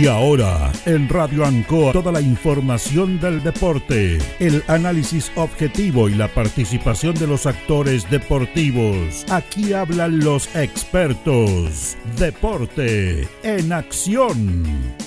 Y 0.00 0.06
ahora, 0.06 0.72
en 0.86 1.06
Radio 1.06 1.44
Ancoa, 1.44 1.92
toda 1.92 2.12
la 2.12 2.22
información 2.22 3.20
del 3.20 3.42
deporte, 3.42 4.16
el 4.38 4.64
análisis 4.66 5.30
objetivo 5.34 6.08
y 6.08 6.14
la 6.14 6.28
participación 6.28 7.14
de 7.14 7.26
los 7.26 7.44
actores 7.44 8.08
deportivos. 8.10 9.26
Aquí 9.28 9.74
hablan 9.74 10.20
los 10.20 10.56
expertos. 10.56 11.98
Deporte 12.18 13.28
en 13.42 13.70
acción. 13.70 14.64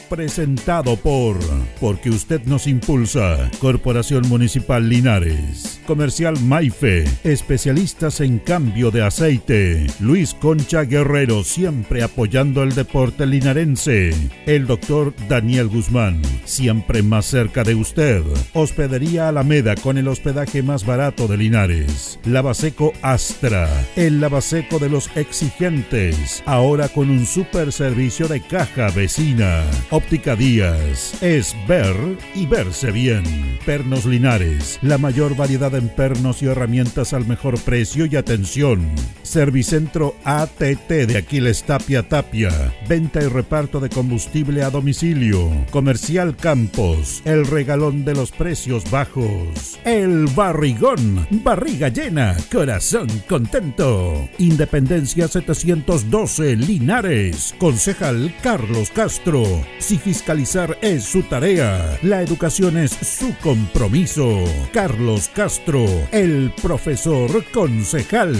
Presentado 0.07 0.95
por 0.97 1.39
Porque 1.81 2.11
usted 2.11 2.43
nos 2.45 2.67
impulsa. 2.67 3.49
Corporación 3.59 4.29
Municipal 4.29 4.87
Linares. 4.87 5.74
Comercial 5.85 6.39
Maife. 6.41 7.05
Especialistas 7.23 8.19
en 8.21 8.39
cambio 8.39 8.91
de 8.91 9.03
aceite. 9.03 9.87
Luis 9.99 10.33
Concha 10.33 10.83
Guerrero 10.83 11.43
siempre 11.43 12.03
apoyando 12.03 12.63
el 12.63 12.73
deporte 12.75 13.25
linarense. 13.25 14.13
El 14.45 14.67
doctor 14.67 15.13
Daniel 15.29 15.67
Guzmán, 15.67 16.21
siempre 16.43 17.03
más 17.03 17.25
cerca 17.25 17.63
de 17.63 17.75
usted. 17.75 18.23
Hospedería 18.53 19.29
Alameda 19.29 19.75
con 19.75 19.97
el 19.97 20.07
hospedaje 20.07 20.63
más 20.63 20.85
barato 20.85 21.27
de 21.27 21.37
Linares. 21.37 22.19
Lavaseco 22.25 22.93
Astra, 23.01 23.69
el 23.95 24.19
lavaseco 24.19 24.79
de 24.79 24.89
los 24.89 25.09
exigentes. 25.15 26.43
Ahora 26.45 26.89
con 26.89 27.09
un 27.09 27.25
super 27.25 27.71
servicio 27.71 28.27
de 28.27 28.41
caja 28.41 28.89
vecina. 28.89 29.63
Óptica 29.91 30.35
Díaz, 30.35 31.21
es 31.21 31.55
ver 31.67 31.95
y 32.33 32.45
verse 32.45 32.91
bien. 32.91 33.23
Pernos 33.65 34.05
Linares, 34.05 34.79
la 34.81 34.97
mayor 34.97 35.35
variedad 35.35 35.74
en 35.77 35.89
pernos 35.89 36.41
y 36.41 36.47
herramientas 36.47 37.13
al 37.13 37.25
mejor 37.27 37.59
precio 37.59 38.05
y 38.05 38.15
atención. 38.15 38.91
Servicentro 39.23 40.15
ATT 40.23 40.87
de 40.87 41.17
Aquiles 41.17 41.63
Tapia 41.63 42.07
Tapia. 42.07 42.73
Venta 42.87 43.21
y 43.21 43.27
reparto 43.27 43.79
de 43.79 43.89
combustible 43.89 44.63
a 44.63 44.69
domicilio. 44.69 45.49
Comercial 45.71 46.35
Campos, 46.35 47.21
el 47.25 47.45
regalón 47.45 48.05
de 48.05 48.13
los 48.13 48.31
precios 48.31 48.89
bajos. 48.89 49.79
El 49.83 50.27
barrigón, 50.27 51.27
barriga 51.43 51.89
llena, 51.89 52.37
corazón 52.51 53.07
contento. 53.27 54.29
Independencia 54.37 55.27
712, 55.27 56.55
Linares. 56.55 57.53
Concejal 57.57 58.33
Carlos 58.41 58.89
Castro. 58.89 59.43
Si 59.79 59.97
fiscalizar 59.97 60.77
es 60.81 61.03
su 61.03 61.23
tarea, 61.23 61.97
la 62.01 62.21
educación 62.21 62.77
es 62.77 62.91
su 62.91 63.35
compromiso. 63.41 64.43
Carlos 64.71 65.29
Castro, 65.33 65.64
el 65.67 66.53
profesor 66.61 67.43
concejal. 67.51 68.35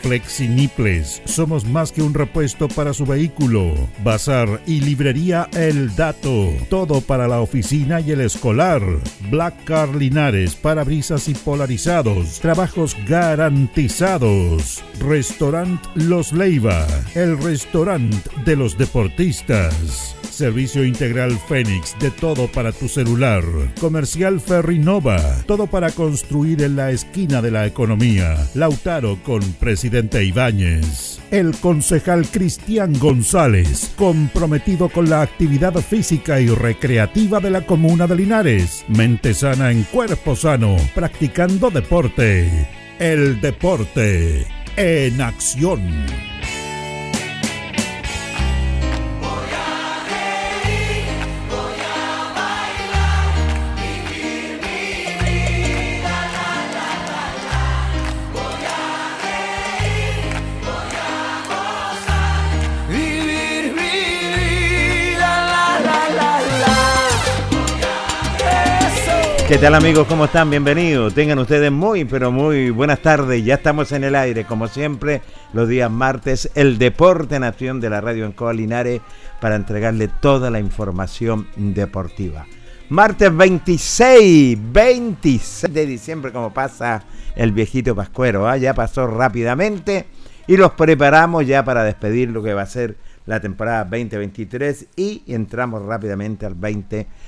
Flexiniples, 0.00 1.22
somos 1.24 1.64
más 1.64 1.90
que 1.90 2.02
un 2.02 2.12
repuesto 2.12 2.68
para 2.68 2.92
su 2.92 3.06
vehículo. 3.06 3.74
Bazar 4.04 4.60
y 4.66 4.80
librería 4.80 5.48
el 5.54 5.94
dato. 5.96 6.52
Todo 6.68 7.00
para 7.00 7.28
la 7.28 7.40
oficina 7.40 8.00
y 8.00 8.10
el 8.10 8.20
escolar. 8.20 8.82
Black 9.30 9.64
Car 9.64 9.94
Linares, 9.96 10.54
parabrisas 10.54 11.28
y 11.28 11.34
polarizados. 11.34 12.40
Trabajos 12.40 12.94
garantizados. 13.08 14.84
Restaurant 15.00 15.80
Los 15.94 16.32
Leiva, 16.32 16.86
el 17.14 17.38
restaurante 17.42 18.30
de 18.44 18.56
los 18.56 18.76
deportistas. 18.76 20.14
Servicio 20.30 20.84
integral 20.84 21.38
Fénix, 21.48 21.96
de 21.98 22.10
todo 22.10 22.46
para 22.48 22.70
tu 22.70 22.88
celular. 22.88 23.42
Comercial 23.80 24.38
Ferrinova, 24.38 25.18
todo 25.46 25.66
para 25.66 25.90
construir 25.90 26.60
en 26.66 26.76
la 26.76 26.90
esquina 26.90 27.40
de 27.40 27.50
la 27.50 27.66
economía. 27.66 28.36
Lautaro 28.54 29.18
con 29.22 29.40
Presidente 29.54 30.24
Ibáñez. 30.24 31.18
El 31.30 31.56
concejal 31.56 32.26
Cristian 32.26 32.92
González, 32.98 33.92
comprometido 33.96 34.88
con 34.88 35.08
la 35.08 35.22
actividad 35.22 35.74
física 35.74 36.40
y 36.40 36.48
recreativa 36.48 37.40
de 37.40 37.50
la 37.50 37.64
comuna 37.64 38.06
de 38.06 38.16
Linares. 38.16 38.84
Mente 38.88 39.32
sana 39.32 39.70
en 39.70 39.84
cuerpo 39.84 40.36
sano, 40.36 40.76
practicando 40.94 41.70
deporte. 41.70 42.68
El 42.98 43.40
deporte 43.40 44.46
en 44.76 45.20
acción. 45.20 45.80
¿Qué 69.48 69.58
tal 69.58 69.76
amigos? 69.76 70.08
¿Cómo 70.08 70.24
están? 70.24 70.50
Bienvenidos. 70.50 71.14
Tengan 71.14 71.38
ustedes 71.38 71.70
muy, 71.70 72.04
pero 72.04 72.32
muy 72.32 72.70
buenas 72.70 72.98
tardes. 72.98 73.44
Ya 73.44 73.54
estamos 73.54 73.92
en 73.92 74.02
el 74.02 74.16
aire, 74.16 74.44
como 74.44 74.66
siempre, 74.66 75.22
los 75.52 75.68
días 75.68 75.88
martes, 75.88 76.50
el 76.56 76.78
Deporte 76.78 77.38
Nación 77.38 77.80
de 77.80 77.88
la 77.88 78.00
Radio 78.00 78.26
en 78.26 78.56
Linares 78.56 79.02
para 79.40 79.54
entregarle 79.54 80.08
toda 80.08 80.50
la 80.50 80.58
información 80.58 81.46
deportiva. 81.54 82.44
Martes 82.88 83.36
26, 83.36 84.58
26 84.72 85.72
de 85.72 85.86
diciembre, 85.86 86.32
como 86.32 86.52
pasa 86.52 87.04
el 87.36 87.52
viejito 87.52 87.94
Pascuero, 87.94 88.48
¿ah? 88.48 88.56
ya 88.56 88.74
pasó 88.74 89.06
rápidamente 89.06 90.06
y 90.48 90.56
los 90.56 90.72
preparamos 90.72 91.46
ya 91.46 91.64
para 91.64 91.84
despedir 91.84 92.30
lo 92.30 92.42
que 92.42 92.52
va 92.52 92.62
a 92.62 92.66
ser 92.66 92.96
la 93.26 93.38
temporada 93.38 93.84
2023 93.84 94.88
y 94.96 95.22
entramos 95.28 95.84
rápidamente 95.84 96.46
al 96.46 96.54
2024. 96.54 97.26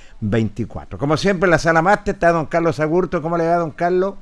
Como 0.98 1.16
siempre, 1.16 1.46
en 1.46 1.52
la 1.52 1.58
sala 1.58 1.80
máster 1.80 2.14
está 2.14 2.32
don 2.32 2.46
Carlos 2.46 2.80
Agurto. 2.80 3.22
¿Cómo 3.22 3.38
le 3.38 3.46
va, 3.46 3.56
don 3.56 3.70
Carlos? 3.70 4.14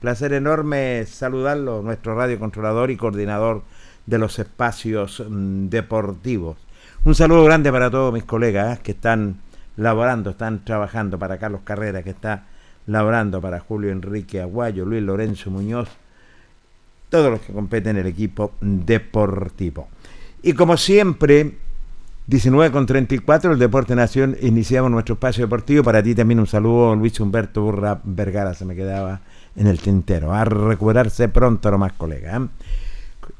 Placer 0.00 0.32
enorme 0.32 1.06
saludarlo, 1.06 1.80
nuestro 1.80 2.14
radiocontrolador 2.16 2.90
y 2.90 2.96
coordinador 2.96 3.62
de 4.06 4.18
los 4.18 4.38
espacios 4.38 5.22
mm, 5.26 5.68
deportivos. 5.68 6.56
Un 7.04 7.14
saludo 7.14 7.44
grande 7.44 7.70
para 7.70 7.90
todos 7.90 8.12
mis 8.12 8.24
colegas 8.24 8.78
¿eh? 8.78 8.80
que 8.82 8.92
están 8.92 9.40
laborando, 9.76 10.30
están 10.30 10.64
trabajando 10.64 11.18
para 11.18 11.38
Carlos 11.38 11.60
Carrera, 11.64 12.02
que 12.02 12.10
está 12.10 12.46
laborando 12.86 13.40
para 13.40 13.60
Julio 13.60 13.90
Enrique 13.92 14.40
Aguayo, 14.40 14.84
Luis 14.84 15.02
Lorenzo 15.02 15.50
Muñoz, 15.50 15.88
todos 17.08 17.30
los 17.30 17.40
que 17.40 17.52
competen 17.52 17.96
en 17.96 18.02
el 18.02 18.06
equipo 18.08 18.52
deportivo. 18.60 19.88
Y 20.42 20.52
como 20.52 20.76
siempre, 20.76 21.58
19 22.26 22.72
con 22.72 22.86
34, 22.86 23.52
el 23.52 23.58
Deporte 23.58 23.94
Nación, 23.94 24.34
iniciamos 24.40 24.90
nuestro 24.90 25.14
espacio 25.14 25.44
deportivo. 25.44 25.84
Para 25.84 26.02
ti 26.02 26.14
también 26.14 26.40
un 26.40 26.46
saludo, 26.46 26.96
Luis 26.96 27.20
Humberto 27.20 27.60
Burra 27.60 28.00
Vergara, 28.02 28.54
se 28.54 28.64
me 28.64 28.74
quedaba 28.74 29.20
en 29.56 29.66
el 29.66 29.78
tintero. 29.78 30.32
A 30.32 30.46
recuperarse 30.46 31.28
pronto 31.28 31.70
nomás, 31.70 31.92
colega. 31.92 32.38
¿eh? 32.38 32.48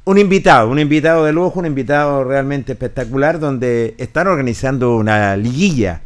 Un 0.04 0.18
invitado, 0.18 0.68
un 0.68 0.78
invitado 0.78 1.24
de 1.24 1.32
lujo, 1.32 1.60
un 1.60 1.66
invitado 1.66 2.24
realmente 2.24 2.72
espectacular, 2.72 3.40
donde 3.40 3.94
están 3.96 4.26
organizando 4.26 4.96
una 4.96 5.34
liguilla, 5.34 6.02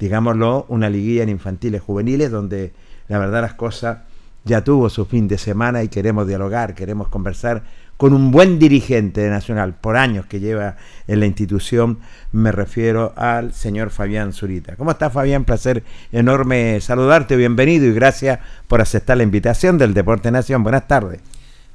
digámoslo, 0.00 0.66
una 0.68 0.90
liguilla 0.90 1.22
en 1.22 1.28
infantiles 1.28 1.80
juveniles, 1.80 2.32
donde 2.32 2.72
la 3.06 3.20
verdad 3.20 3.42
las 3.42 3.54
cosas 3.54 3.98
ya 4.44 4.64
tuvo 4.64 4.90
su 4.90 5.06
fin 5.06 5.28
de 5.28 5.38
semana 5.38 5.84
y 5.84 5.88
queremos 5.88 6.26
dialogar, 6.26 6.74
queremos 6.74 7.06
conversar 7.08 7.62
con 7.96 8.12
un 8.12 8.30
buen 8.30 8.58
dirigente 8.58 9.22
de 9.22 9.30
Nacional, 9.30 9.74
por 9.74 9.96
años 9.96 10.26
que 10.26 10.40
lleva 10.40 10.76
en 11.06 11.20
la 11.20 11.26
institución, 11.26 11.98
me 12.32 12.52
refiero 12.52 13.12
al 13.16 13.52
señor 13.52 13.90
Fabián 13.90 14.32
Zurita. 14.32 14.76
¿Cómo 14.76 14.90
está 14.90 15.10
Fabián? 15.10 15.44
Placer 15.44 15.82
enorme 16.12 16.80
saludarte, 16.80 17.36
bienvenido 17.36 17.86
y 17.86 17.92
gracias 17.92 18.40
por 18.68 18.80
aceptar 18.80 19.16
la 19.16 19.22
invitación 19.22 19.78
del 19.78 19.94
Deporte 19.94 20.30
Nación. 20.30 20.62
Buenas 20.62 20.86
tardes. 20.86 21.20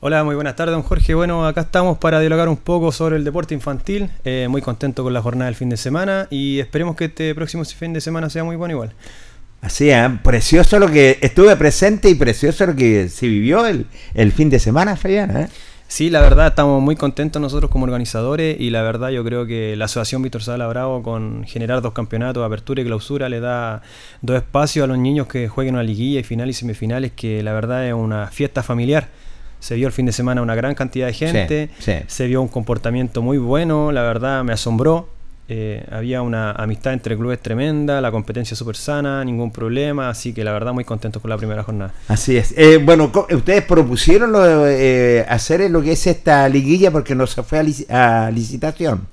Hola, 0.03 0.23
muy 0.23 0.33
buenas 0.33 0.55
tardes, 0.55 0.73
don 0.73 0.81
Jorge. 0.81 1.13
Bueno, 1.13 1.45
acá 1.45 1.61
estamos 1.61 1.99
para 1.99 2.19
dialogar 2.19 2.49
un 2.49 2.57
poco 2.57 2.91
sobre 2.91 3.17
el 3.17 3.23
deporte 3.23 3.53
infantil. 3.53 4.09
Eh, 4.25 4.47
muy 4.49 4.61
contento 4.61 5.03
con 5.03 5.13
la 5.13 5.21
jornada 5.21 5.45
del 5.45 5.55
fin 5.55 5.69
de 5.69 5.77
semana 5.77 6.27
y 6.31 6.59
esperemos 6.59 6.95
que 6.95 7.05
este 7.05 7.35
próximo 7.35 7.63
fin 7.65 7.93
de 7.93 8.01
semana 8.01 8.29
sea 8.29 8.43
muy 8.43 8.55
bueno 8.55 8.73
igual. 8.73 8.93
Así, 9.61 9.91
¿eh? 9.91 10.09
precioso 10.23 10.79
lo 10.79 10.89
que 10.89 11.19
estuve 11.21 11.55
presente 11.55 12.09
y 12.09 12.15
precioso 12.15 12.65
lo 12.65 12.75
que 12.75 13.09
se 13.09 13.27
vivió 13.27 13.67
el, 13.67 13.85
el 14.15 14.31
fin 14.31 14.49
de 14.49 14.57
semana, 14.57 14.95
Fabián. 14.95 15.37
¿eh? 15.37 15.47
Sí, 15.91 16.09
la 16.09 16.21
verdad 16.21 16.47
estamos 16.47 16.81
muy 16.81 16.95
contentos 16.95 17.41
nosotros 17.41 17.69
como 17.69 17.83
organizadores 17.83 18.57
y 18.57 18.69
la 18.69 18.81
verdad 18.81 19.09
yo 19.09 19.25
creo 19.25 19.45
que 19.45 19.75
la 19.75 19.85
Asociación 19.85 20.21
Víctor 20.21 20.41
Sala 20.41 20.65
Bravo 20.67 21.03
con 21.03 21.43
generar 21.43 21.81
dos 21.81 21.91
campeonatos, 21.91 22.45
apertura 22.45 22.81
y 22.81 22.85
clausura, 22.85 23.27
le 23.27 23.41
da 23.41 23.81
dos 24.21 24.37
espacios 24.37 24.85
a 24.85 24.87
los 24.87 24.97
niños 24.97 25.27
que 25.27 25.49
jueguen 25.49 25.73
una 25.75 25.83
liguilla 25.83 26.21
y 26.21 26.23
finales 26.23 26.55
y 26.55 26.59
semifinales 26.61 27.11
que 27.11 27.43
la 27.43 27.51
verdad 27.51 27.85
es 27.85 27.93
una 27.93 28.27
fiesta 28.27 28.63
familiar. 28.63 29.09
Se 29.59 29.75
vio 29.75 29.85
el 29.85 29.91
fin 29.91 30.05
de 30.05 30.13
semana 30.13 30.41
una 30.41 30.55
gran 30.55 30.75
cantidad 30.75 31.07
de 31.07 31.13
gente, 31.13 31.69
Sí, 31.79 31.91
sí. 31.91 32.03
se 32.07 32.27
vio 32.27 32.41
un 32.41 32.47
comportamiento 32.47 33.21
muy 33.21 33.37
bueno, 33.37 33.91
la 33.91 34.03
verdad 34.03 34.45
me 34.45 34.53
asombró. 34.53 35.09
Eh, 35.53 35.83
había 35.91 36.21
una 36.21 36.51
amistad 36.51 36.93
entre 36.93 37.17
clubes 37.17 37.41
tremenda, 37.41 37.99
la 37.99 38.09
competencia 38.09 38.55
súper 38.55 38.77
sana, 38.77 39.25
ningún 39.25 39.51
problema, 39.51 40.07
así 40.07 40.31
que 40.31 40.45
la 40.45 40.53
verdad 40.53 40.71
muy 40.71 40.85
contentos 40.85 41.21
con 41.21 41.27
la 41.27 41.35
primera 41.35 41.61
jornada. 41.61 41.93
Así 42.07 42.37
es. 42.37 42.53
Eh, 42.55 42.77
bueno, 42.81 43.11
ustedes 43.29 43.61
propusieron 43.65 44.31
lo 44.31 44.65
eh, 44.65 45.25
hacer 45.27 45.69
lo 45.69 45.81
que 45.81 45.91
es 45.91 46.07
esta 46.07 46.47
liguilla 46.47 46.89
porque 46.89 47.15
no 47.15 47.27
se 47.27 47.43
fue 47.43 47.59
a 47.89 48.31
licitación. 48.31 49.07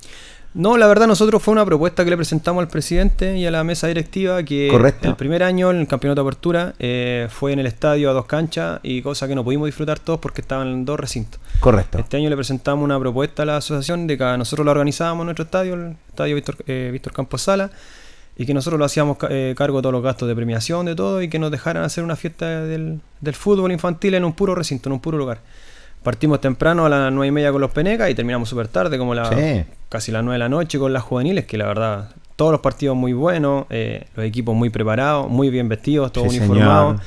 No, 0.55 0.77
la 0.77 0.87
verdad 0.87 1.05
nosotros 1.05 1.43
fue 1.43 1.51
una 1.51 1.63
propuesta 1.63 2.03
que 2.03 2.09
le 2.09 2.17
presentamos 2.17 2.61
al 2.61 2.67
presidente 2.67 3.37
y 3.37 3.45
a 3.45 3.51
la 3.51 3.63
mesa 3.63 3.87
directiva 3.87 4.41
que 4.41 4.67
Correcto. 4.71 5.07
el 5.07 5.15
primer 5.15 5.43
año 5.43 5.69
en 5.69 5.77
el 5.77 5.87
campeonato 5.87 6.23
de 6.23 6.27
apertura 6.27 6.73
eh, 6.79 7.27
fue 7.29 7.53
en 7.53 7.59
el 7.59 7.67
estadio 7.67 8.09
a 8.09 8.13
dos 8.13 8.25
canchas 8.25 8.79
y 8.81 9.03
cosa 9.03 9.27
que 9.27 9.35
no 9.35 9.43
pudimos 9.43 9.67
disfrutar 9.67 9.99
todos 9.99 10.19
porque 10.19 10.41
estaban 10.41 10.67
en 10.67 10.85
dos 10.85 10.99
recintos. 10.99 11.39
Correcto. 11.59 11.99
Este 11.99 12.17
año 12.17 12.31
le 12.31 12.35
presentamos 12.35 12.83
una 12.83 12.99
propuesta 12.99 13.43
a 13.43 13.45
la 13.45 13.57
asociación 13.57 14.07
de 14.07 14.17
que 14.17 14.23
nosotros 14.37 14.65
lo 14.65 14.71
organizábamos 14.71 15.21
en 15.21 15.25
nuestro 15.27 15.45
estadio, 15.45 15.75
el 15.75 15.95
estadio 16.07 16.35
Víctor, 16.35 16.57
eh, 16.65 16.89
Víctor 16.91 17.13
Campos 17.13 17.43
Sala, 17.43 17.69
y 18.35 18.47
que 18.47 18.53
nosotros 18.55 18.79
lo 18.79 18.85
hacíamos 18.85 19.17
eh, 19.29 19.53
cargo 19.55 19.77
de 19.77 19.81
todos 19.83 19.93
los 19.93 20.01
gastos 20.01 20.27
de 20.27 20.35
premiación, 20.35 20.87
de 20.87 20.95
todo, 20.95 21.21
y 21.21 21.29
que 21.29 21.37
nos 21.37 21.51
dejaran 21.51 21.83
hacer 21.83 22.03
una 22.03 22.15
fiesta 22.15 22.63
del, 22.63 23.01
del 23.21 23.35
fútbol 23.35 23.71
infantil 23.71 24.15
en 24.15 24.25
un 24.25 24.33
puro 24.33 24.55
recinto, 24.55 24.89
en 24.89 24.93
un 24.93 24.99
puro 24.99 25.17
lugar. 25.17 25.41
Partimos 26.03 26.39
temprano 26.39 26.85
a 26.85 26.89
las 26.89 27.11
nueve 27.11 27.27
y 27.27 27.31
media 27.31 27.51
con 27.51 27.59
los 27.61 27.71
Penecas 27.71 28.09
y 28.09 28.15
terminamos 28.15 28.47
súper 28.49 28.67
tarde, 28.69 28.97
como 28.97 29.13
la, 29.13 29.25
Sí. 29.29 29.63
casi 29.89 30.11
las 30.11 30.23
nueve 30.23 30.35
de 30.35 30.39
la 30.39 30.49
noche 30.49 30.79
con 30.79 30.93
las 30.93 31.03
juveniles, 31.03 31.45
que 31.45 31.57
la 31.57 31.67
verdad, 31.67 32.09
todos 32.37 32.51
los 32.53 32.61
partidos 32.61 32.95
muy 32.95 33.11
buenos, 33.13 33.65
eh, 33.69 34.05
los 34.15 34.25
equipos 34.25 34.55
muy 34.55 34.69
preparados, 34.69 35.29
muy 35.29 35.49
bien 35.49 35.67
vestidos, 35.67 36.11
todos 36.13 36.31
Sí, 36.31 36.39
uniformados. 36.39 36.97
señor. 36.97 37.05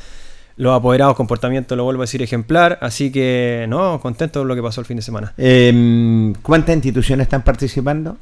Los 0.56 0.76
apoderados, 0.76 1.16
comportamiento, 1.16 1.74
lo 1.76 1.84
vuelvo 1.84 2.02
a 2.02 2.04
decir, 2.04 2.20
ejemplar. 2.20 2.78
Así 2.82 3.10
que, 3.10 3.64
no, 3.70 3.98
contento 4.00 4.40
de 4.40 4.44
lo 4.44 4.54
que 4.54 4.62
pasó 4.62 4.82
el 4.82 4.86
fin 4.86 4.96
de 4.98 5.02
semana. 5.02 5.32
Eh, 5.38 6.32
¿Cuántas 6.42 6.74
instituciones 6.74 7.24
están 7.24 7.42
participando? 7.42 8.18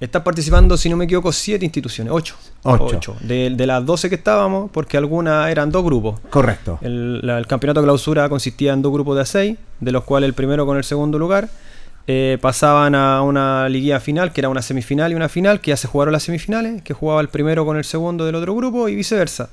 Están 0.00 0.24
participando, 0.24 0.76
si 0.76 0.88
no 0.88 0.96
me 0.96 1.04
equivoco, 1.04 1.32
siete 1.32 1.64
instituciones, 1.64 2.12
ocho. 2.12 2.34
Ocho. 2.96 3.16
De, 3.20 3.50
de 3.50 3.66
las 3.66 3.84
12 3.86 4.08
que 4.08 4.16
estábamos, 4.16 4.70
porque 4.70 4.96
algunas 4.96 5.48
eran 5.50 5.70
dos 5.70 5.84
grupos. 5.84 6.20
Correcto. 6.30 6.78
El, 6.82 7.24
la- 7.26 7.38
el 7.38 7.46
campeonato 7.46 7.80
de 7.80 7.86
clausura 7.86 8.28
consistía 8.28 8.72
en 8.72 8.82
dos 8.82 8.92
grupos 8.92 9.16
de 9.16 9.22
a 9.22 9.24
seis, 9.24 9.56
de 9.80 9.92
los 9.92 10.04
cuales 10.04 10.28
el 10.28 10.34
primero 10.34 10.66
con 10.66 10.76
el 10.76 10.84
segundo 10.84 11.18
lugar 11.18 11.48
eh, 12.06 12.36
pasaban 12.42 12.94
a 12.94 13.22
una 13.22 13.68
liguilla 13.68 13.98
final, 14.00 14.32
que 14.32 14.40
era 14.42 14.48
una 14.50 14.60
semifinal 14.62 15.12
y 15.12 15.14
una 15.14 15.28
final, 15.30 15.60
que 15.60 15.70
ya 15.70 15.76
se 15.76 15.86
jugaron 15.88 16.12
las 16.12 16.24
semifinales, 16.24 16.82
que 16.82 16.92
jugaba 16.92 17.20
el 17.22 17.28
primero 17.28 17.64
con 17.64 17.76
el 17.78 17.84
segundo 17.84 18.26
del 18.26 18.34
otro 18.34 18.54
grupo 18.54 18.88
y 18.88 18.94
viceversa. 18.96 19.48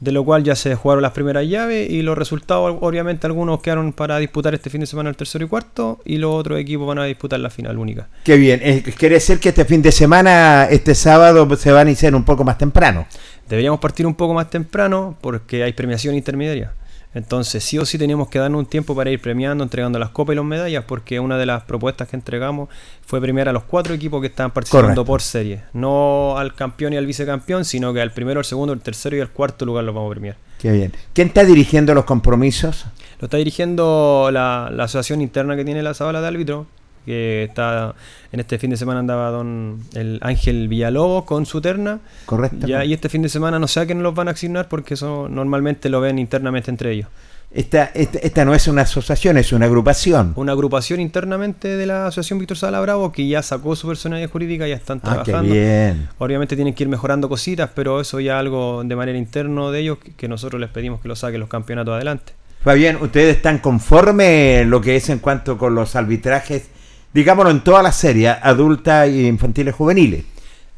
De 0.00 0.12
lo 0.12 0.24
cual 0.24 0.42
ya 0.42 0.56
se 0.56 0.74
jugaron 0.74 1.02
las 1.02 1.12
primeras 1.12 1.46
llaves 1.46 1.90
y 1.90 2.00
los 2.00 2.16
resultados, 2.16 2.74
obviamente, 2.80 3.26
algunos 3.26 3.60
quedaron 3.60 3.92
para 3.92 4.18
disputar 4.18 4.54
este 4.54 4.70
fin 4.70 4.80
de 4.80 4.86
semana 4.86 5.10
el 5.10 5.16
tercero 5.16 5.44
y 5.44 5.48
cuarto, 5.48 6.00
y 6.06 6.16
los 6.16 6.34
otros 6.34 6.58
equipos 6.58 6.86
van 6.86 6.98
a 7.00 7.04
disputar 7.04 7.38
la 7.38 7.50
final 7.50 7.76
única. 7.76 8.08
Qué 8.24 8.36
bien. 8.36 8.60
Eh, 8.62 8.82
quiere 8.96 9.16
decir 9.16 9.38
que 9.38 9.50
este 9.50 9.66
fin 9.66 9.82
de 9.82 9.92
semana, 9.92 10.66
este 10.70 10.94
sábado, 10.94 11.54
se 11.56 11.70
van 11.70 11.86
a 11.86 11.90
iniciar 11.90 12.14
un 12.14 12.24
poco 12.24 12.44
más 12.44 12.56
temprano. 12.56 13.06
Deberíamos 13.46 13.78
partir 13.78 14.06
un 14.06 14.14
poco 14.14 14.32
más 14.32 14.48
temprano 14.48 15.18
porque 15.20 15.64
hay 15.64 15.74
premiación 15.74 16.14
intermediaria. 16.14 16.72
Entonces, 17.12 17.64
sí 17.64 17.76
o 17.78 17.84
sí 17.84 17.98
teníamos 17.98 18.28
que 18.28 18.38
darnos 18.38 18.60
un 18.60 18.66
tiempo 18.66 18.94
para 18.94 19.10
ir 19.10 19.20
premiando, 19.20 19.64
entregando 19.64 19.98
las 19.98 20.10
copas 20.10 20.34
y 20.34 20.36
las 20.36 20.44
medallas, 20.44 20.84
porque 20.86 21.18
una 21.18 21.38
de 21.38 21.46
las 21.46 21.64
propuestas 21.64 22.08
que 22.08 22.16
entregamos 22.16 22.68
fue 23.04 23.20
premiar 23.20 23.48
a 23.48 23.52
los 23.52 23.64
cuatro 23.64 23.94
equipos 23.94 24.20
que 24.20 24.28
estaban 24.28 24.52
participando 24.52 24.86
Correcto. 24.86 25.04
por 25.04 25.20
serie. 25.20 25.62
No 25.72 26.38
al 26.38 26.54
campeón 26.54 26.92
y 26.92 26.96
al 26.96 27.06
vicecampeón, 27.06 27.64
sino 27.64 27.92
que 27.92 28.00
al 28.00 28.12
primero, 28.12 28.38
al 28.38 28.44
segundo, 28.44 28.72
el 28.72 28.80
tercero 28.80 29.16
y 29.16 29.20
al 29.20 29.30
cuarto 29.30 29.64
lugar 29.66 29.84
los 29.84 29.94
vamos 29.94 30.08
a 30.08 30.12
premiar. 30.12 30.36
Qué 30.60 30.70
bien. 30.70 30.92
¿Quién 31.12 31.28
está 31.28 31.44
dirigiendo 31.44 31.94
los 31.94 32.04
compromisos? 32.04 32.86
Lo 33.18 33.26
está 33.26 33.38
dirigiendo 33.38 34.30
la, 34.32 34.70
la 34.72 34.84
asociación 34.84 35.20
interna 35.20 35.56
que 35.56 35.64
tiene 35.64 35.82
la 35.82 35.94
Zabala 35.94 36.20
de 36.20 36.28
árbitro, 36.28 36.66
que 37.04 37.44
está 37.44 37.94
en 38.32 38.40
este 38.40 38.58
fin 38.58 38.70
de 38.70 38.76
semana 38.76 39.00
andaba 39.00 39.30
don 39.30 39.80
el 39.94 40.18
Ángel 40.22 40.68
Villalobos 40.68 41.24
con 41.24 41.46
su 41.46 41.60
terna. 41.60 42.00
Correcto. 42.26 42.66
Ya, 42.66 42.84
y 42.84 42.92
este 42.92 43.08
fin 43.08 43.22
de 43.22 43.28
semana 43.28 43.58
no 43.58 43.66
sé 43.68 43.80
a 43.80 43.86
quién 43.86 44.02
los 44.02 44.14
van 44.14 44.28
a 44.28 44.32
asignar 44.32 44.68
porque 44.68 44.94
eso 44.94 45.28
normalmente 45.30 45.88
lo 45.88 46.00
ven 46.00 46.18
internamente 46.18 46.70
entre 46.70 46.92
ellos. 46.92 47.08
Esta, 47.52 47.86
esta, 47.94 48.20
esta 48.20 48.44
no 48.44 48.54
es 48.54 48.68
una 48.68 48.82
asociación, 48.82 49.36
es 49.36 49.52
una 49.52 49.66
agrupación. 49.66 50.34
Una 50.36 50.52
agrupación 50.52 51.00
internamente 51.00 51.76
de 51.76 51.84
la 51.84 52.06
Asociación 52.06 52.38
Víctor 52.38 52.56
Sala 52.56 52.80
Bravo 52.80 53.10
que 53.10 53.26
ya 53.26 53.42
sacó 53.42 53.74
su 53.74 53.88
personalidad 53.88 54.30
jurídica, 54.30 54.68
ya 54.68 54.76
están 54.76 55.00
Ah, 55.02 55.22
qué 55.24 55.32
trabajando. 55.32 55.52
bien. 55.54 56.08
Obviamente 56.18 56.54
tienen 56.54 56.74
que 56.74 56.84
ir 56.84 56.88
mejorando 56.88 57.28
cositas, 57.28 57.68
pero 57.74 58.00
eso 58.00 58.20
ya 58.20 58.38
algo 58.38 58.84
de 58.84 58.94
manera 58.94 59.18
interna 59.18 59.68
de 59.72 59.80
ellos 59.80 59.98
que, 59.98 60.12
que 60.12 60.28
nosotros 60.28 60.60
les 60.60 60.70
pedimos 60.70 61.00
que 61.00 61.08
lo 61.08 61.16
saquen 61.16 61.40
los 61.40 61.48
campeonatos 61.48 61.92
adelante. 61.94 62.34
Fabián, 62.62 62.98
¿ustedes 63.02 63.34
están 63.34 63.58
conformes 63.58 64.64
lo 64.68 64.80
que 64.80 64.94
es 64.94 65.08
en 65.08 65.18
cuanto 65.18 65.58
con 65.58 65.74
los 65.74 65.96
arbitrajes, 65.96 66.68
digámoslo 67.12 67.50
en 67.50 67.62
todas 67.62 67.82
las 67.82 67.96
series, 67.96 68.36
adultas, 68.42 69.08
y 69.08 69.26
infantiles, 69.26 69.74
juveniles? 69.74 70.24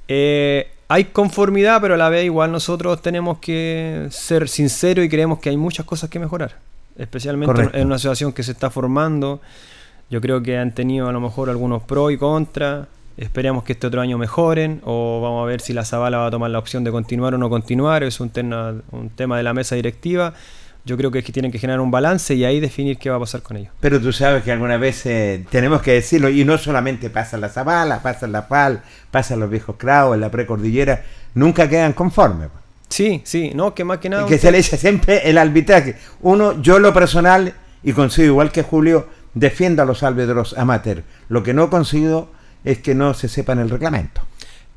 Eh, 0.09 0.69
hay 0.89 1.05
conformidad, 1.07 1.81
pero 1.81 1.95
a 1.95 1.97
la 1.97 2.09
vez 2.09 2.25
igual 2.25 2.53
nosotros 2.53 3.01
tenemos 3.01 3.39
que 3.39 4.09
ser 4.11 4.49
sinceros 4.49 5.05
y 5.05 5.09
creemos 5.09 5.39
que 5.39 5.49
hay 5.49 5.57
muchas 5.57 5.87
cosas 5.87 6.11
que 6.11 6.19
mejorar. 6.19 6.57
Especialmente 6.99 7.55
Correcto. 7.55 7.79
en 7.79 7.87
una 7.87 7.97
asociación 7.97 8.33
que 8.33 8.43
se 8.43 8.53
está 8.53 8.69
formando. 8.69 9.41
Yo 10.11 10.21
creo 10.21 10.43
que 10.43 10.59
han 10.59 10.75
tenido 10.75 11.09
a 11.09 11.13
lo 11.13 11.21
mejor 11.21 11.49
algunos 11.49 11.83
pros 11.83 12.13
y 12.13 12.19
contras. 12.19 12.87
Esperemos 13.17 13.65
que 13.65 13.73
este 13.73 13.87
otro 13.87 14.01
año 14.01 14.19
mejoren 14.19 14.83
o 14.85 15.21
vamos 15.23 15.43
a 15.43 15.47
ver 15.47 15.61
si 15.61 15.73
la 15.73 15.85
Zabala 15.85 16.19
va 16.19 16.27
a 16.27 16.31
tomar 16.31 16.51
la 16.51 16.59
opción 16.59 16.85
de 16.85 16.91
continuar 16.91 17.35
o 17.35 17.39
no 17.39 17.49
continuar. 17.49 18.03
Es 18.03 18.21
un 18.21 18.29
tema, 18.29 18.75
un 18.91 19.09
tema 19.09 19.39
de 19.39 19.43
la 19.43 19.55
mesa 19.55 19.75
directiva. 19.75 20.35
Yo 20.85 20.97
creo 20.97 21.13
que 21.13 21.21
es 21.21 21.25
que 21.25 21.33
tienen 21.33 21.53
que 21.53 21.59
generar 21.59 21.81
un 21.81 21.93
balance 21.93 22.35
y 22.35 22.45
ahí 22.45 22.59
definir 22.59 22.99
qué 22.99 23.09
va 23.09 23.17
a 23.17 23.21
pasar 23.21 23.43
con 23.43 23.57
ellos. 23.57 23.73
Pero 23.81 24.01
tú 24.01 24.13
sabes 24.13 24.43
que 24.43 24.51
algunas 24.51 24.81
veces 24.81 25.47
tenemos 25.49 25.81
que 25.81 25.93
decirlo, 25.93 26.29
y 26.29 26.45
no 26.45 26.59
solamente 26.59 27.09
pasa 27.09 27.37
la 27.37 27.49
Zabala, 27.49 28.03
pasa 28.03 28.27
la 28.27 28.49
Pal, 28.49 28.83
pasa 29.11 29.37
los 29.37 29.49
viejos 29.49 29.77
en 29.81 30.21
la 30.21 30.31
precordillera, 30.31 31.05
nunca 31.35 31.69
quedan 31.69 31.93
conformes. 31.93 32.49
Sí, 32.89 33.23
sí, 33.25 33.53
no, 33.55 33.75
que 33.75 33.85
más 33.85 33.99
que 33.99 34.09
nada... 34.09 34.25
Y 34.25 34.29
que 34.29 34.39
se 34.39 34.51
le 34.51 34.59
dice 34.59 34.77
siempre 34.77 35.29
el 35.31 35.39
arbitraje. 35.39 35.97
Uno, 36.21 36.61
yo 36.61 36.79
lo 36.79 36.93
personal, 36.93 37.55
y 37.83 37.93
consigo 37.93 38.27
igual 38.27 38.51
que 38.51 38.63
Julio, 38.63 39.07
defiendo 39.35 39.83
a 39.83 39.87
los 39.87 40.03
árbitros 40.03 40.59
amateur. 40.59 41.05
Lo 41.29 41.43
que 41.43 41.55
no 41.55 41.71
consigo 41.71 42.31
es 42.65 42.79
que 42.79 42.95
no 42.95 43.15
se 43.15 43.29
sepan 43.29 43.61
el 43.61 43.71
reglamento. 43.71 44.21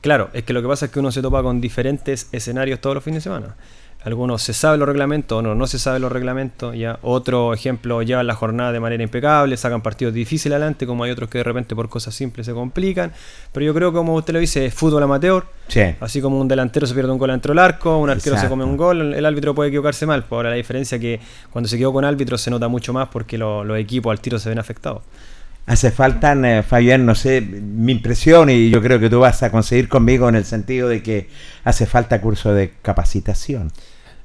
Claro, 0.02 0.30
es 0.34 0.44
que 0.44 0.54
lo 0.54 0.62
que 0.62 0.68
pasa 0.68 0.86
es 0.86 0.92
que 0.92 1.00
uno 1.00 1.12
se 1.12 1.22
topa 1.22 1.42
con 1.42 1.60
diferentes 1.60 2.30
escenarios 2.32 2.80
todos 2.80 2.94
los 2.94 3.04
fines 3.04 3.24
de 3.24 3.30
semana. 3.30 3.56
Algunos 4.06 4.44
se 4.44 4.54
saben 4.54 4.80
los 4.80 4.88
reglamentos, 4.88 5.40
otros 5.40 5.56
no 5.58 5.66
se 5.66 5.80
saben 5.80 6.02
los 6.04 6.12
reglamentos. 6.12 6.76
Ya 6.76 7.00
otro 7.02 7.54
ejemplo 7.56 8.04
llevan 8.04 8.28
la 8.28 8.36
jornada 8.36 8.72
de 8.72 8.80
manera 8.80 9.02
impecable, 9.04 9.58
sacan 9.58 9.82
partidos 9.82 10.14
difíciles 10.14 10.56
adelante, 10.56 10.86
como 10.86 11.04
hay 11.04 11.12
otros 11.12 11.28
que 11.30 11.40
de 11.40 11.44
repente 11.44 11.76
por 11.76 11.90
cosas 11.90 12.14
simples 12.14 12.46
se 12.46 12.54
complican. 12.54 13.12
Pero 13.52 13.66
yo 13.66 13.74
creo 13.74 13.92
que 13.92 13.98
como 13.98 14.14
usted 14.14 14.34
lo 14.34 14.40
dice, 14.40 14.68
es 14.68 14.74
fútbol 14.76 15.02
amateur. 15.02 15.46
Sí. 15.70 15.82
Así 16.00 16.22
como 16.22 16.40
un 16.40 16.48
delantero 16.48 16.86
se 16.86 16.94
pierde 16.94 17.12
un 17.12 17.18
gol 17.18 17.32
dentro 17.32 17.52
del 17.52 17.60
arco, 17.60 17.98
un 17.98 18.10
arquero 18.12 18.36
se 18.38 18.48
come 18.48 18.64
un 18.64 18.78
gol, 18.78 19.16
el- 19.16 19.26
árbitro 19.26 19.56
puede 19.56 19.70
equivocarse 19.70 20.06
mal. 20.06 20.22
Pues 20.24 20.38
ahora 20.38 20.52
la 20.52 20.56
diferencia 20.56 20.98
es 20.98 21.02
que 21.02 21.20
cuando 21.50 21.68
se 21.68 21.76
quedó 21.78 21.92
con 21.92 22.06
árbitro 22.06 22.38
se 22.38 22.52
nota 22.52 22.68
mucho 22.68 22.94
más 22.94 23.08
porque 23.10 23.40
lo- 23.40 23.64
los 23.64 23.78
equipos 23.80 24.12
al 24.12 24.20
tiro 24.20 24.38
se 24.38 24.50
ven 24.50 24.60
afectados. 24.60 25.02
Hace 25.66 25.90
falta, 25.90 26.34
eh, 26.34 26.62
Fabián, 26.62 27.08
no 27.08 27.16
sé, 27.16 27.42
mi 27.42 27.92
impresión, 27.94 28.52
y 28.52 28.70
yo 28.70 28.84
creo 28.84 29.00
que 29.00 29.10
tú 29.10 29.22
vas 29.22 29.42
a 29.42 29.50
conseguir 29.50 29.90
conmigo 29.90 30.30
en 30.30 30.36
el 30.36 30.46
sentido 30.46 30.88
de 30.88 31.02
que 31.02 31.28
hace 31.64 31.88
falta 31.88 32.22
curso 32.22 32.54
de 32.54 32.72
capacitación. 32.84 33.72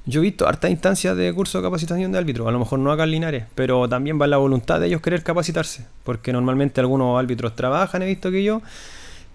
Yo 0.05 0.21
he 0.21 0.23
visto 0.23 0.47
hartas 0.47 0.71
instancias 0.71 1.15
de 1.15 1.31
curso 1.33 1.59
de 1.59 1.63
capacitación 1.63 2.11
de 2.11 2.17
árbitros, 2.17 2.47
a 2.47 2.51
lo 2.51 2.59
mejor 2.59 2.79
no 2.79 2.91
acá 2.91 3.03
en 3.03 3.11
Linares, 3.11 3.43
pero 3.53 3.87
también 3.87 4.19
va 4.19 4.25
la 4.25 4.37
voluntad 4.37 4.79
de 4.79 4.87
ellos 4.87 5.01
querer 5.01 5.21
capacitarse, 5.21 5.85
porque 6.03 6.33
normalmente 6.33 6.81
algunos 6.81 7.19
árbitros 7.19 7.55
trabajan, 7.55 8.01
he 8.01 8.07
visto 8.07 8.31
que 8.31 8.43
yo, 8.43 8.61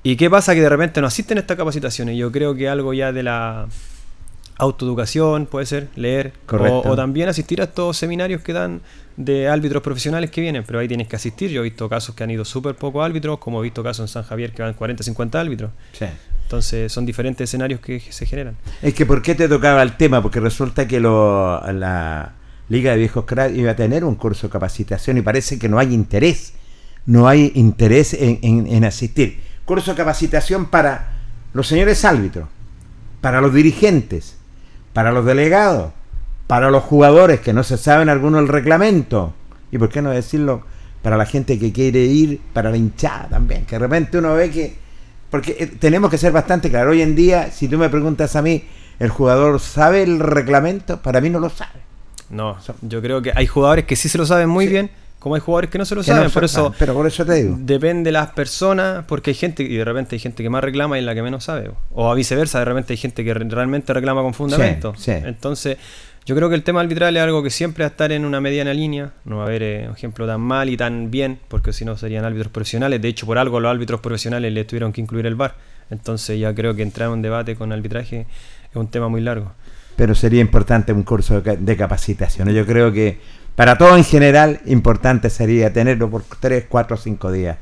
y 0.03 0.17
qué 0.17 0.29
pasa 0.29 0.55
que 0.55 0.61
de 0.61 0.69
repente 0.69 1.01
no 1.01 1.07
asisten 1.07 1.39
a 1.39 1.41
estas 1.41 1.57
capacitaciones, 1.57 2.17
yo 2.17 2.33
creo 2.33 2.55
que 2.57 2.69
algo 2.69 2.93
ya 2.93 3.13
de 3.13 3.23
la 3.23 3.69
autoeducación 4.59 5.47
puede 5.47 5.67
ser, 5.67 5.89
leer, 5.95 6.33
o, 6.51 6.83
o 6.89 6.97
también 6.97 7.29
asistir 7.29 7.61
a 7.61 7.65
estos 7.65 7.97
seminarios 7.97 8.43
que 8.43 8.53
dan 8.53 8.81
de 9.17 9.49
árbitros 9.49 9.83
profesionales 9.83 10.31
que 10.31 10.41
vienen, 10.41 10.65
pero 10.67 10.79
ahí 10.81 10.89
tienes 10.89 11.07
que 11.07 11.15
asistir, 11.17 11.51
yo 11.51 11.61
he 11.61 11.65
visto 11.65 11.89
casos 11.89 12.15
que 12.15 12.25
han 12.25 12.31
ido 12.31 12.45
súper 12.45 12.75
pocos 12.75 13.05
árbitros, 13.05 13.39
como 13.39 13.61
he 13.61 13.63
visto 13.63 13.85
casos 13.85 14.01
en 14.05 14.09
San 14.09 14.25
Javier 14.25 14.53
que 14.53 14.63
van 14.63 14.75
40, 14.75 15.05
50 15.05 15.41
árbitros, 15.41 15.71
entonces 16.47 16.93
son 16.93 17.05
diferentes 17.05 17.49
escenarios 17.51 17.81
que 17.81 17.99
se 18.01 18.25
generan. 18.25 18.57
Es 18.81 18.95
que 18.95 19.05
¿por 19.05 19.21
qué 19.21 19.35
te 19.35 19.49
tocaba 19.49 19.83
el 19.83 19.97
tema? 19.97 20.23
Porque 20.23 20.39
resulta 20.39 20.87
que 20.87 21.01
lo- 21.01 21.61
la 21.73 22.33
Liga 22.69 22.93
de 22.93 22.99
Viejos 22.99 23.25
Cracks 23.25 23.57
iba 23.57 23.73
a 23.73 23.77
tener 23.77 24.05
un 24.05 24.15
curso 24.15 24.47
de 24.47 24.53
capacitación 24.53 25.19
y 25.19 25.23
parece 25.23 25.59
que 25.59 25.69
no 25.69 25.79
hay 25.81 25.93
interés. 25.93 26.53
No 27.05 27.27
hay 27.29 27.51
interés 27.57 28.17
en 28.19 28.85
asistir. 28.85 29.41
Curso 29.65 29.91
de 29.93 29.97
capacitación 29.97 30.67
para 30.67 31.13
los 31.53 31.67
señores 31.67 32.05
árbitros, 32.05 32.49
para 33.21 33.41
los 33.41 33.53
dirigentes, 33.53 34.37
para 34.93 35.11
los 35.13 35.25
delegados, 35.25 35.93
para 36.47 36.71
los 36.71 36.83
jugadores 36.85 37.41
que 37.41 37.53
no 37.53 37.63
se 37.65 37.77
saben 37.77 38.09
alguno 38.09 38.39
el 38.39 38.47
reglamento. 38.49 39.35
Y 39.73 39.79
por 39.79 39.89
qué 39.89 40.01
no 40.03 40.11
decirlo 40.11 40.63
para 41.03 41.17
la 41.17 41.27
gente 41.27 41.59
que 41.59 41.73
quiere 41.73 42.01
ir, 42.05 42.41
para 42.53 42.71
la 42.71 42.77
hinchada 42.77 43.29
también. 43.31 43.65
Que 43.67 43.77
de 43.77 43.81
repente 43.81 44.19
uno 44.19 44.35
ve 44.35 44.51
que 44.51 44.86
porque 45.31 45.57
eh, 45.59 45.67
tenemos 45.67 46.11
que 46.11 46.19
ser 46.19 46.33
bastante 46.33 46.71
claros. 46.71 46.93
Hoy 46.93 47.03
en 47.03 47.15
día, 47.15 47.51
si 47.51 47.69
tú 47.69 47.79
me 47.79 47.89
preguntas 47.89 48.37
a 48.37 48.43
mí, 48.43 48.65
¿el 48.99 49.09
jugador 49.11 49.61
sabe 49.61 50.03
el 50.03 50.19
reglamento? 50.21 51.01
Para 51.03 51.21
mí 51.21 51.31
no 51.31 51.41
lo 51.41 51.51
sabe. 51.51 51.81
No, 52.31 52.57
yo 52.83 53.01
creo 53.03 53.23
que 53.23 53.33
hay 53.35 53.47
jugadores 53.47 53.85
que 53.85 53.95
sí 53.97 54.09
se 54.09 54.19
lo 54.19 54.27
saben 54.27 54.49
muy 54.49 54.67
Sí. 54.67 54.73
bien, 54.73 54.91
como 55.21 55.35
hay 55.37 55.41
jugadores 55.41 55.71
que 55.71 55.79
no 55.79 55.85
se 55.85 55.95
lo 55.95 56.01
Que 56.03 56.09
saben. 56.09 56.31
por 56.31 56.45
eso 56.45 56.75
pero 56.79 56.93
por 56.95 57.07
eso 57.07 57.25
te 57.25 57.35
digo. 57.35 57.57
depende 57.59 58.09
de 58.09 58.13
las 58.13 58.31
personas, 58.31 59.05
porque 59.07 59.31
hay 59.31 59.35
gente, 59.35 59.63
y 59.63 59.77
de 59.77 59.85
repente 59.85 60.17
hay 60.17 60.21
gente 60.21 60.43
que 60.43 60.51
más 60.51 60.63
reclama 60.63 60.99
y 60.99 61.03
la 61.03 61.15
que 61.15 61.23
menos 61.23 61.45
sabe. 61.45 61.71
O 61.93 62.11
a 62.11 62.15
viceversa, 62.15 62.59
de 62.61 62.65
repente 62.65 62.93
hay 62.93 62.97
gente 62.97 63.25
que 63.25 63.33
re- 63.35 63.47
realmente 63.49 63.93
reclama 63.93 64.23
con 64.23 64.35
fundamento. 64.35 64.95
sí. 64.97 65.13
Entonces, 65.13 65.79
Yo 66.27 66.35
creo 66.35 66.49
que 66.49 66.57
el 66.57 66.65
tema 66.65 66.81
arbitral 66.81 67.17
es 67.17 67.23
algo 67.23 67.41
que 67.41 67.51
siempre 67.51 67.85
va 67.85 67.87
a 67.87 67.91
estar 67.93 68.11
en 68.11 68.25
una 68.25 68.41
mediana 68.41 68.75
línea, 68.75 69.13
no 69.25 69.37
va 69.37 69.45
a 69.45 69.47
haber 69.47 69.63
eh, 69.63 69.85
ejemplo 69.85 70.27
tan 70.27 70.41
mal 70.41 70.69
y 70.69 70.77
tan 70.77 71.09
bien, 71.09 71.39
porque 71.47 71.73
si 71.73 71.85
no 71.85 71.97
serían 71.97 72.25
árbitros 72.25 72.51
profesionales. 72.51 73.01
De 73.01 73.07
hecho, 73.07 73.27
por 73.27 73.39
algo 73.39 73.61
los 73.61 73.71
árbitros 73.71 74.01
profesionales 74.01 74.53
le 74.53 74.65
tuvieron 74.65 74.93
que 74.93 75.01
incluir 75.01 75.25
el 75.27 75.37
VAR. 75.37 75.55
Entonces 75.89 76.41
ya 76.41 76.53
creo 76.53 76.75
que 76.75 76.83
entrar 76.83 77.07
en 77.07 77.13
un 77.13 77.23
debate 77.23 77.55
con 77.55 77.71
arbitraje 77.71 78.27
es 78.69 78.77
un 78.77 78.89
tema 78.89 79.07
muy 79.09 79.21
largo. 79.21 79.53
Pero 79.95 80.17
sería 80.17 80.41
importante 80.41 80.93
un 80.93 81.05
curso 81.05 81.41
de 81.43 81.77
capacitación. 81.77 82.51
Yo 82.51 82.67
creo 82.67 82.93
que 82.93 83.21
para 83.55 83.79
todo 83.79 83.97
en 83.97 84.03
general, 84.03 84.61
importante 84.67 85.31
sería 85.31 85.73
tenerlo 85.73 86.11
por 86.11 86.25
3, 86.25 86.65
4, 86.69 86.97
5 86.97 87.31
días. 87.31 87.57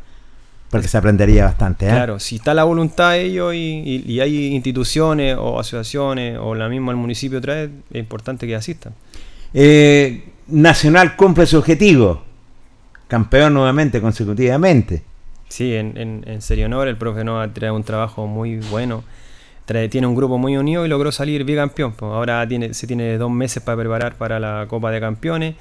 Porque 0.74 0.88
se 0.88 0.98
aprendería 0.98 1.44
bastante. 1.44 1.86
¿eh? 1.86 1.90
Claro, 1.90 2.18
si 2.18 2.34
está 2.34 2.52
la 2.52 2.64
voluntad 2.64 3.12
de 3.12 3.22
ellos 3.22 3.54
y, 3.54 3.58
y- 4.06 4.12
y 4.12 4.18
hay 4.18 4.46
instituciones 4.54 5.36
o 5.38 5.60
asociaciones 5.60 6.36
o 6.40 6.56
la 6.56 6.68
misma 6.68 6.90
el 6.90 6.96
municipio 6.98 7.40
trae, 7.40 7.66
es 7.92 7.96
importante 8.00 8.44
que 8.44 8.56
asistan. 8.56 8.92
Eh, 9.52 10.24
Nacional 10.48 11.14
cumple 11.14 11.46
su 11.46 11.58
objetivo. 11.58 12.24
Campeón 13.06 13.54
nuevamente, 13.54 14.00
consecutivamente. 14.00 15.04
Sí, 15.48 15.74
en, 15.76 15.96
en, 15.96 16.24
en 16.26 16.42
serio 16.42 16.66
honor, 16.66 16.88
el 16.88 16.96
profe 16.96 17.22
Nova 17.22 17.46
trae 17.52 17.70
un 17.70 17.84
trabajo 17.84 18.26
muy 18.26 18.56
bueno. 18.56 19.04
Trae- 19.66 19.88
tiene 19.88 20.08
un 20.08 20.16
grupo 20.16 20.38
muy 20.38 20.56
unido 20.56 20.84
y 20.84 20.88
logró 20.88 21.12
salir 21.12 21.44
bicampeón. 21.44 21.92
Pues 21.92 22.10
ahora 22.10 22.46
tiene, 22.48 22.74
se 22.74 22.88
tiene 22.88 23.16
dos 23.16 23.30
meses 23.30 23.62
para 23.62 23.78
preparar 23.78 24.16
para 24.16 24.40
la 24.40 24.66
Copa 24.68 24.90
de 24.90 24.98
Campeones. 24.98 25.54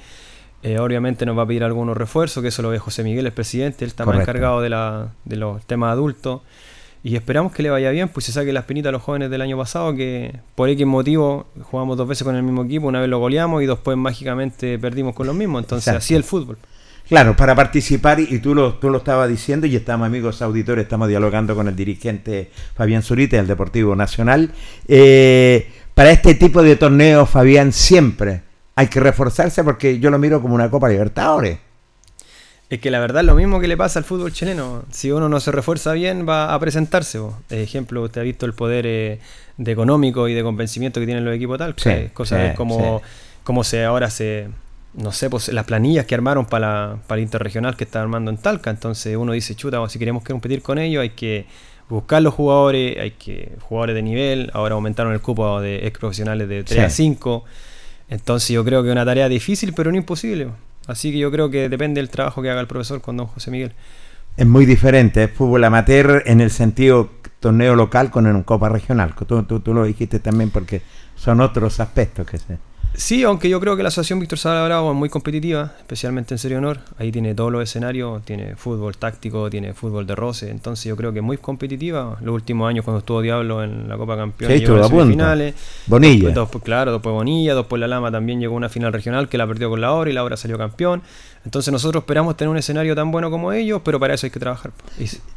Eh, 0.64 0.78
obviamente 0.78 1.26
nos 1.26 1.36
va 1.36 1.42
a 1.42 1.46
pedir 1.46 1.62
algunos 1.62 1.94
refuerzos, 1.94 2.40
que 2.42 2.48
eso 2.48 2.62
lo 2.62 2.70
ve 2.70 2.78
José 2.78 3.04
Miguel, 3.04 3.26
el 3.26 3.32
presidente. 3.32 3.84
Él 3.84 3.90
está 3.90 4.06
más 4.06 4.18
encargado 4.18 4.62
de, 4.62 4.70
la, 4.70 5.08
de 5.26 5.36
los 5.36 5.62
temas 5.66 5.92
adultos. 5.92 6.40
Y 7.02 7.16
esperamos 7.16 7.52
que 7.52 7.62
le 7.62 7.68
vaya 7.68 7.90
bien, 7.90 8.08
pues 8.08 8.24
se 8.24 8.32
saque 8.32 8.50
las 8.50 8.64
pinitas 8.64 8.88
a 8.88 8.92
los 8.92 9.02
jóvenes 9.02 9.28
del 9.28 9.42
año 9.42 9.58
pasado, 9.58 9.94
que 9.94 10.34
por 10.54 10.70
X 10.70 10.86
motivo 10.86 11.46
jugamos 11.64 11.98
dos 11.98 12.08
veces 12.08 12.24
con 12.24 12.34
el 12.34 12.42
mismo 12.42 12.64
equipo, 12.64 12.86
una 12.86 12.98
vez 12.98 13.10
lo 13.10 13.18
goleamos 13.18 13.62
y 13.62 13.66
después 13.66 13.94
mágicamente 13.98 14.78
perdimos 14.78 15.14
con 15.14 15.26
los 15.26 15.36
mismos. 15.36 15.64
Entonces 15.64 15.88
Exacto. 15.88 15.98
así 15.98 16.14
el 16.14 16.24
fútbol. 16.24 16.56
Claro, 17.06 17.36
para 17.36 17.54
participar, 17.54 18.20
y 18.20 18.38
tú 18.38 18.54
lo, 18.54 18.76
tú 18.76 18.88
lo 18.88 18.96
estabas 18.96 19.28
diciendo, 19.28 19.66
y 19.66 19.76
estamos 19.76 20.06
amigos 20.06 20.40
auditores, 20.40 20.84
estamos 20.84 21.08
dialogando 21.08 21.54
con 21.54 21.68
el 21.68 21.76
dirigente 21.76 22.50
Fabián 22.74 23.02
Zurita 23.02 23.36
del 23.36 23.46
Deportivo 23.46 23.94
Nacional. 23.94 24.50
Eh, 24.88 25.70
para 25.92 26.10
este 26.10 26.34
tipo 26.34 26.62
de 26.62 26.76
torneos, 26.76 27.28
Fabián, 27.28 27.70
siempre 27.70 28.43
hay 28.76 28.86
que 28.88 29.00
reforzarse 29.00 29.62
porque 29.64 29.98
yo 29.98 30.10
lo 30.10 30.18
miro 30.18 30.40
como 30.42 30.54
una 30.54 30.70
Copa 30.70 30.88
Libertadores. 30.88 31.58
Es 32.70 32.80
que 32.80 32.90
la 32.90 32.98
verdad 32.98 33.20
es 33.20 33.26
lo 33.26 33.34
mismo 33.34 33.60
que 33.60 33.68
le 33.68 33.76
pasa 33.76 33.98
al 33.98 34.04
fútbol 34.04 34.32
chileno. 34.32 34.84
Si 34.90 35.12
uno 35.12 35.28
no 35.28 35.38
se 35.38 35.52
refuerza 35.52 35.92
bien, 35.92 36.26
va 36.28 36.52
a 36.54 36.58
presentarse. 36.58 37.18
Eh, 37.50 37.62
ejemplo, 37.62 38.02
usted 38.02 38.22
ha 38.22 38.24
visto 38.24 38.46
el 38.46 38.54
poder 38.54 38.84
eh, 38.86 39.20
de 39.58 39.72
económico 39.72 40.28
y 40.28 40.34
de 40.34 40.42
convencimiento 40.42 40.98
que 40.98 41.06
tienen 41.06 41.24
los 41.24 41.34
equipos 41.34 41.58
tal. 41.58 41.74
Sí, 41.76 41.90
cosas 42.14 42.40
sí, 42.42 42.48
de 42.48 42.54
como, 42.54 42.98
sí. 43.00 43.04
como 43.44 43.62
se 43.64 43.84
ahora 43.84 44.10
se, 44.10 44.48
no 44.94 45.12
sé, 45.12 45.28
pues 45.30 45.48
las 45.52 45.66
planillas 45.66 46.06
que 46.06 46.14
armaron 46.14 46.46
para, 46.46 46.66
la- 46.92 46.96
para 47.06 47.18
el 47.20 47.24
interregional 47.24 47.76
que 47.76 47.84
está 47.84 48.00
armando 48.00 48.30
en 48.30 48.38
Talca. 48.38 48.70
Entonces 48.70 49.14
uno 49.16 49.32
dice, 49.32 49.54
chuta, 49.54 49.86
si 49.88 49.98
queremos 49.98 50.24
competir 50.24 50.62
con 50.62 50.78
ellos 50.78 51.02
hay 51.02 51.10
que 51.10 51.46
buscar 51.90 52.22
los 52.22 52.32
jugadores, 52.34 52.98
hay 52.98 53.10
que 53.12 53.52
jugadores 53.60 53.94
de 53.94 54.02
nivel. 54.02 54.50
Ahora 54.54 54.74
aumentaron 54.74 55.12
el 55.12 55.20
cupo 55.20 55.60
de 55.60 55.86
ex 55.86 55.98
profesionales 55.98 56.48
de 56.48 56.64
3 56.64 56.84
a 56.84 56.90
Sí. 56.90 57.04
5. 57.04 57.44
Entonces 58.08 58.50
yo 58.50 58.64
creo 58.64 58.82
que 58.82 58.88
es 58.88 58.92
una 58.92 59.04
tarea 59.04 59.28
difícil, 59.28 59.72
pero 59.74 59.90
no 59.90 59.96
imposible. 59.96 60.48
Así 60.86 61.10
que 61.12 61.18
yo 61.18 61.30
creo 61.30 61.50
que 61.50 61.68
depende 61.68 62.00
del 62.00 62.10
trabajo 62.10 62.42
que 62.42 62.50
haga 62.50 62.60
el 62.60 62.66
profesor 62.66 63.00
con 63.00 63.16
don 63.16 63.26
José 63.26 63.50
Miguel. 63.50 63.72
Es 64.36 64.46
muy 64.46 64.66
diferente, 64.66 65.24
es 65.24 65.30
fútbol 65.30 65.64
amateur 65.64 66.22
en 66.26 66.40
el 66.40 66.50
sentido 66.50 67.10
torneo 67.40 67.76
local 67.76 68.10
con 68.10 68.26
una 68.26 68.42
Copa 68.42 68.68
regional. 68.68 69.14
Tú, 69.26 69.42
tú 69.44 69.74
lo 69.74 69.84
dijiste 69.84 70.18
también 70.18 70.50
porque 70.50 70.82
son 71.14 71.40
otros 71.40 71.80
aspectos 71.80 72.26
que 72.26 72.38
se... 72.38 72.58
Sí, 72.96 73.24
aunque 73.24 73.48
yo 73.48 73.58
creo 73.60 73.76
que 73.76 73.82
la 73.82 73.88
asociación 73.88 74.20
Víctor 74.20 74.38
Sala 74.38 74.64
Bravo 74.64 74.92
es 74.92 74.96
muy 74.96 75.08
competitiva, 75.08 75.72
especialmente 75.78 76.34
en 76.34 76.38
Serie 76.38 76.58
Honor. 76.58 76.78
Ahí 76.96 77.10
tiene 77.10 77.34
todos 77.34 77.50
los 77.50 77.62
escenarios, 77.62 78.24
tiene 78.24 78.54
fútbol 78.54 78.96
táctico, 78.96 79.50
tiene 79.50 79.74
fútbol 79.74 80.06
de 80.06 80.14
roce. 80.14 80.50
Entonces 80.50 80.84
yo 80.84 80.96
creo 80.96 81.12
que 81.12 81.18
es 81.18 81.24
muy 81.24 81.36
competitiva. 81.36 82.16
Los 82.20 82.34
últimos 82.34 82.68
años 82.68 82.84
cuando 82.84 83.00
estuvo 83.00 83.20
Diablo 83.20 83.64
en 83.64 83.88
la 83.88 83.96
Copa 83.96 84.16
Campeones 84.16 84.58
Sí, 84.58 84.64
llegó 84.64 84.76
a 84.76 84.78
las 84.78 84.88
semifinales. 84.88 85.54
Bonilla. 85.86 86.26
Después, 86.26 86.34
después, 86.34 86.64
claro, 86.64 86.92
después 86.92 87.12
Bonilla, 87.12 87.54
después 87.56 87.80
La 87.80 87.88
Lama 87.88 88.12
también 88.12 88.38
llegó 88.38 88.54
a 88.54 88.58
una 88.58 88.68
final 88.68 88.92
regional 88.92 89.28
que 89.28 89.38
la 89.38 89.46
perdió 89.46 89.70
con 89.70 89.80
la 89.80 89.92
Hora 89.92 90.10
y 90.10 90.12
la 90.12 90.22
Hora 90.22 90.36
salió 90.36 90.56
campeón. 90.56 91.02
Entonces 91.44 91.72
nosotros 91.72 92.02
esperamos 92.02 92.36
tener 92.36 92.48
un 92.48 92.56
escenario 92.56 92.94
tan 92.94 93.10
bueno 93.10 93.28
como 93.28 93.52
ellos, 93.52 93.82
pero 93.84 93.98
para 93.98 94.14
eso 94.14 94.26
hay 94.26 94.30
que 94.30 94.40
trabajar. 94.40 94.70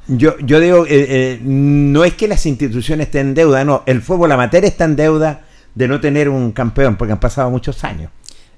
Yo, 0.07 0.37
yo 0.39 0.59
digo, 0.59 0.85
eh, 0.85 0.89
eh, 0.89 1.39
no 1.41 2.05
es 2.05 2.13
que 2.13 2.27
las 2.27 2.45
instituciones 2.45 3.07
estén 3.07 3.29
en 3.29 3.33
deuda, 3.33 3.65
no, 3.65 3.83
el 3.87 4.01
fútbol 4.01 4.31
amateur 4.31 4.63
está 4.63 4.85
en 4.85 4.95
deuda 4.95 5.46
de 5.77 5.87
no 5.87 5.99
tener 6.01 6.27
un 6.27 6.51
campeón, 6.53 6.95
porque 6.95 7.11
han 7.13 7.19
pasado 7.19 7.49
muchos 7.51 7.83
años. 7.83 8.09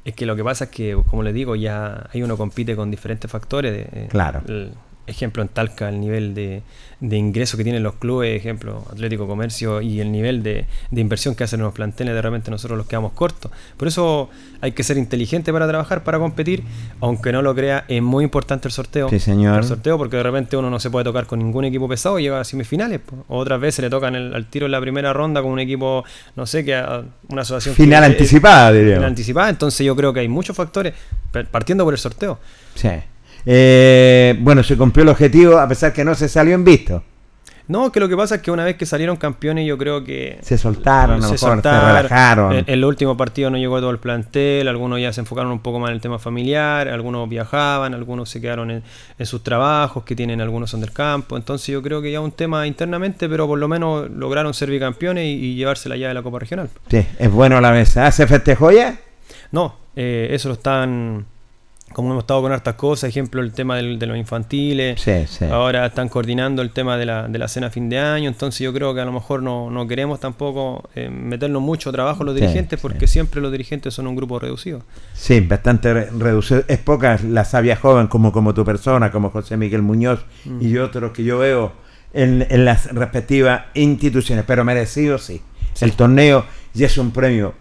Es 0.05 0.13
que 0.15 0.25
lo 0.25 0.35
que 0.37 0.43
pasa 0.43 0.65
es 0.65 0.69
que, 0.71 0.97
como 1.09 1.21
les 1.23 1.33
digo, 1.33 1.55
ya 1.55 2.07
ahí 2.13 2.23
uno 2.23 2.37
compite 2.37 2.75
con 2.75 2.89
diferentes 2.89 3.29
factores. 3.29 3.73
de- 3.73 4.03
eh, 4.03 4.07
Claro. 4.09 4.41
el 4.47 4.71
ejemplo, 5.09 5.41
en 5.43 5.49
Talca, 5.49 5.89
el 5.89 5.99
nivel 5.99 6.33
de, 6.33 6.61
de 6.99 7.17
ingreso 7.17 7.57
que 7.57 7.63
tienen 7.63 7.81
los 7.83 7.95
clubes, 7.95 8.35
ejemplo, 8.35 8.83
Atlético 8.91 9.27
Comercio, 9.27 9.81
y 9.81 9.99
el 10.01 10.11
nivel 10.11 10.43
de, 10.43 10.65
de 10.91 11.01
inversión 11.01 11.35
que 11.35 11.43
hacen 11.43 11.61
los 11.61 11.73
planteles, 11.73 12.13
de 12.13 12.21
repente 12.21 12.51
nosotros 12.51 12.77
los 12.77 12.87
quedamos 12.87 13.13
cortos. 13.13 13.51
Por 13.77 13.87
eso 13.87 14.29
hay 14.61 14.73
que 14.73 14.83
ser 14.83 14.97
inteligente 14.97 15.51
para 15.53 15.67
trabajar, 15.67 16.03
para 16.03 16.19
competir, 16.19 16.63
aunque 16.99 17.31
no 17.31 17.41
lo 17.41 17.55
crea, 17.55 17.85
es 17.87 18.01
muy 18.01 18.23
importante 18.23 18.67
el 18.67 18.71
sorteo. 18.73 19.09
Sí, 19.09 19.19
señor. 19.19 19.57
El 19.59 19.63
sorteo, 19.63 19.97
porque 19.97 20.17
de 20.17 20.23
repente 20.23 20.57
uno 20.57 20.69
no 20.69 20.79
se 20.79 20.89
puede 20.89 21.05
tocar 21.05 21.25
con 21.25 21.39
ningún 21.39 21.63
equipo 21.65 21.87
pesado 21.87 22.19
y 22.19 22.23
llega 22.23 22.39
a 22.39 22.43
semifinales. 22.43 23.01
Otras 23.27 23.59
veces 23.61 23.83
le 23.83 23.89
tocan 23.89 24.15
el- 24.15 24.33
al 24.35 24.45
tiro 24.47 24.65
en 24.65 24.71
la 24.73 24.81
primera 24.81 25.13
ronda 25.13 25.41
con 25.41 25.51
un 25.51 25.59
equipo, 25.59 26.03
no 26.35 26.45
sé, 26.45 26.65
que 26.65 26.75
a- 26.75 27.03
una 27.29 27.41
asociación. 27.43 27.75
que- 27.75 27.83
Final 27.83 28.03
eh, 28.03 28.07
anticipada, 28.07 28.71
diríamos. 28.71 28.95
Final 28.97 29.09
anticipada, 29.09 29.49
entonces 29.49 29.85
yo 29.85 29.95
creo 29.95 30.11
que 30.13 30.19
hay 30.19 30.27
muchos 30.27 30.55
factores, 30.55 30.93
partiendo 31.51 31.83
por 31.85 31.93
el 31.93 31.99
sorteo. 31.99 32.39
Sí. 32.75 32.89
Eh, 33.45 34.37
bueno, 34.39 34.63
se 34.63 34.77
cumplió 34.77 35.03
el 35.03 35.09
objetivo 35.09 35.57
a 35.57 35.67
pesar 35.67 35.93
que 35.93 36.03
no 36.03 36.15
se 36.15 36.27
salió 36.29 36.55
en 36.55 36.63
visto. 36.63 37.03
No, 37.67 37.91
que 37.91 37.99
lo 37.99 38.09
que 38.09 38.17
pasa 38.17 38.35
es 38.35 38.41
que 38.41 38.49
una 38.49 38.65
vez 38.65 38.77
que 38.77 38.87
salieron 38.87 39.15
campeones, 39.15 39.67
yo 39.67 39.77
creo 39.77 40.03
que. 40.03 40.39
Se 40.41 40.57
soltaron, 40.57 41.17
a 41.17 41.17
lo 41.17 41.21
se 41.21 41.33
mejor, 41.33 41.37
se 41.37 41.45
soltaron. 41.45 41.95
relajaron. 41.97 42.51
En, 42.53 42.57
en 42.59 42.65
el 42.67 42.83
último 42.83 43.15
partido 43.15 43.51
no 43.51 43.59
llegó 43.59 43.79
todo 43.79 43.91
el 43.91 43.99
plantel, 43.99 44.67
algunos 44.67 44.99
ya 44.99 45.13
se 45.13 45.21
enfocaron 45.21 45.51
un 45.51 45.59
poco 45.59 45.77
más 45.77 45.89
en 45.91 45.95
el 45.97 46.01
tema 46.01 46.17
familiar, 46.17 46.87
algunos 46.87 47.29
viajaban, 47.29 47.93
algunos 47.93 48.27
se 48.31 48.41
quedaron 48.41 48.71
en, 48.71 48.83
en 49.19 49.25
sus 49.27 49.43
trabajos, 49.43 50.03
que 50.03 50.15
tienen 50.15 50.41
algunos 50.41 50.71
son 50.71 50.81
del 50.81 50.91
campo. 50.91 51.37
Entonces 51.37 51.67
yo 51.67 51.83
creo 51.83 52.01
que 52.01 52.11
ya 52.11 52.21
un 52.21 52.31
tema 52.31 52.65
internamente, 52.65 53.29
pero 53.29 53.45
por 53.45 53.59
lo 53.59 53.67
menos 53.67 54.09
lograron 54.09 54.55
ser 54.55 54.71
bicampeones 54.71 55.25
y, 55.25 55.33
y 55.33 55.53
llevarse 55.53 55.89
la 55.89 55.95
llave 55.95 56.07
de 56.07 56.13
la 56.15 56.23
Copa 56.23 56.39
Regional. 56.39 56.69
Sí, 56.89 57.05
es 57.19 57.31
bueno 57.31 57.61
la 57.61 57.71
mesa. 57.71 58.07
¿Ah, 58.07 58.11
¿Se 58.11 58.25
festejó 58.25 58.71
ya? 58.71 58.97
No, 59.51 59.75
eh, 59.95 60.29
eso 60.31 60.47
lo 60.47 60.55
están. 60.55 61.27
Como 61.93 62.11
hemos 62.11 62.23
estado 62.23 62.41
con 62.43 62.51
hartas 62.51 62.75
cosas, 62.75 63.09
ejemplo, 63.09 63.41
el 63.41 63.51
tema 63.51 63.75
del- 63.77 63.97
de 63.99 64.05
los 64.05 64.17
infantiles. 64.17 65.01
Sí, 65.01 65.25
sí. 65.27 65.45
Ahora 65.45 65.85
están 65.87 66.07
coordinando 66.09 66.61
el 66.61 66.69
tema 66.71 66.97
de 66.97 67.05
la, 67.05 67.27
de 67.27 67.37
la 67.39 67.47
cena 67.47 67.69
fin 67.69 67.89
de 67.89 67.97
año, 67.99 68.29
entonces 68.29 68.59
yo 68.61 68.73
creo 68.73 68.93
que 68.93 69.01
a 69.01 69.05
lo 69.05 69.11
mejor 69.11 69.41
no, 69.43 69.69
no 69.69 69.87
queremos 69.87 70.19
tampoco 70.19 70.87
eh, 70.95 71.09
meternos 71.09 71.61
mucho 71.61 71.91
trabajo 71.91 72.23
los 72.23 72.35
dirigentes, 72.35 72.79
sí. 72.79 72.81
porque 72.81 73.07
siempre 73.07 73.41
los 73.41 73.51
dirigentes 73.51 73.93
son 73.93 74.07
un 74.07 74.15
grupo 74.15 74.39
reducido. 74.39 74.83
Sí, 75.13 75.39
bastante 75.41 75.93
re- 75.93 76.09
reducido. 76.17 76.63
Es 76.67 76.77
poca 76.77 77.19
la 77.27 77.43
sabia 77.43 77.75
joven 77.75 78.07
como, 78.07 78.31
como 78.31 78.53
tu 78.53 78.63
persona, 78.63 79.11
como 79.11 79.29
José 79.31 79.57
Miguel 79.57 79.81
Muñoz 79.81 80.19
Mm. 80.45 80.59
y 80.61 80.77
otros 80.77 81.11
que 81.11 81.23
yo 81.23 81.39
veo 81.39 81.73
en, 82.13 82.45
en 82.49 82.65
las 82.65 82.85
respectivas 82.93 83.63
instituciones, 83.73 84.45
pero 84.47 84.63
merecido 84.63 85.17
sí. 85.17 85.41
El 85.81 85.93
torneo 85.93 86.45
ya 86.73 86.85
es 86.87 86.97
un 86.97 87.11
premio. 87.11 87.53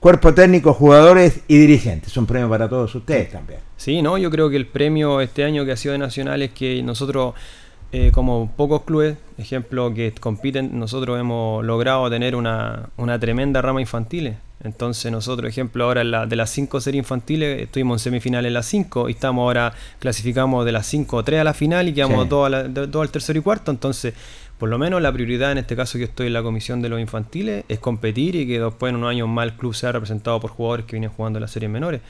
Cuerpo 0.00 0.32
técnico, 0.32 0.72
jugadores 0.74 1.40
y 1.48 1.58
dirigentes. 1.58 2.12
Es 2.12 2.16
un 2.16 2.26
premio 2.26 2.48
para 2.48 2.68
todos 2.68 2.94
ustedes 2.94 3.30
también. 3.32 3.58
Sí, 3.76 4.00
no, 4.00 4.16
yo 4.16 4.30
creo 4.30 4.48
que 4.48 4.56
el 4.56 4.66
premio 4.66 5.20
este 5.20 5.42
año 5.44 5.64
que 5.64 5.72
ha 5.72 5.76
sido 5.76 5.92
de 5.92 5.98
Nacional 5.98 6.40
es 6.42 6.50
que 6.52 6.80
nosotros, 6.84 7.34
eh, 7.90 8.12
como 8.14 8.48
pocos 8.56 8.82
clubes, 8.82 9.16
ejemplo, 9.38 9.92
que 9.92 10.12
compiten, 10.20 10.78
nosotros 10.78 11.18
hemos 11.18 11.64
logrado 11.64 12.08
tener 12.10 12.36
una, 12.36 12.90
una 12.96 13.18
tremenda 13.18 13.60
rama 13.60 13.80
infantil. 13.80 14.36
Entonces 14.62 15.10
nosotros, 15.10 15.48
ejemplo, 15.50 15.84
ahora 15.84 16.00
en 16.02 16.10
la- 16.12 16.26
de 16.26 16.34
las 16.36 16.50
cinco 16.50 16.80
series 16.80 17.02
infantiles 17.02 17.62
estuvimos 17.62 18.00
en 18.00 18.04
semifinales 18.04 18.48
en 18.48 18.54
las 18.54 18.66
cinco 18.66 19.08
y 19.08 19.12
estamos 19.12 19.42
ahora, 19.42 19.72
clasificamos 19.98 20.64
de 20.64 20.72
las 20.72 20.86
cinco 20.86 21.16
o 21.18 21.24
tres 21.24 21.40
a 21.40 21.44
la 21.44 21.54
final 21.54 21.88
y 21.88 21.92
quedamos 21.94 22.22
Sí. 22.24 22.28
dos, 22.28 22.46
a 22.46 22.50
la- 22.50 22.62
de- 22.64 22.86
dos 22.86 23.02
al 23.02 23.10
tercero 23.10 23.38
y 23.38 23.42
cuarto. 23.42 23.70
Entonces, 23.72 24.14
por 24.58 24.68
lo 24.68 24.78
menos 24.78 25.00
la 25.00 25.12
prioridad 25.12 25.52
en 25.52 25.58
este 25.58 25.76
caso 25.76 25.98
que 25.98 26.04
estoy 26.04 26.26
en 26.26 26.32
la 26.32 26.42
comisión 26.42 26.82
de 26.82 26.88
los 26.88 27.00
infantiles 27.00 27.64
es 27.68 27.78
competir 27.78 28.34
y 28.34 28.46
que 28.46 28.60
después 28.60 28.90
en 28.90 28.96
unos 28.96 29.10
años 29.10 29.28
más 29.28 29.46
el 29.46 29.52
club 29.54 29.74
sea 29.74 29.92
representado 29.92 30.40
por 30.40 30.50
jugadores 30.50 30.84
que 30.86 30.92
vienen 30.96 31.10
jugando 31.10 31.38
en 31.38 31.42
las 31.42 31.50
series 31.52 31.70
menores. 31.70 32.00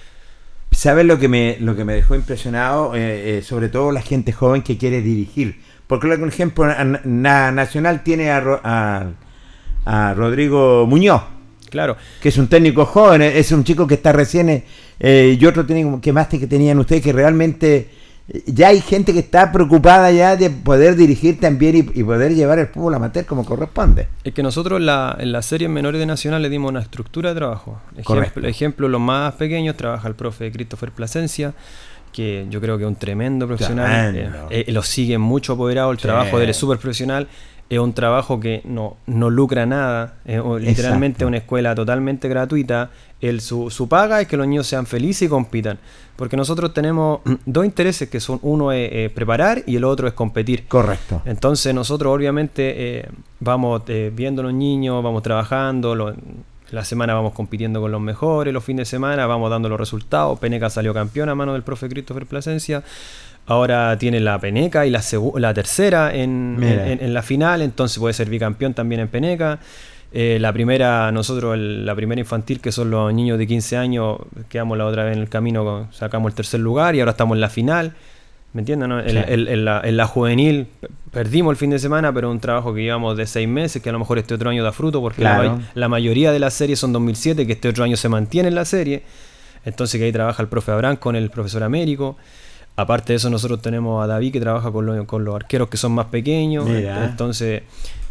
¿Sabes 0.71 1.07
lo 1.07 1.19
que 1.19 1.29
me, 1.29 1.57
lo 1.61 1.75
que 1.77 1.85
me 1.85 1.95
dejó 1.95 2.15
impresionado? 2.15 2.95
Eh, 2.95 3.39
eh, 3.39 3.43
sobre 3.43 3.69
todo 3.69 3.91
la 3.93 4.03
gente 4.03 4.33
joven 4.33 4.63
que 4.63 4.77
quiere 4.77 5.01
dirigir. 5.03 5.61
Porque, 5.87 6.09
por 6.09 6.29
ejemplo, 6.29 6.67
na- 6.67 7.01
na- 7.05 7.51
Nacional 7.53 8.03
tiene 8.03 8.31
a, 8.31 8.41
Ro- 8.41 8.61
a- 8.63 9.07
a 9.87 10.15
Rodrigo 10.15 10.87
Muñoz, 10.87 11.23
Claro, 11.71 11.97
que 12.23 12.31
es 12.31 12.39
un 12.39 12.49
técnico 12.49 12.87
joven, 12.87 13.21
es 13.21 13.53
un 13.53 13.63
chico 13.63 13.87
que 13.87 13.95
está 13.95 14.11
recién, 14.13 14.65
eh, 15.01 15.37
y 15.39 15.45
otro 15.47 15.67
técnico 15.67 16.01
que 16.01 16.15
más 16.15 16.27
que 16.29 16.47
tenían 16.47 16.79
ustedes, 16.79 17.03
que 17.03 17.13
realmente 17.13 17.91
ya 18.47 18.69
hay 18.69 18.81
gente 18.83 19.13
que 19.15 19.21
está 19.21 19.51
preocupada 19.53 20.11
ya 20.13 20.37
de 20.37 20.51
poder 20.51 20.97
dirigir 20.97 21.41
también 21.41 21.77
y, 21.77 22.01
y 22.01 22.05
poder 22.05 22.35
llevar 22.35 22.59
el 22.59 22.67
fútbol 22.67 22.95
amateur 22.95 23.25
como 23.25 23.45
corresponde. 23.45 24.07
Es 24.23 24.35
que 24.35 24.43
nosotros 24.43 24.79
en 24.81 24.87
la, 24.87 25.17
en 25.19 25.33
las 25.33 25.47
series 25.47 25.71
menores 25.71 25.99
de 25.99 26.05
Nacional 26.07 26.43
le 26.43 26.51
dimos 26.51 26.71
una 26.71 26.81
estructura 26.81 27.31
de 27.31 27.37
trabajo. 27.37 27.81
Ejemplo, 27.97 28.47
ejemplo, 28.49 28.89
los 28.89 29.01
más 29.01 29.33
pequeños 29.35 29.77
trabaja 29.77 30.09
el 30.09 30.15
profe 30.15 30.53
Christopher 30.53 30.93
Plasencia, 30.93 31.55
que 32.13 32.47
yo 32.51 32.61
creo 32.61 32.77
que 32.77 32.85
es 32.85 32.89
un 32.89 32.97
tremendo 32.97 33.47
profesional. 33.47 34.13
Tremendo. 34.13 34.47
Eh, 34.51 34.65
eh, 34.69 34.73
lo 34.73 34.83
sigue 34.83 35.17
mucho 35.19 35.55
apoderado, 35.55 35.91
el 35.91 35.97
Sí. 35.99 36.03
trabajo 36.03 36.37
de 36.39 36.45
él 36.45 36.51
es 36.51 36.57
súper 36.57 36.79
profesional. 36.79 37.29
Es 37.71 37.79
un 37.79 37.93
trabajo 37.93 38.41
que 38.41 38.63
no, 38.65 38.97
no 39.07 39.29
lucra 39.29 39.67
nada, 39.67 40.15
es 40.25 40.43
literalmente 40.61 41.17
Exacto. 41.17 41.27
una 41.27 41.37
escuela 41.37 41.75
totalmente 41.75 42.27
gratuita. 42.29 42.91
Él, 43.21 43.41
su, 43.43 43.69
su 43.69 43.89
paga 43.89 44.21
es 44.23 44.27
que 44.29 44.39
los 44.39 44.47
niños 44.47 44.67
sean 44.67 44.87
felices 44.87 45.23
y 45.27 45.29
compitan. 45.29 45.79
Porque 46.17 46.37
nosotros 46.37 46.73
tenemos 46.73 47.21
dos 47.47 47.67
intereses 47.67 48.09
que 48.09 48.21
son, 48.21 48.39
uno 48.43 48.73
es 48.73 48.89
eh, 48.91 49.11
preparar 49.15 49.65
y 49.67 49.77
el 49.77 49.85
otro 49.85 50.09
es 50.09 50.15
competir. 50.15 50.67
Correcto. 50.67 51.21
Entonces 51.27 51.75
nosotros 51.75 52.15
obviamente 52.15 53.01
eh, 53.01 53.09
vamos 53.41 53.83
eh, 53.89 54.11
viendo 54.15 54.41
a 54.41 54.45
los 54.45 54.55
niños, 54.55 55.03
vamos 55.05 55.23
trabajando, 55.23 55.95
lo- 55.95 56.15
la 56.71 56.85
semana 56.85 57.15
vamos 57.15 57.33
compitiendo 57.33 57.81
con 57.81 57.91
los 57.91 58.01
mejores, 58.01 58.53
los 58.53 58.63
fines 58.63 58.81
de 58.83 58.91
semana 58.91 59.27
vamos 59.27 59.49
dando 59.51 59.69
los 59.71 59.81
resultados. 59.81 60.39
Peneca 60.39 60.69
salió 60.69 60.93
campeón 60.93 61.31
a 61.31 61.35
mano 61.35 61.55
del 61.55 61.63
profe 61.63 61.89
Christopher 61.89 62.27
Plasencia. 62.27 62.83
Ahora 63.49 63.97
tiene 63.99 64.21
la 64.21 64.39
Peneca 64.39 64.87
y 64.87 64.91
la, 64.91 65.03
la 65.37 65.55
tercera 65.55 66.15
en, 66.15 66.59
en- 66.63 67.03
en 67.03 67.15
la 67.15 67.23
final, 67.23 67.63
entonces 67.63 67.99
puede 67.99 68.13
ser 68.15 68.29
bicampeón 68.29 68.75
también 68.75 69.01
en 69.01 69.09
Peneca. 69.09 69.59
Eh, 70.13 70.39
la 70.41 70.53
primera, 70.53 71.11
nosotros, 71.13 71.55
el- 71.55 71.85
la 71.85 71.95
primera 71.95 72.21
infantil, 72.21 72.61
que 72.61 72.73
son 72.73 72.91
los 72.91 73.13
niños 73.13 73.39
de 73.39 73.47
15 73.47 73.77
años, 73.77 74.19
quedamos 74.49 74.77
la 74.79 74.85
otra 74.87 75.05
vez 75.05 75.17
en 75.17 75.23
el 75.23 75.29
camino, 75.29 75.89
sacamos 75.93 76.31
el 76.31 76.35
tercer 76.35 76.61
lugar 76.61 76.95
y 76.95 77.01
ahora 77.01 77.13
estamos 77.13 77.35
en 77.37 77.41
la 77.41 77.49
final. 77.51 77.95
¿Me 78.55 78.61
entienden? 78.63 78.89
no? 78.89 79.01
En, 79.01 79.11
Sí. 79.11 79.17
en- 79.17 79.49
en 79.49 79.65
la, 79.65 79.81
en 79.85 79.97
la 79.99 80.07
juvenil 80.07 80.67
perdimos 81.11 81.51
el 81.51 81.57
fin 81.57 81.71
de 81.71 81.79
semana, 81.79 82.13
pero 82.13 82.31
un 82.31 82.41
trabajo 82.41 82.73
que 82.75 82.83
llevamos 82.83 83.17
de 83.17 83.27
seis 83.27 83.47
meses, 83.49 83.83
que 83.83 83.89
a 83.91 83.93
lo 83.93 83.99
mejor 83.99 84.19
este 84.19 84.35
otro 84.35 84.49
año 84.51 84.63
da 84.65 84.73
fruto, 84.73 85.01
porque 85.03 85.23
la 85.23 85.35
Claro. 85.37 85.57
may- 85.57 85.67
la, 85.75 85.89
mayoría 85.89 86.33
de 86.33 86.39
las 86.39 86.55
series 86.55 86.79
son 86.79 86.93
2007, 86.93 87.47
que 87.47 87.53
este 87.55 87.69
otro 87.69 87.85
año 87.85 87.97
se 87.97 88.09
mantiene 88.09 88.49
en 88.49 88.55
la 88.55 88.65
serie. 88.65 89.03
Entonces 89.65 89.99
que 89.99 90.07
ahí 90.07 90.13
trabaja 90.13 90.43
el 90.43 90.49
profe 90.49 90.71
Abraham 90.73 90.97
con 90.97 91.17
el 91.17 91.29
profesor 91.31 91.63
Américo. 91.63 92.17
Aparte 92.77 93.13
de 93.13 93.17
eso, 93.17 93.29
nosotros 93.31 93.61
tenemos 93.61 94.03
a 94.03 94.07
David 94.07 94.33
que 94.33 94.41
trabaja 94.41 94.71
con, 94.71 94.87
lo- 94.87 95.07
con 95.07 95.25
los 95.25 95.35
arqueros 95.35 95.69
que 95.69 95.77
son 95.77 95.93
más 95.93 96.07
pequeños. 96.07 96.65
Mira. 96.67 97.05
Entonces 97.07 97.63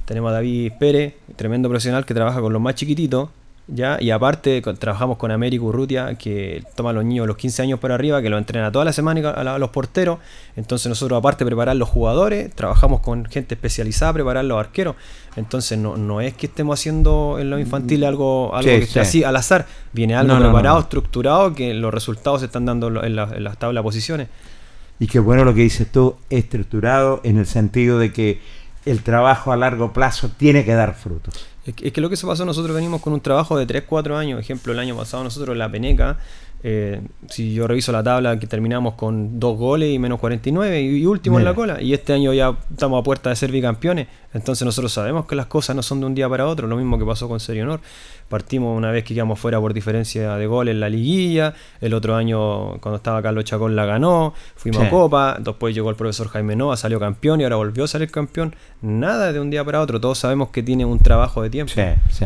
tenemos 0.05 0.29
a 0.29 0.33
David 0.33 0.73
Pérez, 0.79 1.13
tremendo 1.35 1.69
profesional 1.69 2.05
que 2.05 2.13
trabaja 2.13 2.41
con 2.41 2.51
los 2.53 2.61
más 2.61 2.75
chiquititos. 2.75 3.29
¿Ya? 3.67 3.97
Y 4.01 4.11
aparte 4.11 4.61
con- 4.61 4.77
trabajamos 4.77 5.17
con 5.17 5.31
Américo 5.31 5.65
Urrutia, 5.65 6.15
que 6.15 6.63
toma 6.75 6.91
a 6.91 6.93
los 6.93 7.03
niños 7.05 7.23
de 7.23 7.27
los 7.27 7.37
15 7.37 7.61
años 7.61 7.79
para 7.79 7.95
arriba, 7.95 8.21
que 8.21 8.29
los 8.29 8.37
entrena 8.37 8.71
toda 8.71 8.85
la 8.85 8.93
semana 8.93 9.29
a, 9.31 9.43
la- 9.43 9.55
a 9.55 9.59
los 9.59 9.69
porteros. 9.69 10.19
Entonces 10.55 10.87
nosotros 10.87 11.17
aparte 11.19 11.43
de 11.43 11.49
preparar 11.49 11.75
los 11.75 11.89
jugadores, 11.89 12.53
trabajamos 12.55 13.01
con 13.01 13.25
gente 13.25 13.55
especializada 13.55 14.11
a 14.11 14.13
preparar 14.13 14.45
los 14.45 14.59
arqueros. 14.59 14.95
Entonces 15.35 15.77
no, 15.77 15.97
no 15.97 16.21
es 16.21 16.33
que 16.33 16.47
estemos 16.47 16.79
haciendo 16.79 17.37
en 17.39 17.49
los 17.49 17.59
infantiles 17.59 18.07
algo, 18.07 18.55
algo 18.55 18.69
Sí, 18.71 18.77
que 18.77 18.83
esté 18.83 18.93
sí. 18.93 18.99
así 18.99 19.23
al 19.23 19.35
azar. 19.35 19.67
Viene 19.93 20.15
algo 20.15 20.33
No, 20.35 20.39
preparado, 20.39 20.75
no. 20.77 20.81
estructurado, 20.81 21.53
que 21.53 21.73
los 21.73 21.93
resultados 21.93 22.39
se 22.39 22.45
están 22.47 22.65
dando 22.65 22.87
en 22.87 22.93
la- 22.95 23.05
en, 23.05 23.15
la- 23.15 23.29
en 23.35 23.43
las 23.43 23.57
tablas 23.57 23.81
de 23.81 23.83
posiciones. 23.85 24.27
Y 24.99 25.05
qué 25.07 25.19
bueno 25.19 25.43
lo 25.45 25.53
que 25.53 25.61
dices 25.61 25.91
tú, 25.91 26.15
estructurado 26.29 27.21
en 27.23 27.37
el 27.37 27.45
sentido 27.45 27.99
de 27.99 28.11
que 28.11 28.41
el 28.85 29.03
trabajo 29.03 29.51
a 29.51 29.57
largo 29.57 29.93
plazo 29.93 30.29
tiene 30.37 30.63
que 30.65 30.73
dar 30.73 30.95
frutos. 30.95 31.45
Es 31.67 31.91
que, 31.91 31.99
lo 31.99 32.09
que 32.09 32.15
se 32.15 32.25
pasó, 32.25 32.45
nosotros 32.45 32.73
venimos 32.73 33.01
con 33.01 33.11
un 33.11 33.19
trabajo 33.19 33.57
de 33.57 33.65
3, 33.65 33.83
4 33.87 34.17
años. 34.17 34.39
Ejemplo, 34.39 34.71
el 34.71 34.79
año 34.79 34.95
pasado 34.95 35.23
nosotros 35.23 35.57
la 35.57 35.69
Peneca, 35.69 36.17
eh, 36.63 37.01
si 37.29 37.53
yo 37.53 37.67
reviso 37.67 37.91
la 37.91 38.03
tabla, 38.03 38.39
que 38.39 38.47
terminamos 38.47 38.95
con 38.95 39.39
2 39.39 39.57
goles 39.57 39.93
y 39.93 39.99
menos 39.99 40.19
49 40.19 40.81
y, 40.81 40.97
y 41.01 41.05
último 41.05 41.37
Mira. 41.37 41.49
en 41.49 41.53
la 41.53 41.55
cola. 41.55 41.81
Y 41.81 41.93
este 41.93 42.13
año 42.13 42.33
ya 42.33 42.55
estamos 42.71 42.99
a 42.99 43.03
puerta 43.03 43.29
de 43.29 43.35
ser 43.35 43.51
bicampeones. 43.51 44.07
Entonces 44.33 44.65
nosotros 44.65 44.91
sabemos 44.91 45.25
que 45.25 45.35
las 45.35 45.45
cosas 45.47 45.75
no 45.75 45.81
son 45.83 45.99
de 45.99 46.05
un 46.07 46.15
día 46.15 46.27
para 46.29 46.45
otro. 46.47 46.67
Lo 46.67 46.75
mismo 46.75 46.97
que 46.99 47.05
pasó 47.05 47.27
con 47.29 47.39
Serie 47.39 47.63
Honor. 47.63 47.79
Partimos 48.29 48.75
una 48.77 48.91
vez 48.91 49.03
que 49.05 49.13
quedamos 49.13 49.39
fuera 49.39 49.59
por 49.59 49.73
diferencia 49.73 50.35
de 50.35 50.47
goles 50.47 50.73
en 50.73 50.79
la 50.81 50.89
liguilla. 50.89 51.53
El 51.79 51.93
otro 51.93 52.15
año, 52.15 52.77
cuando 52.81 52.97
estaba 52.97 53.21
Carlos 53.21 53.45
Chacón, 53.45 53.75
la 53.75 53.85
ganó. 53.85 54.33
Fuimos 54.55 54.81
Sí. 54.81 54.87
a 54.87 54.89
Copa. 54.89 55.37
Después 55.39 55.73
llegó 55.73 55.89
el 55.89 55.95
profesor 55.95 56.27
Jaime 56.27 56.55
Nova, 56.55 56.75
salió 56.75 56.99
campeón 56.99 57.39
y 57.39 57.43
ahora 57.45 57.55
volvió 57.55 57.85
a 57.85 57.87
salir 57.87 58.11
campeón. 58.11 58.55
Nada 58.81 59.31
de 59.31 59.39
un 59.39 59.49
día 59.49 59.63
para 59.63 59.79
otro. 59.81 60.01
Todos 60.01 60.17
sabemos 60.19 60.49
que 60.49 60.61
tiene 60.61 60.85
un 60.85 60.99
trabajo 60.99 61.41
de 61.41 61.49
tiempo. 61.49 61.71
Sí, 61.73 61.81
sí. 62.11 62.25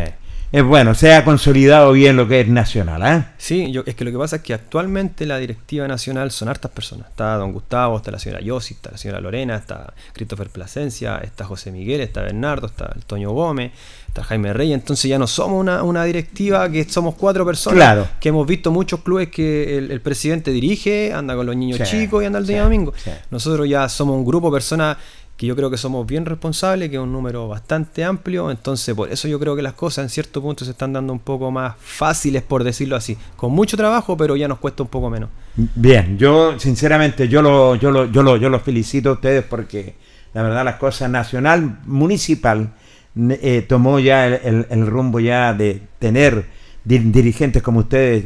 Es 0.53 0.63
bueno, 0.65 0.93
se 0.95 1.13
ha 1.13 1.23
consolidado 1.23 1.93
bien 1.93 2.17
lo 2.17 2.27
que 2.27 2.41
es 2.41 2.47
nacional, 2.49 3.01
¿eh? 3.05 3.25
Sí, 3.37 3.71
yo, 3.71 3.83
es 3.85 3.95
que 3.95 4.03
lo 4.03 4.11
que 4.11 4.17
pasa 4.17 4.35
es 4.37 4.41
que 4.41 4.53
actualmente 4.53 5.25
la 5.25 5.37
directiva 5.37 5.87
nacional 5.87 6.29
son 6.29 6.49
hartas 6.49 6.69
personas. 6.71 7.07
Está 7.07 7.35
don 7.35 7.53
Gustavo, 7.53 7.95
está 7.95 8.11
la 8.11 8.19
señora 8.19 8.41
Yossi, 8.41 8.73
está 8.73 8.91
la 8.91 8.97
señora 8.97 9.21
Lorena, 9.21 9.55
está 9.55 9.93
Christopher 10.11 10.49
Plasencia, 10.49 11.19
está 11.23 11.45
José 11.45 11.71
Miguel, 11.71 12.01
está 12.01 12.21
Bernardo, 12.23 12.67
está 12.67 12.91
el 12.93 13.05
Toño 13.05 13.31
Gómez, 13.31 13.71
está 14.09 14.25
Jaime 14.25 14.51
Rey. 14.51 14.73
Entonces 14.73 15.07
ya 15.09 15.17
no 15.17 15.25
somos 15.25 15.57
una, 15.57 15.83
una 15.83 16.03
directiva 16.03 16.69
que 16.69 16.83
somos 16.83 17.15
cuatro 17.15 17.45
personas. 17.45 17.77
Claro. 17.77 18.07
Que 18.19 18.27
hemos 18.27 18.45
visto 18.45 18.71
muchos 18.71 18.99
clubes 18.99 19.29
que 19.29 19.77
el, 19.77 19.89
el 19.89 20.01
presidente 20.01 20.51
dirige, 20.51 21.13
anda 21.13 21.33
con 21.33 21.45
los 21.45 21.55
niños 21.55 21.77
Sí, 21.77 21.85
chicos 22.01 22.23
y 22.23 22.25
anda 22.25 22.39
el 22.39 22.45
sí, 22.45 22.51
día 22.51 22.63
domingo. 22.63 22.93
sí. 23.01 23.09
Nosotros 23.29 23.69
ya 23.69 23.87
somos 23.87 24.17
un 24.17 24.25
grupo 24.25 24.49
de 24.49 24.55
personas 24.55 24.97
que 25.41 25.47
yo 25.47 25.55
creo 25.55 25.71
que 25.71 25.77
somos 25.77 26.05
bien 26.05 26.23
responsables, 26.27 26.89
que 26.91 26.97
es 26.97 27.01
un 27.01 27.11
número 27.11 27.47
bastante 27.47 28.03
amplio, 28.03 28.51
entonces 28.51 28.93
por 28.93 29.11
eso 29.11 29.27
yo 29.27 29.39
creo 29.39 29.55
que 29.55 29.63
las 29.63 29.73
cosas 29.73 30.03
en 30.03 30.09
cierto 30.09 30.39
punto 30.39 30.63
se 30.65 30.69
están 30.69 30.93
dando 30.93 31.11
un 31.11 31.17
poco 31.19 31.49
más 31.49 31.73
fáciles, 31.79 32.43
por 32.43 32.63
decirlo 32.63 32.95
así, 32.95 33.17
con 33.37 33.51
mucho 33.51 33.75
trabajo, 33.75 34.15
pero 34.15 34.35
ya 34.35 34.47
nos 34.47 34.59
cuesta 34.59 34.83
un 34.83 34.89
poco 34.89 35.09
menos. 35.09 35.29
Bien, 35.55 36.15
yo 36.19 36.59
sinceramente 36.59 37.27
yo 37.27 37.41
lo, 37.41 37.73
yo 37.73 37.89
lo, 37.89 38.05
yo 38.05 38.21
lo, 38.21 38.37
yo 38.37 38.49
los 38.49 38.61
felicito 38.61 39.09
a 39.09 39.13
ustedes 39.13 39.43
porque 39.43 39.95
la 40.35 40.43
verdad 40.43 40.63
las 40.63 40.75
cosas 40.75 41.09
nacional, 41.09 41.79
municipal, 41.87 42.73
eh, 43.17 43.65
tomó 43.67 43.97
ya 43.99 44.27
el, 44.27 44.33
el- 44.43 44.67
el 44.69 44.85
rumbo 44.85 45.19
ya 45.19 45.55
de 45.55 45.81
tener 45.97 46.45
di- 46.83 46.99
dirigentes 46.99 47.63
como 47.63 47.79
ustedes, 47.79 48.25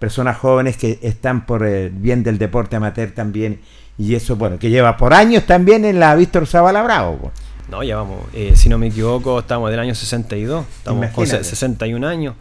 personas 0.00 0.36
jóvenes 0.36 0.76
que 0.76 0.98
están 1.02 1.46
por 1.46 1.64
el 1.64 1.90
bien 1.90 2.24
del 2.24 2.38
deporte 2.38 2.74
amateur 2.74 3.12
también, 3.12 3.60
y 3.98 4.14
eso, 4.14 4.36
bueno, 4.36 4.58
que 4.58 4.70
lleva 4.70 4.96
por 4.96 5.14
años 5.14 5.44
también 5.46 5.84
en 5.84 5.98
la 6.00 6.14
Víctor 6.14 6.46
Zavala 6.46 6.82
Bravo. 6.82 7.16
pues. 7.18 7.32
No, 7.68 7.82
ya 7.82 7.96
vamos, 7.96 8.20
eh, 8.32 8.52
si 8.54 8.68
no 8.68 8.78
me 8.78 8.86
equivoco, 8.88 9.38
estamos 9.40 9.70
del 9.70 9.80
año 9.80 9.94
62, 9.94 10.64
estamos 10.78 11.00
con 11.10 11.24
Imagínate. 11.24 11.44
se- 11.44 11.50
61 11.50 12.04
años. 12.04 12.34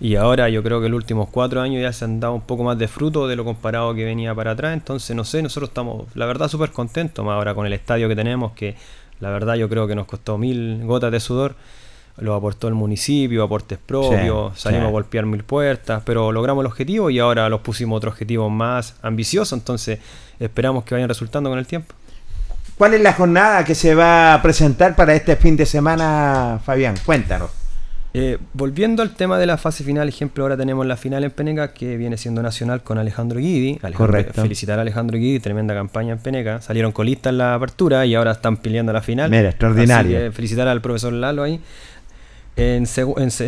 Y 0.00 0.16
ahora 0.16 0.48
yo 0.48 0.64
creo 0.64 0.80
que 0.80 0.88
los 0.88 0.96
últimos 0.96 1.28
cuatro 1.28 1.60
años 1.60 1.80
ya 1.80 1.92
se 1.92 2.04
han 2.04 2.18
dado 2.18 2.34
un 2.34 2.40
poco 2.40 2.64
más 2.64 2.76
de 2.76 2.88
fruto 2.88 3.28
de 3.28 3.36
lo 3.36 3.44
comparado 3.44 3.94
que 3.94 4.04
venía 4.04 4.34
para 4.34 4.50
atrás. 4.50 4.72
Entonces, 4.74 5.14
no 5.14 5.22
sé, 5.24 5.40
nosotros 5.42 5.68
estamos, 5.70 6.06
la 6.14 6.26
verdad, 6.26 6.48
súper 6.48 6.72
contentos. 6.72 7.24
Más 7.24 7.34
ahora 7.34 7.54
con 7.54 7.66
el 7.66 7.72
estadio 7.72 8.08
que 8.08 8.16
tenemos, 8.16 8.50
que 8.52 8.74
la 9.20 9.30
verdad 9.30 9.54
yo 9.54 9.68
creo 9.68 9.86
que 9.86 9.94
nos 9.94 10.06
costó 10.08 10.38
mil 10.38 10.80
gotas 10.84 11.12
de 11.12 11.20
sudor. 11.20 11.54
Lo 12.18 12.34
aportó 12.34 12.68
el 12.68 12.74
municipio, 12.74 13.42
aportes 13.42 13.78
propios, 13.84 14.52
Sí, 14.54 14.62
salimos 14.62 14.84
sí. 14.84 14.88
a 14.88 14.90
golpear 14.90 15.26
mil 15.26 15.44
puertas, 15.44 16.02
pero 16.04 16.30
logramos 16.30 16.62
el 16.62 16.66
objetivo 16.66 17.08
y 17.10 17.18
ahora 17.18 17.48
los 17.48 17.60
pusimos 17.62 17.96
otro 17.96 18.10
objetivo 18.10 18.50
más 18.50 18.94
ambicioso. 19.02 19.54
Entonces, 19.54 19.98
esperamos 20.38 20.84
que 20.84 20.94
vayan 20.94 21.08
resultando 21.08 21.48
con 21.50 21.58
el 21.58 21.66
tiempo. 21.66 21.94
¿Cuál 22.76 22.94
es 22.94 23.00
la 23.00 23.12
jornada 23.12 23.64
que 23.64 23.74
se 23.74 23.94
va 23.94 24.34
a 24.34 24.42
presentar 24.42 24.94
para 24.96 25.14
este 25.14 25.36
fin 25.36 25.56
de 25.56 25.66
semana, 25.66 26.60
Fabián? 26.64 26.94
Cuéntanos. 27.04 27.50
Eh, 28.14 28.36
volviendo 28.52 29.02
al 29.02 29.14
tema 29.14 29.38
de 29.38 29.46
la 29.46 29.56
fase 29.56 29.82
final, 29.84 30.06
ejemplo, 30.06 30.44
ahora 30.44 30.54
tenemos 30.56 30.84
la 30.84 30.98
final 30.98 31.24
en 31.24 31.30
Peneca 31.30 31.72
que 31.72 31.96
viene 31.96 32.18
siendo 32.18 32.42
nacional 32.42 32.82
con 32.82 32.98
Alejandro 32.98 33.40
Guidi. 33.40 33.78
Alejandro- 33.82 33.96
Correcto. 33.96 34.42
Felicitar 34.42 34.78
a 34.78 34.82
Alejandro 34.82 35.16
Guidi, 35.16 35.40
tremenda 35.40 35.72
campaña 35.74 36.12
en 36.12 36.18
Peneca. 36.18 36.60
Salieron 36.60 36.92
colistas 36.92 37.30
en 37.30 37.38
la 37.38 37.54
apertura 37.54 38.04
y 38.04 38.14
ahora 38.14 38.32
están 38.32 38.58
peleando 38.58 38.92
la 38.92 39.00
final. 39.00 39.30
Mira, 39.30 39.48
extraordinario. 39.48 40.30
Felicitar 40.32 40.68
al 40.68 40.82
profesor 40.82 41.14
Lalo 41.14 41.42
ahí. 41.42 41.58
En, 42.56 42.84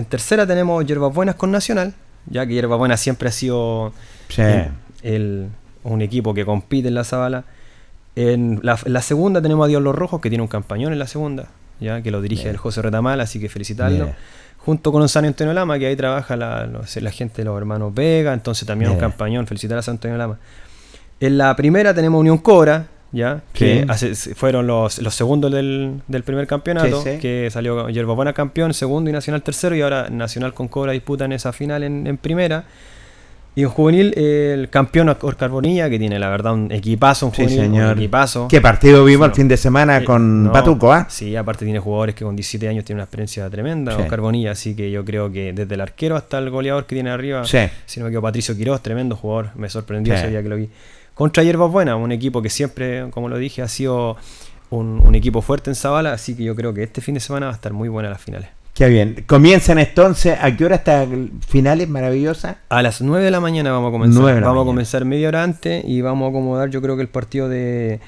tercera 0.07 0.47
tenemos 0.47 0.85
Hierbas 0.87 1.13
Buenas 1.15 1.35
con 1.35 1.51
Nacional, 1.51 1.95
ya 2.27 2.47
que 2.47 2.55
Hierbas 2.55 2.79
Buenas 2.79 3.01
siempre 3.01 3.29
ha 3.29 3.33
sido 3.33 3.93
Sí. 4.29 4.43
el- 4.43 4.71
el- 5.03 5.49
un 5.83 6.01
equipo 6.01 6.33
que 6.33 6.47
compite 6.47 6.89
en 6.89 6.95
la 6.95 7.05
Zabala. 7.05 7.45
En 8.17 8.61
la, 8.63 8.79
segunda 9.03 9.43
tenemos 9.43 9.65
a 9.67 9.69
Dios 9.69 9.83
Los 9.83 9.95
Rojos, 9.95 10.21
que 10.21 10.31
tiene 10.31 10.41
un 10.43 10.49
campañón 10.49 10.93
en 10.93 10.99
la 10.99 11.07
segunda, 11.07 11.49
ya 11.81 12.01
que 12.01 12.11
lo 12.11 12.23
dirige 12.23 12.49
el 12.49 12.57
José 12.57 12.81
Retamal, 12.81 13.21
así 13.21 13.39
que 13.41 13.49
felicitarlo. 13.51 14.11
Junto 14.59 14.93
con 14.93 15.07
San 15.11 15.27
Antonio 15.27 15.53
Lama, 15.53 15.79
que 15.79 15.87
ahí 15.89 15.97
trabaja 15.97 16.37
la, 16.37 16.65
los- 16.67 16.97
la 16.97 17.11
gente 17.11 17.43
de 17.43 17.45
los 17.45 17.59
hermanos 17.59 17.93
Vega, 17.93 18.33
entonces 18.33 18.67
también 18.67 18.91
un 18.93 18.97
campañón, 18.99 19.47
felicitar 19.47 19.77
a 19.77 19.83
San 19.83 19.97
Antonio 19.97 20.17
Lama. 20.17 20.39
En 21.21 21.37
la 21.37 21.55
primera 21.55 21.93
tenemos 21.93 22.19
Unión 22.21 22.39
Cobra, 22.39 22.87
ya, 23.15 23.41
que 23.53 23.81
Sí. 23.83 23.87
hace- 23.89 24.35
fueron 24.35 24.67
los, 24.67 25.01
los 25.01 25.15
segundos 25.15 25.51
del, 25.53 26.03
del 26.09 26.23
primer 26.25 26.47
campeonato, 26.47 27.01
Sí, 27.03 27.13
sí. 27.15 27.19
que 27.19 27.49
salió 27.51 27.89
Yerba 27.89 28.15
Buena 28.15 28.33
campeón, 28.33 28.75
segundo 28.75 29.09
y 29.09 29.13
Nacional 29.13 29.43
tercero, 29.43 29.75
y 29.77 29.81
ahora 29.83 30.09
Nacional 30.11 30.53
con 30.53 30.69
Cobra 30.69 30.93
disputan 30.93 31.33
esa 31.33 31.53
final 31.53 31.83
en, 31.85 32.07
en 32.07 32.17
primera. 32.19 32.65
Y 33.57 33.63
en 33.63 33.69
juvenil, 33.69 34.13
el 34.19 34.69
campeón 34.69 35.09
Oscar 35.11 35.37
Carbonilla, 35.37 35.89
que 35.89 35.97
tiene 35.97 36.19
la 36.19 36.29
verdad 36.29 36.55
un 36.55 36.73
equipazo, 36.73 37.27
un 37.27 37.33
juvenil, 37.33 37.71
un 37.81 37.91
equipazo. 37.93 38.49
¿Qué 38.49 38.61
partido 38.61 39.05
vimos 39.05 39.29
el 39.29 39.35
fin 39.35 39.47
de 39.47 39.57
semana 39.57 39.99
Eh, 39.99 40.05
con 40.05 40.43
no, 40.43 40.51
Batuco, 40.51 40.93
ah? 40.93 41.07
Sí, 41.09 41.37
aparte 41.37 41.65
tiene 41.65 41.79
jugadores 41.79 42.17
que 42.17 42.25
con 42.25 42.35
17 42.35 42.67
años 42.69 42.85
tienen 42.85 42.99
una 42.99 43.05
experiencia 43.05 43.49
tremenda, 43.49 43.95
Sí. 43.95 44.03
Oscar 44.03 44.21
Bonilla, 44.23 44.51
así 44.51 44.75
que 44.75 44.91
yo 44.91 45.05
creo 45.05 45.31
que 45.31 45.53
desde 45.53 45.73
el 45.73 45.81
arquero 45.83 46.17
hasta 46.17 46.39
el 46.39 46.51
goleador 46.51 46.87
que 46.87 46.97
tiene 46.97 47.11
arriba, 47.11 47.45
Sí. 47.45 47.59
si 47.87 48.01
no 48.01 48.07
me 48.07 48.11
equivoco, 48.11 48.27
Patricio 48.27 48.57
Quiroz, 48.57 48.83
tremendo 48.83 49.15
jugador, 49.15 49.51
me 49.55 49.69
sorprendió 49.69 50.15
ese 50.15 50.31
día 50.31 50.43
que 50.43 50.49
lo 50.49 50.57
vi. 50.57 50.69
Contra 51.15 51.43
Hierbas 51.43 51.71
Buenas, 51.71 51.97
un 51.97 52.13
equipo 52.13 52.43
que 52.43 52.51
siempre, 52.51 53.11
como 53.11 53.29
lo 53.29 53.39
dije, 53.39 53.63
ha 53.63 53.69
sido 53.69 54.17
un, 54.71 55.01
un 55.05 55.15
equipo 55.15 55.43
fuerte 55.43 55.71
en 55.71 55.77
Zabala, 55.77 56.13
así 56.13 56.37
que 56.37 56.45
yo 56.45 56.55
creo 56.55 56.75
que 56.75 56.83
este 56.83 57.01
fin 57.01 57.15
de 57.15 57.21
semana 57.21 57.47
va 57.47 57.53
a 57.53 57.55
estar 57.55 57.73
muy 57.73 57.89
buena 57.89 58.11
las 58.11 58.21
finales. 58.21 58.49
Qué 58.75 58.89
bien. 58.89 59.25
Comienzan 59.29 59.79
entonces, 59.79 60.37
¿a 60.41 60.57
qué 60.57 60.65
hora 60.65 60.75
hasta 60.77 61.07
finales 61.47 61.89
maravillosas? 61.89 62.57
A 62.69 62.83
las 62.83 63.01
9 63.01 63.25
de 63.25 63.31
la 63.31 63.39
mañana 63.39 63.71
vamos 63.71 63.91
a 63.91 63.93
comenzar. 63.93 64.21
9 64.21 64.35
de 64.35 64.41
la 64.41 64.49
vamos 64.49 64.63
a 64.63 64.67
comenzar 64.67 65.05
media 65.05 65.29
hora 65.29 65.45
antes 65.45 65.85
y 65.87 66.01
vamos 66.01 66.27
a 66.27 66.31
acomodar 66.31 66.71
yo 66.71 66.83
creo 66.83 66.97
que 66.97 67.03
el 67.03 67.09
partido 67.09 67.49
de, 67.49 68.01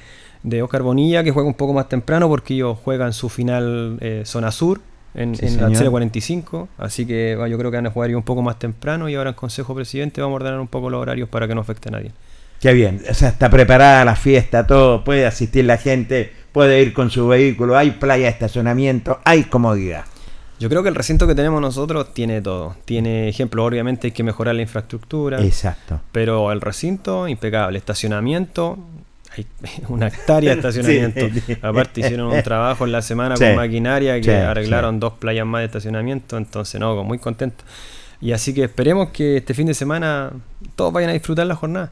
de 0.43 0.61
Oscar 0.61 0.81
Bonilla, 0.81 1.23
que 1.23 1.31
juega 1.31 1.47
un 1.47 1.55
poco 1.55 1.71
más 1.71 1.87
temprano 1.87 2.27
porque 2.27 2.53
ellos 2.53 2.77
juegan 2.83 3.13
su 3.13 3.29
final 3.29 3.97
eh, 4.01 4.23
zona 4.25 4.51
sur 4.51 4.81
en, 5.15 5.37
Sí, 5.37 5.45
en 5.45 5.55
la 5.55 5.69
señor. 5.69 5.91
045. 5.91 6.67
Así 6.77 7.05
que 7.05 7.37
yo 7.49 7.57
creo 7.57 7.71
que 7.71 7.77
van 7.77 7.87
a 7.87 7.91
jugar 7.91 8.13
un 8.13 8.23
poco 8.23 8.41
más 8.41 8.59
temprano 8.59 9.07
y 9.07 9.15
ahora 9.15 9.29
en 9.29 9.35
Consejo 9.37 9.73
Presidente 9.73 10.19
vamos 10.19 10.33
a 10.33 10.43
ordenar 10.43 10.59
un 10.59 10.67
poco 10.67 10.89
los 10.89 11.01
horarios 11.01 11.29
para 11.29 11.47
que 11.47 11.55
no 11.55 11.61
afecte 11.61 11.87
a 11.87 11.93
nadie. 11.93 12.11
Qué 12.59 12.73
bien. 12.73 13.03
O 13.09 13.13
sea, 13.13 13.29
está 13.29 13.49
preparada 13.49 14.03
la 14.05 14.15
fiesta, 14.15 14.65
todo. 14.65 15.03
Puede 15.03 15.25
asistir 15.25 15.65
la 15.65 15.77
gente, 15.77 16.33
puede 16.51 16.81
ir 16.81 16.93
con 16.93 17.11
su 17.11 17.27
vehículo. 17.27 17.77
Hay 17.77 17.91
playa 17.91 18.25
de 18.25 18.31
estacionamiento, 18.31 19.19
hay 19.23 19.43
comodidad. 19.43 20.05
Yo 20.59 20.69
creo 20.69 20.81
que 20.81 20.89
el 20.89 20.95
recinto 20.95 21.27
que 21.27 21.35
tenemos 21.35 21.61
nosotros 21.61 22.13
tiene 22.13 22.41
todo. 22.41 22.75
Tiene 22.85 23.29
ejemplo, 23.29 23.63
obviamente 23.63 24.07
hay 24.07 24.11
que 24.11 24.23
mejorar 24.23 24.55
la 24.55 24.63
infraestructura. 24.63 25.39
Exacto. 25.43 26.01
Pero 26.11 26.51
el 26.51 26.61
recinto, 26.61 27.27
impecable. 27.27 27.77
Estacionamiento, 27.77 28.79
hay 29.37 29.45
una 29.87 30.07
hectárea 30.07 30.51
de 30.51 30.57
estacionamiento. 30.57 31.29
Sí, 31.29 31.41
sí. 31.47 31.57
Aparte 31.61 32.01
hicieron 32.01 32.33
un 32.33 32.41
trabajo 32.41 32.85
en 32.85 32.91
la 32.91 33.03
semana 33.03 33.37
Sí, 33.37 33.43
con 33.43 33.55
maquinaria 33.55 34.19
que 34.19 34.35
arreglaron 34.35 34.99
dos 34.99 35.13
playas 35.13 35.45
más 35.45 35.59
de 35.59 35.65
estacionamiento. 35.65 36.37
Entonces, 36.37 36.79
no, 36.79 37.03
muy 37.03 37.19
contento. 37.19 37.63
Y 38.19 38.31
así 38.31 38.51
que 38.51 38.63
esperemos 38.63 39.09
que 39.09 39.37
este 39.37 39.53
fin 39.53 39.67
de 39.67 39.75
semana 39.75 40.31
todos 40.75 40.91
vayan 40.91 41.11
a 41.11 41.13
disfrutar 41.13 41.45
la 41.45 41.55
jornada. 41.55 41.91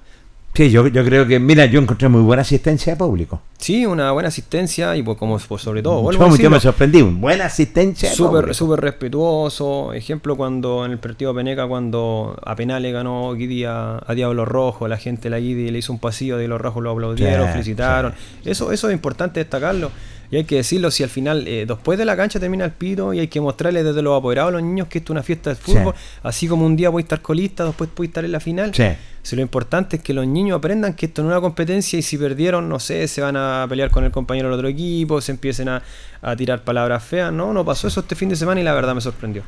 Sí, 0.55 0.71
yo, 0.71 0.87
yo 0.87 1.03
creo 1.03 1.27
que, 1.27 1.37
mira, 1.37 1.65
yo 1.65 1.81
encontré 1.81 2.07
muy 2.07 2.21
buena 2.21 2.41
asistencia 2.41 2.93
de 2.93 2.97
público. 2.97 3.41
Sí, 3.57 3.85
una 3.85 4.11
buena 4.13 4.29
asistencia 4.29 4.95
y 4.95 5.03
pues 5.03 5.17
como 5.17 5.37
pues, 5.37 5.61
sobre 5.61 5.83
todo, 5.83 6.09
Yo, 6.11 6.23
a 6.23 6.37
yo 6.37 6.49
me 6.49 6.61
sorprendí. 6.61 7.01
Buena 7.01 7.45
asistencia 7.45 8.09
Súper 8.09 8.55
súper 8.55 8.79
respetuoso. 8.79 9.91
Ejemplo, 9.91 10.37
cuando 10.37 10.85
en 10.85 10.93
el 10.93 10.97
partido 10.97 11.35
Peneca, 11.35 11.67
cuando 11.67 12.39
a 12.41 12.55
penal 12.55 12.83
le 12.83 12.93
ganó 12.93 13.33
Guidi 13.33 13.65
a, 13.65 14.01
a 14.05 14.13
Diablo 14.15 14.45
Rojo, 14.45 14.87
la 14.87 14.97
gente 14.97 15.29
la 15.29 15.39
Guidi 15.39 15.71
le 15.71 15.79
hizo 15.79 15.91
un 15.91 15.99
pasillo, 15.99 16.37
Diablo 16.37 16.57
Rojo 16.57 16.79
lo 16.79 16.91
aplaudieron, 16.91 17.47
Sí, 17.47 17.51
felicitaron. 17.51 18.13
Eso, 18.45 18.71
eso 18.71 18.87
es 18.87 18.93
importante 18.93 19.41
destacarlo. 19.41 19.91
Y 20.31 20.37
hay 20.37 20.43
que 20.45 20.55
decirlo, 20.55 20.89
si 20.89 21.03
al 21.03 21.09
final, 21.09 21.47
eh, 21.47 21.65
después 21.67 21.97
de 21.99 22.05
la 22.05 22.15
cancha 22.15 22.39
termina 22.39 22.65
el 22.65 22.71
pito 22.71 23.13
y 23.13 23.19
hay 23.19 23.27
que 23.27 23.41
mostrarles 23.41 23.83
desde 23.83 24.01
los 24.01 24.17
apoderados 24.17 24.49
a 24.49 24.51
los 24.53 24.63
niños 24.63 24.87
que 24.87 24.99
esto 24.99 25.11
es 25.11 25.15
una 25.15 25.23
fiesta 25.23 25.49
de 25.49 25.55
fútbol. 25.57 25.93
Así 26.23 26.47
como 26.47 26.65
un 26.65 26.75
día 26.75 26.89
voy 26.89 27.01
a 27.01 27.03
estar 27.03 27.21
colista, 27.21 27.65
después 27.65 27.89
voy 27.95 28.07
a 28.07 28.09
estar 28.09 28.25
en 28.25 28.31
la 28.31 28.39
final. 28.39 28.73
Sí. 28.73 28.85
Si 29.25 29.35
lo 29.35 29.41
importante 29.41 29.95
es 29.95 30.03
que 30.03 30.13
los 30.13 30.27
niños 30.27 30.59
aprendan 30.59 30.93
que 30.93 31.07
esto 31.07 31.23
no 31.23 31.29
es 31.29 31.31
una 31.33 31.41
competencia 31.41 31.97
y 31.97 32.03
si 32.03 32.15
perdieron, 32.15 32.69
no 32.69 32.79
sé, 32.79 33.07
se 33.07 33.21
van 33.21 33.35
a 33.35 33.65
pelear 33.67 33.89
con 33.89 34.03
el 34.03 34.11
compañero 34.11 34.49
del 34.49 34.59
otro 34.59 34.67
equipo, 34.67 35.19
se 35.19 35.31
empiecen 35.31 35.67
a, 35.67 35.81
a 36.21 36.35
tirar 36.35 36.63
palabras 36.63 37.03
feas. 37.03 37.33
No, 37.33 37.51
no 37.51 37.65
pasó 37.65 37.87
eso 37.87 38.01
este 38.01 38.13
fin 38.13 38.29
de 38.29 38.35
semana 38.35 38.61
y 38.61 38.63
la 38.63 38.75
verdad 38.75 38.93
me 38.93 39.01
sorprendió. 39.01 39.41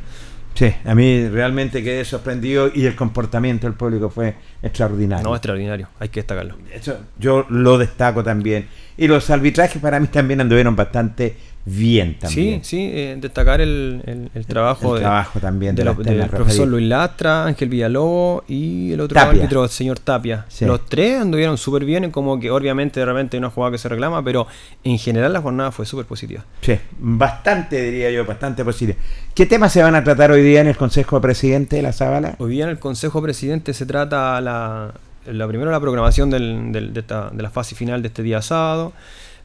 Sí, 0.55 0.73
a 0.83 0.95
mí 0.95 1.29
realmente 1.29 1.83
quedé 1.83 2.03
sorprendido 2.05 2.71
y 2.73 2.87
el 2.87 2.95
comportamiento 2.95 3.67
del 3.67 3.75
público 3.75 4.09
fue 4.09 4.33
extraordinario. 4.63 5.23
No, 5.23 5.35
extraordinario, 5.35 5.89
hay 5.99 6.09
que 6.09 6.21
destacarlo. 6.21 6.55
Eso 6.73 6.97
yo 7.19 7.45
lo 7.47 7.77
destaco 7.77 8.23
también. 8.23 8.67
Y 8.97 9.07
los 9.07 9.29
arbitrajes 9.29 9.79
para 9.79 9.99
mí 9.99 10.07
también 10.07 10.41
anduvieron 10.41 10.75
bastante 10.75 11.37
bien 11.69 12.17
también. 12.17 12.63
Sí, 12.63 12.77
sí, 12.77 12.89
eh, 12.93 13.17
destacar 13.19 13.59
el, 13.59 14.01
el- 14.05 14.29
el 14.33 14.45
trabajo, 14.45 14.95
el 14.95 15.01
de- 15.01 15.05
trabajo 15.05 15.39
también 15.39 15.75
de 15.75 15.81
de 15.81 15.85
la 15.85 15.91
los- 15.91 15.99
externa 15.99 16.21
del 16.23 16.29
profesor. 16.31 16.67
Luis 16.67 16.87
Lastra, 16.87 17.45
Ángel 17.45 17.69
Villalobos 17.69 18.43
y 18.47 18.93
el 18.93 19.01
otro 19.01 19.19
árbitro, 19.19 19.63
el 19.65 19.69
señor 19.69 19.99
Tapia. 19.99 20.45
Sí. 20.47 20.65
Los 20.65 20.85
tres 20.85 21.19
anduvieron 21.21 21.57
súper 21.57 21.83
bien, 21.83 22.05
en 22.05 22.11
como 22.11 22.39
que 22.39 22.49
obviamente 22.51 22.99
de 23.01 23.05
repente 23.05 23.35
hay 23.35 23.39
una 23.39 23.49
jugada 23.49 23.71
que 23.73 23.77
se 23.77 23.89
reclama, 23.89 24.23
pero 24.23 24.47
en 24.83 24.97
general 24.97 25.33
la 25.33 25.41
jornada 25.41 25.71
fue 25.71 25.85
súper 25.85 26.05
positiva. 26.05 26.45
Sí, 26.61 26.73
bastante 26.99 27.81
diría 27.81 28.11
yo, 28.11 28.25
bastante 28.25 28.63
posible. 28.63 28.95
¿Qué 29.35 29.45
temas 29.45 29.73
se 29.73 29.83
van 29.83 29.95
a 29.95 30.03
tratar 30.03 30.31
hoy 30.31 30.41
día 30.41 30.61
en 30.61 30.67
el 30.67 30.77
Consejo 30.77 31.17
de 31.17 31.21
Presidente 31.21 31.75
de 31.75 31.81
la 31.81 31.91
Zabala? 31.93 32.35
Hoy 32.39 32.51
día 32.51 32.63
en 32.63 32.69
el 32.69 32.79
Consejo 32.79 33.21
Presidente 33.21 33.73
se 33.73 33.85
trata 33.85 34.39
la, 34.41 34.93
la 35.25 35.47
primero 35.47 35.69
la 35.71 35.79
programación 35.79 36.29
del- 36.29 36.71
del- 36.71 36.93
de, 36.93 36.99
esta- 37.01 37.29
de 37.31 37.43
la 37.43 37.49
fase 37.49 37.75
final 37.75 38.01
de 38.01 38.07
este 38.07 38.23
día 38.23 38.41
sábado. 38.41 38.93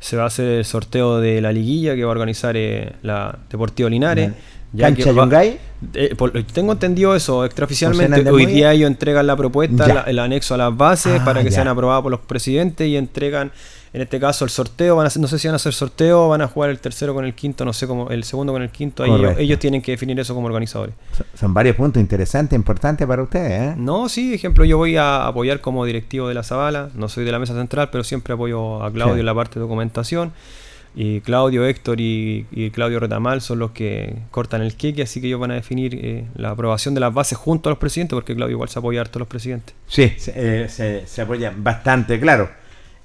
Se 0.03 0.17
va 0.17 0.25
a 0.25 0.27
hacer 0.27 0.47
el 0.47 0.65
sorteo 0.65 1.21
de 1.21 1.41
la 1.41 1.53
liguilla 1.53 1.95
que 1.95 2.03
va 2.03 2.09
a 2.11 2.13
organizar 2.13 2.57
eh, 2.57 2.93
la 3.03 3.39
Deportivo 3.49 3.89
Linares. 3.89 4.33
ya 4.73 4.87
¿Cancha 4.87 5.05
que 5.05 5.13
va-? 5.13 5.45
Eh, 5.95 6.15
por- 6.17 6.33
tengo 6.45 6.73
entendido 6.73 7.15
eso 7.15 7.35
¿José 7.37 7.47
extraoficialmente. 7.47 8.29
Hoy 8.31 8.47
día 8.47 8.73
ellos 8.73 8.89
entregan 8.89 9.27
la 9.27 9.37
propuesta, 9.37 9.87
la- 9.87 10.01
el 10.03 10.19
anexo 10.19 10.55
a 10.55 10.57
las 10.59 10.77
bases 10.77 11.21
Ah, 11.21 11.25
para 11.25 11.43
que 11.43 11.51
ya. 11.51 11.57
sean 11.57 11.69
aprobadas 11.69 12.03
por 12.03 12.11
los 12.11 12.21
presidentes 12.21 12.87
y 12.89 12.97
entregan, 12.97 13.53
en 13.95 14.01
este 14.03 14.19
caso, 14.19 14.45
el 14.45 14.51
sorteo. 14.51 14.97
Van 14.97 15.07
a 15.07 15.11
no 15.19 15.27
sé 15.29 15.39
si 15.39 15.49
van 15.49 15.55
a 15.55 15.57
hacer 15.57 15.73
sorteo, 15.75 16.29
van 16.29 16.41
a 16.43 16.49
jugar 16.49 16.71
el 16.71 16.79
tercero 16.79 17.13
con 17.15 17.25
el 17.25 17.35
quinto, 17.35 17.65
no 17.65 17.73
sé 17.73 17.87
cómo, 17.87 18.09
el 18.11 18.25
segundo 18.25 18.53
con 18.53 18.63
el 18.63 18.71
quinto. 18.71 19.03
Ahí 19.05 19.11
ellos, 19.39 19.59
tienen 19.59 19.83
que 19.83 19.93
definir 19.93 20.19
eso 20.19 20.35
como 20.35 20.47
organizadores. 20.47 20.95
Son- 21.17 21.27
Son 21.35 21.55
varios 21.55 21.77
puntos 21.77 22.01
interesantes, 22.01 22.57
importantes 22.57 23.07
para 23.07 23.23
ustedes. 23.23 23.73
¿eh? 23.73 23.75
No, 23.77 24.09
sí, 24.09 24.33
ejemplo, 24.35 24.65
yo 24.65 24.79
voy 24.79 24.97
a 24.97 25.27
apoyar 25.27 25.61
como 25.61 25.85
directivo 25.85 26.29
de 26.29 26.35
la 26.35 26.43
Zabala, 26.43 26.89
no 26.95 27.09
soy 27.09 27.25
de 27.25 27.33
la 27.33 27.39
mesa 27.39 27.55
central, 27.55 27.91
pero 27.93 28.03
siempre 28.05 28.35
apoyo 28.35 28.83
a 28.83 28.91
Claudio 28.91 29.15
Sí. 29.15 29.21
en 29.21 29.27
la 29.27 29.35
parte 29.35 29.55
de 29.57 29.61
documentación. 29.61 30.33
Y 30.95 31.23
Claudio, 31.23 31.65
Héctor 31.67 32.03
y, 32.03 32.47
y 32.51 32.71
Claudio 32.71 33.01
Retamal 33.01 33.41
son 33.41 33.59
los 33.61 33.71
que 33.71 34.15
cortan 34.31 34.61
el 34.61 34.77
queque, 34.77 35.03
así 35.05 35.23
que 35.23 35.27
ellos 35.27 35.41
van 35.41 35.51
a 35.51 35.55
definir 35.55 35.95
eh, 35.95 36.27
la 36.35 36.51
aprobación 36.51 36.93
de 36.93 37.01
las 37.01 37.15
bases 37.15 37.39
junto 37.39 37.69
a 37.69 37.73
los 37.73 37.79
presidentes, 37.79 38.15
porque 38.15 38.35
Claudio 38.37 38.53
igual 38.57 38.69
se 38.69 38.79
apoya 38.79 39.01
harto 39.01 39.19
a 39.19 39.21
los 39.21 39.29
presidentes. 39.29 39.75
Sí, 39.87 40.13
se, 40.19 40.33
eh, 40.37 40.69
se- 40.69 41.07
se 41.07 41.23
apoya 41.23 41.51
bastante, 41.57 42.21
claro. 42.21 42.51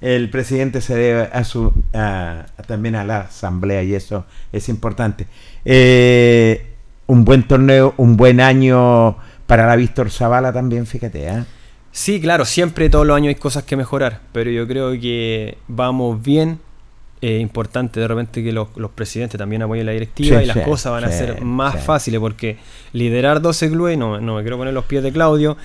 El 0.00 0.30
presidente 0.30 0.80
se 0.80 0.94
debe 0.94 1.28
a 1.32 1.42
su 1.44 1.72
a- 1.92 2.46
a- 2.56 2.62
también 2.62 2.94
a 2.94 3.04
la 3.04 3.20
asamblea 3.22 3.82
y 3.82 3.94
eso 3.94 4.24
es 4.52 4.68
importante. 4.68 5.26
Eh, 5.64 6.66
un 7.06 7.24
buen 7.24 7.42
torneo, 7.48 7.94
un 7.96 8.16
buen 8.16 8.40
año 8.40 9.16
para 9.46 9.66
la 9.66 9.76
Víctor 9.76 10.10
Zavala 10.10 10.52
también, 10.52 10.86
fíjate. 10.86 11.26
¿eh? 11.26 11.44
Sí, 11.90 12.20
claro, 12.20 12.44
siempre 12.44 12.88
todos 12.90 13.06
los 13.06 13.16
años 13.16 13.28
hay 13.28 13.34
cosas 13.34 13.64
que 13.64 13.76
mejorar, 13.76 14.20
pero 14.32 14.50
yo 14.50 14.66
creo 14.68 14.92
que 14.92 15.58
vamos 15.68 16.22
bien. 16.22 16.60
Es 17.20 17.40
importante 17.40 17.98
de 17.98 18.06
repente 18.06 18.44
que 18.44 18.52
los, 18.52 18.68
los 18.76 18.92
presidentes 18.92 19.36
también 19.38 19.62
apoyen 19.62 19.84
la 19.86 19.90
directiva 19.92 20.38
Sí, 20.38 20.44
y 20.44 20.46
las 20.46 20.58
sí, 20.58 20.62
cosas 20.62 20.92
van 20.92 21.02
a 21.04 21.08
ser 21.10 21.42
más 21.42 21.82
fáciles 21.82 22.20
porque 22.20 22.58
liderar 22.92 23.42
12 23.42 23.68
clubes, 23.70 23.98
no, 23.98 24.20
no 24.20 24.36
me 24.36 24.42
quiero 24.42 24.56
poner 24.56 24.72
los 24.72 24.84
pies 24.84 25.02
de 25.02 25.10
Claudio, 25.10 25.56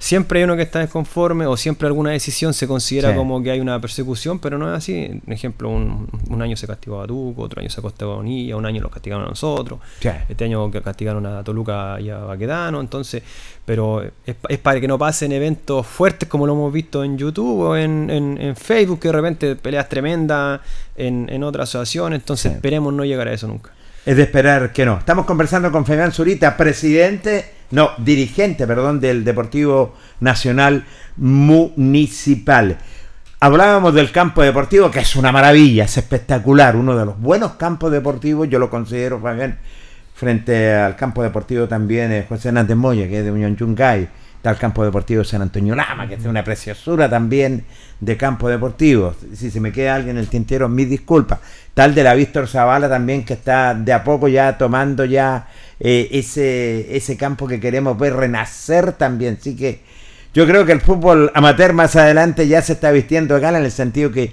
siempre 0.00 0.38
hay 0.40 0.44
uno 0.44 0.56
que 0.56 0.62
está 0.62 0.78
desconforme 0.80 1.44
o 1.46 1.56
siempre 1.58 1.86
alguna 1.86 2.10
decisión 2.10 2.54
se 2.54 2.66
considera 2.66 3.10
Sí. 3.10 3.16
como 3.16 3.40
que 3.42 3.50
hay 3.50 3.60
una 3.60 3.78
persecución, 3.80 4.38
pero 4.38 4.56
no 4.58 4.66
es 4.68 4.76
así. 4.78 5.20
Por 5.24 5.34
ejemplo, 5.34 5.68
un, 5.68 6.08
un 6.30 6.42
año 6.42 6.56
se 6.56 6.66
castigó 6.66 7.00
a 7.02 7.06
Tuco, 7.06 7.42
otro 7.42 7.60
año 7.60 7.68
se 7.70 7.82
castigó 7.82 8.14
a 8.14 8.16
Bonilla, 8.16 8.56
un 8.56 8.64
año 8.66 8.80
los 8.82 8.90
castigaron 8.90 9.26
a 9.26 9.28
nosotros. 9.28 9.78
Sí. 10.00 10.08
Este 10.28 10.44
año 10.46 10.68
castigaron 10.70 11.26
a 11.26 11.44
Toluca 11.44 12.00
y 12.00 12.08
a 12.08 12.16
Baquedano, 12.18 12.80
entonces, 12.80 13.22
pero 13.64 14.02
es, 14.02 14.36
es 14.48 14.58
para 14.58 14.80
que 14.80 14.88
no 14.88 14.98
pasen 14.98 15.32
eventos 15.32 15.86
fuertes 15.86 16.28
como 16.28 16.46
lo 16.46 16.54
hemos 16.54 16.72
visto 16.72 17.04
en 17.04 17.18
YouTube 17.18 17.60
o 17.60 17.76
en, 17.76 18.08
en- 18.10 18.38
en 18.40 18.56
Facebook, 18.56 19.00
que 19.00 19.08
de 19.08 19.12
repente 19.12 19.54
peleas 19.54 19.88
tremendas 19.88 20.60
en, 20.96 21.28
en 21.30 21.44
otra 21.44 21.64
asociación, 21.64 22.14
entonces 22.14 22.50
Sí. 22.52 22.56
esperemos 22.56 22.92
no 22.94 23.04
llegar 23.04 23.28
a 23.28 23.34
eso 23.34 23.46
nunca. 23.46 23.70
Es 24.06 24.16
de 24.16 24.22
esperar 24.22 24.72
que 24.72 24.86
no. 24.86 24.98
Estamos 24.98 25.26
conversando 25.26 25.70
con 25.70 25.84
Fabián 25.84 26.10
Zurita, 26.10 26.56
presidente, 26.56 27.52
no, 27.70 27.90
dirigente, 27.98 28.66
perdón, 28.66 28.98
del 28.98 29.24
Deportivo 29.24 29.94
Nacional 30.20 30.86
Municipal. 31.16 32.78
Hablábamos 33.40 33.94
del 33.94 34.10
campo 34.10 34.42
deportivo, 34.42 34.90
que 34.90 35.00
es 35.00 35.16
una 35.16 35.32
maravilla, 35.32 35.84
es 35.84 35.98
espectacular, 35.98 36.76
uno 36.76 36.96
de 36.96 37.04
los 37.04 37.20
buenos 37.20 37.52
campos 37.52 37.92
deportivos, 37.92 38.48
yo 38.48 38.58
lo 38.58 38.70
considero, 38.70 39.20
Fabián, 39.20 39.58
frente 40.14 40.74
al 40.74 40.96
campo 40.96 41.22
deportivo 41.22 41.68
también 41.68 42.10
eh, 42.12 42.26
José 42.28 42.48
Hernández 42.48 42.76
Moya, 42.76 43.06
que 43.06 43.18
es 43.18 43.24
de 43.24 43.30
Unión 43.30 43.56
Yungay, 43.56 44.08
está 44.40 44.50
el 44.52 44.56
campo 44.56 44.82
deportivo 44.82 45.22
San 45.22 45.42
Antonio 45.42 45.74
Lama, 45.74 46.08
que 46.08 46.14
es 46.14 46.24
una 46.24 46.42
preciosura 46.42 47.10
también 47.10 47.62
de 48.00 48.16
campo 48.16 48.48
deportivo. 48.48 49.14
Si 49.34 49.50
se 49.50 49.60
me 49.60 49.70
queda 49.70 49.96
alguien 49.96 50.16
en 50.16 50.22
el 50.22 50.28
tintero, 50.28 50.66
mis 50.66 50.88
disculpas. 50.88 51.40
Tal 51.74 51.94
de 51.94 52.02
la 52.02 52.14
Víctor 52.14 52.48
Zavala 52.48 52.88
también, 52.88 53.22
que 53.22 53.34
está 53.34 53.74
de 53.74 53.92
a 53.92 54.02
poco 54.02 54.28
ya 54.28 54.56
tomando 54.56 55.04
ya 55.04 55.46
eh, 55.78 56.08
ese, 56.12 56.96
ese 56.96 57.18
campo 57.18 57.46
que 57.46 57.60
queremos 57.60 57.98
ver 57.98 58.14
renacer 58.14 58.92
también. 58.92 59.36
Así 59.38 59.54
que 59.54 59.82
yo 60.32 60.46
creo 60.46 60.64
que 60.64 60.72
el 60.72 60.80
fútbol 60.80 61.30
amateur 61.34 61.74
más 61.74 61.94
adelante 61.96 62.48
ya 62.48 62.62
se 62.62 62.72
está 62.72 62.90
vistiendo 62.92 63.36
acá 63.36 63.50
en 63.50 63.56
el 63.56 63.70
sentido 63.70 64.10
que 64.10 64.32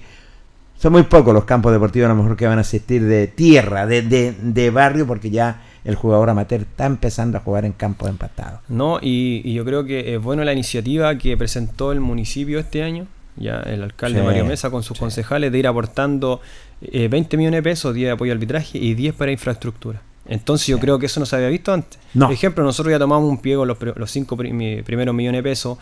son 0.78 0.94
muy 0.94 1.04
pocos 1.04 1.34
los 1.34 1.44
campos 1.44 1.74
deportivos 1.74 2.06
a 2.06 2.14
lo 2.14 2.16
mejor 2.16 2.38
que 2.38 2.48
van 2.48 2.60
a 2.60 2.62
asistir 2.62 3.04
de 3.04 3.28
tierra, 3.28 3.86
de, 3.86 4.04
de, 4.04 4.34
de 4.42 4.70
barrio, 4.70 5.06
porque 5.06 5.30
ya 5.32 5.64
el 5.88 5.96
jugador 5.96 6.30
amateur 6.30 6.62
está 6.62 6.86
empezando 6.86 7.38
a 7.38 7.42
jugar 7.42 7.64
en 7.64 7.72
campos 7.72 8.10
empatados. 8.10 8.60
No, 8.68 9.00
y, 9.02 9.42
y 9.46 9.54
yo 9.54 9.64
creo 9.64 9.86
que 9.86 10.14
es 10.14 10.22
bueno 10.22 10.44
la 10.44 10.52
iniciativa 10.52 11.18
que 11.18 11.38
presentó 11.38 11.94
el 11.94 12.02
municipio 12.02 12.60
este 12.60 12.84
año, 12.84 13.08
ya 13.38 13.62
el 13.62 13.82
alcalde 13.82 14.20
Sí, 14.20 14.26
Mario 14.26 14.44
Mesa 14.44 14.70
con 14.70 14.84
sus 14.84 14.98
sí. 14.98 15.00
concejales, 15.00 15.50
de 15.50 15.58
ir 15.58 15.66
aportando 15.66 16.42
eh, 16.82 17.08
20 17.08 17.38
millones 17.38 17.60
de 17.60 17.64
pesos, 17.64 17.96
10 17.96 18.06
de 18.06 18.12
apoyo 18.12 18.34
al 18.34 18.38
arbitraje 18.38 18.78
y 18.78 18.96
10 18.96 19.16
para 19.16 19.32
infraestructura. 19.32 20.02
Entonces 20.26 20.68
yo 20.68 20.78
creo 20.78 21.00
que 21.00 21.06
eso 21.06 21.22
no 21.22 21.26
se 21.26 21.38
había 21.38 21.48
visto 21.48 21.72
antes. 21.72 21.98
No. 22.14 22.26
Por 22.26 22.34
ejemplo, 22.34 22.66
nosotros 22.66 22.92
ya 22.92 23.00
tomamos 23.00 23.30
un 23.30 23.38
pliego 23.38 23.66
los, 23.66 23.78
los 23.96 24.12
cinco 24.12 24.36
primeros 24.36 25.16
millones 25.16 25.40
de 25.40 25.44
pesos. 25.44 25.78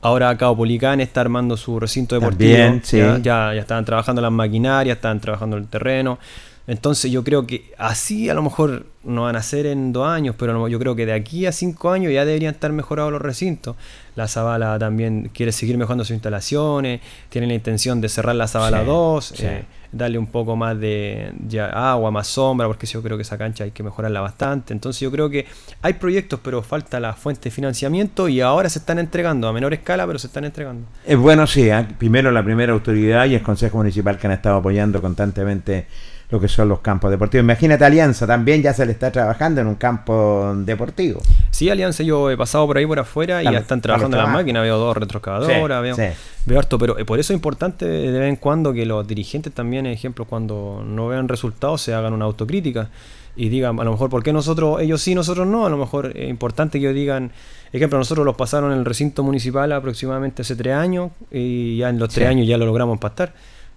Ahora 0.00 0.34
Caupolicán 0.38 1.02
está 1.02 1.20
armando 1.20 1.58
su 1.58 1.78
recinto 1.78 2.14
deportivo. 2.14 2.50
También, 2.50 2.80
sí. 2.82 2.96
ya, 2.96 3.18
ya, 3.18 3.54
ya 3.54 3.60
estaban 3.60 3.84
trabajando 3.84 4.22
las 4.22 4.32
maquinarias, 4.32 4.96
estaban 4.96 5.20
trabajando 5.20 5.58
el 5.58 5.66
terreno. 5.66 6.18
Entonces 6.66 7.10
yo 7.10 7.24
creo 7.24 7.46
que 7.46 7.72
así 7.78 8.28
a 8.28 8.34
lo 8.34 8.42
mejor 8.42 8.86
no 9.02 9.22
van 9.22 9.34
a 9.34 9.42
ser 9.42 9.66
en 9.66 9.92
dos 9.92 10.06
años, 10.06 10.36
pero 10.38 10.68
yo 10.68 10.78
creo 10.78 10.94
que 10.94 11.06
de 11.06 11.12
aquí 11.12 11.46
a 11.46 11.52
cinco 11.52 11.90
años 11.90 12.12
ya 12.12 12.24
deberían 12.24 12.54
estar 12.54 12.72
mejorados 12.72 13.10
los 13.10 13.20
recintos. 13.22 13.76
La 14.14 14.28
Zabala 14.28 14.78
también 14.78 15.30
quiere 15.34 15.52
seguir 15.52 15.78
mejorando 15.78 16.04
sus 16.04 16.12
instalaciones, 16.12 17.00
tiene 17.28 17.46
la 17.46 17.54
intención 17.54 18.00
de 18.00 18.08
cerrar 18.08 18.36
la 18.36 18.46
Zabala 18.46 18.80
Sí, 18.80 18.86
2, 18.86 19.24
sí. 19.24 19.46
eh, 19.46 19.64
darle 19.90 20.18
un 20.18 20.26
poco 20.28 20.54
más 20.54 20.78
de 20.78 21.32
ya 21.48 21.66
agua, 21.92 22.10
más 22.12 22.28
sombra, 22.28 22.66
porque 22.68 22.86
yo 22.86 23.02
creo 23.02 23.16
que 23.16 23.22
esa 23.22 23.38
cancha 23.38 23.64
hay 23.64 23.70
que 23.72 23.82
mejorarla 23.82 24.20
bastante. 24.20 24.72
Entonces 24.72 25.00
yo 25.00 25.10
creo 25.10 25.28
que 25.30 25.46
hay 25.82 25.94
proyectos, 25.94 26.38
pero 26.44 26.62
falta 26.62 27.00
la 27.00 27.14
fuente 27.14 27.44
de 27.44 27.50
financiamiento 27.50 28.28
y 28.28 28.40
ahora 28.42 28.68
se 28.68 28.78
están 28.78 28.98
entregando 29.00 29.48
a 29.48 29.52
menor 29.52 29.72
escala, 29.74 30.06
pero 30.06 30.18
se 30.18 30.26
están 30.28 30.44
entregando. 30.44 30.86
Es 31.06 31.16
bueno, 31.18 31.46
sí, 31.48 31.68
¿eh? 31.68 31.86
primero 31.98 32.30
la 32.30 32.44
primera 32.44 32.72
autoridad 32.72 33.24
y 33.26 33.34
el 33.34 33.42
Consejo 33.42 33.78
Municipal 33.78 34.18
que 34.18 34.26
han 34.28 34.34
estado 34.34 34.56
apoyando 34.58 35.00
constantemente 35.00 35.86
lo 36.30 36.40
que 36.40 36.48
son 36.48 36.68
los 36.68 36.80
campos 36.80 37.10
deportivos. 37.10 37.42
Imagínate 37.44 37.84
Alianza, 37.84 38.26
también 38.26 38.62
ya 38.62 38.72
se 38.72 38.86
le 38.86 38.92
está 38.92 39.10
trabajando 39.10 39.60
en 39.60 39.66
un 39.66 39.74
campo 39.74 40.52
deportivo. 40.56 41.20
Sí, 41.50 41.68
Alianza, 41.68 42.02
yo 42.02 42.30
he 42.30 42.36
pasado 42.36 42.66
por 42.66 42.78
ahí 42.78 42.86
por 42.86 42.98
afuera 42.98 43.40
y 43.40 43.44
Claro, 43.44 43.56
ya 43.56 43.60
están 43.60 43.80
trabajando 43.80 44.16
las 44.16 44.28
máquinas, 44.28 44.62
veo 44.62 44.78
dos 44.78 44.96
retroexcavadoras, 44.96 45.82
veo, 45.82 45.96
sí. 45.96 46.02
veo 46.46 46.58
harto, 46.58 46.78
pero 46.78 46.98
eh, 46.98 47.04
por 47.04 47.18
eso 47.18 47.32
es 47.32 47.36
importante 47.36 47.86
de 47.86 48.18
vez 48.18 48.28
en 48.28 48.36
cuando 48.36 48.72
que 48.72 48.86
los 48.86 49.06
dirigentes 49.06 49.52
también, 49.52 49.86
ejemplo, 49.86 50.24
cuando 50.24 50.84
no 50.86 51.08
vean 51.08 51.28
resultados, 51.28 51.82
se 51.82 51.94
hagan 51.94 52.12
una 52.12 52.26
autocrítica 52.26 52.90
y 53.36 53.48
digan, 53.48 53.80
a 53.80 53.84
lo 53.84 53.92
mejor, 53.92 54.10
¿por 54.10 54.22
qué 54.22 54.32
nosotros, 54.32 54.80
ellos 54.80 55.00
sí, 55.00 55.14
nosotros 55.14 55.46
no? 55.46 55.66
A 55.66 55.70
lo 55.70 55.76
mejor 55.76 56.16
es 56.16 56.28
importante 56.28 56.78
que 56.78 56.86
ellos 56.86 56.94
digan, 56.94 57.32
ejemplo, 57.72 57.98
nosotros 57.98 58.24
los 58.24 58.36
pasaron 58.36 58.72
en 58.72 58.78
el 58.78 58.84
recinto 58.84 59.22
municipal 59.22 59.72
aproximadamente 59.72 60.42
hace 60.42 60.56
tres 60.56 60.74
años 60.74 61.10
y 61.30 61.78
ya 61.78 61.88
en 61.88 61.98
los 61.98 62.08
tres 62.10 62.28
años 62.28 62.46
ya 62.46 62.56
lo 62.58 62.66
logramos 62.66 62.94
empatar. 62.94 63.32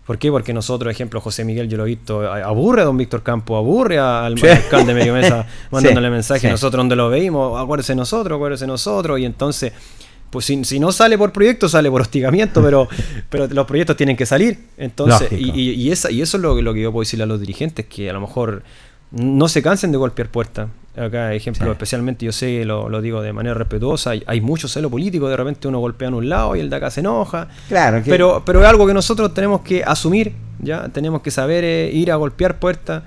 ¿Por 0.05 0.17
qué? 0.17 0.29
Porque 0.31 0.53
nosotros, 0.53 0.91
ejemplo, 0.91 1.21
José 1.21 1.45
Miguel, 1.45 1.69
yo 1.69 1.77
lo 1.77 1.83
he 1.85 1.87
visto, 1.89 2.29
aburre 2.29 2.81
a 2.81 2.85
don 2.85 2.97
Víctor 2.97 3.23
Campo, 3.23 3.55
aburre 3.55 3.99
al 3.99 4.37
Sí. 4.37 4.47
alcalde 4.47 4.93
de 4.93 4.99
medio 4.99 5.13
mesa 5.13 5.47
mandándole 5.71 6.07
Sí, 6.07 6.11
mensaje, 6.11 6.41
sí. 6.41 6.47
nosotros 6.47 6.79
donde 6.81 6.95
lo 6.97 7.09
veíamos, 7.09 7.59
acuérdese 7.61 7.95
nosotros, 7.95 8.35
acuérdese 8.35 8.67
nosotros, 8.67 9.17
y 9.19 9.25
entonces, 9.25 9.71
pues 10.29 10.45
si, 10.45 10.65
si 10.65 10.77
no 10.79 10.91
sale 10.91 11.17
por 11.17 11.31
proyecto, 11.31 11.69
sale 11.69 11.89
por 11.89 12.01
hostigamiento, 12.01 12.61
pero, 12.61 12.89
pero 13.29 13.47
los 13.47 13.65
proyectos 13.65 13.95
tienen 13.95 14.17
que 14.17 14.25
salir. 14.25 14.59
Entonces, 14.77 15.31
y- 15.31 15.71
y 15.71 15.91
esa, 15.91 16.11
y 16.11 16.21
eso 16.21 16.35
es 16.37 16.43
lo, 16.43 16.61
lo 16.61 16.73
que 16.73 16.81
yo 16.81 16.91
puedo 16.91 17.03
decirle 17.03 17.23
a 17.23 17.27
los 17.27 17.39
dirigentes, 17.39 17.85
que 17.85 18.09
a 18.09 18.13
lo 18.13 18.19
mejor 18.19 18.63
no 19.13 19.47
se 19.47 19.61
cansen 19.61 19.91
de 19.91 19.97
golpear 19.97 20.29
puertas. 20.29 20.67
Acá, 20.95 21.33
ejemplo, 21.33 21.65
Sí. 21.65 21.71
especialmente 21.71 22.23
yo 22.25 22.31
sé, 22.31 22.65
lo, 22.65 22.87
lo 22.87 23.01
digo 23.01 23.21
de 23.23 23.33
manera 23.33 23.55
respetuosa, 23.55 24.11
hay, 24.11 24.23
hay 24.27 24.41
mucho 24.41 24.67
celo 24.67 24.91
político, 24.91 25.27
de 25.27 25.35
repente 25.37 25.67
uno 25.67 25.79
golpea 25.79 26.09
en 26.09 26.13
un 26.13 26.29
lado 26.29 26.55
y 26.55 26.59
el 26.59 26.69
de 26.69 26.75
acá 26.75 26.91
se 26.91 26.99
enoja. 26.99 27.47
Claro, 27.67 28.03
que- 28.03 28.11
Pero, 28.11 28.43
pero 28.45 28.61
es 28.61 28.67
algo 28.67 28.85
que 28.85 28.93
nosotros 28.93 29.33
tenemos 29.33 29.61
que 29.61 29.83
asumir, 29.83 30.33
ya 30.59 30.89
tenemos 30.89 31.21
que 31.23 31.31
saber 31.31 31.63
eh, 31.63 31.89
ir 31.91 32.11
a 32.11 32.15
golpear 32.15 32.59
puertas, 32.59 33.01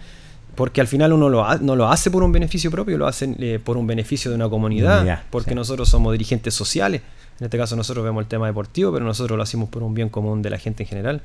porque 0.57 0.81
al 0.81 0.89
final 0.89 1.13
uno 1.13 1.29
lo 1.29 1.45
ha- 1.45 1.59
no 1.59 1.77
lo 1.77 1.89
hace 1.89 2.11
por 2.11 2.25
un 2.25 2.33
beneficio 2.33 2.71
propio, 2.73 2.99
lo 2.99 3.07
hace 3.07 3.33
eh, 3.39 3.61
por 3.63 3.77
un 3.77 3.87
beneficio 3.87 4.31
de 4.33 4.35
una 4.37 4.49
comunidad, 4.49 5.23
porque 5.31 5.51
sí. 5.51 5.55
nosotros 5.55 5.89
somos 5.89 6.11
dirigentes 6.13 6.55
sociales. 6.55 7.03
En 7.39 7.45
este 7.45 7.59
caso 7.59 7.77
nosotros 7.77 8.03
vemos 8.05 8.23
el 8.23 8.27
tema 8.29 8.47
deportivo, 8.47 8.91
pero 8.93 9.05
nosotros 9.05 9.37
lo 9.37 9.43
hacemos 9.45 9.69
por 9.69 9.83
un 9.85 9.95
bien 9.95 10.09
común 10.09 10.43
de 10.43 10.51
la 10.51 10.59
gente 10.59 10.83
en 10.83 10.89
general. 10.89 11.21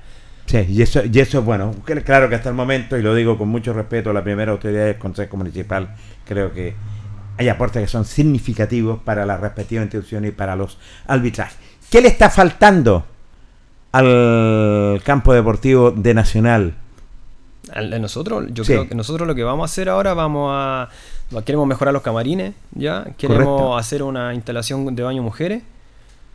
Sí, 0.46 0.66
y 0.70 0.82
eso, 0.82 1.02
y 1.10 1.20
eso 1.20 1.40
es 1.40 1.46
bueno. 1.46 1.74
Claro 2.06 2.28
que 2.30 2.36
hasta 2.36 2.50
el 2.50 2.56
momento, 2.56 2.98
y 2.98 3.02
lo 3.02 3.16
digo 3.16 3.38
con 3.38 3.48
mucho 3.48 3.74
respeto, 3.74 4.12
la 4.12 4.24
primera 4.24 4.52
autoridad 4.52 4.86
del 4.86 4.98
Consejo 4.98 5.38
Municipal, 5.38 5.96
creo 6.26 6.52
que 6.54 6.74
hay 7.38 7.48
aportes 7.50 7.82
que 7.82 7.88
son 7.88 8.04
significativos 8.06 9.00
para 9.04 9.26
las 9.26 9.40
respectivas 9.40 9.84
instituciones 9.86 10.30
y 10.32 10.34
para 10.34 10.56
los 10.56 10.78
arbitrajes. 11.08 11.58
¿Qué 11.90 12.02
le 12.02 12.10
está 12.10 12.30
faltando 12.30 13.06
al 13.92 15.02
campo 15.04 15.34
deportivo 15.34 15.92
de 15.92 16.14
Nacional? 16.14 16.74
Nosotros, 18.00 18.46
yo 18.52 18.64
Sí. 18.64 18.74
creo 18.74 18.90
que 18.90 18.96
nosotros 18.96 19.28
lo 19.28 19.36
que 19.36 19.44
vamos 19.44 19.70
a 19.70 19.72
hacer 19.72 19.88
ahora, 19.90 20.14
vamos 20.14 20.52
a 20.54 20.90
queremos 21.46 21.66
mejorar 21.68 21.94
los 21.94 22.04
camarines, 22.04 22.54
ya, 22.74 23.06
queremos 23.18 23.46
Correcto. 23.46 23.78
hacer 23.78 24.04
una 24.04 24.34
instalación 24.34 24.94
de 24.96 25.04
baño 25.04 25.22
mujeres, 25.24 25.64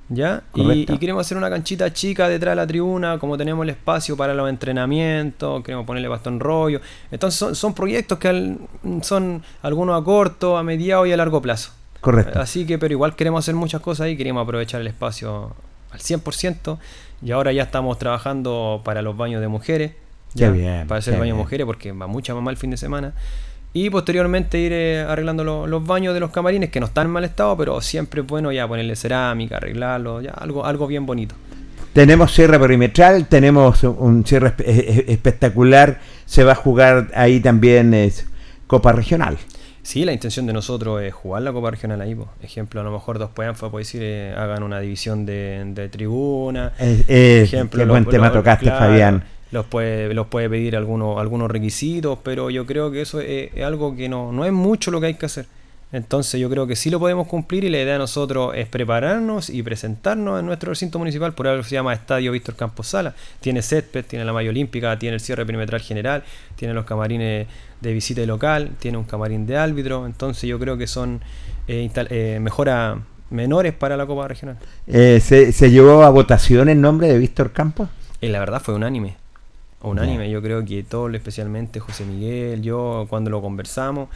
ya, 0.09 0.45
y, 0.55 0.83
y 0.92 0.99
queremos 0.99 1.27
hacer 1.27 1.37
una 1.37 1.51
canchita 1.51 1.92
chica 1.92 2.29
detrás 2.29 2.53
de 2.53 2.57
la 2.57 2.66
tribuna, 2.66 3.19
como 3.19 3.37
tenemos 3.37 3.64
el 3.64 3.71
espacio 3.71 4.16
para 4.16 4.35
los 4.35 4.49
entrenamientos, 4.49 5.62
queremos 5.64 5.85
ponerle 5.87 6.09
bastón 6.09 6.38
rollo. 6.40 6.81
Entonces 7.11 7.38
son, 7.38 7.55
son 7.57 7.75
proyectos 7.75 8.19
que 8.19 8.29
al- 8.29 8.59
son 9.03 9.42
algunos 9.62 10.01
a 10.01 10.05
corto, 10.05 10.57
a 10.57 10.62
mediado 10.62 11.07
y 11.07 11.12
a 11.12 11.16
largo 11.16 11.42
plazo. 11.42 11.73
Correcto. 12.01 12.40
Así 12.40 12.66
que, 12.66 12.79
pero 12.79 12.92
igual 12.92 13.16
queremos 13.16 13.45
hacer 13.45 13.55
muchas 13.57 13.81
cosas 13.81 14.05
ahí, 14.07 14.16
queremos 14.16 14.42
aprovechar 14.45 14.81
el 14.81 14.87
espacio 14.87 15.55
al 15.90 15.99
100% 16.01 16.79
y 17.23 17.33
ahora 17.33 17.53
ya 17.53 17.64
estamos 17.64 17.99
trabajando 17.99 18.83
para 18.85 19.03
los 19.03 19.16
baños 19.16 19.40
de 19.40 19.49
mujeres. 19.49 19.92
Qué 20.35 20.40
ya, 20.42 20.51
bien, 20.51 20.87
Para 20.87 20.99
hacer 20.99 21.14
qué 21.14 21.19
baños 21.21 21.33
de 21.33 21.37
bien. 21.38 21.45
mujeres 21.45 21.66
porque 21.66 21.90
va 21.92 22.07
mucha 22.07 22.33
mamá 22.35 22.51
el 22.53 22.57
fin 22.59 22.71
de 22.71 22.77
semana. 22.77 23.14
Y 23.78 23.90
posteriormente 23.90 24.58
ir 24.58 24.72
eh, 24.72 25.00
arreglando 25.02 25.44
lo- 25.44 25.66
los 25.66 25.84
baños 25.86 26.14
de 26.14 26.20
los 26.20 26.30
camarines 26.30 26.70
que 26.70 26.80
no 26.80 26.86
están 26.86 27.08
en 27.08 27.12
mal 27.12 27.24
estado, 27.24 27.54
pero 27.58 27.78
siempre 27.82 28.22
es 28.22 28.26
bueno 28.26 28.50
ya 28.50 28.66
ponerle 28.66 28.96
cerámica, 28.96 29.58
arreglarlo, 29.58 30.22
ya 30.22 30.30
algo, 30.30 30.64
algo 30.64 30.86
bien 30.86 31.04
bonito. 31.04 31.34
Tenemos 31.92 32.32
cierre 32.32 32.58
perimetral, 32.58 33.26
tenemos 33.26 33.82
un 33.82 34.24
cierre 34.24 34.54
espe- 34.56 35.04
espectacular. 35.08 36.00
Se 36.24 36.42
va 36.42 36.52
a 36.52 36.54
jugar 36.54 37.08
ahí 37.14 37.40
también 37.40 37.92
es, 37.92 38.26
Copa 38.66 38.92
Regional. 38.92 39.36
Sí, 39.82 40.06
la 40.06 40.12
intención 40.12 40.46
de 40.46 40.54
nosotros 40.54 41.02
es 41.02 41.12
jugar 41.12 41.42
la 41.42 41.52
Copa 41.52 41.70
Regional 41.70 42.00
ahí. 42.00 42.14
po. 42.14 42.28
Ejemplo, 42.42 42.80
a 42.80 42.84
lo 42.84 42.92
mejor 42.92 43.18
dos 43.18 43.30
puedan 43.34 43.54
puede 43.56 43.78
decir, 43.84 44.00
eh, 44.02 44.34
hagan 44.36 44.62
una 44.62 44.80
división 44.80 45.26
de, 45.26 45.62
de 45.74 45.88
tribuna. 45.90 46.72
Eh, 46.78 47.04
eh, 47.08 47.42
ejemplo, 47.44 47.84
qué 47.84 47.90
buen 47.90 48.06
tema 48.06 48.32
tocaste, 48.32 48.64
claro, 48.64 48.78
Fabián. 48.86 49.24
Los 49.52 49.66
puede, 49.66 50.12
los 50.12 50.26
puede 50.26 50.50
pedir 50.50 50.76
algunos, 50.76 51.18
algunos 51.18 51.50
requisitos, 51.50 52.18
pero 52.22 52.50
yo 52.50 52.66
creo 52.66 52.90
que 52.90 53.02
eso 53.02 53.20
es, 53.20 53.50
es 53.54 53.64
algo 53.64 53.94
que 53.94 54.09
no, 54.09 54.32
no 54.32 54.44
es 54.44 54.52
mucho 54.52 54.90
lo 54.90 55.00
que 55.00 55.06
hay 55.06 55.14
que 55.14 55.26
hacer. 55.26 55.46
Entonces 55.92 56.40
yo 56.40 56.50
creo 56.50 56.66
que 56.66 56.74
sí 56.74 56.90
lo 56.90 56.98
podemos 56.98 57.28
cumplir 57.28 57.64
y 57.64 57.70
la 57.70 57.78
idea 57.78 57.92
de 57.92 57.98
nosotros 58.00 58.52
es 58.56 58.66
prepararnos 58.66 59.48
y 59.50 59.62
presentarnos 59.62 60.40
en 60.40 60.46
nuestro 60.46 60.70
recinto 60.70 60.98
municipal, 60.98 61.32
por 61.32 61.46
algo 61.46 61.62
que 61.62 61.68
se 61.68 61.76
llama 61.76 61.94
Estadio 61.94 62.32
Víctor 62.32 62.56
Campos 62.56 62.88
Sala. 62.88 63.14
Tiene 63.40 63.62
césped, 63.62 64.04
tiene 64.04 64.24
la 64.24 64.32
malla 64.32 64.50
olímpica, 64.50 64.98
tiene 64.98 65.14
el 65.14 65.20
cierre 65.20 65.46
perimetral 65.46 65.80
general, 65.80 66.24
tiene 66.56 66.74
los 66.74 66.85
camarines 66.87 67.46
de 67.80 67.92
visita 67.92 68.20
y 68.20 68.26
local, 68.26 68.72
tiene 68.80 68.98
un 68.98 69.04
camarín 69.04 69.46
de 69.46 69.56
árbitro, 69.56 70.06
entonces 70.06 70.48
yo 70.48 70.59
creo 70.59 70.76
que 70.76 70.88
son 70.88 71.20
eh, 71.68 71.88
eh, 71.94 72.38
mejoras 72.40 72.98
menores 73.30 73.72
para 73.72 73.96
la 73.96 74.06
Copa 74.06 74.26
Regional. 74.26 74.59
Eh, 74.88 75.20
se, 75.22 75.52
se 75.52 75.70
llevó 75.70 76.02
a 76.02 76.11
votación 76.11 76.68
el 76.68 76.80
nombre 76.80 77.09
de 77.09 77.18
Víctor 77.18 77.52
Campos. 77.52 77.88
Y 78.20 78.28
la 78.28 78.40
verdad 78.40 78.61
fue 78.61 78.74
unánime. 78.74 79.16
Unánime, 79.82 80.24
Ya. 80.26 80.32
yo 80.32 80.42
creo 80.42 80.64
que 80.64 80.82
todo, 80.82 81.08
especialmente 81.10 81.80
José 81.80 82.04
Miguel, 82.04 82.62
yo, 82.62 83.06
cuando 83.08 83.30
lo 83.30 83.40
conversamos, 83.42 84.08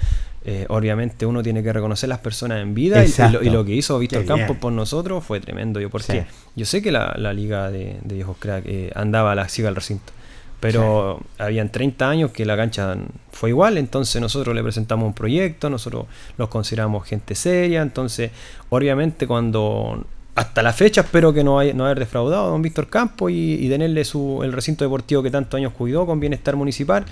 eh, 0.44 0.64
obviamente 0.70 1.26
uno 1.26 1.42
tiene 1.42 1.62
que 1.62 1.72
reconocer 1.72 2.08
las 2.08 2.18
personas 2.20 2.62
en 2.62 2.74
vida 2.74 3.04
y- 3.04 3.12
lo, 3.32 3.42
y 3.42 3.50
lo 3.50 3.64
que 3.64 3.74
hizo 3.74 3.98
Víctor 3.98 4.24
Campos 4.24 4.56
por 4.56 4.72
nosotros 4.72 5.22
fue 5.22 5.38
tremendo. 5.38 5.78
Yo, 5.80 5.90
porque 5.90 6.12
Sí. 6.12 6.20
yo 6.56 6.64
sé 6.64 6.80
que 6.82 6.90
la, 6.90 7.14
la 7.18 7.32
liga 7.34 7.70
de, 7.70 7.98
de 8.02 8.14
viejos 8.14 8.36
crack 8.38 8.64
eh, 8.66 8.90
andaba 8.94 9.32
a 9.32 9.34
la 9.34 9.48
siga 9.50 9.68
al 9.68 9.76
recinto, 9.76 10.12
pero 10.60 11.20
habían 11.38 11.70
30 11.70 12.08
años 12.08 12.30
que 12.32 12.46
la 12.46 12.56
cancha 12.56 12.96
fue 13.30 13.50
igual, 13.50 13.76
entonces 13.78 14.20
nosotros 14.20 14.54
le 14.56 14.62
presentamos 14.62 15.06
un 15.06 15.14
proyecto, 15.14 15.68
nosotros 15.70 16.06
los 16.38 16.48
consideramos 16.48 17.06
gente 17.06 17.34
seria, 17.34 17.82
entonces 17.82 18.30
obviamente 18.70 19.26
cuando 19.26 20.04
hasta 20.34 20.62
la 20.62 20.72
fecha 20.72 21.02
espero 21.02 21.32
que 21.32 21.42
no, 21.44 21.58
haya, 21.58 21.74
no 21.74 21.84
haber 21.84 21.98
defraudado 21.98 22.46
a 22.46 22.48
don 22.50 22.62
Víctor 22.62 22.88
Campos 22.88 23.30
y, 23.30 23.54
y 23.54 23.68
tenerle 23.68 24.04
su, 24.04 24.40
el 24.42 24.52
recinto 24.52 24.84
deportivo 24.84 25.22
que 25.22 25.30
tantos 25.30 25.58
años 25.58 25.72
cuidó 25.76 26.06
con 26.06 26.20
bienestar 26.20 26.56
municipal, 26.56 27.04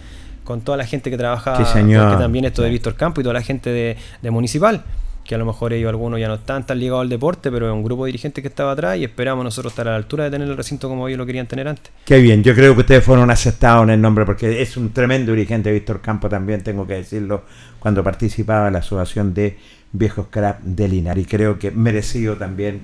con 0.45 0.61
toda 0.63 0.79
la 0.79 0.87
gente 0.87 1.11
que 1.11 1.19
trabajaba, 1.19 1.59
Sí, 1.65 1.65
señor. 1.73 2.19
también 2.19 2.45
esto 2.47 2.63
de. 2.63 2.71
Víctor 2.71 2.95
Campos 2.95 3.21
y 3.21 3.25
toda 3.25 3.35
la 3.35 3.43
gente 3.43 3.71
de, 3.71 3.97
de 4.23 4.31
municipal, 4.31 4.83
que 5.25 5.35
a 5.35 5.39
lo 5.39 5.45
mejor 5.45 5.75
ellos 5.75 5.91
algunos 5.91 6.19
ya 6.19 6.27
no 6.29 6.35
están 6.37 6.65
tan 6.65 6.79
ligados 6.79 7.03
al 7.03 7.11
deporte, 7.11 7.51
pero 7.51 7.67
es 7.67 7.73
un 7.75 7.83
grupo 7.85 8.07
de 8.07 8.09
dirigentes 8.09 8.41
que 8.41 8.49
estaba 8.49 8.73
atrás 8.73 8.97
y 8.97 9.05
esperamos 9.05 9.45
nosotros 9.45 9.73
estar 9.73 9.87
a 9.89 9.91
la 9.91 9.97
altura 9.99 10.25
de 10.25 10.31
tener 10.31 10.49
el 10.49 10.57
recinto 10.57 10.89
como 10.89 11.07
ellos 11.07 11.19
lo 11.19 11.27
querían 11.27 11.47
tener 11.47 11.69
antes. 11.69 11.93
Qué 12.07 12.19
bien, 12.21 12.43
yo 12.43 12.55
creo 12.55 12.73
que 12.75 12.81
ustedes 12.81 13.05
fueron 13.05 13.31
aceptados 13.31 13.83
en 13.83 13.91
el 13.91 14.01
nombre 14.01 14.25
porque 14.25 14.63
es 14.63 14.77
un 14.79 14.91
tremendo 14.95 15.33
dirigente, 15.33 15.71
Víctor 15.71 16.01
Campos 16.01 16.31
también, 16.31 16.63
tengo 16.63 16.87
que 16.87 16.95
decirlo, 16.95 17.43
cuando 17.79 18.03
participaba 18.03 18.69
en 18.69 18.73
la 18.73 18.79
asociación 18.79 19.35
de 19.35 19.59
Viejos 19.93 20.29
Crap 20.31 20.61
de 20.63 20.89
Linares. 20.89 21.25
Y 21.25 21.27
creo 21.27 21.59
que 21.59 21.71
merecido 21.73 22.37
también 22.37 22.81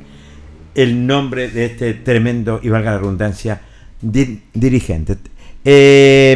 el 0.74 1.06
nombre 1.06 1.48
de 1.48 1.66
este 1.66 1.94
tremendo, 1.94 2.60
y 2.62 2.68
valga 2.68 2.92
la 2.92 2.98
redundancia, 2.98 3.60
di- 4.00 4.42
dirigente. 4.52 5.16
Eh, 5.64 6.34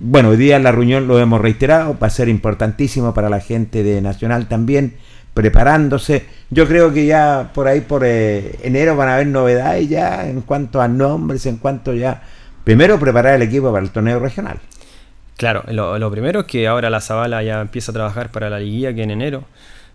bueno, 0.00 0.30
hoy 0.30 0.36
día 0.36 0.58
la 0.58 0.72
reunión 0.72 1.06
lo 1.06 1.18
hemos 1.18 1.40
reiterado, 1.40 1.98
va 1.98 2.06
a 2.06 2.10
ser 2.10 2.28
importantísimo 2.28 3.12
para 3.12 3.28
la 3.28 3.40
gente 3.40 3.82
de 3.82 4.00
Nacional 4.00 4.48
también, 4.48 4.94
preparándose. 5.34 6.24
Yo 6.50 6.66
creo 6.66 6.92
que 6.92 7.06
ya 7.06 7.50
por 7.54 7.68
ahí, 7.68 7.82
por 7.82 8.02
eh, 8.04 8.56
enero, 8.62 8.96
van 8.96 9.08
a 9.08 9.14
haber 9.14 9.26
novedades 9.26 9.88
ya 9.88 10.28
en 10.28 10.40
cuanto 10.40 10.80
a 10.80 10.88
nombres, 10.88 11.46
en 11.46 11.58
cuanto 11.58 11.92
ya... 11.94 12.22
Primero, 12.64 12.98
preparar 12.98 13.34
el 13.34 13.42
equipo 13.42 13.72
para 13.72 13.84
el 13.84 13.90
torneo 13.90 14.18
regional. 14.18 14.58
Claro, 15.36 15.64
lo, 15.68 16.10
primero 16.10 16.40
es 16.40 16.46
que 16.46 16.68
ahora 16.68 16.90
la 16.90 17.00
Zabala 17.00 17.42
ya 17.42 17.60
empieza 17.62 17.90
a 17.90 17.94
trabajar 17.94 18.30
para 18.30 18.50
la 18.50 18.58
liguilla 18.58 18.92
que 18.92 19.02
en 19.02 19.10
enero. 19.10 19.44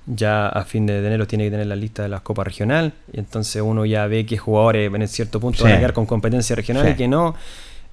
Ya 0.07 0.47
a 0.47 0.63
fin 0.65 0.85
de 0.85 0.99
enero 0.99 1.25
tiene 1.25 1.45
que 1.45 1.51
tener 1.51 1.65
la 1.67 1.75
lista 1.75 2.03
de 2.03 2.09
las 2.09 2.21
copas 2.21 2.45
regional. 2.45 2.93
Y 3.11 3.19
entonces 3.19 3.61
uno 3.61 3.85
ya 3.85 4.05
ve 4.07 4.25
qué 4.25 4.37
jugadores 4.37 4.93
en 4.93 5.07
cierto 5.07 5.39
punto 5.39 5.63
van 5.63 5.73
a 5.73 5.77
quedar 5.77 5.93
con 5.93 6.05
competencia 6.05 6.55
regional 6.55 6.85
Sí. 6.85 6.91
y 6.91 6.95
que 6.95 7.07
no. 7.07 7.35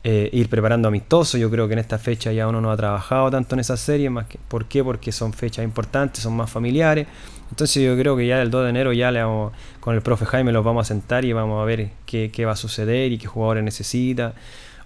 Eh, 0.05 0.29
ir 0.33 0.49
preparando 0.49 0.89
amistosos. 0.89 1.41
Yo 1.41 1.49
creo 1.49 1.69
que 1.69 1.75
en 1.75 1.79
esta 1.79 1.97
fecha 1.99 2.33
ya 2.33 2.49
uno 2.49 2.61
no 2.61 2.73
ha 2.73 2.77
trabajado 2.77 3.31
tanto 3.31 3.55
en 3.55 3.61
esa 3.61 3.77
serie. 3.77 4.11
Más 4.11 4.27
que, 4.27 4.39
¿Por 4.49 4.67
qué? 4.67 4.83
Porque 4.83 5.13
son 5.13 5.33
fechas 5.33 5.65
importantes, 5.65 6.23
son 6.25 6.35
más 6.37 6.51
familiares. 6.51 7.07
Entonces 7.51 7.83
yo 7.85 7.97
creo 7.97 8.17
que 8.17 8.27
ya 8.27 8.43
el 8.43 8.51
2 8.51 8.65
de 8.65 8.71
enero 8.71 8.93
ya 8.93 9.11
le 9.13 9.23
vamos, 9.23 9.53
con 9.79 9.95
el 9.95 10.03
profe 10.03 10.25
Jaime 10.27 10.53
los 10.53 10.65
vamos 10.65 10.87
a 10.87 10.89
sentar 10.89 11.25
y 11.25 11.33
vamos 11.33 11.63
a 11.63 11.65
ver 11.65 11.91
qué, 12.07 12.31
qué 12.33 12.45
va 12.45 12.53
a 12.53 12.57
suceder 12.57 13.13
y 13.13 13.19
qué 13.19 13.27
jugadores 13.27 13.63
necesita. 13.63 14.35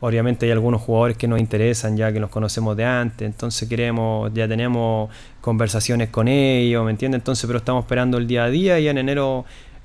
Obviamente 0.01 0.47
hay 0.47 0.53
algunos 0.53 0.83
jugadores 0.83 1.17
que 1.17 1.27
nos 1.29 1.41
interesan 1.41 1.97
ya 1.97 2.13
que 2.13 2.21
los 2.21 2.31
conocemos 2.31 2.77
de 2.77 2.85
antes, 2.85 3.27
entonces 3.27 3.69
queremos, 3.69 4.33
ya 4.35 4.47
tenemos 4.47 5.11
conversaciones 5.41 6.11
con 6.11 6.29
ellos, 6.29 6.85
¿me 6.85 6.91
entiendes? 6.91 7.21
Entonces, 7.21 7.47
pero 7.47 7.59
estamos 7.59 7.85
esperando 7.85 8.19
el 8.19 8.27
día 8.27 8.45
a 8.45 8.51
día 8.51 8.79
y 8.79 8.85
ya 8.85 8.91
en 8.91 8.99
enero, 8.99 9.45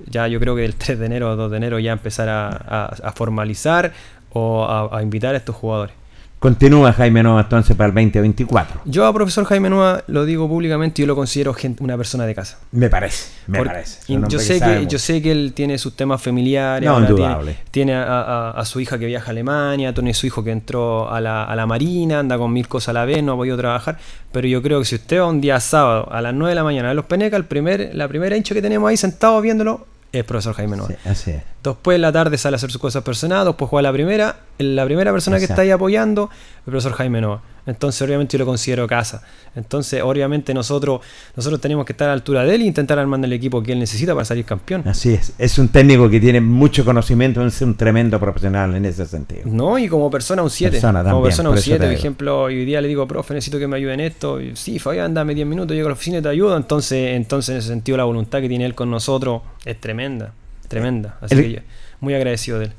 ya 0.09 0.27
yo 0.27 0.39
creo 0.39 0.55
que 0.55 0.65
el 0.65 0.75
3 0.83 0.99
de 0.99 1.05
enero 1.05 1.31
o 1.31 1.35
2 1.35 1.51
de 1.51 1.57
enero 1.57 1.79
ya 1.79 1.93
empezar 1.93 2.27
a, 2.29 2.49
a- 2.49 3.11
formalizar 3.13 3.93
o 4.33 4.63
a, 4.65 4.97
a 4.97 5.01
invitar 5.03 5.33
a 5.35 5.37
estos 5.37 5.55
jugadores. 5.55 5.95
Continúa 6.41 6.91
Jaime 6.93 7.21
Nova 7.21 7.41
entonces 7.41 7.77
para 7.77 7.89
el 7.89 7.93
2024. 7.93 8.81
Yo 8.85 9.05
a 9.05 9.13
profesor 9.13 9.45
Jaime 9.45 9.69
Nueva 9.69 10.03
lo 10.07 10.25
digo 10.25 10.47
públicamente, 10.49 10.99
yo 11.03 11.05
lo 11.07 11.15
considero 11.15 11.53
gente- 11.53 11.83
una 11.83 11.95
persona 11.97 12.25
de 12.25 12.33
casa. 12.33 12.57
Me 12.71 12.89
parece, 12.89 13.27
me 13.45 13.63
parece. 13.63 13.99
Yo, 14.27 14.39
sé 14.39 14.59
que, 14.59 14.65
mucho. 14.79 14.89
yo 14.89 14.97
sé 14.97 15.21
que 15.21 15.31
él 15.31 15.53
tiene 15.53 15.77
sus 15.77 15.95
temas 15.95 16.19
familiares. 16.19 16.89
No. 16.89 17.05
Tiene, 17.15 17.57
tiene 17.69 17.93
a, 17.93 18.21
a- 18.21 18.49
a 18.59 18.65
su 18.65 18.79
hija 18.79 18.97
que 18.97 19.05
viaja 19.05 19.27
a 19.27 19.29
Alemania, 19.29 19.93
tiene 19.93 20.15
su 20.15 20.25
hijo 20.25 20.43
que 20.43 20.49
entró 20.49 21.11
a 21.11 21.21
la, 21.21 21.43
a 21.43 21.55
la 21.55 21.67
Marina, 21.67 22.17
anda 22.17 22.39
con 22.39 22.51
mil 22.51 22.67
cosas 22.67 22.89
a 22.89 22.93
la 22.93 23.05
vez, 23.05 23.21
no 23.21 23.33
ha 23.33 23.35
podido 23.35 23.55
trabajar. 23.55 23.99
Pero 24.31 24.47
yo 24.47 24.63
creo 24.63 24.79
que 24.79 24.85
si 24.85 24.95
usted 24.95 25.19
va 25.19 25.27
un 25.27 25.41
día 25.41 25.59
sábado 25.59 26.11
a 26.11 26.21
las 26.23 26.33
9 26.33 26.49
de 26.49 26.55
la 26.55 26.63
mañana 26.63 26.89
a 26.89 26.93
los 26.95 27.05
Penecas, 27.05 27.37
el 27.37 27.45
primer, 27.45 27.91
la 27.93 28.07
primera 28.07 28.35
hincha 28.35 28.55
que 28.55 28.63
tenemos 28.63 28.89
ahí 28.89 28.97
sentado 28.97 29.39
viéndolo 29.41 29.85
es 30.11 30.23
profesor 30.23 30.55
Jaime. 30.55 30.75
Sí, 30.87 30.93
así 31.05 31.31
es. 31.31 31.43
Después 31.63 31.95
en 31.95 32.01
la 32.01 32.11
tarde 32.11 32.35
sale 32.39 32.55
a 32.55 32.57
hacer 32.57 32.71
sus 32.71 32.81
cosas 32.81 33.03
personales, 33.03 33.45
después 33.45 33.69
juega 33.69 33.83
la 33.83 33.93
primera, 33.93 34.35
la 34.63 34.85
primera 34.85 35.11
persona 35.11 35.37
que 35.37 35.45
está 35.45 35.61
ahí 35.61 35.71
apoyando, 35.71 36.29
el 36.59 36.71
profesor 36.71 36.93
Jaime 36.93 37.21
Nova. 37.21 37.41
Entonces 37.67 38.01
obviamente 38.01 38.33
yo 38.37 38.39
lo 38.39 38.45
considero 38.47 38.87
casa. 38.87 39.21
Entonces 39.55 40.01
obviamente 40.03 40.51
nosotros, 40.53 41.01
nosotros 41.35 41.61
tenemos 41.61 41.85
que 41.85 41.91
estar 41.93 42.05
a 42.05 42.09
la 42.09 42.13
altura 42.13 42.43
de 42.43 42.55
él 42.55 42.61
e 42.63 42.65
intentar 42.65 42.97
armar 42.97 43.23
el 43.23 43.31
equipo 43.33 43.61
que 43.61 43.73
él 43.73 43.79
necesita 43.79 44.13
para 44.13 44.25
salir 44.25 44.45
campeón. 44.45 44.81
Así 44.87 45.13
es. 45.13 45.33
Es 45.37 45.59
un 45.59 45.67
técnico 45.67 46.09
que 46.09 46.19
tiene 46.19 46.41
mucho 46.41 46.83
conocimiento, 46.83 47.45
es 47.45 47.61
un 47.61 47.77
tremendo 47.77 48.19
profesional 48.19 48.73
en 48.75 48.85
ese 48.85 49.05
sentido. 49.05 49.43
No, 49.45 49.77
y 49.77 49.87
como 49.87 50.09
persona 50.09 50.41
un 50.41 50.49
7. 50.49 50.71
Persona 50.71 51.03
Como 51.03 51.21
persona 51.21 51.49
un 51.49 51.55
eso 51.55 51.65
7, 51.65 51.79
te 51.79 51.85
por 51.85 51.93
ejemplo, 51.93 52.41
hoy 52.41 52.65
día 52.65 52.81
le 52.81 52.87
digo, 52.87 53.07
profe, 53.07 53.35
necesito 53.35 53.59
que 53.59 53.67
me 53.67 53.77
ayude 53.77 53.93
en 53.93 53.99
esto. 53.99 54.41
Y, 54.41 54.55
sí, 54.55 54.79
Fabián, 54.79 55.13
dame 55.13 55.35
10 55.35 55.45
minutos, 55.47 55.75
llego 55.75 55.87
a 55.87 55.91
la 55.91 55.93
oficina 55.93 56.17
y 56.17 56.21
te 56.23 56.29
ayudo. 56.29 56.57
Entonces, 56.57 57.15
entonces 57.15 57.49
en 57.53 57.57
ese 57.57 57.67
sentido 57.67 57.95
la 57.97 58.05
voluntad 58.05 58.41
que 58.41 58.49
tiene 58.49 58.65
él 58.65 58.73
con 58.73 58.89
nosotros 58.89 59.43
es 59.65 59.79
tremenda, 59.79 60.33
tremenda. 60.67 61.17
Así 61.21 61.35
El- 61.35 61.41
que 61.43 61.51
yo- 61.51 61.59
muy 61.99 62.15
agradecido 62.15 62.57
de 62.57 62.65
él. 62.65 62.71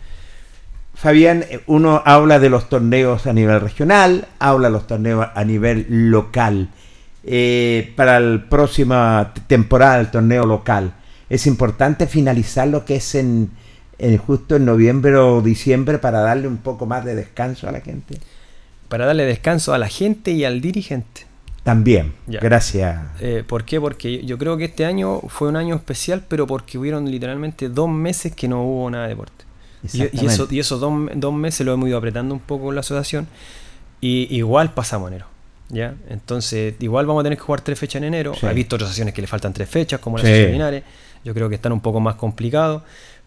Fabián, 1.02 1.44
eh, 1.50 1.60
uno 1.66 2.00
habla 2.04 2.38
de 2.38 2.48
los 2.48 2.68
torneos 2.68 3.26
a 3.26 3.32
nivel 3.32 3.60
regional, 3.60 4.28
habla 4.38 4.68
de 4.68 4.72
los 4.72 4.86
torneos 4.86 5.26
a 5.34 5.44
nivel 5.44 5.84
local. 5.88 6.68
Eh, 7.24 7.92
para 7.96 8.20
la 8.20 8.48
próxima 8.48 9.34
temporada 9.48 9.96
del 9.98 10.12
torneo 10.12 10.46
local, 10.46 10.92
es 11.28 11.48
importante 11.48 12.06
finalizar 12.06 12.68
lo 12.68 12.84
que 12.84 12.96
es 12.96 13.16
en, 13.16 13.50
en 13.98 14.16
justo 14.16 14.54
en 14.54 14.64
noviembre 14.64 15.16
o 15.16 15.40
diciembre 15.42 15.98
para 15.98 16.20
darle 16.20 16.46
un 16.46 16.58
poco 16.58 16.86
más 16.86 17.04
de 17.04 17.16
descanso 17.16 17.68
a 17.68 17.72
la 17.72 17.80
gente. 17.80 18.18
Para 18.88 19.06
darle 19.06 19.24
descanso 19.24 19.74
a 19.74 19.78
la 19.78 19.88
gente 19.88 20.30
y 20.30 20.44
al 20.44 20.60
dirigente. 20.60 21.26
También, 21.64 22.12
Ya. 22.28 22.38
gracias. 22.38 23.00
Eh, 23.18 23.42
¿Por 23.44 23.64
qué? 23.64 23.80
Porque 23.80 24.24
yo 24.24 24.38
creo 24.38 24.56
que 24.56 24.66
este 24.66 24.84
año 24.84 25.20
fue 25.22 25.48
un 25.48 25.56
año 25.56 25.74
especial, 25.74 26.22
pero 26.28 26.46
porque 26.46 26.78
hubieron 26.78 27.10
literalmente 27.10 27.68
dos 27.68 27.88
meses 27.88 28.36
que 28.36 28.46
no 28.46 28.62
hubo 28.62 28.88
nada 28.88 29.04
de 29.04 29.08
deporte. 29.10 29.44
Y, 29.92 30.02
y 30.12 30.26
eso, 30.26 30.46
y 30.50 30.60
esos 30.60 30.80
dos, 30.80 30.92
dos 31.14 31.34
meses 31.34 31.66
lo 31.66 31.72
hemos 31.72 31.88
ido 31.88 31.98
apretando 31.98 32.34
un 32.34 32.40
poco 32.40 32.66
con 32.66 32.74
la 32.74 32.80
asociación. 32.80 33.26
Y 34.00 34.34
igual 34.34 34.74
pasamos 34.74 35.10
enero. 35.10 35.26
¿ya? 35.68 35.94
Entonces, 36.08 36.74
igual 36.80 37.06
vamos 37.06 37.22
a 37.22 37.24
tener 37.24 37.38
que 37.38 37.44
jugar 37.44 37.62
tres 37.62 37.78
fechas 37.78 37.96
en 37.96 38.04
enero. 38.04 38.34
Sí. 38.38 38.46
He 38.46 38.54
visto 38.54 38.76
asociaciones 38.76 39.14
que 39.14 39.22
le 39.22 39.26
faltan 39.26 39.52
tres 39.52 39.68
fechas, 39.68 40.00
como 40.00 40.18
las 40.18 40.26
Sí. 40.26 40.82
Yo 41.24 41.34
creo 41.34 41.48
que 41.48 41.54
están 41.54 41.72
un 41.72 41.80
poco 41.80 42.00
más 42.00 42.16
complicados. 42.16 42.82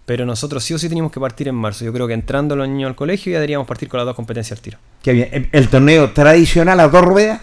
Pero 0.05 0.25
nosotros 0.25 0.63
sí 0.63 0.73
o 0.73 0.77
sí 0.77 0.87
teníamos 0.87 1.11
que 1.11 1.19
partir 1.19 1.47
en 1.47 1.55
marzo. 1.55 1.83
Yo 1.83 1.91
creo 1.91 2.07
que 2.07 2.13
entrando 2.13 2.55
los 2.55 2.67
niños 2.69 2.89
al 2.89 2.95
colegio 2.95 3.31
ya 3.31 3.39
deberíamos 3.39 3.67
partir 3.67 3.89
con 3.89 3.97
las 3.97 4.05
dos 4.05 4.15
competencias 4.15 4.59
al 4.59 4.61
tiro. 4.61 4.77
Qué 5.01 5.13
bien. 5.13 5.49
El 5.51 5.67
torneo 5.67 6.11
tradicional 6.11 6.79
a 6.79 6.87
dos 6.87 7.03
ruedas, 7.03 7.41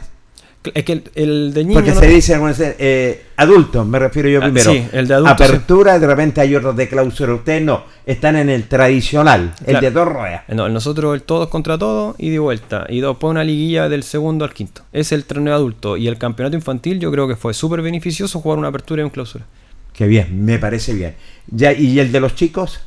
Es 0.75 0.85
que 0.85 0.93
el, 0.93 1.03
el 1.15 1.55
de 1.55 1.65
niños. 1.65 1.75
porque 1.83 1.91
no- 1.95 2.01
se 2.01 2.07
dice 2.07 2.39
eh, 2.79 3.23
adultos, 3.37 3.87
me 3.87 3.99
refiero 3.99 4.29
yo 4.29 4.39
Ah, 4.39 4.43
primero. 4.45 4.71
sí, 4.73 4.85
el 4.93 5.09
de 5.09 5.15
adultos, 5.15 5.41
Apertura, 5.49 5.99
de 5.99 6.07
repente 6.07 6.41
hay 6.41 6.55
otros 6.55 6.77
de 6.77 6.89
clausura. 6.89 7.35
Ustedes 7.35 7.63
no, 7.63 7.83
están 8.07 8.37
en 8.37 8.49
el 8.49 8.65
tradicional, 8.69 9.55
el 9.67 9.81
de 9.81 9.91
dos 9.91 10.07
ruedas. 10.09 10.43
No, 10.49 10.67
el 10.67 10.73
nosotros 10.73 11.15
el 11.15 11.23
todos 11.23 11.49
contra 11.49 11.77
todos 11.79 12.15
y 12.19 12.31
de 12.31 12.39
vuelta. 12.39 12.87
Y 12.89 13.01
después 13.01 13.31
una 13.31 13.43
liguilla 13.45 13.89
del 13.89 14.03
segundo 14.05 14.45
al 14.45 14.55
quinto. 14.55 14.83
Es 14.93 15.11
el 15.13 15.25
torneo 15.25 15.55
adulto. 15.55 15.97
Y 15.97 16.07
el 16.09 16.17
campeonato 16.19 16.55
infantil 16.57 17.01
yo 17.01 17.11
creo 17.11 17.27
que 17.27 17.35
fue 17.37 17.55
súper 17.55 17.83
beneficioso 17.83 18.41
jugar 18.41 18.59
una 18.59 18.69
apertura 18.69 19.03
y 19.03 19.05
un 19.05 19.11
clausura. 19.11 19.45
Qué 19.93 20.07
bien, 20.07 20.45
me 20.45 20.59
parece 20.59 20.95
bien. 20.95 21.15
Ya, 21.49 21.73
¿Y 21.73 21.99
el 21.99 22.13
de 22.13 22.21
los 22.21 22.35
chicos? 22.35 22.81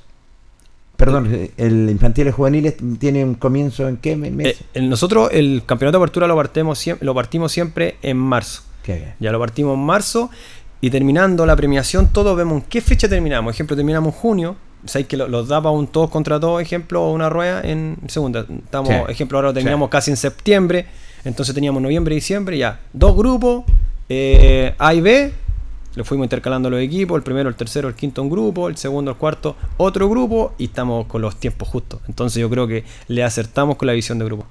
Perdón, 0.97 1.49
el 1.57 1.89
infantil 1.89 2.27
y 2.27 2.31
juveniles 2.31 2.75
tiene 2.99 3.23
un 3.23 3.35
comienzo 3.35 3.87
en 3.87 3.97
qué 3.97 4.15
me- 4.15 4.31
mes? 4.31 4.61
Eh, 4.73 4.81
nosotros 4.81 5.29
el 5.33 5.63
campeonato 5.65 5.97
de 5.99 6.03
apertura 6.03 6.27
lo, 6.27 6.35
partimos 6.35 6.79
siempre, 6.79 7.05
lo 7.05 7.13
partimos 7.13 7.51
siempre 7.51 7.95
en 8.01 8.17
marzo. 8.17 8.63
Qué 8.83 8.95
bien. 8.95 9.13
Ya 9.19 9.31
lo 9.31 9.39
partimos 9.39 9.75
en 9.75 9.83
marzo 9.85 10.29
y 10.81 10.89
terminando 10.89 11.45
la 11.45 11.55
premiación 11.55 12.07
todos 12.13 12.37
vemos 12.37 12.61
en 12.61 12.69
qué 12.69 12.81
fecha 12.81 13.09
terminamos. 13.09 13.53
Ejemplo, 13.53 13.75
terminamos 13.75 14.13
en 14.13 14.19
junio. 14.21 14.55
Sabéis 14.85 15.07
que 15.07 15.17
lo- 15.17 15.27
los 15.27 15.47
da 15.47 15.59
para 15.61 15.71
un 15.71 15.87
todos 15.87 16.09
contra 16.11 16.39
todos, 16.39 16.61
ejemplo, 16.61 17.03
o 17.03 17.11
una 17.11 17.27
rueda 17.29 17.61
en 17.63 17.97
segunda. 18.07 18.45
Estamos, 18.63 18.89
Sí. 18.89 18.95
ejemplo, 19.09 19.37
ahora 19.39 19.47
lo 19.51 19.59
Sí. 19.59 19.89
casi 19.89 20.11
en 20.11 20.17
septiembre. 20.17 20.85
Entonces 21.23 21.55
teníamos 21.55 21.81
noviembre 21.81 22.13
y 22.13 22.17
diciembre, 22.19 22.57
ya. 22.59 22.79
Dos 22.93 23.15
grupos, 23.17 23.63
eh, 24.09 24.75
A 24.77 24.93
y 24.93 25.01
B. 25.01 25.33
Lo 25.95 26.03
fuimos 26.05 26.25
intercalando 26.25 26.69
los 26.69 26.79
equipos. 26.81 27.17
El 27.17 27.23
primero, 27.23 27.49
el 27.49 27.55
tercero, 27.55 27.87
el 27.87 27.95
quinto 27.95 28.21
un 28.21 28.29
grupo. 28.29 28.67
El 28.69 28.77
segundo, 28.77 29.11
el 29.11 29.17
cuarto, 29.17 29.55
otro 29.77 30.09
grupo. 30.09 30.53
Y 30.57 30.65
estamos 30.65 31.05
con 31.07 31.21
los 31.21 31.37
tiempos 31.39 31.67
justos. 31.67 32.01
Entonces 32.07 32.41
yo 32.41 32.49
creo 32.49 32.67
que 32.67 32.83
le 33.07 33.23
acertamos 33.23 33.77
con 33.77 33.87
la 33.87 33.93
visión 33.93 34.19
de 34.19 34.25
grupo. 34.25 34.45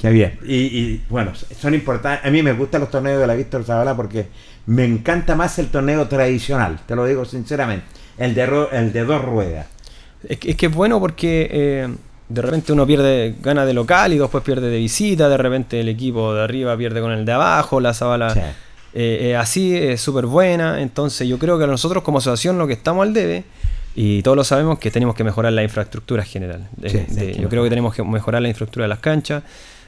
Qué 0.00 0.10
bien. 0.10 0.38
Y, 0.46 0.54
y, 0.56 1.04
bueno, 1.08 1.32
son 1.34 1.72
importantes. 1.74 2.26
A 2.26 2.30
mí 2.30 2.42
me 2.42 2.52
gustan 2.52 2.80
los 2.82 2.90
torneos 2.90 3.20
de 3.20 3.26
la 3.26 3.34
Víctor 3.34 3.64
Zavala 3.64 3.96
porque 3.96 4.26
me 4.66 4.84
encanta 4.84 5.34
más 5.34 5.58
el 5.58 5.68
torneo 5.68 6.06
tradicional, 6.08 6.80
te 6.86 6.94
lo 6.96 7.06
digo 7.06 7.24
sinceramente. 7.24 7.86
El 8.18 8.34
de, 8.34 8.44
ro- 8.46 8.70
el 8.70 8.92
de 8.92 9.04
dos 9.04 9.24
ruedas. 9.24 9.66
Es 10.28 10.38
que 10.38 10.50
es, 10.50 10.56
que 10.56 10.66
es 10.66 10.74
bueno 10.74 11.00
porque 11.00 11.48
eh, 11.50 11.88
de 12.28 12.42
repente 12.42 12.72
uno 12.72 12.86
pierde, 12.86 13.34
gana 13.42 13.64
de 13.64 13.72
local 13.72 14.12
y 14.12 14.18
después 14.18 14.42
pierde 14.44 14.68
de 14.68 14.78
visita, 14.78 15.28
de 15.28 15.36
repente 15.36 15.80
el 15.80 15.88
equipo 15.88 16.34
de 16.34 16.42
arriba 16.42 16.76
pierde 16.76 17.00
con 17.00 17.12
el 17.12 17.24
de 17.24 17.32
abajo, 17.32 17.80
la 17.80 17.94
Zabala 17.94 18.30
Sí. 18.34 18.40
Eh, 18.94 19.30
eh, 19.30 19.36
así 19.36 19.76
es 19.76 20.00
súper 20.00 20.26
buena, 20.26 20.80
entonces 20.80 21.26
yo 21.28 21.38
creo 21.38 21.58
que 21.58 21.66
nosotros 21.66 22.02
como 22.04 22.18
asociación 22.18 22.58
lo 22.58 22.66
que 22.66 22.72
estamos 22.74 23.02
al 23.06 23.12
debe, 23.12 23.44
y 23.96 24.22
todos 24.22 24.36
lo 24.36 24.44
sabemos, 24.44 24.78
que 24.78 24.90
tenemos 24.90 25.14
que 25.14 25.22
mejorar 25.24 25.52
la 25.52 25.62
infraestructura 25.62 26.24
general. 26.24 26.68
De- 26.76 26.90
Sí, 26.90 27.40
yo 27.40 27.48
creo 27.48 27.62
que 27.64 27.70
tenemos 27.70 27.94
que 27.94 28.02
mejorar 28.02 28.42
la 28.42 28.48
infraestructura 28.48 28.84
de 28.84 28.88
las 28.88 28.98
canchas, 29.00 29.42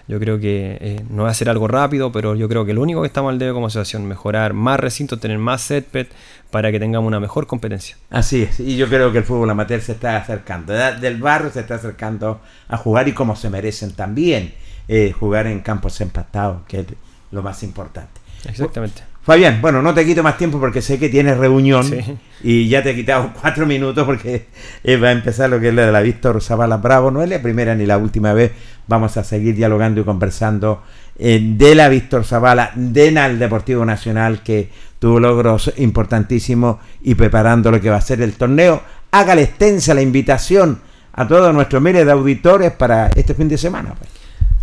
yo 0.08 0.20
creo 0.20 0.38
que 0.38 0.78
eh, 0.80 1.00
no 1.10 1.24
va 1.24 1.30
a 1.30 1.34
ser 1.34 1.48
algo 1.48 1.66
rápido, 1.66 2.12
pero 2.12 2.36
yo 2.36 2.48
creo 2.48 2.64
que 2.64 2.72
lo 2.72 2.80
único 2.82 3.00
que 3.00 3.08
estamos 3.08 3.32
al 3.32 3.40
debe 3.40 3.52
como 3.52 3.66
asociación, 3.66 4.06
mejorar 4.06 4.52
más 4.52 4.78
recintos, 4.78 5.18
tener 5.18 5.38
más 5.38 5.62
setpad 5.62 6.06
para 6.52 6.70
que 6.70 6.78
tengamos 6.78 7.08
una 7.08 7.18
mejor 7.18 7.48
competencia. 7.48 7.96
Así 8.10 8.42
es, 8.42 8.60
y 8.60 8.76
yo 8.76 8.88
creo 8.88 9.10
que 9.10 9.18
el 9.18 9.24
fútbol 9.24 9.50
amateur 9.50 9.80
se 9.80 9.90
está 9.92 10.16
acercando, 10.16 10.72
de- 10.72 10.96
del 11.00 11.16
barrio 11.20 11.50
se 11.50 11.58
está 11.60 11.74
acercando 11.74 12.40
a 12.68 12.76
jugar 12.76 13.08
y 13.08 13.12
como 13.12 13.34
se 13.34 13.50
merecen 13.50 13.92
también 13.94 14.54
eh, 14.86 15.10
jugar 15.10 15.48
en 15.48 15.58
campos 15.58 16.00
empastados, 16.00 16.62
que 16.68 16.80
es 16.80 16.86
lo 17.32 17.42
más 17.42 17.64
importante. 17.64 18.20
Exactamente. 18.48 19.02
Fabián, 19.26 19.60
bueno, 19.60 19.82
no 19.82 19.92
te 19.92 20.06
quito 20.06 20.22
más 20.22 20.38
tiempo 20.38 20.60
porque 20.60 20.80
sé 20.80 21.00
que 21.00 21.08
tienes 21.08 21.36
reunión 21.36 21.82
Sí. 21.82 21.98
y 22.44 22.68
ya 22.68 22.84
te 22.84 22.90
he 22.90 22.94
quitado 22.94 23.32
cuatro 23.40 23.66
minutos 23.66 24.04
porque 24.06 24.46
eh, 24.84 24.96
va 24.96 25.08
a 25.08 25.12
empezar 25.12 25.50
lo 25.50 25.58
que 25.58 25.70
es 25.70 25.74
la 25.74 25.84
de 25.86 25.90
la 25.90 26.00
Víctor 26.00 26.40
Zavala 26.40 26.76
Bravo. 26.76 27.10
No 27.10 27.22
es 27.22 27.28
la 27.28 27.42
primera 27.42 27.74
ni 27.74 27.86
la 27.86 27.98
última 27.98 28.32
vez. 28.32 28.52
Vamos 28.86 29.16
a 29.16 29.24
seguir 29.24 29.56
dialogando 29.56 30.00
y 30.00 30.04
conversando 30.04 30.82
eh, 31.18 31.40
de 31.42 31.74
la 31.74 31.88
Víctor 31.88 32.24
Zavala, 32.24 32.70
de 32.76 33.08
el 33.08 33.38
Deportivo 33.40 33.84
Nacional 33.84 34.44
que 34.44 34.70
tuvo 35.00 35.18
logros 35.18 35.72
importantísimos 35.78 36.76
y 37.02 37.16
preparando 37.16 37.70
lo 37.72 37.80
que 37.80 37.90
va 37.90 37.96
a 37.96 38.00
ser 38.00 38.22
el 38.22 38.34
torneo. 38.34 38.80
Hágale 39.10 39.42
extensa 39.42 39.92
la 39.92 40.02
invitación 40.02 40.78
a 41.14 41.26
todos 41.26 41.52
nuestros 41.52 41.82
miles 41.82 42.06
de 42.06 42.12
auditores 42.12 42.70
para 42.72 43.08
este 43.08 43.34
fin 43.34 43.48
de 43.48 43.58
semana. 43.58 43.94
pues. 43.98 44.10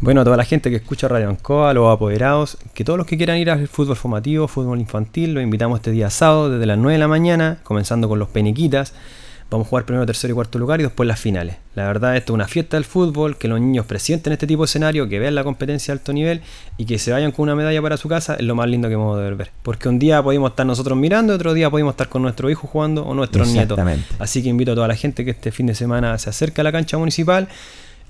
Bueno, 0.03 0.19
a 0.19 0.23
toda 0.25 0.35
la 0.35 0.43
gente 0.43 0.69
que 0.69 0.75
escucha 0.75 1.07
Radio 1.07 1.29
Ancoa, 1.29 1.69
a 1.69 1.73
los 1.73 1.89
apoderados, 1.89 2.57
que 2.73 2.83
todos 2.83 2.97
los 2.97 3.07
que 3.07 3.15
quieran 3.15 3.37
ir 3.37 3.49
al 3.49 3.69
fútbol 3.69 3.95
formativo, 3.95 4.49
fútbol 4.49 4.81
infantil, 4.81 5.33
los 5.33 5.41
invitamos 5.41 5.79
este 5.79 5.91
día 5.91 6.09
sábado 6.09 6.49
desde 6.49 6.65
las 6.65 6.77
9 6.77 6.91
de 6.91 6.99
la 6.99 7.07
mañana, 7.07 7.59
comenzando 7.63 8.09
con 8.09 8.19
los 8.19 8.27
Penequitas. 8.27 8.93
Vamos 9.49 9.65
a 9.65 9.69
jugar 9.69 9.85
primero, 9.85 10.05
tercero 10.05 10.33
y 10.33 10.35
cuarto 10.35 10.59
lugar 10.59 10.81
y 10.81 10.83
después 10.83 11.07
las 11.07 11.21
finales. 11.21 11.55
La 11.75 11.87
verdad, 11.87 12.17
esto 12.17 12.33
es 12.33 12.35
una 12.35 12.49
fiesta 12.49 12.75
del 12.75 12.83
fútbol, 12.83 13.37
que 13.37 13.47
los 13.47 13.61
niños 13.61 13.85
presienten 13.85 14.33
este 14.33 14.45
tipo 14.45 14.63
de 14.63 14.65
escenario, 14.65 15.07
que 15.07 15.19
vean 15.19 15.35
la 15.35 15.45
competencia 15.45 15.93
de 15.93 15.99
alto 15.99 16.11
nivel 16.11 16.41
y 16.75 16.83
que 16.83 16.99
se 16.99 17.13
vayan 17.13 17.31
con 17.31 17.43
una 17.43 17.55
medalla 17.55 17.81
para 17.81 17.95
su 17.95 18.09
casa, 18.09 18.35
es 18.35 18.43
lo 18.43 18.55
más 18.55 18.67
lindo 18.67 18.89
que 18.89 18.95
hemos 18.95 19.17
de 19.17 19.33
ver. 19.33 19.51
Porque 19.61 19.87
un 19.87 19.99
día 19.99 20.21
podemos 20.21 20.49
estar 20.49 20.65
nosotros 20.65 20.97
mirando, 20.97 21.33
otro 21.33 21.53
día 21.53 21.69
podemos 21.69 21.93
estar 21.93 22.09
con 22.09 22.23
nuestro 22.23 22.49
hijo 22.49 22.67
jugando 22.67 23.05
o 23.05 23.13
nuestros 23.13 23.47
nietos. 23.47 23.79
Así 24.19 24.43
que 24.43 24.49
invito 24.49 24.73
a 24.73 24.75
toda 24.75 24.89
la 24.89 24.97
gente 24.97 25.23
que 25.23 25.31
este 25.31 25.53
fin 25.53 25.67
de 25.67 25.75
semana 25.75 26.17
se 26.17 26.29
acerque 26.29 26.59
a 26.59 26.65
la 26.65 26.73
cancha 26.73 26.97
municipal. 26.97 27.47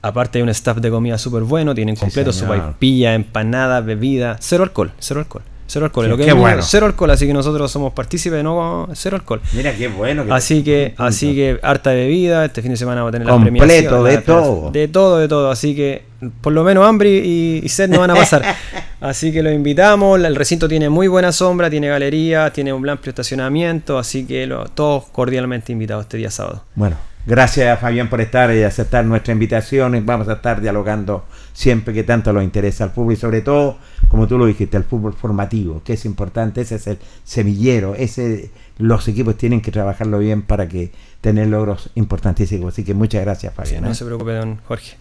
Aparte 0.03 0.37
hay 0.37 0.43
un 0.43 0.49
staff 0.49 0.77
de 0.77 0.89
comida 0.89 1.17
súper 1.17 1.43
bueno, 1.43 1.73
tienen 1.73 1.95
completo 1.95 2.33
su 2.33 2.45
paipilla, 2.45 3.15
empanada, 3.15 3.79
bebida, 3.79 4.35
cero 4.39 4.63
alcohol, 4.63 4.91
cero 4.99 5.21
alcohol. 5.21 5.43
Cero 5.65 5.85
alcohol. 5.85 6.09
lo 6.09 6.17
que 6.17 6.25
qué 6.25 6.33
bueno. 6.33 6.61
Cero 6.61 6.85
alcohol, 6.85 7.09
así 7.11 7.25
que 7.25 7.33
nosotros 7.33 7.71
somos 7.71 7.93
partícipes 7.93 8.43
no 8.43 8.89
cero 8.93 9.15
alcohol. 9.15 9.41
Mira 9.53 9.73
qué 9.73 9.87
bueno. 9.87 10.25
así 10.29 10.61
que, 10.61 10.93
así 10.97 11.33
que 11.33 11.57
harta 11.63 11.91
de 11.91 12.03
bebida. 12.03 12.45
Este 12.45 12.61
fin 12.61 12.71
de 12.71 12.77
semana 12.77 13.01
va 13.01 13.09
a 13.09 13.11
tener 13.11 13.27
la 13.27 13.39
premiación. 13.39 14.03
de 14.03 14.17
todo. 14.17 14.71
De 14.71 14.87
todo, 14.87 15.17
de 15.17 15.27
todo. 15.27 15.49
Así 15.49 15.73
que 15.75 16.03
por 16.41 16.53
lo 16.53 16.63
menos 16.63 16.85
hambre 16.85 17.09
y, 17.09 17.67
sed 17.69 17.89
no 17.89 17.99
van 17.99 18.11
a 18.11 18.15
pasar. 18.15 18.43
así 19.01 19.31
que 19.31 19.41
lo 19.41 19.51
invitamos. 19.51 20.19
El 20.23 20.35
recinto 20.35 20.67
tiene 20.67 20.89
muy 20.89 21.07
buena 21.07 21.31
sombra, 21.31 21.69
tiene 21.69 21.87
galería, 21.87 22.51
tiene 22.51 22.73
un 22.73 22.87
amplio 22.87 23.11
estacionamiento. 23.11 23.97
Así 23.97 24.25
que 24.25 24.53
todos 24.75 25.05
cordialmente 25.05 25.71
invitados 25.71 26.03
este 26.03 26.17
día 26.17 26.29
sábado. 26.29 26.65
Bueno, 26.75 26.97
Gracias 27.25 27.79
Fabián 27.79 28.09
por 28.09 28.19
estar 28.19 28.53
y 28.53 28.63
aceptar 28.63 29.05
nuestra 29.05 29.31
invitación. 29.31 30.05
Vamos 30.05 30.27
a 30.27 30.33
estar 30.33 30.59
dialogando 30.59 31.25
siempre 31.53 31.93
que 31.93 32.03
tanto 32.03 32.33
nos 32.33 32.43
interesa 32.43 32.83
al 32.83 32.89
fútbol 32.89 33.13
y 33.13 33.15
sobre 33.15 33.41
todo, 33.41 33.77
como 34.09 34.27
tú 34.27 34.37
lo 34.37 34.45
dijiste, 34.45 34.75
el 34.75 34.83
fútbol 34.83 35.13
formativo, 35.13 35.81
que 35.85 35.93
es 35.93 36.03
importante, 36.03 36.61
ese 36.61 36.75
es 36.75 36.87
el 36.87 36.97
semillero, 37.23 37.95
ese 37.95 38.51
los 38.77 39.07
equipos 39.07 39.37
tienen 39.37 39.61
que 39.61 39.71
trabajarlo 39.71 40.19
bien 40.19 40.41
para 40.41 40.67
que 40.67 40.91
tener 41.21 41.47
logros 41.47 41.91
importantísimos. 41.95 42.73
Así 42.73 42.83
que 42.83 42.93
muchas 42.93 43.21
gracias 43.21 43.53
Fabián. 43.53 43.83
no 43.83 43.91
¿eh? 43.91 43.95
se 43.95 44.03
preocupe, 44.03 44.33
don 44.33 44.57
Jorge. 44.65 44.97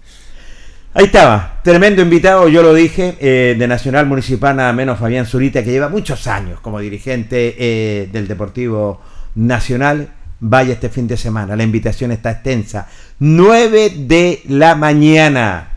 Ahí 0.94 1.06
estaba, 1.06 1.60
tremendo 1.64 2.02
invitado, 2.02 2.48
yo 2.48 2.62
lo 2.62 2.74
dije, 2.74 3.16
eh, 3.18 3.56
de 3.58 3.66
Nacional 3.66 4.06
Municipal, 4.06 4.54
nada 4.54 4.74
menos 4.74 4.98
Fabián 4.98 5.24
Zurita, 5.24 5.64
que 5.64 5.70
lleva 5.70 5.88
muchos 5.88 6.26
años 6.26 6.60
como 6.60 6.78
dirigente 6.80 7.56
eh, 7.58 8.08
del 8.12 8.28
Deportivo 8.28 9.00
Nacional 9.34 10.10
vaya 10.42 10.74
este 10.74 10.88
fin 10.88 11.06
de 11.06 11.16
semana. 11.16 11.56
La 11.56 11.62
invitación 11.62 12.10
está 12.12 12.32
extensa. 12.32 12.88
9 13.20 13.94
de 13.96 14.42
la 14.48 14.74
mañana. 14.74 15.68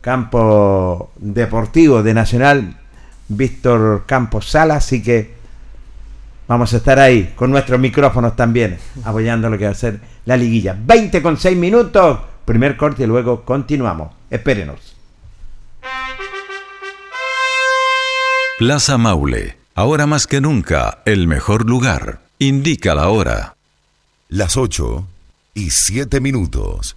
Campo 0.00 1.12
Deportivo 1.16 2.02
de 2.02 2.12
Nacional 2.12 2.76
Víctor 3.28 4.04
Campos 4.04 4.50
Sala. 4.50 4.76
Así 4.76 5.02
que 5.02 5.34
vamos 6.48 6.74
a 6.74 6.76
estar 6.78 6.98
ahí 6.98 7.32
con 7.36 7.50
nuestros 7.50 7.80
micrófonos 7.80 8.36
también, 8.36 8.78
apoyando 9.04 9.48
lo 9.48 9.56
que 9.56 9.64
va 9.64 9.70
a 9.70 9.74
ser 9.74 10.00
la 10.26 10.36
liguilla. 10.36 10.76
20 10.78 11.22
con 11.22 11.38
6 11.38 11.56
minutos. 11.56 12.18
Primer 12.44 12.76
corte 12.76 13.04
y 13.04 13.06
luego 13.06 13.44
continuamos. 13.44 14.12
Espérenos. 14.28 14.96
Plaza 18.58 18.98
Maule. 18.98 19.56
Ahora 19.76 20.06
más 20.06 20.26
que 20.26 20.40
nunca, 20.40 20.98
el 21.04 21.26
mejor 21.26 21.68
lugar. 21.68 22.20
Indica 22.38 22.94
la 22.94 23.08
hora 23.08 23.54
las 24.34 24.56
8 24.56 25.06
y 25.54 25.70
7 25.70 26.20
minutos. 26.20 26.96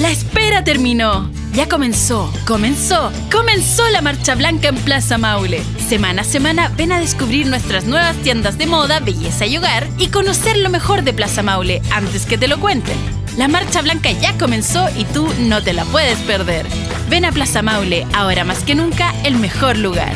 La 0.00 0.10
espera 0.10 0.64
terminó. 0.64 1.30
Ya 1.52 1.68
comenzó, 1.68 2.32
comenzó, 2.46 3.12
comenzó 3.30 3.86
la 3.90 4.00
Marcha 4.00 4.36
Blanca 4.36 4.68
en 4.68 4.76
Plaza 4.76 5.18
Maule. 5.18 5.62
Semana 5.86 6.22
a 6.22 6.24
semana 6.24 6.68
ven 6.70 6.92
a 6.92 6.98
descubrir 6.98 7.46
nuestras 7.46 7.84
nuevas 7.84 8.16
tiendas 8.16 8.56
de 8.56 8.66
moda, 8.66 9.00
belleza 9.00 9.44
y 9.44 9.58
hogar 9.58 9.86
y 9.98 10.08
conocer 10.08 10.56
lo 10.56 10.70
mejor 10.70 11.02
de 11.02 11.12
Plaza 11.12 11.42
Maule 11.42 11.82
antes 11.92 12.24
que 12.24 12.38
te 12.38 12.48
lo 12.48 12.58
cuenten. 12.58 12.96
La 13.36 13.48
Marcha 13.48 13.82
Blanca 13.82 14.10
ya 14.12 14.36
comenzó 14.38 14.88
y 14.96 15.04
tú 15.04 15.28
no 15.40 15.62
te 15.62 15.74
la 15.74 15.84
puedes 15.84 16.18
perder. 16.20 16.66
Ven 17.10 17.26
a 17.26 17.32
Plaza 17.32 17.60
Maule, 17.60 18.06
ahora 18.14 18.44
más 18.44 18.64
que 18.64 18.74
nunca, 18.74 19.14
el 19.24 19.36
mejor 19.36 19.76
lugar. 19.76 20.14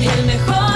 El 0.00 0.26
mejor 0.26 0.75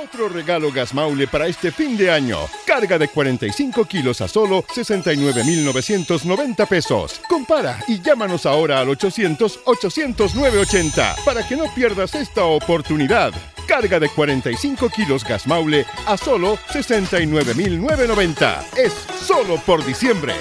Otro 0.00 0.28
regalo 0.28 0.70
Gas 0.70 0.94
Maule 0.94 1.26
para 1.26 1.48
este 1.48 1.72
fin 1.72 1.96
de 1.96 2.08
año. 2.08 2.38
Carga 2.64 2.98
de 2.98 3.08
45 3.08 3.84
kilos 3.86 4.20
a 4.20 4.28
solo 4.28 4.64
69,990 4.72 6.66
pesos. 6.66 7.20
Compara 7.28 7.80
y 7.88 8.00
llámanos 8.00 8.46
ahora 8.46 8.78
al 8.78 8.86
800-800-980 8.88 11.24
para 11.24 11.44
que 11.46 11.56
no 11.56 11.64
pierdas 11.74 12.14
esta 12.14 12.44
oportunidad. 12.44 13.32
Carga 13.66 13.98
de 13.98 14.08
45 14.08 14.88
kilos 14.90 15.24
Gas 15.24 15.48
Maule 15.48 15.84
a 16.06 16.16
solo 16.16 16.60
69,990. 16.70 18.66
Es 18.76 18.92
solo 19.26 19.56
por 19.66 19.84
diciembre. 19.84 20.34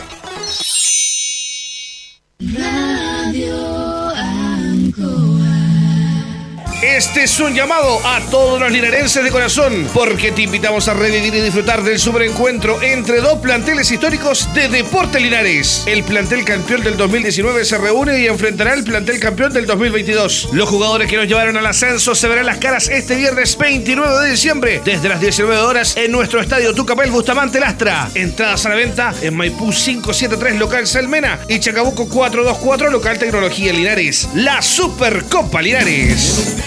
Este 6.82 7.24
es 7.24 7.40
un 7.40 7.56
llamado 7.56 8.00
a 8.06 8.22
todos 8.30 8.60
los 8.60 8.72
linarenses 8.72 9.24
de 9.24 9.32
corazón, 9.32 9.90
porque 9.96 10.32
te 10.32 10.44
invitamos 10.44 10.88
a 10.88 10.94
revivir 10.94 11.34
y 11.34 11.42
disfrutar 11.42 11.82
del 11.82 11.98
superencuentro 11.98 12.80
entre 12.84 13.20
dos 13.20 13.40
planteles 13.40 13.90
históricos 13.90 14.48
de 14.54 14.70
Deporte 14.70 15.20
Linares. 15.20 15.84
El 15.88 16.04
plantel 16.04 16.46
campeón 16.46 16.84
del 16.84 16.96
2019 16.96 17.66
se 17.66 17.80
reúne 17.80 18.20
y 18.20 18.28
enfrentará 18.28 18.74
al 18.74 18.84
plantel 18.84 19.20
campeón 19.20 19.54
del 19.54 19.66
2022. 19.66 20.50
Los 20.52 20.70
jugadores 20.70 21.10
que 21.10 21.18
nos 21.18 21.28
llevaron 21.28 21.58
al 21.58 21.66
ascenso 21.66 22.14
se 22.14 22.28
verán 22.28 22.46
las 22.46 22.60
caras 22.60 22.90
este 22.90 23.16
viernes 23.16 23.58
29 23.58 24.26
de 24.26 24.30
diciembre, 24.30 24.82
desde 24.86 25.10
las 25.10 25.20
19 25.20 25.58
horas 25.58 25.98
en 25.98 26.12
nuestro 26.12 26.42
estadio 26.42 26.76
Tucapel 26.76 27.10
Bustamante 27.10 27.60
Lastra. 27.60 28.08
Entradas 28.14 28.68
a 28.68 28.70
la 28.70 28.76
venta 28.76 29.16
en 29.24 29.36
Maipú 29.36 29.72
573 29.72 30.60
local 30.60 30.86
Salmena 30.86 31.40
y 31.48 31.60
Chacabuco 31.60 32.08
424 32.08 32.92
local 32.92 33.18
Tecnología 33.18 33.74
Linares. 33.74 34.30
La 34.36 34.62
Supercopa 34.62 35.60
Linares. 35.60 36.67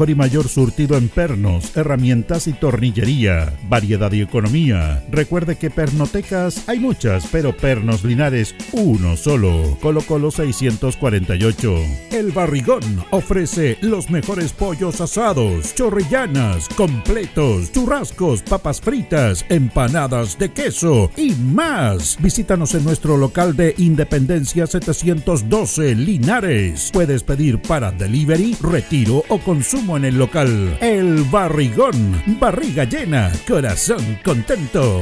y 0.09 0.15
mayor 0.15 0.47
surtido 0.47 0.97
en 0.97 1.09
pernos, 1.09 1.75
herramientas 1.77 2.47
y 2.47 2.53
tornillería. 2.53 3.53
Variedad 3.69 4.11
y 4.11 4.21
economía. 4.21 5.03
Recuerde 5.11 5.57
que 5.57 5.69
pernotecas 5.69 6.67
hay 6.67 6.79
muchas, 6.79 7.27
pero 7.31 7.55
pernos 7.55 8.03
Linares 8.03 8.55
uno 8.71 9.15
solo. 9.15 9.77
Colo 9.81 10.01
Colo 10.01 10.31
648. 10.31 11.75
El 12.11 12.31
Barrigón 12.31 12.81
ofrece 13.11 13.77
los 13.81 14.09
mejores 14.09 14.53
pollos 14.53 15.01
asados, 15.01 15.75
chorrillanas, 15.75 16.67
completos, 16.69 17.71
churrascos, 17.71 18.41
papas 18.41 18.81
fritas, 18.81 19.45
empanadas 19.49 20.37
de 20.37 20.51
queso 20.51 21.11
y 21.17 21.31
más. 21.35 22.17
Visítanos 22.21 22.73
en 22.75 22.83
nuestro 22.83 23.17
local 23.17 23.55
de 23.55 23.75
Independencia 23.77 24.67
712 24.67 25.95
Linares. 25.95 26.89
Puedes 26.91 27.23
pedir 27.23 27.61
para 27.61 27.91
delivery, 27.91 28.55
retiro 28.61 29.23
o 29.27 29.39
consumo 29.39 29.90
en 29.97 30.05
el 30.05 30.17
local. 30.17 30.77
El 30.81 31.23
Barrigón, 31.23 32.21
barriga 32.39 32.83
llena, 32.85 33.31
corazón 33.47 34.19
contento. 34.23 35.01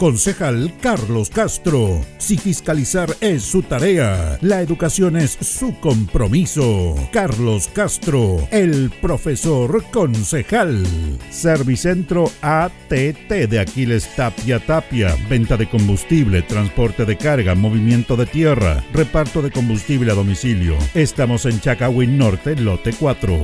Concejal 0.00 0.72
Carlos 0.80 1.28
Castro. 1.28 2.00
Si 2.16 2.38
fiscalizar 2.38 3.14
es 3.20 3.42
su 3.42 3.62
tarea, 3.62 4.38
la 4.40 4.62
educación 4.62 5.14
es 5.14 5.32
su 5.32 5.78
compromiso. 5.78 6.94
Carlos 7.12 7.68
Castro, 7.68 8.48
el 8.50 8.90
profesor 9.02 9.84
concejal. 9.90 10.86
Servicentro 11.28 12.32
ATT 12.40 13.28
de 13.28 13.60
Aquiles 13.60 14.08
Tapia 14.16 14.58
Tapia. 14.64 15.14
Venta 15.28 15.58
de 15.58 15.68
combustible, 15.68 16.40
transporte 16.40 17.04
de 17.04 17.18
carga, 17.18 17.54
movimiento 17.54 18.16
de 18.16 18.24
tierra, 18.24 18.82
reparto 18.94 19.42
de 19.42 19.50
combustible 19.50 20.12
a 20.12 20.14
domicilio. 20.14 20.78
Estamos 20.94 21.44
en 21.44 21.60
Chacawin 21.60 22.16
Norte, 22.16 22.56
lote 22.56 22.94
4. 22.98 23.38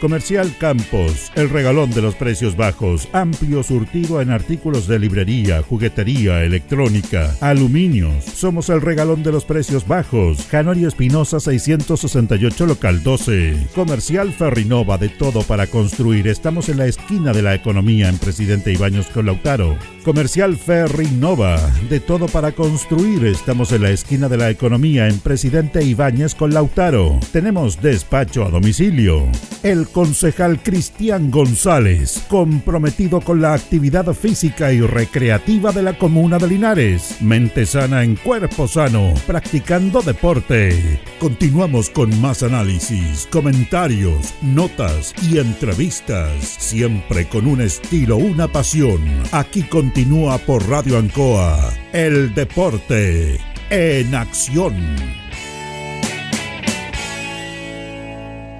Comercial 0.00 0.50
Campos, 0.58 1.30
el 1.34 1.50
regalón 1.50 1.90
de 1.90 2.00
los 2.00 2.14
precios 2.14 2.56
bajos, 2.56 3.06
amplio 3.12 3.62
surtido 3.62 4.22
en 4.22 4.30
artículos 4.30 4.86
de 4.86 4.98
librería, 4.98 5.62
electrónica, 6.00 7.34
aluminios. 7.40 8.24
Somos 8.24 8.68
el 8.70 8.80
regalón 8.80 9.22
de 9.22 9.32
los 9.32 9.44
precios 9.44 9.86
bajos. 9.86 10.46
Janorio 10.50 10.88
Espinosa 10.88 11.40
668 11.40 12.66
local 12.66 13.02
12. 13.02 13.68
Comercial 13.74 14.32
Ferrinova 14.32 14.98
de 14.98 15.08
todo 15.08 15.42
para 15.42 15.66
construir. 15.66 16.26
Estamos 16.28 16.68
en 16.68 16.78
la 16.78 16.86
esquina 16.86 17.32
de 17.32 17.42
la 17.42 17.54
economía 17.54 18.08
en 18.08 18.18
Presidente 18.18 18.72
Ibaños 18.72 19.06
con 19.08 19.26
Lautaro. 19.26 19.76
Comercial 20.04 20.56
Ferrinova 20.56 21.60
de 21.90 22.00
todo 22.00 22.26
para 22.26 22.52
construir. 22.52 23.26
Estamos 23.26 23.72
en 23.72 23.82
la 23.82 23.90
esquina 23.90 24.28
de 24.28 24.38
la 24.38 24.50
economía 24.50 25.08
en 25.08 25.18
Presidente 25.18 25.84
Ibáñez 25.84 26.34
con 26.34 26.54
Lautaro. 26.54 27.20
Tenemos 27.32 27.82
despacho 27.82 28.44
a 28.44 28.50
domicilio. 28.50 29.26
El 29.62 29.88
concejal 29.88 30.62
Cristian 30.62 31.30
González, 31.30 32.24
comprometido 32.28 33.20
con 33.20 33.42
la 33.42 33.52
actividad 33.52 34.12
física 34.14 34.72
y 34.72 34.80
recreativa 34.80 35.72
de 35.72 35.82
la 35.82 35.89
comuna 35.94 36.38
de 36.38 36.48
Linares. 36.48 37.20
Mente 37.20 37.66
sana 37.66 38.02
en 38.02 38.16
cuerpo 38.16 38.66
sano, 38.68 39.14
practicando 39.26 40.02
deporte. 40.02 41.00
Continuamos 41.18 41.90
con 41.90 42.20
más 42.20 42.42
análisis, 42.42 43.28
comentarios, 43.30 44.34
notas 44.42 45.14
y 45.30 45.38
entrevistas, 45.38 46.42
siempre 46.42 47.26
con 47.26 47.46
un 47.46 47.60
estilo, 47.60 48.16
una 48.16 48.48
pasión. 48.48 49.00
Aquí 49.32 49.62
continúa 49.62 50.38
por 50.38 50.68
Radio 50.68 50.98
Ancoa, 50.98 51.72
el 51.92 52.34
deporte 52.34 53.40
en 53.70 54.14
acción. 54.14 54.74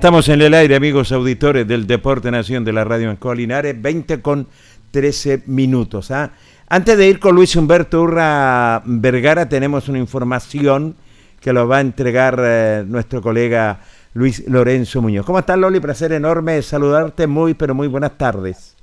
Estamos 0.01 0.31
en 0.31 0.41
el 0.41 0.55
aire, 0.55 0.77
amigos 0.77 1.13
auditores 1.13 1.69
del 1.69 1.87
Deporte 1.87 2.31
Nación 2.31 2.65
de 2.65 2.73
la 2.73 2.85
Radio 2.85 3.11
en 3.11 3.17
Colinares, 3.17 3.81
20 3.83 4.23
con 4.23 4.49
13 4.93 5.43
minutos. 5.45 6.11
¿ah? 6.11 6.33
Antes 6.73 6.97
de 6.97 7.09
ir 7.09 7.19
con 7.19 7.35
Luis 7.35 7.57
Humberto 7.57 8.01
Urra 8.01 8.81
Vergara, 8.85 9.49
tenemos 9.49 9.89
una 9.89 9.99
información 9.99 10.95
que 11.41 11.53
lo 11.53 11.67
va 11.67 11.79
a 11.79 11.81
entregar 11.81 12.39
eh, 12.39 12.85
nuestro 12.87 13.21
colega 13.21 13.81
Luis 14.15 14.49
Lorenzo 14.49 15.03
Muñoz. 15.03 15.27
¿Cómo 15.27 15.41
estás, 15.41 15.59
Loli? 15.59 15.81
Placer 15.81 16.13
enorme 16.13 16.63
saludarte. 16.63 17.27
Muy, 17.27 17.55
pero 17.55 17.75
muy 17.75 17.89
buenas 17.89 18.17
tardes. 18.17 18.77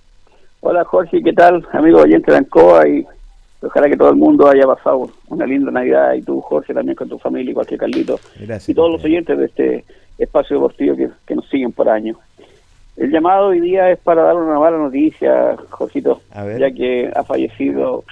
Hola, 0.60 0.84
Jorge. 0.84 1.24
¿Qué 1.24 1.32
tal, 1.32 1.66
amigo 1.72 2.02
oyente 2.02 2.30
de 2.30 2.40
Ancoa? 2.40 2.86
Y 2.90 3.06
ojalá 3.62 3.88
que 3.88 3.96
todo 3.96 4.10
el 4.10 4.18
mundo 4.18 4.50
haya 4.50 4.66
pasado 4.66 5.10
una 5.30 5.46
linda 5.46 5.72
Navidad. 5.72 6.14
Y 6.16 6.24
tú, 6.24 6.42
Jorge, 6.42 6.74
también 6.74 6.98
con 6.98 7.08
tu 7.08 7.18
familia, 7.18 7.52
igual 7.52 7.68
que 7.68 7.78
Carlito. 7.78 8.20
Gracias. 8.36 8.68
Y 8.68 8.74
todos 8.74 8.92
los 8.92 9.04
oyentes 9.06 9.38
de 9.38 9.46
este 9.46 9.86
espacio 10.18 10.58
deportivo 10.58 10.98
que, 10.98 11.10
que 11.26 11.36
nos 11.36 11.48
siguen 11.48 11.72
por 11.72 11.88
año. 11.88 12.18
El 12.98 13.12
llamado 13.12 13.48
hoy 13.48 13.60
día 13.62 13.92
es 13.92 14.00
para 14.00 14.24
dar 14.24 14.36
una 14.36 14.60
mala 14.60 14.78
noticia, 14.78 15.56
ver. 16.44 16.60
ya 16.60 16.72
que 16.72 17.12
ha 17.16 17.24
fallecido 17.24 18.04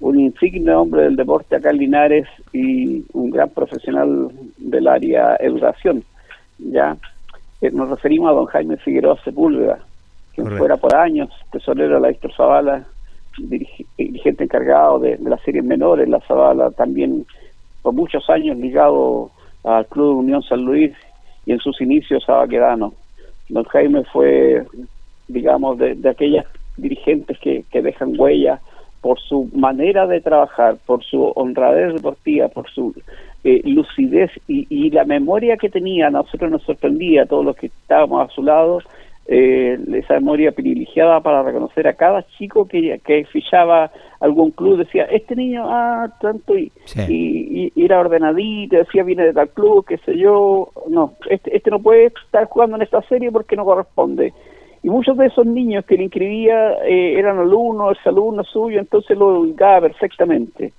un 0.00 0.18
insigne 0.18 0.72
hombre 0.74 1.02
del 1.02 1.16
deporte 1.16 1.54
acá 1.56 1.70
en 1.70 1.78
Linares 1.78 2.26
y 2.52 3.04
un 3.12 3.30
gran 3.30 3.48
profesional 3.50 4.28
del 4.58 4.88
área 4.88 5.36
educación. 5.40 6.02
Ya 6.58 6.96
Eh, 7.60 7.70
nos 7.72 7.88
referimos 7.88 8.28
a 8.28 8.34
don 8.34 8.44
Jaime 8.46 8.76
Figueroa 8.76 9.16
Sepúlveda, 9.24 9.78
quien 10.34 10.44
Correcto. 10.46 10.58
fuera 10.58 10.76
por 10.76 10.94
años 10.96 11.30
tesorero 11.50 11.94
de 11.94 12.00
la 12.00 12.08
Víctor 12.08 12.32
Zavala, 12.36 12.84
dirige- 13.38 13.86
dirigente 13.96 14.44
encargado 14.44 14.98
de, 14.98 15.16
de 15.16 15.30
las 15.30 15.40
series 15.42 15.64
menores, 15.64 16.06
la 16.08 16.20
Zavala, 16.20 16.72
también 16.72 17.24
por 17.80 17.94
muchos 17.94 18.28
años 18.28 18.58
ligado 18.58 19.30
al 19.62 19.86
Club 19.86 20.18
Unión 20.18 20.42
San 20.42 20.62
Luis 20.62 20.92
y 21.46 21.52
en 21.52 21.58
sus 21.60 21.80
inicios 21.80 22.28
a 22.28 22.34
Baquedano. 22.34 22.92
Don 23.48 23.64
Jaime 23.64 24.04
fue, 24.12 24.64
digamos, 25.28 25.78
de, 25.78 25.94
de 25.94 26.08
aquellas 26.08 26.46
dirigentes 26.76 27.38
que, 27.38 27.64
que 27.70 27.82
dejan 27.82 28.18
huella 28.18 28.60
por 29.04 29.20
su 29.20 29.50
manera 29.54 30.06
de 30.06 30.22
trabajar, 30.22 30.78
por 30.86 31.04
su 31.04 31.22
honradez 31.36 31.92
deportiva, 31.92 32.48
por 32.48 32.70
su 32.70 32.94
eh, 33.44 33.60
lucidez 33.64 34.30
y, 34.48 34.90
la 34.90 35.04
memoria 35.04 35.58
que 35.58 35.68
tenía. 35.68 36.06
A 36.06 36.10
nosotros 36.10 36.50
nos 36.50 36.62
sorprendía, 36.62 37.26
todos 37.26 37.44
los 37.44 37.54
que 37.54 37.66
estábamos 37.66 38.26
a 38.26 38.32
su 38.32 38.42
lado, 38.42 38.80
eh, 39.26 39.78
esa 39.94 40.14
memoria 40.14 40.52
privilegiada 40.52 41.20
para 41.20 41.42
reconocer 41.42 41.88
a 41.88 41.94
cada 41.94 42.26
chico 42.38 42.66
que, 42.66 43.00
que 43.04 43.24
fichaba 43.24 43.90
algún 44.20 44.50
club, 44.50 44.78
decía, 44.78 45.04
este 45.04 45.34
niño, 45.36 45.64
ah, 45.66 46.08
tanto, 46.20 46.56
y, 46.56 46.70
Sí. 46.84 47.00
y, 47.08 47.72
y 47.74 47.84
era 47.84 48.00
ordenadito, 48.00 48.76
decía, 48.76 49.02
viene 49.02 49.24
de 49.24 49.32
tal 49.32 49.48
club, 49.50 49.84
qué 49.86 49.98
sé 49.98 50.16
yo, 50.18 50.68
no, 50.88 51.12
este, 51.30 51.56
este 51.56 51.70
no 51.70 51.78
puede 51.78 52.06
estar 52.06 52.46
jugando 52.46 52.76
en 52.76 52.82
esta 52.82 53.02
serie 53.02 53.30
porque 53.32 53.56
no 53.56 53.64
corresponde. 53.64 54.32
Y 54.82 54.90
muchos 54.90 55.16
de 55.16 55.26
esos 55.26 55.46
niños 55.46 55.86
que 55.86 55.96
le 55.96 56.04
inscribía 56.04 56.74
eh, 56.84 57.18
eran 57.18 57.38
alumnos, 57.38 57.96
alumnos 58.04 58.46
suyo, 58.48 58.78
entonces 58.78 59.16
lo 59.16 59.40
ubicaba 59.40 59.82
perfectamente. 59.82 60.74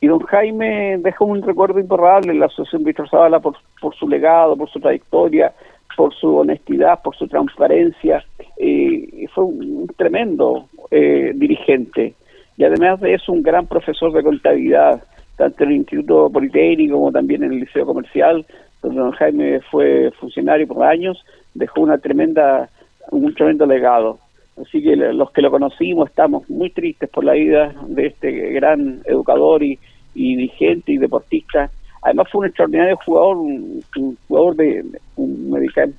Y 0.00 0.06
don 0.06 0.20
Jaime 0.20 0.98
dejó 0.98 1.24
un 1.24 1.42
recuerdo 1.42 1.80
imborrable 1.80 2.30
en 2.32 2.40
la 2.40 2.46
Asociación 2.46 2.84
Víctor 2.84 3.08
Zavala 3.08 3.40
por, 3.40 3.56
por 3.80 3.94
su 3.96 4.06
legado, 4.06 4.54
por 4.56 4.68
su 4.70 4.78
trayectoria, 4.78 5.52
por 5.96 6.14
su 6.14 6.36
honestidad, 6.36 7.02
por 7.02 7.16
su 7.16 7.26
transparencia. 7.26 8.24
y 8.58 9.26
fue 9.34 9.44
un, 9.44 9.86
tremendo 9.96 10.68
eh, 10.90 11.32
dirigente 11.34 12.14
y 12.58 12.64
además 12.64 13.00
de 13.00 13.14
eso 13.14 13.32
un 13.32 13.42
gran 13.42 13.66
profesor 13.68 14.12
de 14.12 14.22
contabilidad, 14.22 15.02
tanto 15.36 15.62
en 15.62 15.70
el 15.70 15.76
Instituto 15.76 16.28
Politécnico 16.28 16.96
como 16.96 17.12
también 17.12 17.44
en 17.44 17.52
el 17.52 17.60
Liceo 17.60 17.86
Comercial, 17.86 18.44
donde 18.82 19.00
don 19.00 19.12
Jaime 19.12 19.60
fue 19.70 20.10
funcionario 20.18 20.66
por 20.66 20.84
años, 20.84 21.24
dejó 21.54 21.82
una 21.82 21.98
tremenda, 21.98 22.68
un 23.12 23.32
tremendo 23.32 23.64
legado. 23.64 24.18
Así 24.60 24.82
que 24.82 24.96
los 24.96 25.30
que 25.30 25.40
lo 25.40 25.52
conocimos 25.52 26.10
estamos 26.10 26.50
muy 26.50 26.70
tristes 26.70 27.08
por 27.08 27.22
la 27.22 27.34
vida 27.34 27.72
de 27.86 28.06
este 28.06 28.32
gran 28.50 29.02
educador 29.04 29.62
y, 29.62 29.78
y 30.16 30.34
dirigente 30.34 30.90
y 30.90 30.98
deportista 30.98 31.70
Además 32.02 32.28
fue 32.30 32.40
un 32.40 32.46
extraordinario 32.46 32.96
jugador, 33.04 33.36
un, 33.36 33.82
jugador 34.28 34.56
de 34.56 34.84
un 35.16 35.50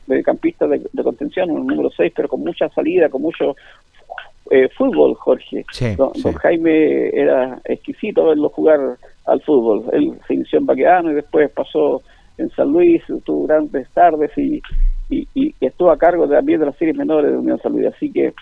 mediocampista 0.08 0.68
de, 0.68 1.04
contención, 1.04 1.52
un 1.52 1.68
número 1.68 1.90
6, 1.90 2.14
pero 2.16 2.30
con 2.30 2.42
mucha 2.42 2.70
salida, 2.70 3.10
con 3.10 3.22
mucho 3.22 3.56
eh, 4.50 4.70
fútbol, 4.70 5.16
Jorge. 5.16 5.66
don, 5.98 6.34
Jaime 6.34 7.10
era 7.10 7.60
exquisito 7.66 8.26
verlo 8.26 8.50
jugar 8.50 8.80
al 9.26 9.42
fútbol. 9.42 9.84
Él 9.92 10.14
se 10.28 10.36
inició 10.36 10.60
en 10.60 10.66
Baqueano 10.66 11.12
y 11.12 11.16
después 11.16 11.52
pasó 11.52 12.02
en 12.38 12.50
San 12.52 12.72
Luis, 12.72 13.04
tuvo 13.26 13.48
grandes 13.48 13.90
tardes 13.90 14.32
y, 14.38 14.62
y, 15.10 15.54
estuvo 15.60 15.92
a 15.92 15.98
cargo 15.98 16.28
también 16.28 16.62
de 16.62 16.68
las 16.68 16.78
series 16.78 16.96
menores 16.96 17.32
de 17.32 17.38
Unión 17.38 17.60
San 17.62 17.74
Luis. 17.74 17.88
Así 17.88 18.12
que 18.12 18.34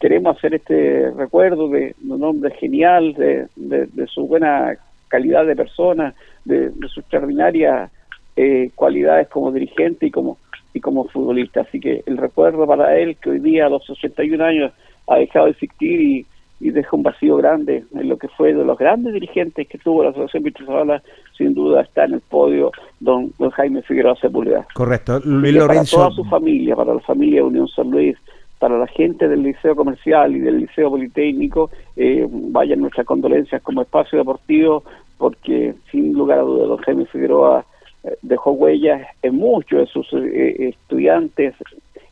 queremos 0.00 0.36
hacer 0.36 0.54
este 0.54 1.12
recuerdo 1.12 1.68
de, 1.68 1.94
un 2.08 2.22
hombre 2.24 2.52
genial, 2.56 3.14
de, 3.14 3.46
de 3.54 4.06
su 4.08 4.26
buena 4.26 4.76
calidad 5.08 5.46
de 5.46 5.56
persona, 5.56 6.14
de, 6.44 6.72
sus 6.80 6.98
extraordinarias 6.98 7.90
eh, 8.36 8.70
cualidades 8.74 9.28
como 9.28 9.52
dirigente 9.52 10.06
y 10.06 10.10
como 10.10 10.38
y 10.76 10.80
como 10.80 11.08
futbolista. 11.08 11.62
Así 11.62 11.80
que 11.80 12.02
el 12.06 12.18
recuerdo 12.18 12.66
para 12.66 12.96
él, 12.98 13.16
que 13.16 13.30
hoy 13.30 13.40
día 13.40 13.66
a 13.66 13.70
los 13.70 13.88
81 13.88 14.44
años 14.44 14.72
ha 15.08 15.16
dejado 15.16 15.46
de 15.46 15.52
existir 15.52 16.00
y, 16.00 16.26
deja 16.58 16.96
un 16.96 17.02
vacío 17.02 17.36
grande 17.36 17.84
en 17.92 18.08
lo 18.08 18.16
que 18.16 18.28
fue 18.28 18.54
de 18.54 18.64
los 18.64 18.78
grandes 18.78 19.12
dirigentes 19.12 19.68
que 19.68 19.76
tuvo 19.76 20.02
la 20.02 20.10
Asociación 20.10 20.42
Víctor 20.42 21.02
sin 21.36 21.52
duda 21.52 21.82
está 21.82 22.06
en 22.06 22.14
el 22.14 22.20
podio 22.22 22.72
don, 22.98 23.30
don 23.38 23.50
Jaime 23.50 23.82
Figueroa 23.82 24.16
Sepúlveda. 24.16 24.66
Correcto. 24.72 25.20
Luis 25.22 25.54
Lorenzo. 25.54 25.96
Para 25.96 26.08
toda 26.08 26.16
su 26.16 26.24
familia, 26.24 26.74
para 26.74 26.94
la 26.94 27.00
familia 27.00 27.40
de 27.40 27.46
Unión 27.46 27.68
San 27.68 27.90
Luis, 27.90 28.16
para 28.58 28.78
la 28.78 28.86
gente 28.86 29.28
del 29.28 29.42
Liceo 29.42 29.76
Comercial 29.76 30.34
y 30.34 30.40
del 30.40 30.58
Liceo 30.58 30.90
Politécnico, 30.90 31.70
eh, 31.96 32.26
vayan 32.30 32.80
nuestras 32.80 33.06
condolencias 33.06 33.62
como 33.62 33.82
espacio 33.82 34.18
deportivo 34.18 34.82
porque 35.18 35.74
sin 35.90 36.12
lugar 36.12 36.38
a 36.38 36.42
dudas 36.42 36.68
don 36.68 36.78
Jaime 36.78 37.06
Figueroa 37.06 37.64
eh, 38.04 38.16
dejó 38.22 38.52
huellas 38.52 39.06
en 39.22 39.36
muchos 39.36 39.80
de 39.80 39.86
sus 39.86 40.12
eh, 40.12 40.68
estudiantes 40.68 41.54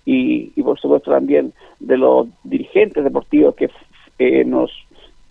y, 0.06 0.50
por 0.62 0.78
supuesto 0.78 1.10
también 1.10 1.52
de 1.80 1.96
los 1.96 2.28
dirigentes 2.42 3.04
deportivos 3.04 3.54
que 3.54 3.70
eh, 4.18 4.44
nos 4.44 4.70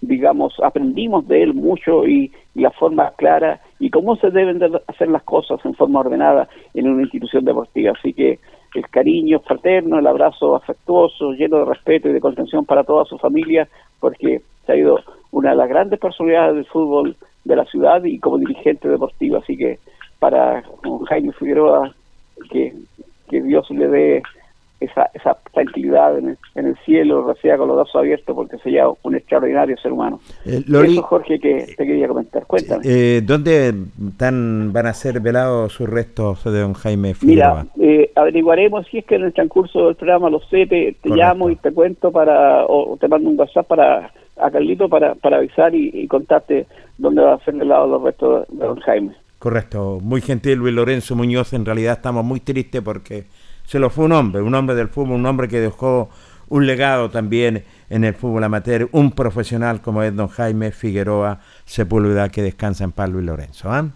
digamos 0.07 0.53
aprendimos 0.63 1.27
de 1.27 1.43
él 1.43 1.53
mucho 1.53 2.07
y, 2.07 2.31
la 2.55 2.69
forma 2.69 3.11
clara 3.17 3.59
y 3.79 3.89
cómo 3.89 4.15
se 4.15 4.29
deben 4.29 4.59
de 4.59 4.79
hacer 4.87 5.07
las 5.07 5.23
cosas 5.23 5.59
en 5.65 5.73
forma 5.73 6.01
ordenada 6.01 6.47
en 6.75 6.87
una 6.87 7.01
institución 7.01 7.43
deportiva 7.45 7.93
así 7.97 8.13
que 8.13 8.37
el 8.75 8.87
cariño 8.89 9.39
fraterno 9.39 9.97
el 9.97 10.05
abrazo 10.05 10.55
afectuoso 10.55 11.31
lleno 11.31 11.57
de 11.57 11.65
respeto 11.65 12.09
y 12.09 12.13
de 12.13 12.21
contención 12.21 12.63
para 12.63 12.83
toda 12.83 13.05
su 13.05 13.17
familia 13.17 13.67
porque 13.99 14.41
se 14.65 14.71
ha 14.71 14.75
ido 14.75 14.99
una 15.31 15.51
de 15.51 15.55
las 15.55 15.69
grandes 15.69 15.99
personalidades 15.99 16.55
del 16.55 16.65
fútbol 16.65 17.15
de 17.43 17.55
la 17.55 17.65
ciudad 17.65 18.03
y 18.03 18.19
como 18.19 18.37
dirigente 18.37 18.87
deportivo. 18.87 19.37
Así 19.37 19.57
que 19.57 19.79
para 20.19 20.63
Jaime 21.09 21.33
Figueroa, 21.33 21.93
que, 22.49 22.73
que 23.29 23.41
Dios 23.41 23.69
le 23.71 23.87
dé 23.87 24.23
esa, 24.79 25.09
esa 25.13 25.37
tranquilidad 25.53 26.17
en 26.17 26.37
el, 26.55 26.77
cielo, 26.85 27.25
reciba 27.25 27.57
con 27.57 27.67
los 27.67 27.77
brazos 27.77 27.95
abiertos, 27.95 28.35
porque 28.35 28.57
se 28.57 28.71
llama 28.71 28.93
un 29.03 29.15
extraordinario 29.15 29.77
ser 29.77 29.91
humano. 29.91 30.19
Eh, 30.45 30.63
Eso, 30.67 31.03
Jorge, 31.03 31.39
que 31.39 31.73
te 31.77 31.85
quería 31.85 32.07
comentar. 32.07 32.45
Cuéntame. 32.45 32.83
Eh, 32.85 33.21
¿Dónde 33.23 33.73
están, 34.09 34.73
van 34.73 34.87
a 34.87 34.93
ser 34.93 35.19
velados 35.21 35.73
sus 35.73 35.89
restos 35.89 36.43
de 36.43 36.59
don 36.59 36.73
Jaime 36.73 37.13
Figueroa? 37.13 37.65
Mira, 37.75 37.91
eh, 37.91 38.11
averiguaremos 38.15 38.85
si 38.87 38.99
es 38.99 39.05
que 39.05 39.15
en 39.15 39.23
el 39.23 39.33
transcurso 39.33 39.87
del 39.87 39.95
programa 39.95 40.29
lo 40.29 40.39
sé, 40.41 40.65
te, 40.67 40.95
llamo 41.05 41.49
y 41.49 41.55
te 41.55 41.71
cuento 41.71 42.11
para, 42.11 42.65
o 42.65 42.97
te 42.99 43.07
mando 43.07 43.29
un 43.29 43.39
WhatsApp 43.39 43.67
para 43.67 44.11
a 44.37 44.51
Carlito 44.51 44.89
para, 44.89 45.15
para 45.15 45.37
avisar 45.37 45.73
y, 45.75 46.07
contarte 46.07 46.65
dónde 46.97 47.21
va 47.21 47.35
a 47.35 47.45
ser 47.45 47.55
el 47.55 47.67
lado 47.67 47.87
los 47.87 48.03
restos 48.03 48.47
de 48.49 48.65
don 48.65 48.79
Jaime. 48.79 49.15
Correcto, 49.39 49.99
muy 50.01 50.21
gentil 50.21 50.59
Luis 50.59 50.73
Lorenzo 50.73 51.15
Muñoz, 51.15 51.53
en 51.53 51.65
realidad 51.65 51.93
estamos 51.93 52.23
muy 52.23 52.39
tristes 52.39 52.81
porque 52.81 53.25
se 53.65 53.79
lo 53.79 53.89
fue 53.89 54.05
un 54.05 54.11
hombre, 54.11 54.41
un 54.41 54.53
hombre 54.55 54.75
del 54.75 54.87
fútbol, 54.87 55.15
un 55.15 55.25
hombre 55.25 55.47
que 55.47 55.59
dejó 55.59 56.09
un 56.49 56.67
legado 56.67 57.09
también 57.09 57.63
en 57.89 58.03
el 58.03 58.13
fútbol 58.13 58.43
amateur, 58.43 58.89
un 58.91 59.11
profesional 59.11 59.81
como 59.81 60.03
es 60.03 60.15
don 60.15 60.27
Jaime 60.27 60.71
Figueroa 60.71 61.39
Sepúlveda, 61.65 62.29
que 62.29 62.41
descansa 62.41 62.83
en 62.83 62.91
paz 62.91 63.09
Luis 63.09 63.25
Lorenzo. 63.25 63.71
¿ah? 63.71 63.87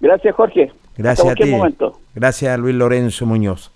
Gracias 0.00 0.34
Jorge. 0.34 0.72
Gracias 0.96 1.28
a 1.28 1.34
ti. 1.34 1.52
Gracias 2.14 2.52
a 2.52 2.56
Luis 2.56 2.74
Lorenzo 2.74 3.26
Muñoz. 3.26 3.70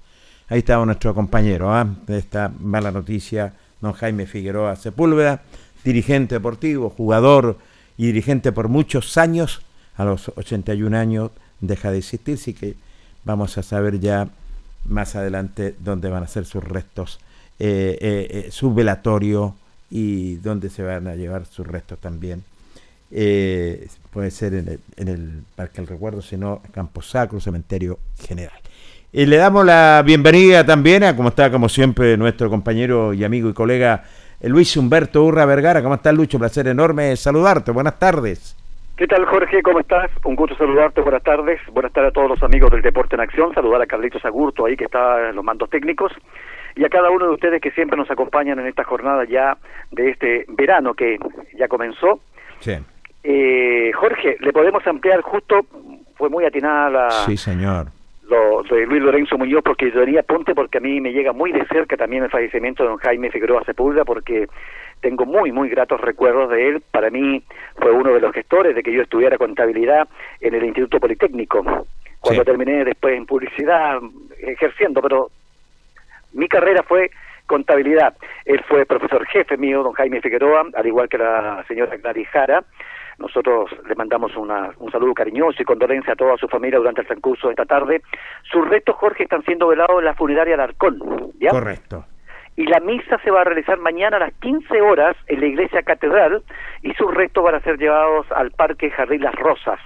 Ahí 0.49 0.59
estaba 0.59 0.85
nuestro 0.85 1.15
compañero 1.15 1.73
¿ah? 1.73 1.87
de 2.07 2.19
esta 2.19 2.51
mala 2.61 2.91
noticia 2.91 3.53
don 3.81 3.93
Jaime 3.93 4.27
Figueroa 4.27 4.77
Sepúlveda, 4.77 5.43
dirigente 5.85 6.35
deportivo, 6.35 6.91
jugador 6.91 7.57
y 7.97 8.07
dirigente 8.07 8.53
por 8.53 8.69
muchos 8.69 9.17
años, 9.17 9.63
a 9.97 10.05
los 10.05 10.31
81 10.37 10.97
años 10.97 11.31
deja 11.61 11.91
de 11.91 11.99
existir, 11.99 12.35
así 12.35 12.55
que 12.55 12.75
vamos 13.25 13.59
a 13.59 13.63
saber 13.63 14.01
ya 14.01 14.29
más 14.85 15.17
adelante 15.17 15.75
dónde 15.79 16.09
van 16.09 16.23
a 16.23 16.27
ser 16.27 16.45
sus 16.45 16.63
restos, 16.63 17.21
eh, 17.59 17.99
eh, 18.01 18.29
eh, 18.31 18.51
su 18.51 18.75
velatorio 18.75 19.55
y 19.91 20.37
dónde 20.37 20.71
se 20.71 20.83
van 20.83 21.07
a 21.09 21.15
llevar 21.15 21.47
sus 21.47 21.67
restos 21.67 21.99
también. 21.99 22.45
puede 23.11 24.31
ser 24.31 24.55
en 24.55 24.69
el, 24.69 24.81
en 24.97 25.09
el 25.09 25.43
Parque 25.57 25.81
del 25.81 25.87
Recuerdo, 25.89 26.23
sino 26.23 26.63
Campo 26.73 27.03
Sacro, 27.03 27.41
Cementerio 27.41 27.99
General. 28.19 28.61
Y 29.13 29.27
le 29.27 29.39
damos 29.39 29.65
la 29.67 30.05
bienvenida 30.07 30.65
también 30.65 31.03
a, 31.03 31.17
como 31.17 31.31
está 31.31 31.51
como 31.51 31.69
siempre, 31.69 32.17
nuestro 32.17 32.49
compañero 32.49 33.13
y 33.13 33.25
amigo 33.25 33.49
y 33.49 33.53
colega 33.53 34.05
eh, 34.41 34.49
Luis 34.49 34.77
Humberto 34.77 35.25
Urra 35.25 35.45
Vergara. 35.47 35.83
¿Cómo 35.83 35.97
estás, 35.97 36.15
Lucho? 36.15 36.39
Placer 36.39 36.69
enorme 36.69 37.17
saludarte. 37.17 37.73
Buenas 37.73 37.99
tardes. 37.99 38.55
¿Qué 39.01 39.07
tal, 39.07 39.25
Jorge? 39.25 39.63
¿Cómo 39.63 39.81
estás? 39.81 40.11
Un 40.27 40.37
gusto 40.37 40.55
saludarte. 40.57 41.01
Buenas 41.01 41.23
tardes. 41.23 41.59
Buenas 41.73 41.91
tardes 41.91 42.11
a 42.11 42.13
todos 42.13 42.29
los 42.29 42.43
amigos 42.43 42.71
del 42.71 42.83
Deporte 42.83 43.15
en 43.15 43.23
Acción. 43.23 43.55
Saludar 43.55 43.81
a 43.81 43.87
Carlitos 43.87 44.23
Agurto 44.27 44.67
ahí 44.67 44.77
que 44.77 44.85
está 44.85 45.31
en 45.31 45.37
los 45.37 45.43
mandos 45.43 45.71
técnicos 45.71 46.13
y 46.77 46.85
a 46.85 46.91
cada 46.91 47.11
uno 47.11 47.25
de 47.25 47.33
ustedes 47.33 47.63
que 47.63 47.71
siempre 47.71 47.97
nos 47.97 48.11
acompañan 48.11 48.59
en 48.59 48.67
esta 48.67 48.85
jornada 48.85 49.25
ya 49.25 49.57
de 49.91 50.11
este 50.11 50.45
verano 50.49 50.93
que 50.93 51.17
ya 51.59 51.67
comenzó. 51.67 52.21
Sí. 52.59 52.73
Eh, 53.25 53.91
Jorge, 53.95 54.37
le 54.39 54.53
podemos 54.53 54.87
ampliar 54.87 55.23
justo, 55.23 55.65
fue 56.17 56.29
muy 56.29 56.45
atinada 56.45 56.91
la, 56.91 57.11
sí, 57.11 57.39
señor 57.39 57.87
lo 58.31 58.63
de 58.63 58.87
Luis 58.87 59.03
Lorenzo 59.03 59.37
Muñoz 59.37 59.63
porque 59.65 59.91
yo 59.91 60.01
diría 60.01 60.23
ponte 60.23 60.55
porque 60.55 60.79
a 60.79 60.81
mí 60.81 61.01
me 61.01 61.13
llega 61.13 61.33
muy 61.33 61.53
de 61.53 61.67
cerca 61.67 61.97
también 61.97 62.23
el 62.23 62.31
fallecimiento 62.31 62.85
de 62.85 62.91
don 62.91 62.99
Jaime 62.99 63.31
Figueroa 63.31 63.65
Sepúlveda 63.65 64.05
porque 64.05 64.47
tengo 65.01 65.27
muy 65.27 65.53
muy 65.53 65.69
gratos 65.69 66.01
recuerdos 66.01 66.51
de 66.51 66.69
él 66.69 66.83
para 66.91 67.11
mí 67.11 67.43
fue 67.77 67.91
uno 67.91 68.13
de 68.13 68.21
los 68.21 68.33
gestores 68.33 68.75
de 68.75 68.83
que 68.83 68.93
yo 68.93 69.03
estudiara 69.03 69.39
contabilidad 69.39 70.09
en 70.41 70.55
el 70.55 70.65
Instituto 70.65 71.01
Politécnico 71.01 71.87
cuando 72.21 72.45
terminé 72.45 72.85
después 72.85 73.17
en 73.17 73.27
publicidad 73.27 73.99
ejerciendo 74.39 75.01
pero 75.03 75.31
mi 76.33 76.49
carrera 76.49 76.83
fue 76.83 77.11
contabilidad 77.47 78.15
él 78.45 78.63
fue 78.69 78.87
profesor 78.87 79.27
jefe 79.27 79.57
mío 79.57 79.83
don 79.83 79.93
Jaime 79.95 80.21
Figueroa 80.21 80.67
al 80.75 80.87
igual 80.87 81.09
que 81.09 81.19
la 81.19 81.65
señora 81.67 81.97
Gladys 81.97 82.29
Jara 82.29 82.65
nosotros 83.21 83.71
le 83.87 83.95
mandamos 83.95 84.35
una, 84.35 84.71
un 84.79 84.91
saludo 84.91 85.13
cariñoso 85.13 85.61
y 85.61 85.65
condolencia 85.65 86.15
a 86.15 86.17
toda 86.17 86.39
su 86.39 86.49
familia 86.49 86.79
durante 86.79 87.03
el 87.03 87.07
transcurso 87.07 87.49
de 87.49 87.53
esta 87.53 87.67
tarde. 87.67 88.01
Sus 88.51 88.67
restos, 88.67 88.97
Jorge, 88.97 89.25
están 89.25 89.43
siendo 89.45 89.69
velados 89.69 89.99
en 89.99 90.07
la 90.07 90.15
funeraria 90.15 90.55
Alarcón. 90.55 90.99
¿ya? 91.39 91.51
Correcto. 91.51 92.07
Y 92.61 92.67
la 92.67 92.79
misa 92.81 93.17
se 93.25 93.31
va 93.31 93.41
a 93.41 93.45
realizar 93.45 93.79
mañana 93.79 94.19
a 94.19 94.21
las 94.21 94.35
15 94.35 94.83
horas 94.83 95.17
en 95.29 95.41
la 95.41 95.47
iglesia 95.47 95.81
catedral 95.81 96.43
y 96.83 96.93
sus 96.93 97.11
restos 97.15 97.43
van 97.43 97.55
a 97.55 97.61
ser 97.61 97.79
llevados 97.79 98.31
al 98.33 98.51
Parque 98.51 98.91
Jardín 98.91 99.23
Las 99.23 99.35
Rosas. 99.37 99.81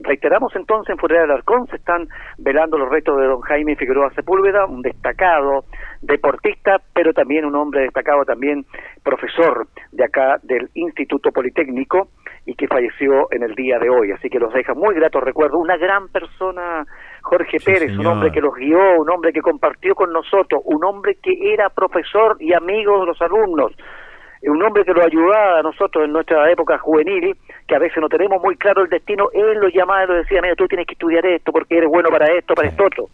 Reiteramos 0.00 0.54
entonces, 0.54 0.90
en 0.90 0.98
Funeraria 0.98 1.32
Alarcón 1.32 1.66
se 1.68 1.76
están 1.76 2.08
velando 2.36 2.76
los 2.76 2.90
restos 2.90 3.18
de 3.18 3.24
don 3.24 3.40
Jaime 3.40 3.74
Figueroa 3.74 4.12
Sepúlveda, 4.12 4.66
un 4.66 4.82
destacado 4.82 5.64
deportista, 6.02 6.76
pero 6.92 7.14
también 7.14 7.46
un 7.46 7.54
hombre 7.54 7.84
destacado, 7.84 8.26
también 8.26 8.66
profesor 9.02 9.68
de 9.92 10.04
acá 10.04 10.40
del 10.42 10.68
Instituto 10.74 11.32
Politécnico, 11.32 12.08
y 12.44 12.54
que 12.54 12.66
falleció 12.66 13.28
en 13.30 13.44
el 13.44 13.54
día 13.54 13.78
de 13.78 13.88
hoy. 13.88 14.12
Así 14.12 14.28
que 14.28 14.38
los 14.38 14.52
deja 14.52 14.74
muy 14.74 14.94
gratos 14.94 15.22
recuerdos. 15.22 15.58
Una 15.58 15.78
gran 15.78 16.08
persona, 16.08 16.84
Jorge 17.22 17.58
Pérez, 17.64 17.96
un 17.98 18.06
hombre 18.06 18.30
que 18.30 18.40
los 18.40 18.54
guió, 18.54 18.78
un 18.98 19.10
hombre 19.10 19.32
que 19.32 19.40
compartió 19.40 19.94
con 19.94 20.12
nosotros, 20.12 20.62
un 20.64 20.84
hombre 20.84 21.16
que 21.22 21.52
era 21.52 21.68
profesor 21.68 22.36
y 22.40 22.52
amigo 22.52 23.00
de 23.00 23.06
los 23.06 23.20
alumnos, 23.22 23.72
un 24.42 24.62
hombre 24.62 24.84
que 24.84 24.92
lo 24.92 25.04
ayudaba 25.04 25.58
a 25.60 25.62
nosotros 25.62 26.04
en 26.04 26.12
nuestra 26.12 26.50
época 26.50 26.78
juvenil, 26.78 27.36
que 27.66 27.74
a 27.74 27.78
veces 27.78 27.98
no 28.00 28.08
tenemos 28.08 28.42
muy 28.42 28.56
claro 28.56 28.82
el 28.82 28.88
destino, 28.88 29.28
él 29.32 29.58
lo 29.60 29.68
llamaba 29.68 30.04
y 30.04 30.06
lo 30.08 30.14
decía, 30.14 30.40
mira, 30.40 30.54
tú 30.54 30.66
tienes 30.66 30.86
que 30.86 30.94
estudiar 30.94 31.24
esto 31.26 31.52
porque 31.52 31.76
eres 31.76 31.90
bueno 31.90 32.08
para 32.08 32.26
esto, 32.32 32.54
para 32.54 32.68
esto 32.68 32.84
otro 32.84 33.08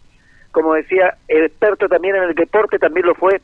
como 0.57 0.73
decía, 0.73 1.13
experto 1.27 1.87
también 1.87 2.15
en 2.15 2.23
el 2.23 2.33
deporte, 2.33 2.79
también 2.79 3.05
lo 3.05 3.13
fue 3.13 3.41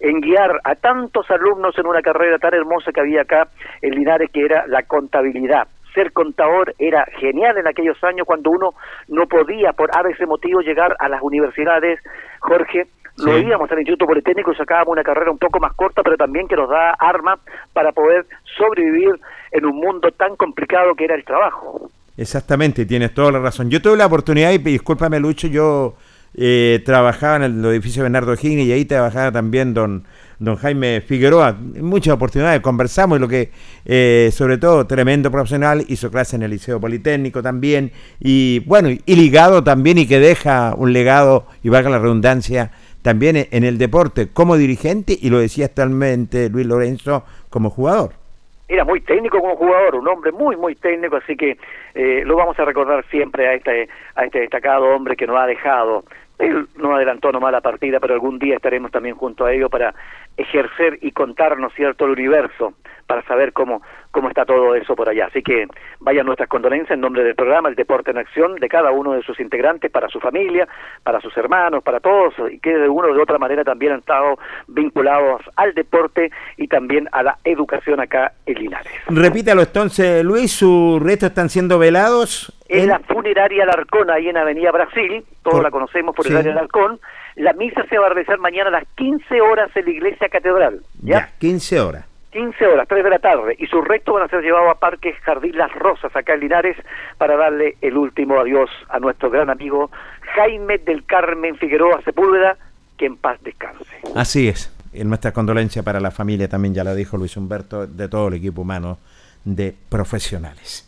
en 0.00 0.20
guiar 0.20 0.60
a 0.64 0.74
tantos 0.74 1.30
alumnos 1.30 1.78
en 1.78 1.86
una 1.86 2.02
carrera 2.02 2.38
tan 2.38 2.54
hermosa 2.54 2.90
que 2.90 3.00
había 3.00 3.22
acá 3.22 3.48
en 3.82 3.94
Linares, 3.94 4.30
que 4.32 4.44
era 4.44 4.66
la 4.66 4.82
contabilidad. 4.82 5.68
Ser 5.96 6.12
contador 6.12 6.74
era 6.78 7.06
genial 7.18 7.56
en 7.56 7.66
aquellos 7.66 7.96
años 8.04 8.26
cuando 8.26 8.50
uno 8.50 8.74
no 9.08 9.26
podía, 9.26 9.72
por 9.72 9.88
ese 10.12 10.26
motivo, 10.26 10.60
llegar 10.60 10.94
a 10.98 11.08
las 11.08 11.22
universidades. 11.22 11.98
Jorge, 12.40 12.86
lo 13.16 13.38
íbamos 13.38 13.70
al 13.72 13.78
Instituto 13.78 14.04
Politécnico 14.04 14.52
y 14.52 14.56
sacábamos 14.56 14.92
una 14.92 15.02
carrera 15.02 15.30
un 15.30 15.38
poco 15.38 15.58
más 15.58 15.72
corta, 15.72 16.02
pero 16.02 16.18
también 16.18 16.46
que 16.48 16.54
nos 16.54 16.68
da 16.68 16.90
armas 16.98 17.40
para 17.72 17.92
poder 17.92 18.26
sobrevivir 18.58 19.18
en 19.52 19.64
un 19.64 19.76
mundo 19.76 20.10
tan 20.10 20.36
complicado 20.36 20.94
que 20.94 21.04
era 21.04 21.14
el 21.14 21.24
trabajo. 21.24 21.90
Exactamente, 22.18 22.84
tienes 22.84 23.14
toda 23.14 23.32
la 23.32 23.38
razón. 23.38 23.70
Yo 23.70 23.80
tuve 23.80 23.96
la 23.96 24.06
oportunidad, 24.06 24.52
y 24.52 24.58
discúlpame 24.58 25.18
Lucho, 25.18 25.48
yo 25.48 25.94
eh, 26.34 26.82
trabajaba 26.84 27.36
en 27.36 27.42
el 27.44 27.64
edificio 27.64 28.02
Bernardo 28.02 28.34
Higgins 28.34 28.66
y 28.66 28.72
ahí 28.72 28.84
trabajaba 28.84 29.32
también 29.32 29.72
don, 29.72 30.04
don 30.38 30.56
Jaime 30.56 31.00
Figueroa. 31.00 31.56
Muchas 31.80 32.14
oportunidades, 32.14 32.60
conversamos 32.60 33.18
y 33.18 33.20
lo 33.20 33.28
que, 33.28 33.50
eh, 33.84 34.30
sobre 34.32 34.58
todo, 34.58 34.86
tremendo 34.86 35.30
profesional, 35.30 35.84
hizo 35.88 36.10
clase 36.10 36.36
en 36.36 36.42
el 36.42 36.50
Liceo 36.50 36.80
Politécnico 36.80 37.42
también 37.42 37.92
y 38.20 38.60
bueno, 38.60 38.88
y 38.90 39.16
ligado 39.16 39.62
también 39.64 39.98
y 39.98 40.06
que 40.06 40.18
deja 40.18 40.74
un 40.76 40.92
legado, 40.92 41.46
y 41.62 41.68
valga 41.68 41.90
la 41.90 41.98
redundancia, 41.98 42.70
también 43.02 43.46
en 43.50 43.64
el 43.64 43.78
deporte 43.78 44.28
como 44.32 44.56
dirigente 44.56 45.16
y 45.20 45.30
lo 45.30 45.38
decía 45.38 45.66
actualmente 45.66 46.48
Luis 46.48 46.66
Lorenzo 46.66 47.24
como 47.50 47.70
jugador 47.70 48.26
era 48.68 48.84
muy 48.84 49.00
técnico 49.00 49.40
como 49.40 49.56
jugador, 49.56 49.94
un 49.94 50.08
hombre 50.08 50.32
muy, 50.32 50.56
muy 50.56 50.74
técnico, 50.74 51.16
así 51.16 51.36
que 51.36 51.56
eh, 51.94 52.22
lo 52.24 52.36
vamos 52.36 52.58
a 52.58 52.64
recordar 52.64 53.04
siempre 53.10 53.46
a 53.46 53.54
este, 53.54 53.88
a 54.14 54.24
este 54.24 54.40
destacado 54.40 54.86
hombre 54.86 55.16
que 55.16 55.26
nos 55.26 55.36
ha 55.38 55.46
dejado 55.46 56.04
él 56.38 56.68
no 56.76 56.94
adelantó 56.94 57.32
nomás 57.32 57.52
la 57.52 57.60
partida, 57.60 58.00
pero 58.00 58.14
algún 58.14 58.38
día 58.38 58.56
estaremos 58.56 58.90
también 58.90 59.16
junto 59.16 59.44
a 59.44 59.52
ello 59.52 59.70
para 59.70 59.94
ejercer 60.36 60.98
y 61.00 61.12
contarnos, 61.12 61.72
¿cierto?, 61.74 62.04
el 62.04 62.12
universo, 62.12 62.74
para 63.06 63.22
saber 63.22 63.52
cómo, 63.52 63.82
cómo 64.16 64.28
está 64.30 64.46
todo 64.46 64.74
eso 64.74 64.96
por 64.96 65.10
allá. 65.10 65.26
Así 65.26 65.42
que 65.42 65.66
vayan 66.00 66.24
nuestras 66.24 66.48
condolencias 66.48 66.92
en 66.92 67.02
nombre 67.02 67.22
del 67.22 67.34
programa 67.34 67.68
El 67.68 67.74
Deporte 67.74 68.12
en 68.12 68.16
Acción, 68.16 68.54
de 68.54 68.66
cada 68.66 68.90
uno 68.90 69.12
de 69.12 69.20
sus 69.20 69.38
integrantes, 69.40 69.90
para 69.90 70.08
su 70.08 70.20
familia, 70.20 70.66
para 71.02 71.20
sus 71.20 71.36
hermanos, 71.36 71.84
para 71.84 72.00
todos, 72.00 72.32
y 72.50 72.58
que 72.58 72.70
de 72.78 72.88
una 72.88 73.08
o 73.08 73.14
de 73.14 73.20
otra 73.20 73.36
manera 73.36 73.62
también 73.62 73.92
han 73.92 73.98
estado 73.98 74.38
vinculados 74.68 75.42
al 75.56 75.74
deporte 75.74 76.30
y 76.56 76.66
también 76.66 77.10
a 77.12 77.22
la 77.22 77.36
educación 77.44 78.00
acá 78.00 78.32
en 78.46 78.54
Linares. 78.54 78.92
Repítalo 79.08 79.60
entonces, 79.60 80.24
Luis, 80.24 80.50
¿sus 80.50 81.02
restos 81.02 81.28
están 81.28 81.50
siendo 81.50 81.78
velados? 81.78 82.50
En 82.70 82.88
la 82.88 83.00
funeraria 83.00 83.64
Alarcón, 83.64 84.10
ahí 84.10 84.30
en 84.30 84.38
Avenida 84.38 84.72
Brasil, 84.72 85.26
todos 85.42 85.62
la 85.62 85.70
conocemos 85.70 86.16
por 86.16 86.26
el 86.26 86.38
área 86.38 86.52
Alarcón. 86.52 87.00
La 87.34 87.52
misa 87.52 87.84
se 87.90 87.98
va 87.98 88.06
a 88.06 88.08
realizar 88.08 88.38
mañana 88.38 88.68
a 88.68 88.80
las 88.80 88.88
15 88.96 89.42
horas 89.42 89.70
en 89.74 89.84
la 89.84 89.90
iglesia 89.90 90.30
catedral. 90.30 90.80
¿ya? 91.02 91.28
15 91.38 91.80
horas. 91.80 92.15
15 92.36 92.66
horas, 92.66 92.86
3 92.86 93.02
de 93.02 93.08
la 93.08 93.18
tarde, 93.18 93.56
y 93.58 93.66
sus 93.66 93.82
restos 93.82 94.12
van 94.14 94.24
a 94.24 94.28
ser 94.28 94.42
llevados 94.42 94.70
a 94.70 94.78
Parque 94.78 95.14
Jardín 95.24 95.56
Las 95.56 95.72
Rosas, 95.72 96.14
acá 96.14 96.34
en 96.34 96.40
Linares, 96.40 96.76
para 97.16 97.34
darle 97.34 97.78
el 97.80 97.96
último 97.96 98.38
adiós 98.38 98.68
a 98.90 98.98
nuestro 99.00 99.30
gran 99.30 99.48
amigo 99.48 99.90
Jaime 100.34 100.76
del 100.76 101.06
Carmen 101.06 101.56
Figueroa 101.56 102.02
Sepúlveda, 102.02 102.58
que 102.98 103.06
en 103.06 103.16
paz 103.16 103.38
descanse. 103.42 103.86
Así 104.14 104.48
es, 104.48 104.70
en 104.92 105.08
nuestra 105.08 105.32
condolencia 105.32 105.82
para 105.82 105.98
la 105.98 106.10
familia 106.10 106.46
también, 106.46 106.74
ya 106.74 106.84
lo 106.84 106.94
dijo 106.94 107.16
Luis 107.16 107.38
Humberto, 107.38 107.86
de 107.86 108.06
todo 108.06 108.28
el 108.28 108.34
equipo 108.34 108.60
humano 108.60 108.98
de 109.42 109.74
profesionales. 109.88 110.86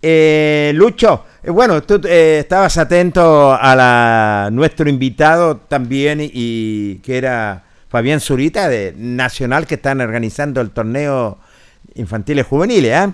Eh, 0.00 0.72
Lucho, 0.74 1.26
eh, 1.42 1.50
bueno, 1.50 1.82
tú 1.82 2.00
eh, 2.08 2.38
estabas 2.40 2.78
atento 2.78 3.52
a 3.52 3.76
la, 3.76 4.48
nuestro 4.50 4.88
invitado 4.88 5.58
también 5.58 6.20
y 6.22 7.00
que 7.00 7.18
era 7.18 7.64
Fabián 7.90 8.20
Zurita 8.20 8.68
de 8.68 8.94
Nacional 8.96 9.66
que 9.66 9.74
están 9.74 10.00
organizando 10.00 10.60
el 10.60 10.70
torneo 10.70 11.38
infantiles 11.96 12.46
juveniles, 12.46 12.92
¿eh? 12.92 13.12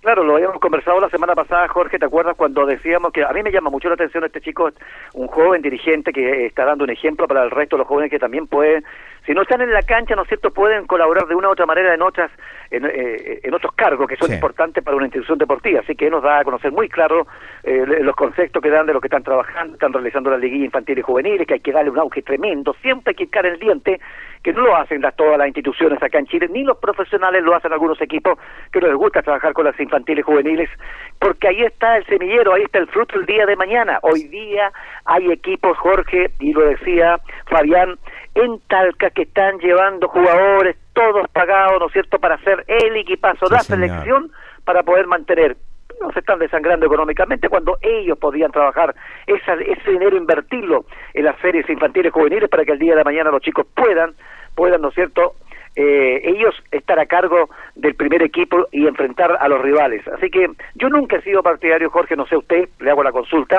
Claro, 0.00 0.24
lo 0.24 0.34
habíamos 0.36 0.60
conversado 0.60 1.00
la 1.00 1.08
semana 1.08 1.34
pasada, 1.34 1.66
Jorge, 1.68 1.98
¿te 1.98 2.06
acuerdas 2.06 2.36
cuando 2.36 2.64
decíamos 2.64 3.12
que 3.12 3.24
a 3.24 3.32
mí 3.32 3.42
me 3.42 3.50
llama 3.50 3.70
mucho 3.70 3.88
la 3.88 3.94
atención 3.94 4.24
este 4.24 4.40
chico, 4.40 4.70
un 5.14 5.26
joven 5.26 5.62
dirigente 5.62 6.12
que 6.12 6.46
está 6.46 6.64
dando 6.64 6.84
un 6.84 6.90
ejemplo 6.90 7.26
para 7.26 7.42
el 7.42 7.50
resto 7.50 7.76
de 7.76 7.78
los 7.78 7.88
jóvenes 7.88 8.10
que 8.10 8.18
también 8.18 8.46
pueden, 8.46 8.84
si 9.26 9.34
no 9.34 9.42
están 9.42 9.60
en 9.60 9.72
la 9.72 9.82
cancha, 9.82 10.14
¿no 10.14 10.22
es 10.22 10.28
cierto?, 10.28 10.52
pueden 10.52 10.86
colaborar 10.86 11.26
de 11.26 11.34
una 11.34 11.48
u 11.48 11.52
otra 11.52 11.66
manera 11.66 11.92
en 11.92 12.00
otras 12.00 12.30
en, 12.70 12.84
eh, 12.86 13.40
otros 13.52 13.72
cargos 13.74 14.08
que 14.08 14.16
son 14.16 14.32
importantes 14.32 14.82
para 14.82 14.96
una 14.96 15.06
institución 15.06 15.38
deportiva. 15.38 15.80
Así 15.80 15.94
que 15.94 16.08
nos 16.10 16.22
da 16.22 16.40
a 16.40 16.44
conocer 16.44 16.72
muy 16.72 16.88
claro 16.88 17.26
eh, 17.62 17.84
los 17.86 18.14
conceptos 18.14 18.62
que 18.62 18.70
dan 18.70 18.86
de 18.86 18.92
lo 18.92 19.00
que 19.00 19.08
están 19.08 19.22
trabajando, 19.22 19.74
están 19.74 19.92
realizando 19.92 20.30
la 20.30 20.38
liguilla 20.38 20.66
infantil 20.66 20.98
y 20.98 21.02
juveniles, 21.02 21.46
que 21.46 21.54
hay 21.54 21.60
que 21.60 21.72
darle 21.72 21.90
un 21.90 21.98
auge 21.98 22.22
tremendo, 22.22 22.74
siempre 22.82 23.10
hay 23.10 23.14
que 23.16 23.28
caer 23.28 23.46
el 23.46 23.58
diente 23.58 24.00
que 24.42 24.52
no 24.52 24.60
lo 24.60 24.76
hacen 24.76 25.02
las, 25.02 25.16
todas 25.16 25.38
las 25.38 25.48
instituciones 25.48 26.00
acá 26.00 26.20
en 26.20 26.26
Chile, 26.26 26.48
ni 26.48 26.62
los 26.62 26.78
profesionales 26.78 27.42
lo 27.42 27.56
hacen 27.56 27.72
algunos 27.72 28.00
equipos 28.00 28.38
que 28.70 28.80
no 28.80 28.86
les 28.86 28.96
gusta 28.96 29.20
trabajar 29.20 29.52
con 29.52 29.64
las 29.64 29.78
infantiles 29.80 30.24
juveniles, 30.24 30.70
porque 31.18 31.48
ahí 31.48 31.62
está 31.62 31.96
el 31.96 32.06
semillero, 32.06 32.54
ahí 32.54 32.62
está 32.62 32.78
el 32.78 32.86
fruto 32.86 33.18
el 33.18 33.26
día 33.26 33.44
de 33.44 33.56
mañana. 33.56 33.98
Hoy 34.02 34.22
día 34.28 34.70
hay 35.04 35.32
equipos, 35.32 35.76
Jorge, 35.78 36.30
y 36.38 36.52
lo 36.52 36.60
decía 36.60 37.18
Fabián, 37.46 37.98
en 38.36 38.60
Talca 38.68 39.10
que 39.10 39.22
están 39.22 39.58
llevando 39.58 40.08
jugadores 40.08 40.76
todos 40.92 41.26
pagados, 41.28 41.80
¿no 41.80 41.86
es 41.86 41.92
cierto?, 41.92 42.18
para 42.18 42.36
hacer 42.36 42.64
el 42.68 42.96
equipazo, 42.96 43.46
la 43.50 43.60
selección, 43.60 44.30
para 44.64 44.82
poder 44.82 45.06
mantener 45.06 45.56
no 45.98 46.12
se 46.12 46.18
están 46.18 46.38
desangrando 46.38 46.84
económicamente 46.84 47.48
cuando 47.48 47.78
ellos 47.80 48.18
podían 48.18 48.52
trabajar 48.52 48.94
esa, 49.26 49.54
ese 49.54 49.92
dinero 49.92 50.14
invertirlo 50.14 50.84
en 51.14 51.24
las 51.24 51.38
series 51.40 51.66
infantiles 51.70 52.12
juveniles 52.12 52.50
para 52.50 52.66
que 52.66 52.72
el 52.72 52.78
día 52.78 52.94
de 52.94 53.02
mañana 53.02 53.30
los 53.30 53.40
chicos 53.40 53.66
puedan 53.74 54.14
puedan 54.54 54.82
no 54.82 54.88
es 54.88 54.94
cierto 54.94 55.36
eh, 55.76 56.22
ellos 56.24 56.54
estar 56.70 56.98
a 56.98 57.04
cargo 57.04 57.50
del 57.74 57.94
primer 57.94 58.22
equipo 58.22 58.66
y 58.72 58.86
enfrentar 58.86 59.36
a 59.38 59.46
los 59.46 59.60
rivales. 59.60 60.08
Así 60.08 60.30
que 60.30 60.48
yo 60.74 60.88
nunca 60.88 61.16
he 61.16 61.22
sido 61.22 61.42
partidario, 61.42 61.90
Jorge, 61.90 62.16
no 62.16 62.26
sé 62.26 62.34
usted, 62.34 62.70
le 62.80 62.90
hago 62.90 63.02
la 63.02 63.12
consulta, 63.12 63.58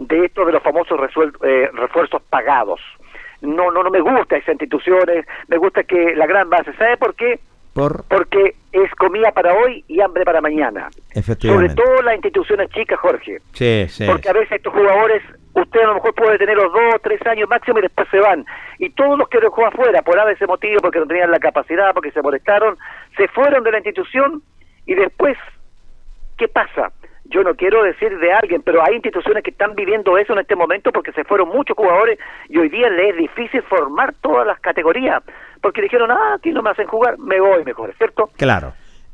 de 0.00 0.24
esto 0.24 0.44
de 0.44 0.52
los 0.52 0.62
famosos 0.62 0.98
eh, 1.44 1.70
refuerzos 1.72 2.20
pagados. 2.22 2.80
No, 3.42 3.70
no, 3.70 3.82
no 3.82 3.90
me 3.90 4.00
gusta 4.00 4.36
esas 4.36 4.54
instituciones, 4.54 5.26
me 5.48 5.56
gusta 5.58 5.82
que 5.82 6.14
la 6.14 6.26
gran 6.26 6.48
base, 6.48 6.72
¿sabe 6.74 6.96
por 6.96 7.14
qué? 7.14 7.40
Porque 8.08 8.54
es 8.72 8.90
comida 8.96 9.32
para 9.32 9.54
hoy 9.54 9.84
y 9.88 10.00
hambre 10.00 10.24
para 10.24 10.40
mañana. 10.40 10.88
Sobre 11.40 11.70
todo 11.70 12.02
las 12.02 12.14
instituciones 12.14 12.68
chicas, 12.70 12.98
Jorge. 13.00 13.38
Sí, 13.52 13.86
sí. 13.88 14.06
Porque 14.06 14.28
a 14.28 14.34
veces 14.34 14.52
estos 14.52 14.72
jugadores, 14.72 15.22
usted 15.54 15.80
a 15.80 15.86
lo 15.86 15.94
mejor 15.94 16.14
puede 16.14 16.38
tener 16.38 16.56
los 16.56 16.70
dos, 16.72 17.00
tres 17.02 17.20
años 17.26 17.48
máximo 17.48 17.78
y 17.78 17.82
después 17.82 18.08
se 18.10 18.18
van. 18.18 18.44
Y 18.78 18.90
todos 18.90 19.18
los 19.18 19.28
que 19.28 19.40
dejó 19.40 19.66
afuera, 19.66 20.02
por 20.02 20.18
ese 20.30 20.46
motivo, 20.46 20.80
porque 20.82 20.98
no 20.98 21.06
tenían 21.06 21.30
la 21.30 21.38
capacidad, 21.38 21.92
porque 21.94 22.10
se 22.10 22.20
molestaron, 22.20 22.76
se 23.16 23.26
fueron 23.28 23.64
de 23.64 23.72
la 23.72 23.78
institución 23.78 24.42
y 24.86 24.94
después, 24.94 25.36
¿qué 26.36 26.48
pasa? 26.48 26.92
Yo 27.32 27.42
no 27.42 27.54
quiero 27.54 27.82
decir 27.82 28.18
de 28.18 28.32
alguien, 28.32 28.62
pero 28.62 28.82
hay 28.82 28.94
instituciones 28.94 29.42
que 29.42 29.50
están 29.50 29.74
viviendo 29.74 30.16
eso 30.18 30.32
en 30.34 30.40
este 30.40 30.54
momento 30.54 30.92
porque 30.92 31.12
se 31.12 31.24
fueron 31.24 31.48
muchos 31.48 31.76
jugadores 31.76 32.18
y 32.48 32.58
hoy 32.58 32.68
día 32.68 32.88
les 32.90 33.10
es 33.10 33.16
difícil 33.16 33.62
formar 33.62 34.14
todas 34.20 34.46
las 34.46 34.60
categorías 34.60 35.22
porque 35.60 35.82
dijeron, 35.82 36.10
ah, 36.10 36.34
aquí 36.36 36.50
no 36.50 36.62
me 36.62 36.70
hacen 36.70 36.86
jugar, 36.86 37.18
me 37.18 37.40
voy 37.40 37.64
mejor, 37.64 37.94
¿cierto? 37.96 38.28
Claro. 38.36 38.72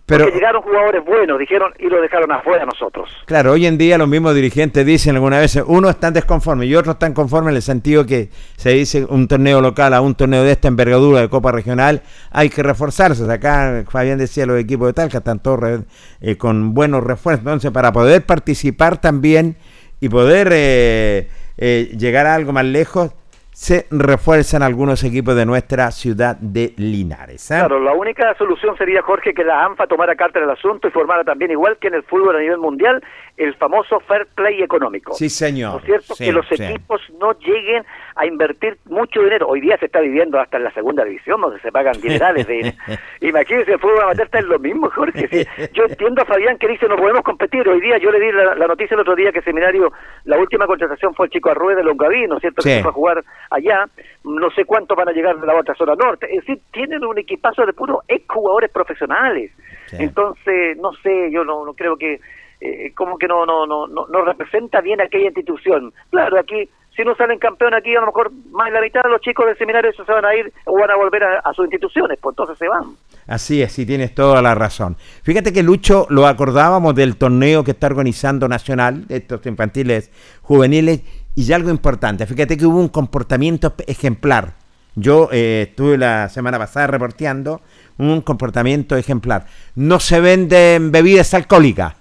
Pero, 0.09 0.25
Porque 0.25 0.39
llegaron 0.39 0.63
jugadores 0.63 1.05
buenos, 1.05 1.39
dijeron, 1.39 1.71
y 1.79 1.85
lo 1.85 2.01
dejaron 2.01 2.33
afuera 2.33 2.65
nosotros. 2.65 3.11
Claro, 3.27 3.53
hoy 3.53 3.67
en 3.67 3.77
día 3.77 3.99
los 3.99 4.09
mismos 4.09 4.35
dirigentes 4.35 4.87
dicen 4.87 5.17
alguna 5.17 5.39
vez, 5.39 5.63
uno 5.67 5.91
están 5.91 6.15
desconformes 6.15 6.67
y 6.67 6.75
otros 6.75 6.95
están 6.95 7.13
conformes 7.13 7.51
en 7.51 7.57
el 7.57 7.63
sentido 7.63 8.07
que 8.07 8.31
se 8.57 8.71
dice 8.71 9.05
un 9.05 9.29
torneo 9.29 9.61
local 9.61 9.93
a 9.93 10.01
un 10.01 10.15
torneo 10.15 10.45
de 10.45 10.53
esta 10.53 10.67
envergadura 10.67 11.21
de 11.21 11.29
Copa 11.29 11.53
Regional, 11.53 12.01
hay 12.31 12.49
que 12.49 12.63
reforzarse. 12.63 13.31
Acá 13.31 13.85
Fabián 13.87 14.17
decía 14.17 14.47
los 14.47 14.59
equipos 14.59 14.87
de 14.87 14.95
Talca 14.95 15.19
están 15.19 15.41
todos 15.41 15.83
eh, 16.23 16.37
con 16.39 16.73
buenos 16.73 17.05
refuerzos. 17.05 17.41
Entonces, 17.41 17.71
para 17.71 17.93
poder 17.93 18.25
participar 18.25 19.03
también 19.03 19.59
y 20.01 20.09
poder 20.09 20.49
eh, 20.53 21.29
eh, 21.59 21.95
llegar 21.99 22.25
a 22.25 22.35
algo 22.35 22.55
más 22.55 22.65
lejos, 22.65 23.13
se 23.59 23.89
refuerzan 23.91 24.63
algunos 24.63 25.03
equipos 25.03 25.35
de 25.35 25.45
nuestra 25.45 25.91
ciudad 25.91 26.37
de 26.37 26.75
Linares. 26.77 27.51
¿eh? 27.51 27.57
Claro, 27.59 27.81
la 27.81 27.93
única 27.93 28.33
solución 28.37 28.77
sería, 28.79 29.03
Jorge, 29.03 29.35
que 29.35 29.43
la 29.43 29.65
ANFA 29.65 29.89
tomara 29.89 30.15
carta 30.15 30.39
del 30.39 30.49
asunto 30.49 30.87
y 30.87 30.93
formara 30.93 31.25
también, 31.25 31.51
igual 31.51 31.77
que 31.79 31.89
en 31.89 31.95
el 31.95 32.05
fútbol 32.05 32.37
a 32.37 32.39
nivel 32.39 32.59
mundial, 32.59 33.03
el 33.39 33.55
famoso 33.55 34.01
fair 34.01 34.27
play 34.35 34.63
económico. 34.63 35.15
Sí, 35.15 35.31
señor. 35.31 35.75
¿No 35.75 35.79
es 35.79 35.85
cierto? 35.85 36.15
que 36.17 36.33
los 36.33 36.51
equipos 36.53 37.01
no 37.21 37.33
lleguen 37.39 37.85
a 38.17 38.27
invertir 38.27 38.79
mucho 38.87 39.23
dinero. 39.23 39.47
Hoy 39.47 39.61
día 39.61 39.79
se 39.79 39.87
está 39.87 40.01
viviendo 40.01 40.41
hasta 40.41 40.57
en 40.57 40.65
la 40.65 40.73
segunda 40.73 41.05
división, 41.05 41.41
donde 41.41 41.61
se 41.61 41.71
pagan 41.71 42.01
dinerales. 42.01 42.47
De... 42.47 42.75
Imagínense, 43.21 43.73
el 43.73 43.79
fútbol 43.79 44.03
amateur 44.03 44.27
está 44.27 44.41
en 44.41 44.49
lo 44.49 44.59
mismo, 44.59 44.91
Jorge. 44.91 45.47
Yo 45.73 45.85
entiendo 45.85 46.23
a 46.23 46.25
Fabián 46.25 46.59
que 46.59 46.69
dice 46.69 46.89
no 46.89 46.97
podemos 46.97 47.23
competir. 47.23 47.69
Hoy 47.69 47.81
día 47.81 47.99
yo 47.99 48.11
le 48.11 48.21
di 48.21 48.33
la, 48.33 48.67
noticia 48.67 48.95
el 48.95 49.01
otro 49.01 49.15
día 49.15 49.31
que 49.31 49.41
Seminario, 49.43 49.93
la 50.25 50.37
última 50.37 50.67
contratación 50.67 51.15
fue 51.15 51.27
el 51.27 51.33
chico 51.33 51.51
Arrué 51.51 51.77
de 51.77 51.85
Longaví, 51.85 52.27
¿no 52.27 52.37
es 52.37 52.41
cierto? 52.41 52.63
Que 52.63 52.81
fue 52.83 52.91
a 52.91 52.93
jugar 52.93 53.25
allá, 53.51 53.87
no 54.25 54.51
sé 54.51 54.65
cuánto 54.65 54.97
van 54.97 55.09
a 55.09 55.13
llegar 55.13 55.39
de 55.39 55.47
la 55.47 55.57
otra 55.57 55.75
zona 55.75 55.95
norte, 55.95 56.27
es 56.27 56.41
decir, 56.41 56.61
tienen 56.73 57.05
un 57.05 57.19
equipazo 57.19 57.65
de 57.65 57.73
puros 57.73 58.01
exjugadores 58.09 58.71
profesionales. 58.71 59.53
Entonces, 59.93 60.77
no 60.77 60.93
sé, 61.03 61.31
yo 61.31 61.45
no, 61.45 61.65
no 61.65 61.73
creo 61.75 61.97
que, 61.97 62.21
eh, 62.61 62.93
como 62.95 63.19
que 63.19 63.29
no, 63.29 63.47
no, 63.47 63.67
no, 63.67 63.87
no, 63.87 64.25
representa 64.25 64.81
bien 64.81 65.01
aquella 65.01 65.27
institución. 65.27 65.93
Claro, 66.11 66.39
aquí 66.39 66.69
si 66.97 67.05
no 67.05 67.15
salen 67.15 67.39
campeón 67.39 67.75
aquí, 67.75 67.95
a 67.95 68.01
lo 68.01 68.07
mejor 68.07 68.33
más 68.51 68.67
de 68.67 68.73
la 68.73 68.81
mitad 68.81 69.03
de 69.05 69.11
los 69.11 69.21
chicos 69.21 69.47
del 69.47 69.57
seminario 69.57 69.93
se 69.93 70.03
van 70.03 70.25
a 70.25 70.35
ir 70.35 70.53
o 70.65 70.77
van 70.77 70.91
a 70.91 70.97
volver 70.97 71.23
a, 71.23 71.53
sus 71.55 71.67
instituciones, 71.67 72.19
pues 72.21 72.33
entonces 72.33 72.59
se 72.59 72.67
van. 72.67 72.97
Así 73.29 73.63
es, 73.63 73.71
sí 73.73 73.87
tienes 73.87 74.15
toda 74.15 74.43
la 74.43 74.57
razón. 74.57 74.97
Fíjate 75.23 75.53
que 75.53 75.63
Lucho 75.63 76.07
lo 76.11 76.27
acordábamos 76.27 76.97
del 76.97 77.17
torneo 77.17 77.63
que 77.63 77.71
está 77.71 77.87
organizando 77.87 78.49
Nacional, 78.49 79.05
estos 79.09 79.47
infantiles 79.47 80.11
juveniles, 80.43 81.03
y 81.37 81.53
algo 81.53 81.71
importante, 81.71 82.27
fíjate 82.27 82.57
que 82.57 82.67
hubo 82.67 82.81
un 82.81 82.89
comportamiento 82.89 83.73
ejemplar. 83.87 84.55
Yo 84.97 85.29
eh, 85.31 85.67
estuve 85.69 85.97
la 85.97 86.29
semana 86.29 86.59
pasada 86.59 86.89
reporteando 86.89 87.61
un 87.99 88.23
comportamiento 88.23 88.97
ejemplar. 88.97 89.47
No 89.77 90.01
se 90.01 90.19
venden 90.21 90.91
bebidas 90.91 91.33
alcohólicas. 91.35 91.98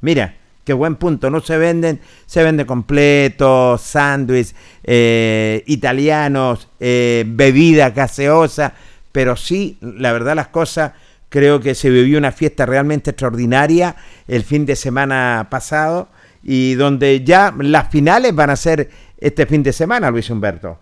Mira, 0.00 0.36
qué 0.64 0.72
buen 0.72 0.96
punto. 0.96 1.30
No 1.30 1.40
se 1.40 1.56
venden, 1.58 2.00
se 2.26 2.42
vende 2.42 2.66
completos, 2.66 3.80
sándwiches, 3.80 4.54
eh, 4.84 5.62
italianos, 5.66 6.68
eh, 6.78 7.24
bebida 7.26 7.92
pero 9.12 9.36
sí, 9.36 9.78
la 9.80 10.12
verdad 10.12 10.36
las 10.36 10.48
cosas, 10.48 10.92
creo 11.28 11.60
que 11.60 11.74
se 11.74 11.90
vivió 11.90 12.18
una 12.18 12.32
fiesta 12.32 12.66
realmente 12.66 13.10
extraordinaria 13.10 13.96
el 14.28 14.44
fin 14.44 14.66
de 14.66 14.76
semana 14.76 15.48
pasado 15.50 16.08
y 16.42 16.74
donde 16.74 17.24
ya 17.24 17.54
las 17.58 17.90
finales 17.90 18.34
van 18.34 18.50
a 18.50 18.56
ser 18.56 18.90
este 19.18 19.46
fin 19.46 19.62
de 19.62 19.72
semana, 19.72 20.10
Luis 20.10 20.30
Humberto. 20.30 20.78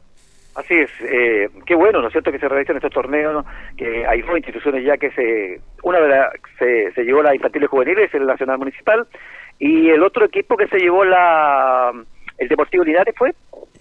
Así 0.59 0.74
es, 0.74 0.90
eh, 1.02 1.48
qué 1.66 1.76
bueno, 1.76 2.00
¿no 2.00 2.09
es 2.09 2.12
cierto?, 2.12 2.32
que 2.32 2.40
se 2.40 2.48
realicen 2.48 2.74
estos 2.74 2.90
torneos, 2.90 3.46
que 3.76 4.04
hay 4.04 4.22
dos 4.22 4.36
instituciones 4.36 4.84
ya 4.84 4.96
que 4.96 5.12
se, 5.12 5.61
una 5.84 6.00
de 6.00 6.09
las, 6.09 6.32
se, 6.59 6.90
se 6.94 7.04
llevó 7.04 7.22
la 7.22 7.32
infantiles 7.32 7.68
juveniles, 7.68 8.12
el 8.12 8.26
Nacional 8.26 8.59
Municipal, 8.59 9.06
y 9.61 9.88
el 9.90 10.02
otro 10.02 10.24
equipo 10.24 10.56
que 10.56 10.66
se 10.66 10.80
llevó 10.80 11.04
la, 11.04 11.92
el 12.38 12.48
Deportivo 12.48 12.82
Linares 12.82 13.14
fue, 13.16 13.34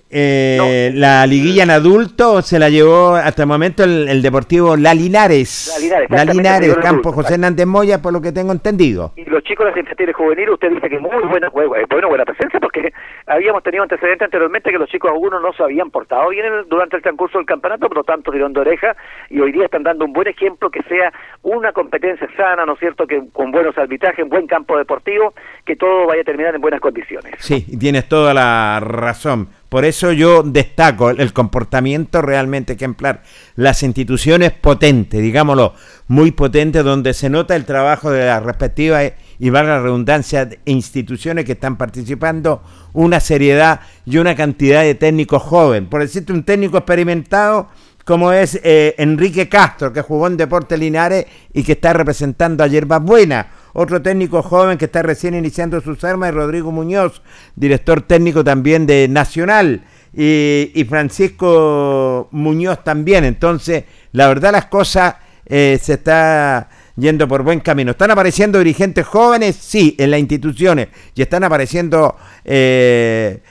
Eh, 0.10 0.92
La 0.94 1.26
liguilla 1.28 1.64
en 1.64 1.70
adulto 1.72 2.42
se 2.42 2.60
la 2.60 2.70
llevó 2.70 3.16
hasta 3.16 3.42
el 3.44 3.48
momento 3.48 3.84
el, 3.84 4.08
el 4.08 4.22
Deportivo 4.22 4.76
La 4.78 4.94
Linares. 4.94 5.74
La 6.10 6.24
Linares, 6.26 6.76
La 6.76 6.82
Campo 6.82 7.12
José 7.12 7.34
Hernández 7.36 7.66
Moya, 7.66 8.02
por 8.02 8.14
lo 8.14 8.22
que 8.22 8.32
tengo 8.32 8.52
entendido. 8.52 9.12
y 9.16 9.26
los 9.26 9.44
chicos 9.44 9.66
de 9.66 9.72
las 9.72 9.80
infantiles 9.80 10.16
juveniles, 10.16 10.54
usted 10.54 10.70
dice 10.72 10.90
que 10.90 11.00
muy 11.00 11.24
buena, 11.30 11.50
bu- 11.52 11.68
bu- 11.68 11.86
bueno, 11.90 12.10
buena 12.10 12.26
presencia, 12.26 12.60
porque 12.60 12.94
habíamos 13.26 13.64
tenido 13.64 13.84
antecedentes 13.84 14.26
anteriormente 14.26 14.72
que 14.72 14.78
los 14.78 14.90
chicos 14.90 15.12
algunos 15.12 15.42
no 15.42 15.52
se 15.54 15.64
habían 15.64 15.90
portado 15.92 16.30
bien 16.30 16.46
durante 16.70 16.96
el 16.98 17.02
transcurso 17.02 17.38
del 17.38 17.46
campeonato, 17.48 17.88
por 17.88 17.98
lo 17.98 18.04
tanto 18.04 18.32
tirón 18.32 18.54
de 18.54 18.62
oreja, 18.62 18.96
y 19.30 19.40
hoy 19.40 19.52
día 19.52 19.66
están 19.66 19.84
dando 19.84 20.06
un 20.06 20.14
buen 20.14 20.28
ejemplo 20.28 20.70
que 20.70 20.82
sea 20.84 21.12
una 21.44 21.72
competencia 21.74 22.28
sana, 22.38 22.66
¿no 22.66 22.74
es 22.74 22.80
cierto?, 22.80 23.06
que 23.08 23.24
con 23.34 23.52
buenos 23.52 23.78
arbitrajes, 23.78 24.20
en 24.20 24.30
buen 24.30 24.48
campo 24.48 24.78
deportivo, 24.78 25.34
que 25.66 25.76
todo 25.76 26.08
vaya 26.08 26.22
a 26.22 26.26
terminar 26.26 26.56
en 26.56 26.62
buenas 26.62 26.80
condiciones. 26.80 27.34
Sí, 27.40 27.66
tienes 27.78 28.08
toda 28.08 28.34
la 28.34 28.80
razón. 28.82 29.50
Por 29.70 29.84
eso 29.84 30.14
yo 30.14 30.44
destaco 30.44 31.10
el, 31.10 31.34
comportamiento 31.34 32.22
realmente 32.22 32.74
ejemplar. 32.74 33.24
Las 33.56 33.84
instituciones 33.84 34.54
potentes, 34.54 35.22
digámoslo, 35.22 35.74
muy 36.08 36.32
potentes, 36.32 36.84
donde 36.84 37.14
se 37.14 37.30
nota 37.30 37.56
el 37.56 37.66
trabajo 37.66 38.12
de 38.12 38.26
las 38.26 38.44
respectivas, 38.44 39.04
eh, 39.04 39.16
y 39.40 39.50
valga 39.50 39.76
la 39.76 39.82
redundancia, 39.84 40.50
instituciones 40.66 41.46
que 41.46 41.52
están 41.52 41.78
participando, 41.78 42.64
una 42.94 43.20
seriedad 43.20 43.82
y 44.06 44.18
una 44.18 44.36
cantidad 44.36 44.84
de 44.84 44.96
técnicos 44.96 45.44
jóvenes. 45.44 45.90
Por 45.90 46.02
decirte, 46.02 46.34
un 46.34 46.44
técnico 46.44 46.78
experimentado 46.78 47.68
como 48.08 48.32
es 48.32 48.58
eh, 48.64 48.96
Enrique 49.00 49.50
Castro, 49.50 49.92
que 49.92 50.02
jugó 50.02 50.28
en 50.28 50.38
Deportes 50.38 50.80
Linares 50.80 51.26
y 51.54 51.62
que 51.64 51.74
está 51.74 51.92
representando 51.92 52.64
a 52.64 52.68
Yerbas 52.68 53.04
Buena. 53.04 53.48
Otro 53.80 54.02
técnico 54.02 54.42
joven 54.42 54.80
que 54.80 54.86
está 54.86 55.04
recién 55.04 55.36
iniciando 55.36 55.80
sus 55.82 56.04
armas 56.04 56.30
es 56.30 56.36
Rodrigo 56.36 56.72
Muñoz, 56.72 57.22
director 57.56 58.02
técnico 58.02 58.44
también 58.44 58.88
de 58.88 59.08
Nacional. 59.08 59.84
Y, 60.12 60.84
Francisco 60.90 62.28
Muñoz 62.32 62.84
también. 62.84 63.24
Entonces, 63.24 63.84
la 64.14 64.30
verdad 64.30 64.52
las 64.52 64.66
cosas 64.66 65.18
eh, 65.46 65.78
se 65.80 65.94
está 65.94 66.70
yendo 66.96 67.28
por 67.28 67.44
buen 67.44 67.60
camino. 67.60 67.92
¿Están 67.92 68.10
apareciendo 68.10 68.58
dirigentes 68.58 69.06
jóvenes? 69.06 69.56
Sí, 69.56 69.96
en 70.00 70.10
las 70.10 70.22
instituciones. 70.22 70.88
Y 71.14 71.22
están 71.22 71.44
apareciendo 71.44 72.16
eh, 72.46 73.44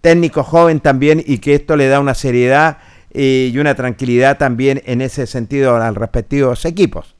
técnicos 0.00 0.46
jóvenes 0.46 0.84
también 0.84 1.20
y 1.26 1.38
que 1.38 1.56
esto 1.56 1.76
le 1.76 1.88
da 1.88 1.98
una 1.98 2.14
seriedad 2.14 2.78
eh, 3.10 3.50
y 3.52 3.58
una 3.58 3.74
tranquilidad 3.74 4.38
también 4.38 4.82
en 4.86 5.00
ese 5.00 5.26
sentido 5.26 5.74
a 5.74 5.88
los 5.88 5.96
respectivos 5.96 6.64
equipos. 6.64 7.13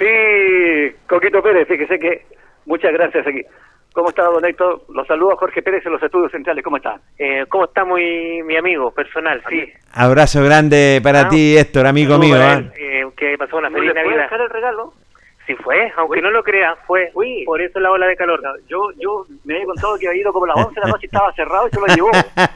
Sí, 0.00 0.96
Coquito 1.06 1.42
Pérez, 1.42 1.68
fíjese 1.68 1.98
que 1.98 2.22
muchas 2.64 2.92
gracias 2.92 3.26
aquí. 3.26 3.42
¿Cómo 3.92 4.08
está, 4.10 4.22
don 4.22 4.44
Héctor? 4.44 4.82
Los 4.94 5.06
saludo 5.06 5.32
a 5.32 5.36
Jorge 5.36 5.62
Pérez 5.62 5.84
en 5.84 5.92
los 5.92 6.02
estudios 6.02 6.30
centrales. 6.32 6.64
¿Cómo 6.64 6.76
está? 6.78 6.98
Eh, 7.18 7.44
¿Cómo 7.48 7.64
está 7.64 7.84
muy, 7.84 8.40
mi 8.44 8.56
amigo 8.56 8.92
personal? 8.92 9.42
Sí. 9.48 9.68
Abrazo 9.92 10.42
grande 10.44 11.00
para 11.02 11.22
Ah, 11.22 11.28
ti, 11.28 11.56
Héctor, 11.58 11.86
amigo 11.86 12.16
mío. 12.16 12.36
él, 12.36 12.72
eh, 12.78 13.04
que 13.16 13.36
pasó 13.36 13.56
una 13.58 13.68
¿No 13.68 13.76
feliz 13.78 13.92
Navidad. 13.94 14.22
dejar 14.22 14.40
el 14.40 14.50
regalo? 14.50 14.94
Sí 15.50 15.56
fue, 15.64 15.92
aunque 15.96 16.22
no 16.22 16.30
lo 16.30 16.44
crea, 16.44 16.76
fue. 16.86 17.10
Por 17.44 17.60
eso 17.60 17.80
la 17.80 17.90
ola 17.90 18.06
de 18.06 18.16
calor. 18.16 18.40
Yo, 18.68 18.90
yo 18.98 19.26
me 19.44 19.54
había 19.54 19.66
contado 19.66 19.98
que 19.98 20.06
había 20.06 20.20
ido 20.20 20.32
como 20.32 20.44
a 20.44 20.48
las 20.48 20.66
11 20.66 20.74
de 20.74 20.80
la 20.80 20.92
noche 20.92 21.02
y 21.02 21.06
estaba 21.06 21.32
cerrado 21.32 21.66
y 21.66 21.70
se 21.70 21.80
lo 21.80 21.86
llevó. 21.94 22.10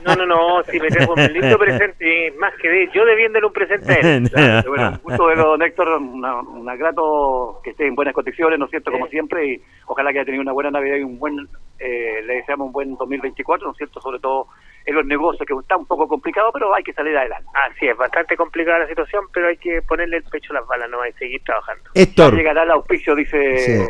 No, 0.05 0.15
no, 0.15 0.27
no, 0.27 0.63
si 0.65 0.79
me 0.79 0.89
tengo 0.89 1.15
un 1.15 1.33
lindo 1.33 1.59
presente, 1.59 2.33
más 2.39 2.53
que 2.61 2.69
de, 2.69 2.89
yo 2.95 3.05
debiéndole 3.05 3.47
un 3.47 3.53
presente 3.53 3.93
a 3.93 3.97
él. 3.97 4.31
Claro, 4.35 4.71
bueno, 4.71 4.99
gusto 5.03 5.27
verlo, 5.27 5.49
don 5.51 5.63
Héctor, 5.63 5.89
una, 5.89 6.41
una 6.41 6.77
grato 6.77 7.61
que 7.65 7.71
esté 7.71 7.87
en 7.87 7.95
buenas 7.95 8.15
condiciones, 8.15 8.59
¿no 8.59 8.67
es 8.67 8.71
cierto? 8.71 8.93
Como 8.93 9.07
siempre, 9.09 9.47
y 9.47 9.63
ojalá 9.87 10.13
que 10.13 10.19
haya 10.19 10.27
tenido 10.27 10.43
una 10.43 10.53
buena 10.53 10.71
Navidad 10.71 10.97
y 10.97 11.03
un 11.03 11.19
buen, 11.19 11.49
eh, 11.79 12.23
le 12.25 12.35
deseamos 12.35 12.67
un 12.67 12.73
buen 12.73 12.95
2024, 12.97 13.67
¿no 13.67 13.73
es 13.73 13.77
cierto? 13.77 14.01
Sobre 14.01 14.19
todo 14.19 14.49
en 14.87 14.95
los 14.95 15.07
negocios, 15.07 15.47
que 15.47 15.55
está 15.55 15.77
un 15.77 15.87
poco 15.87 16.07
complicado, 16.07 16.51
pero 16.53 16.75
hay 16.75 16.83
que 16.83 16.93
salir 16.93 17.17
adelante. 17.17 17.49
Así 17.55 17.87
es, 17.87 17.97
bastante 17.97 18.37
complicada 18.37 18.81
la 18.81 18.89
situación, 18.89 19.25
pero 19.33 19.49
hay 19.49 19.57
que 19.57 19.81
ponerle 19.83 20.19
el 20.19 20.25
pecho 20.25 20.53
a 20.53 20.61
las 20.61 20.67
balas, 20.67 20.91
no 20.91 21.01
hay 21.01 21.13
que 21.13 21.21
seguir 21.21 21.43
trabajando. 21.45 21.85
Héctor. 21.95 22.33
Ya 22.33 22.37
llegará 22.39 22.63
el 22.65 22.71
auspicio, 22.73 23.15
dice... 23.15 23.59
Sí. 23.59 23.87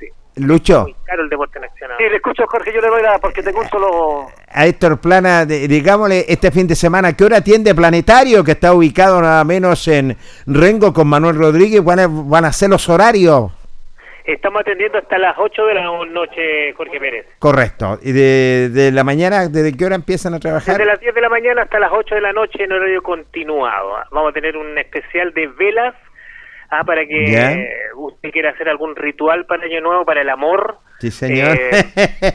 sí. 0.00 0.06
Lucho, 0.38 0.86
Claro, 1.06 1.22
el 1.22 1.30
deporte 1.30 1.58
nacional. 1.58 1.96
Sí, 1.98 2.04
le 2.10 2.16
escucho, 2.16 2.44
Jorge, 2.46 2.70
yo 2.70 2.82
le 2.82 2.88
doy 2.88 3.02
la... 3.02 3.18
porque 3.18 3.42
tengo 3.42 3.58
un 3.60 3.68
solo... 3.70 4.26
a 4.52 4.66
Héctor 4.66 5.00
Plana, 5.00 5.46
de- 5.46 5.66
digámosle, 5.66 6.26
este 6.28 6.50
fin 6.50 6.66
de 6.66 6.74
semana, 6.74 7.14
¿qué 7.16 7.24
hora 7.24 7.38
atiende 7.38 7.74
Planetario, 7.74 8.44
que 8.44 8.52
está 8.52 8.74
ubicado 8.74 9.22
nada 9.22 9.42
menos 9.44 9.88
en 9.88 10.14
Rengo 10.46 10.92
con 10.92 11.08
Manuel 11.08 11.36
Rodríguez? 11.38 11.82
¿Van 11.82 12.00
a, 12.00 12.06
van 12.06 12.44
a 12.44 12.52
ser 12.52 12.68
los 12.68 12.86
horarios? 12.90 13.50
Estamos 14.26 14.60
atendiendo 14.62 14.98
hasta 14.98 15.18
las 15.18 15.36
8 15.38 15.66
de 15.66 15.74
la 15.74 15.84
noche, 16.06 16.72
Jorge 16.76 16.98
Pérez. 16.98 17.26
Correcto. 17.38 17.98
¿Y 18.02 18.10
de, 18.12 18.70
de 18.72 18.90
la 18.90 19.04
mañana, 19.04 19.48
desde 19.48 19.76
qué 19.76 19.84
hora 19.84 19.94
empiezan 19.94 20.34
a 20.34 20.40
trabajar? 20.40 20.74
Desde 20.76 20.84
las 20.90 20.98
10 21.00 21.14
de 21.14 21.20
la 21.20 21.28
mañana 21.28 21.62
hasta 21.62 21.78
las 21.78 21.90
8 21.92 22.14
de 22.16 22.20
la 22.20 22.32
noche 22.32 22.64
en 22.64 22.72
horario 22.72 23.02
continuado. 23.02 23.94
Vamos 24.10 24.30
a 24.30 24.32
tener 24.32 24.56
un 24.56 24.76
especial 24.78 25.32
de 25.32 25.46
velas 25.46 25.94
ah, 26.70 26.82
para 26.84 27.06
que 27.06 27.30
Ya. 27.30 27.56
usted 27.96 28.30
quiera 28.32 28.50
hacer 28.50 28.68
algún 28.68 28.96
ritual 28.96 29.46
para 29.46 29.62
Año 29.64 29.80
Nuevo, 29.80 30.04
para 30.04 30.22
el 30.22 30.28
amor, 30.28 30.78
Sí, 30.98 31.10
señor. 31.12 31.56
eh, 31.56 31.84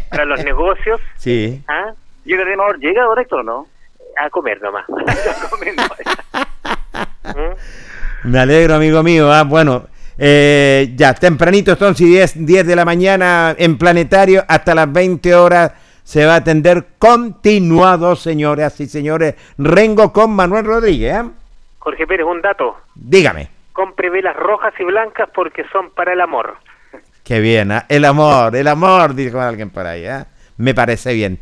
para 0.09 0.23
los 0.25 0.43
negocios. 0.45 1.01
sí. 1.17 1.61
¿ah? 1.67 1.91
¿Y 2.23 2.33
el 2.35 2.41
animador 2.41 2.79
llega, 2.79 3.03
Héctor, 3.19 3.39
o 3.39 3.43
no? 3.43 3.67
A 4.17 4.29
comer 4.29 4.61
nomás. 4.61 4.85
¿Mm? 4.87 5.01
Me 8.31 8.39
alegro, 8.39 8.75
amigo 8.75 9.01
mío. 9.03 9.31
Ah, 9.31 9.43
bueno, 9.43 9.87
eh, 10.23 10.93
ya, 10.95 11.15
tempranito, 11.15 11.71
entonces, 11.71 12.05
10, 12.05 12.45
10 12.45 12.67
de 12.67 12.75
la 12.75 12.85
mañana 12.85 13.55
en 13.57 13.75
Planetario, 13.75 14.45
hasta 14.47 14.75
las 14.75 14.93
20 14.93 15.33
horas 15.33 15.71
se 16.03 16.27
va 16.27 16.33
a 16.33 16.37
atender 16.37 16.85
continuado, 16.99 18.15
señoras 18.15 18.79
y 18.79 18.85
señores. 18.85 19.33
Rengo 19.57 20.13
con 20.13 20.35
Manuel 20.35 20.65
Rodríguez. 20.65 21.15
¿eh? 21.15 21.29
Jorge 21.79 22.05
Pérez, 22.05 22.27
un 22.27 22.39
dato. 22.39 22.77
Dígame. 22.93 23.49
Compre 23.73 24.11
velas 24.11 24.35
rojas 24.35 24.75
y 24.77 24.83
blancas 24.83 25.27
porque 25.33 25.63
son 25.71 25.89
para 25.89 26.13
el 26.13 26.21
amor. 26.21 26.55
Qué 27.23 27.39
bien, 27.39 27.71
¿ah? 27.71 27.87
el 27.89 28.05
amor, 28.05 28.55
el 28.55 28.67
amor, 28.67 29.15
dijo 29.15 29.39
alguien 29.41 29.71
por 29.71 29.87
ahí. 29.87 30.05
¿ah? 30.05 30.27
Me 30.57 30.75
parece 30.75 31.15
bien. 31.15 31.39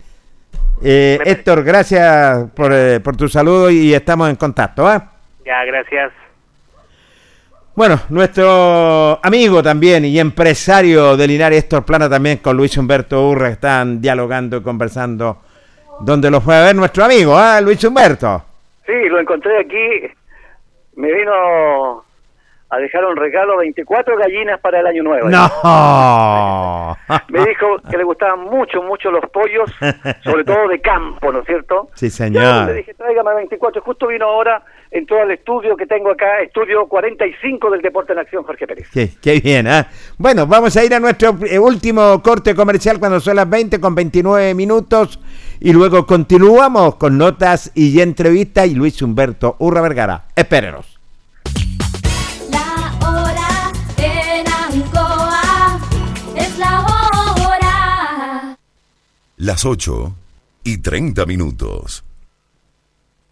Eh, 0.82 1.20
Héctor, 1.26 1.66
gracias 1.66 2.50
por, 2.56 2.72
eh, 2.72 3.02
por 3.02 3.18
tu 3.18 3.28
saludo 3.28 3.70
y 3.70 3.94
estamos 3.94 4.30
en 4.30 4.38
contacto. 4.38 4.88
¿ah? 4.88 5.12
Ya, 5.46 5.66
gracias. 5.66 6.14
Bueno, 7.80 7.98
nuestro 8.10 9.22
amigo 9.24 9.64
también 9.64 10.04
y 10.04 10.20
empresario 10.20 11.16
de 11.16 11.26
Linares, 11.26 11.64
Héctor 11.64 11.86
Plana, 11.86 12.10
también 12.10 12.40
con 12.40 12.58
Luis 12.58 12.78
Humberto 12.78 13.30
Urra, 13.30 13.48
están 13.48 14.02
dialogando 14.02 14.58
y 14.58 14.62
conversando. 14.62 15.38
Donde 16.02 16.30
lo 16.30 16.42
fue 16.42 16.58
a 16.58 16.64
ver 16.64 16.76
nuestro 16.76 17.06
amigo, 17.06 17.38
¿ah? 17.38 17.62
Luis 17.62 17.82
Humberto. 17.86 18.44
Sí, 18.86 19.08
lo 19.08 19.18
encontré 19.22 19.62
aquí. 19.62 20.14
Me 20.98 21.10
vino 21.10 22.04
a 22.72 22.78
dejar 22.78 23.04
un 23.06 23.16
regalo 23.18 23.58
24 23.58 24.16
gallinas 24.18 24.60
para 24.60 24.80
el 24.80 24.88
año 24.88 25.04
nuevo. 25.04 25.28
No. 25.30 26.98
Me 27.30 27.40
dijo 27.46 27.78
que 27.90 27.98
le 27.98 28.04
gustaban 28.04 28.42
mucho, 28.42 28.84
mucho 28.84 29.10
los 29.10 29.26
pollos, 29.32 29.72
sobre 30.24 30.44
todo 30.44 30.68
de 30.68 30.80
campo, 30.80 31.32
¿no 31.32 31.40
es 31.40 31.46
cierto? 31.48 31.90
Sí, 31.96 32.10
Yo 32.10 32.16
señor. 32.16 32.68
le 32.68 32.74
dije, 32.76 32.94
tráigame 32.94 33.34
24. 33.36 33.82
Justo 33.82 34.08
vino 34.08 34.26
ahora, 34.26 34.62
entró 34.92 35.20
al 35.22 35.32
estudio 35.32 35.76
que 35.76 35.88
tengo 35.88 36.12
acá, 36.12 36.42
estudio 36.42 36.88
45 36.88 37.72
del 37.72 37.82
Deporte 37.82 38.14
en 38.14 38.20
Acción, 38.20 38.44
Jorge 38.44 38.68
Pérez. 38.68 38.88
Qué, 38.94 39.10
qué 39.20 39.40
bien, 39.40 39.68
¿ah? 39.68 39.88
Bueno, 40.18 40.46
vamos 40.46 40.78
a 40.78 40.84
ir 40.84 40.94
a 40.94 41.00
nuestro 41.00 41.36
eh, 41.48 41.58
último 41.58 42.22
corte 42.22 42.54
comercial 42.54 43.00
cuando 43.00 43.20
son 43.20 43.36
las 43.36 43.50
20 43.50 43.80
con 43.80 43.96
29 43.96 44.54
minutos 44.54 45.20
y 45.60 45.74
luego 45.74 46.06
continuamos 46.06 46.96
con 46.96 47.18
notas 47.18 47.72
y 47.74 48.00
entrevistas 48.00 48.68
y 48.68 48.76
Luis 48.76 49.02
Humberto 49.02 49.56
Urra 49.58 49.82
Vergara. 49.82 50.26
Espérenos. 50.36 50.99
Las 59.42 59.64
8 59.64 60.14
y 60.66 60.80
30 60.80 61.26
minutos. 61.26 62.04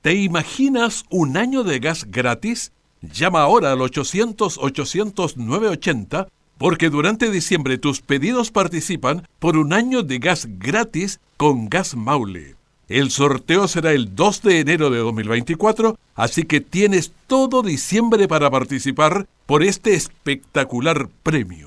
¿Te 0.01 0.15
imaginas 0.15 1.03
un 1.09 1.35
año 1.35 1.65
de 1.65 1.79
gas 1.79 2.05
gratis? 2.09 2.71
Llama 3.01 3.41
ahora 3.41 3.73
al 3.73 3.79
800-800-980 3.79 6.29
porque 6.57 6.89
durante 6.89 7.29
diciembre 7.29 7.77
tus 7.77 7.99
pedidos 7.99 8.51
participan 8.51 9.27
por 9.39 9.57
un 9.57 9.73
año 9.73 10.01
de 10.01 10.19
gas 10.19 10.47
gratis 10.49 11.19
con 11.35 11.67
Gas 11.67 11.97
Maule. 11.97 12.55
El 12.87 13.11
sorteo 13.11 13.67
será 13.67 13.91
el 13.91 14.15
2 14.15 14.43
de 14.43 14.61
enero 14.61 14.89
de 14.89 14.99
2024, 14.99 15.99
así 16.15 16.43
que 16.43 16.61
tienes 16.61 17.11
todo 17.27 17.63
diciembre 17.63 18.29
para 18.29 18.49
participar 18.49 19.27
por 19.45 19.61
este 19.61 19.95
espectacular 19.95 21.09
premio. 21.21 21.66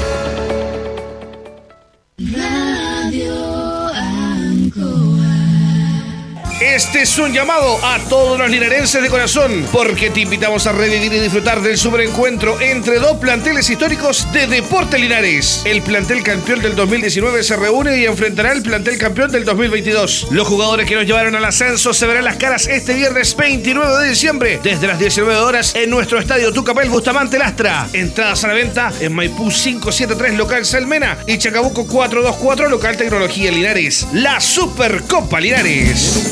Radio 2.29 2.50
Este 6.73 7.01
es 7.01 7.17
un 7.17 7.33
llamado 7.33 7.83
a 7.83 7.99
todos 8.07 8.39
los 8.39 8.49
linarenses 8.49 9.01
de 9.01 9.09
corazón, 9.09 9.67
porque 9.73 10.09
te 10.09 10.21
invitamos 10.21 10.65
a 10.67 10.71
revivir 10.71 11.11
y 11.11 11.19
disfrutar 11.19 11.61
del 11.61 11.77
superencuentro 11.77 12.61
entre 12.61 12.97
dos 12.97 13.17
planteles 13.17 13.69
históricos 13.69 14.25
de 14.31 14.47
Deporte 14.47 14.97
Linares. 14.97 15.63
El 15.65 15.81
plantel 15.81 16.23
campeón 16.23 16.61
del 16.61 16.77
2019 16.77 17.43
se 17.43 17.57
reúne 17.57 17.97
y 17.97 18.05
enfrentará 18.05 18.51
al 18.51 18.61
plantel 18.61 18.97
campeón 18.97 19.31
del 19.31 19.43
2022. 19.43 20.27
Los 20.31 20.47
jugadores 20.47 20.87
que 20.87 20.95
nos 20.95 21.05
llevaron 21.05 21.35
al 21.35 21.43
ascenso 21.43 21.93
se 21.93 22.07
verán 22.07 22.23
las 22.23 22.37
caras 22.37 22.67
este 22.67 22.93
viernes 22.93 23.35
29 23.35 24.03
de 24.03 24.09
diciembre, 24.09 24.59
desde 24.63 24.87
las 24.87 24.97
19 24.97 25.39
horas, 25.39 25.75
en 25.75 25.89
nuestro 25.89 26.19
estadio 26.19 26.53
Tucapel 26.53 26.89
Bustamante 26.89 27.37
Lastra. 27.37 27.89
Entradas 27.91 28.45
a 28.45 28.47
la 28.47 28.53
venta 28.53 28.93
en 29.01 29.11
Maipú 29.11 29.49
573 29.49 30.35
local 30.35 30.65
Salmena 30.65 31.17
y 31.27 31.37
Chacabuco 31.37 31.85
424 31.85 32.69
local 32.69 32.95
Tecnología 32.95 33.51
Linares. 33.51 34.07
La 34.13 34.39
Supercopa 34.39 35.41
Linares. 35.41 36.31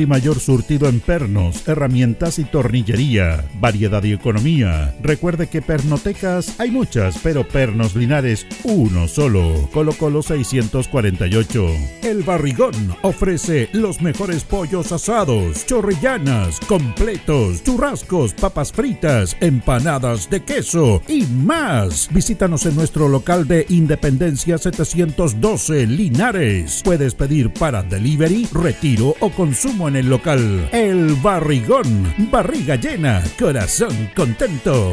y 0.00 0.06
mayor 0.06 0.40
surtido 0.40 0.88
en 0.88 1.00
pernos, 1.00 1.68
herramientas 1.68 2.38
y 2.38 2.44
tornillería. 2.44 3.44
Variedad 3.60 4.02
y 4.04 4.12
economía. 4.12 4.94
Recuerde 5.02 5.48
que 5.48 5.60
pernotecas 5.60 6.58
hay 6.58 6.70
muchas, 6.70 7.18
pero 7.22 7.46
Pernos 7.46 7.94
Linares 7.94 8.46
uno 8.64 9.08
solo. 9.08 9.68
Colo 9.72 9.92
Colo 9.92 10.22
648. 10.22 11.66
El 12.02 12.22
Barrigón 12.22 12.96
ofrece 13.02 13.68
los 13.72 14.00
mejores 14.00 14.44
pollos 14.44 14.92
asados, 14.92 15.66
chorrillanas, 15.66 16.60
completos, 16.60 17.62
churrascos, 17.62 18.32
papas 18.34 18.72
fritas, 18.72 19.36
empanadas 19.40 20.30
de 20.30 20.42
queso 20.42 21.02
y 21.08 21.26
más. 21.26 22.08
Visítanos 22.12 22.66
en 22.66 22.76
nuestro 22.76 23.08
local 23.08 23.46
de 23.46 23.66
Independencia 23.68 24.58
712 24.58 25.86
Linares. 25.86 26.80
Puedes 26.84 27.14
pedir 27.14 27.52
para 27.52 27.82
delivery, 27.82 28.48
retiro 28.52 29.14
o 29.20 29.30
consumo 29.30 29.81
en 29.88 29.96
el 29.96 30.08
local. 30.08 30.68
El 30.72 31.14
Barrigón, 31.14 32.14
barriga 32.30 32.76
llena, 32.76 33.22
corazón 33.38 34.10
contento. 34.14 34.92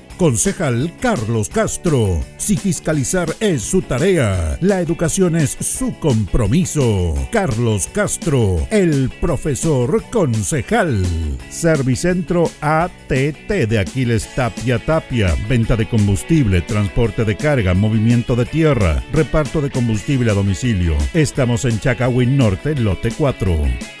Concejal 0.21 0.93
Carlos 0.99 1.49
Castro. 1.49 2.23
Si 2.37 2.55
fiscalizar 2.55 3.27
es 3.39 3.63
su 3.63 3.81
tarea, 3.81 4.55
la 4.61 4.79
educación 4.79 5.35
es 5.35 5.57
su 5.59 5.97
compromiso. 5.97 7.15
Carlos 7.31 7.89
Castro, 7.91 8.67
el 8.69 9.09
profesor 9.19 10.03
concejal. 10.11 11.03
Servicentro 11.49 12.51
ATT 12.61 13.49
de 13.67 13.79
Aquiles 13.79 14.29
Tapia 14.35 14.77
Tapia. 14.77 15.35
Venta 15.49 15.75
de 15.75 15.89
combustible, 15.89 16.61
transporte 16.61 17.25
de 17.25 17.35
carga, 17.35 17.73
movimiento 17.73 18.35
de 18.35 18.45
tierra, 18.45 19.03
reparto 19.11 19.59
de 19.59 19.71
combustible 19.71 20.29
a 20.29 20.35
domicilio. 20.35 20.95
Estamos 21.15 21.65
en 21.65 21.79
Chacawin 21.79 22.37
Norte, 22.37 22.75
lote 22.75 23.09
4. 23.09 24.00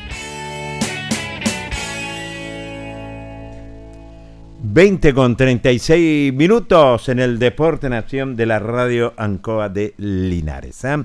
20 4.73 5.13
con 5.13 5.35
36 5.35 6.33
minutos 6.33 7.09
en 7.09 7.19
el 7.19 7.39
Deporte 7.39 7.89
Nación 7.89 8.37
de 8.37 8.45
la 8.45 8.57
Radio 8.59 9.11
Ancoa 9.17 9.67
de 9.67 9.93
Linares. 9.97 10.85
¿ah? 10.85 11.03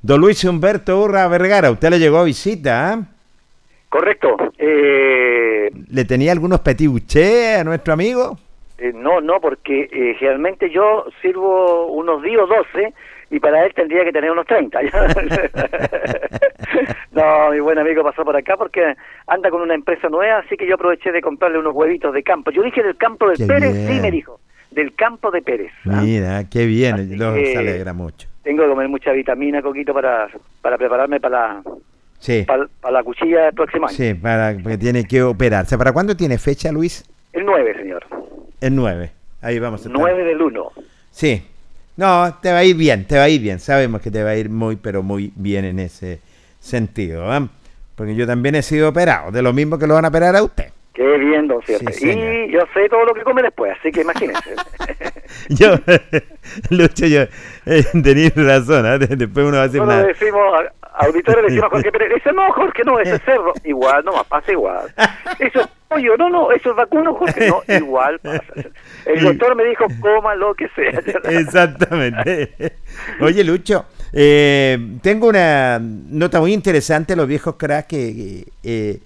Don 0.00 0.20
Luis 0.20 0.44
Humberto 0.44 1.02
Urra 1.02 1.26
Vergara, 1.26 1.72
usted 1.72 1.90
le 1.90 1.98
llegó 1.98 2.18
a 2.18 2.24
visita. 2.24 2.92
¿ah? 2.92 3.02
Correcto. 3.88 4.36
Eh, 4.56 5.68
¿Le 5.90 6.04
tenía 6.04 6.30
algunos 6.30 6.60
petibuché 6.60 7.56
a 7.56 7.64
nuestro 7.64 7.92
amigo? 7.92 8.38
eh, 8.78 8.92
no, 8.94 9.20
no, 9.20 9.40
porque 9.40 9.88
eh, 9.92 10.14
generalmente 10.18 10.70
yo 10.70 11.06
sirvo 11.20 11.86
unos 11.86 12.22
10 12.22 12.38
o 12.38 12.46
12 12.46 12.94
y 13.30 13.40
para 13.40 13.64
él 13.64 13.72
tendría 13.74 14.04
que 14.04 14.12
tener 14.12 14.30
unos 14.30 14.46
30. 14.46 14.80
no, 17.12 17.50
mi 17.50 17.60
buen 17.60 17.78
amigo 17.78 18.02
pasó 18.02 18.24
por 18.24 18.36
acá 18.36 18.56
porque 18.56 18.94
anda 19.26 19.50
con 19.50 19.60
una 19.62 19.74
empresa 19.74 20.08
nueva, 20.08 20.38
así 20.38 20.56
que 20.56 20.66
yo 20.66 20.74
aproveché 20.74 21.12
de 21.12 21.20
comprarle 21.20 21.58
unos 21.58 21.74
huevitos 21.74 22.12
de 22.14 22.22
campo. 22.22 22.50
Yo 22.50 22.62
dije 22.62 22.82
del 22.82 22.96
campo 22.96 23.28
de 23.28 23.36
Qué 23.36 23.46
Pérez, 23.46 23.72
bien. 23.72 23.88
sí 23.88 24.00
me 24.00 24.10
dijo, 24.10 24.40
del 24.70 24.94
campo 24.94 25.30
de 25.30 25.42
Pérez. 25.42 25.72
¿ah? 25.86 26.00
Mira, 26.02 26.44
qué 26.50 26.66
bien, 26.66 26.96
nos 27.18 27.34
que- 27.34 27.56
alegra 27.58 27.92
mucho. 27.92 28.28
Tengo 28.42 28.64
que 28.64 28.68
comer 28.70 28.88
mucha 28.88 29.12
vitamina, 29.12 29.62
Coquito, 29.62 29.94
para, 29.94 30.28
para 30.60 30.76
prepararme 30.76 31.20
para 31.20 31.38
la, 31.38 31.62
Sí, 32.18 32.44
para, 32.46 32.66
para 32.80 32.92
la 32.94 33.02
cuchilla 33.02 33.44
del 33.46 33.54
próximo 33.54 33.86
año. 33.88 33.96
sí, 33.96 34.14
para, 34.14 34.54
porque 34.62 34.78
tiene 34.78 35.04
que 35.04 35.22
operarse. 35.22 35.76
¿Para 35.78 35.92
cuándo 35.92 36.16
tiene 36.16 36.38
fecha, 36.38 36.70
Luis? 36.72 37.04
El 37.32 37.44
9, 37.44 37.74
señor. 37.78 38.04
El 38.60 38.74
9. 38.76 39.10
Ahí 39.42 39.58
vamos 39.58 39.84
a 39.84 39.88
estar. 39.88 40.00
9 40.00 40.24
del 40.24 40.40
1. 40.40 40.72
Sí. 41.10 41.42
No, 41.96 42.34
te 42.40 42.50
va 42.52 42.58
a 42.58 42.64
ir 42.64 42.76
bien, 42.76 43.06
te 43.06 43.16
va 43.16 43.24
a 43.24 43.28
ir 43.28 43.40
bien. 43.40 43.58
Sabemos 43.58 44.00
que 44.00 44.10
te 44.10 44.22
va 44.22 44.30
a 44.30 44.36
ir 44.36 44.48
muy, 44.50 44.76
pero 44.76 45.02
muy 45.02 45.32
bien 45.36 45.64
en 45.64 45.78
ese 45.78 46.20
sentido. 46.62 47.30
¿ah? 47.30 47.46
Porque 47.94 48.14
yo 48.14 48.26
también 48.26 48.54
he 48.54 48.62
sido 48.62 48.88
operado, 48.88 49.30
de 49.30 49.42
lo 49.42 49.52
mismo 49.52 49.78
que 49.78 49.86
lo 49.86 49.94
van 49.94 50.04
a 50.04 50.08
operar 50.08 50.34
a 50.36 50.42
usted. 50.42 50.70
Qué 50.94 51.16
bien, 51.18 51.48
don. 51.48 51.60
Sí, 51.62 51.74
y 52.10 52.50
yo 52.52 52.60
sé 52.74 52.88
todo 52.88 53.04
lo 53.06 53.14
que 53.14 53.22
come 53.22 53.42
después, 53.42 53.74
así 53.78 53.90
que 53.90 54.02
imagínense. 54.02 54.54
Yo, 55.48 55.76
Lucho, 56.70 57.06
yo, 57.06 57.22
eh, 57.22 58.32
razón. 58.36 58.98
De- 58.98 59.16
después 59.16 59.46
uno 59.46 59.56
va 59.56 59.62
a 59.62 59.66
decir 59.68 59.80
Nosotros 59.80 60.06
decimos, 60.06 60.42
auditores 60.94 61.44
decimos 61.44 61.64
a 61.64 61.70
Jorge 61.70 61.90
Pérez, 61.92 62.14
dice, 62.16 62.32
no, 62.34 62.52
Jorge, 62.52 62.82
no, 62.84 63.00
ese 63.00 63.14
es 63.14 63.22
cerdo. 63.22 63.52
Igual, 63.64 64.04
no, 64.04 64.12
pasa 64.24 64.52
igual. 64.52 64.92
Eso 65.38 65.60
es 65.60 65.68
pollo, 65.88 66.16
no, 66.18 66.28
no, 66.28 66.52
eso 66.52 66.70
es 66.70 66.76
vacuno, 66.76 67.14
Jorge, 67.14 67.48
no, 67.48 67.62
igual 67.74 68.18
pasa. 68.18 68.42
El 69.06 69.24
doctor 69.24 69.56
me 69.56 69.64
dijo, 69.64 69.86
coma 70.00 70.34
lo 70.34 70.54
que 70.54 70.68
sea. 70.68 71.00
Exactamente. 71.30 72.74
Oye, 73.20 73.42
Lucho, 73.44 73.86
eh, 74.12 74.78
tengo 75.02 75.28
una 75.28 75.78
nota 75.80 76.40
muy 76.40 76.52
interesante, 76.52 77.16
los 77.16 77.26
viejos 77.26 77.56
cracks, 77.56 77.88
que, 77.88 78.44
eh, 78.62 78.98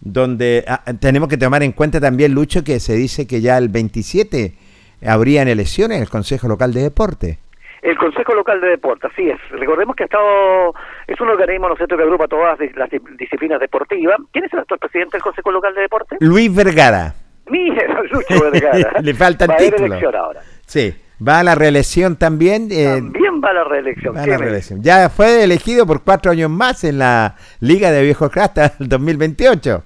donde 0.00 0.64
ah, 0.66 0.82
tenemos 0.98 1.28
que 1.28 1.36
tomar 1.36 1.62
en 1.62 1.72
cuenta 1.72 2.00
también, 2.00 2.32
Lucho, 2.34 2.62
que 2.64 2.80
se 2.80 2.94
dice 2.94 3.26
que 3.26 3.40
ya 3.40 3.58
el 3.58 3.68
27 3.68 4.54
habrían 5.06 5.48
elecciones 5.48 5.96
en 5.98 6.02
el 6.02 6.08
Consejo 6.10 6.48
Local 6.48 6.72
de 6.72 6.82
Deporte. 6.82 7.38
El 7.82 7.96
Consejo 7.96 8.34
Local 8.34 8.60
de 8.60 8.68
Deporte, 8.68 9.06
así 9.10 9.28
es. 9.30 9.38
Recordemos 9.52 9.96
que 9.96 10.02
ha 10.02 10.06
estado, 10.06 10.74
es 11.06 11.18
un 11.18 11.28
organismo, 11.30 11.66
¿no 11.68 11.74
es 11.74 11.78
cierto?, 11.78 11.96
que 11.96 12.02
agrupa 12.02 12.28
todas 12.28 12.58
las 12.76 12.90
di- 12.90 12.98
disciplinas 13.18 13.58
deportivas. 13.58 14.18
¿Quién 14.32 14.44
es 14.44 14.52
el 14.52 14.58
actual 14.58 14.78
presidente 14.80 15.12
del 15.16 15.22
Consejo 15.22 15.50
Local 15.50 15.74
de 15.74 15.80
Deporte? 15.82 16.16
Luis 16.20 16.54
Vergara. 16.54 17.14
Mira, 17.48 17.82
Lucho 18.12 18.50
Vergara. 18.50 19.00
Le 19.02 19.14
faltan 19.14 19.48
Va 19.48 19.54
a 19.54 19.56
haber 19.56 19.70
títulos. 19.70 19.90
elección 19.92 20.14
ahora. 20.14 20.40
Sí, 20.66 20.94
va 21.26 21.40
a 21.40 21.42
la 21.44 21.54
reelección 21.54 22.16
también. 22.16 22.68
eh, 22.70 22.84
También 22.84 23.40
va 23.42 23.50
a 23.50 23.54
la 23.54 23.64
reelección. 23.64 24.14
va 24.16 24.20
a 24.22 24.24
¿Qué 24.24 24.30
la 24.30 24.38
me 24.38 24.44
reelección. 24.44 24.82
Ya 24.82 25.08
fue 25.10 25.42
elegido 25.44 25.86
por 25.86 26.02
cuatro 26.02 26.32
años 26.32 26.50
más 26.50 26.84
en 26.84 26.98
la 26.98 27.36
Liga 27.60 27.90
de 27.90 28.02
Viejos 28.02 28.34
hasta 28.36 28.74
el 28.78 28.88
2028. 28.88 29.84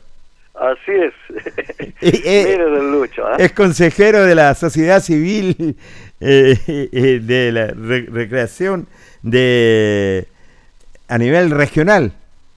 Así 0.55 0.93
es. 0.93 1.13
Y, 2.01 2.23
eh, 2.29 2.45
Mire, 2.49 2.65
don 2.71 2.93
Lucho. 2.93 3.27
¿ah? 3.27 3.37
Es 3.39 3.53
consejero 3.53 4.23
de 4.25 4.35
la 4.37 4.55
sociedad 4.55 5.01
civil 5.01 5.77
eh, 6.21 7.21
de 7.23 7.53
la 7.53 7.67
re- 7.69 8.07
recreación 8.11 8.87
de 9.23 10.27
a 11.09 11.19
nivel 11.19 11.51
regional. 11.51 12.13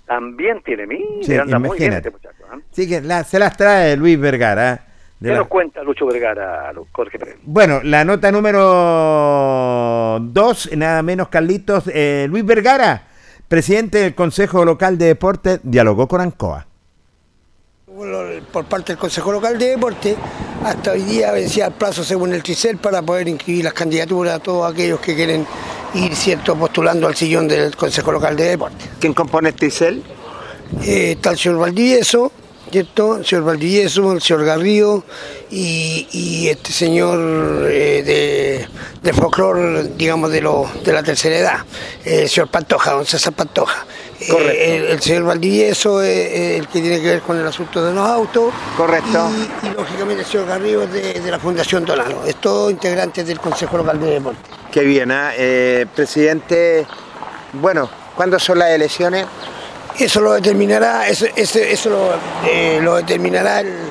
También 0.05 0.61
tiene, 0.63 0.86
mire, 0.88 1.05
Sí, 1.21 1.36
anda 1.36 1.59
muy 1.59 1.78
bien 1.78 1.93
este 1.93 2.11
muchacho. 2.11 2.36
¿ah? 2.51 2.57
Así 2.71 2.88
que 2.88 3.01
la- 3.01 3.23
se 3.23 3.39
las 3.39 3.57
trae 3.57 3.97
Luis 3.97 4.19
Vergara. 4.19 4.86
De 5.20 5.30
¿Qué 5.30 5.34
la- 5.34 5.39
nos 5.39 5.47
cuenta 5.47 5.82
Lucho 5.84 6.05
Vergara, 6.05 6.72
Jorge 6.91 7.18
Pérez? 7.18 7.38
Bueno, 7.43 7.80
la 7.84 8.05
nota 8.05 8.32
número 8.32 10.20
dos, 10.22 10.70
nada 10.76 11.01
menos 11.03 11.28
Carlitos, 11.30 11.86
eh, 11.88 12.28
Luis 12.30 12.45
Vergara, 12.45 13.03
presidente 13.47 13.99
del 13.99 14.15
Consejo 14.15 14.63
Local 14.65 14.97
de 14.97 15.05
Deportes, 15.07 15.59
dialogó 15.63 16.07
con 16.07 16.22
Ancoa. 16.22 16.65
Por 18.51 18.65
parte 18.65 18.91
del 18.93 18.99
Consejo 18.99 19.32
Local 19.32 19.57
de 19.57 19.70
Deporte, 19.70 20.15
hasta 20.63 20.91
hoy 20.91 21.01
día 21.01 21.32
vencía 21.32 21.68
el 21.68 21.74
plazo 21.74 22.03
según 22.03 22.32
el 22.34 22.43
TRICEL 22.43 22.78
para 22.78 23.01
poder 23.01 23.28
inscribir 23.28 23.63
las 23.63 23.74
candidaturas 23.74 24.36
a 24.36 24.39
todos 24.39 24.72
aquellos 24.72 24.99
que 24.99 25.15
quieren 25.15 25.47
ir 25.95 26.15
cierto 26.15 26.55
postulando 26.55 27.07
al 27.07 27.15
sillón 27.15 27.47
del 27.47 27.76
Consejo 27.76 28.11
Local 28.11 28.36
de 28.36 28.49
Deporte. 28.49 28.86
¿Quién 28.99 29.13
compone 29.15 29.49
el 29.49 29.55
TRICEL? 29.55 30.03
Eh, 30.84 31.13
está 31.13 31.32
el 31.32 31.38
señor 31.39 31.57
Valdivieso, 31.59 32.32
¿cierto? 32.72 33.18
El 33.18 33.26
señor 33.26 33.45
Valdivieso, 33.45 34.11
el 34.11 34.22
señor 34.22 34.45
Garrido 34.45 35.03
y, 35.49 36.07
y 36.11 36.49
este 36.49 36.72
señor 36.72 37.68
eh, 37.70 38.03
de, 38.03 38.68
de 39.01 39.13
folclore, 39.13 39.89
digamos, 39.95 40.32
de, 40.32 40.41
lo, 40.41 40.70
de 40.84 40.93
la 40.93 41.03
tercera 41.03 41.38
edad, 41.38 41.59
eh, 42.05 42.24
el 42.24 42.30
señor 42.30 42.49
Pantoja, 42.49 42.91
don 42.91 43.05
César 43.05 43.34
Pantoja. 43.34 43.86
Eh, 44.20 44.78
el, 44.78 44.86
el 44.86 45.01
señor 45.01 45.24
Valdivieso 45.24 46.01
es 46.01 46.18
es 46.32 46.59
el 46.59 46.68
que 46.68 46.82
tiene 46.82 46.99
que 46.99 47.07
ver 47.07 47.22
con 47.22 47.39
el 47.39 47.45
asunto 47.45 47.84
de 47.86 47.93
los 47.93 48.07
autos. 48.07 48.51
Correcto. 48.76 49.30
Y, 49.63 49.68
y, 49.68 49.70
lógicamente 49.72 50.24
el 50.24 50.28
señor 50.28 50.47
Garrido 50.47 50.84
es 50.84 50.91
de, 50.91 51.13
de 51.22 51.32
la 51.32 51.39
Fundación 51.39 51.86
Donano. 51.86 52.26
Es 52.26 52.36
todo 52.38 52.70
integrantes 52.72 53.28
del 53.28 53.39
Consejo 53.39 53.78
Local 53.78 53.99
de 53.99 54.07
Deporte. 54.07 54.39
Qué 54.72 54.82
bien, 54.82 55.11
¿ah? 55.11 55.32
Eh, 55.38 55.85
presidente. 55.95 56.85
Bueno, 57.53 57.89
¿cuándo 58.15 58.39
son 58.39 58.60
las 58.60 58.72
elecciones? 58.72 59.26
Eso 59.99 60.22
lo 60.22 60.34
determinará, 60.34 61.07
eso, 61.07 61.26
eso 61.36 61.90
lo, 61.90 62.14
eh, 62.48 62.80
lo 62.82 62.98
determinará 62.98 63.61
el, 63.61 63.90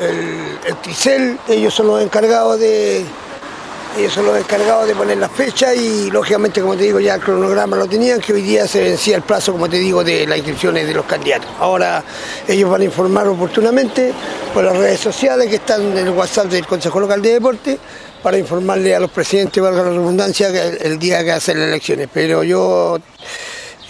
el, 0.00 1.38
ellos 1.48 1.74
son 1.74 1.86
los 1.86 2.02
encargados 2.02 2.58
de, 2.58 3.04
ellos 3.98 4.12
son 4.12 4.26
los 4.26 4.38
encargados 4.38 4.86
de 4.86 4.94
poner 4.94 5.18
la 5.18 5.28
fecha 5.28 5.74
y 5.74 6.10
lógicamente, 6.10 6.60
como 6.60 6.76
te 6.76 6.84
digo, 6.84 7.00
ya 7.00 7.14
el 7.14 7.20
cronograma 7.20 7.76
lo 7.76 7.86
tenían, 7.86 8.20
que 8.20 8.32
hoy 8.32 8.42
día 8.42 8.66
se 8.66 8.82
vencía 8.82 9.16
el 9.16 9.22
plazo, 9.22 9.52
como 9.52 9.68
te 9.68 9.78
digo, 9.78 10.04
de 10.04 10.26
las 10.26 10.38
inscripciones 10.38 10.86
de 10.86 10.94
los 10.94 11.04
candidatos. 11.04 11.50
Ahora 11.58 12.02
ellos 12.46 12.70
van 12.70 12.80
a 12.82 12.84
informar 12.84 13.26
oportunamente 13.26 14.12
por 14.54 14.64
las 14.64 14.76
redes 14.76 15.00
sociales 15.00 15.48
que 15.48 15.56
están 15.56 15.82
en 15.82 15.98
el 15.98 16.10
WhatsApp 16.10 16.46
del 16.46 16.66
Consejo 16.66 17.00
Local 17.00 17.20
de 17.20 17.32
Deporte 17.34 17.78
para 18.22 18.38
informarle 18.38 18.94
a 18.94 19.00
los 19.00 19.10
presidentes, 19.10 19.62
valga 19.62 19.82
la 19.82 19.90
redundancia, 19.90 20.48
el 20.48 20.98
día 20.98 21.24
que 21.24 21.32
hacen 21.32 21.58
las 21.58 21.68
elecciones. 21.68 22.08
Pero 22.12 22.42
yo 22.44 22.98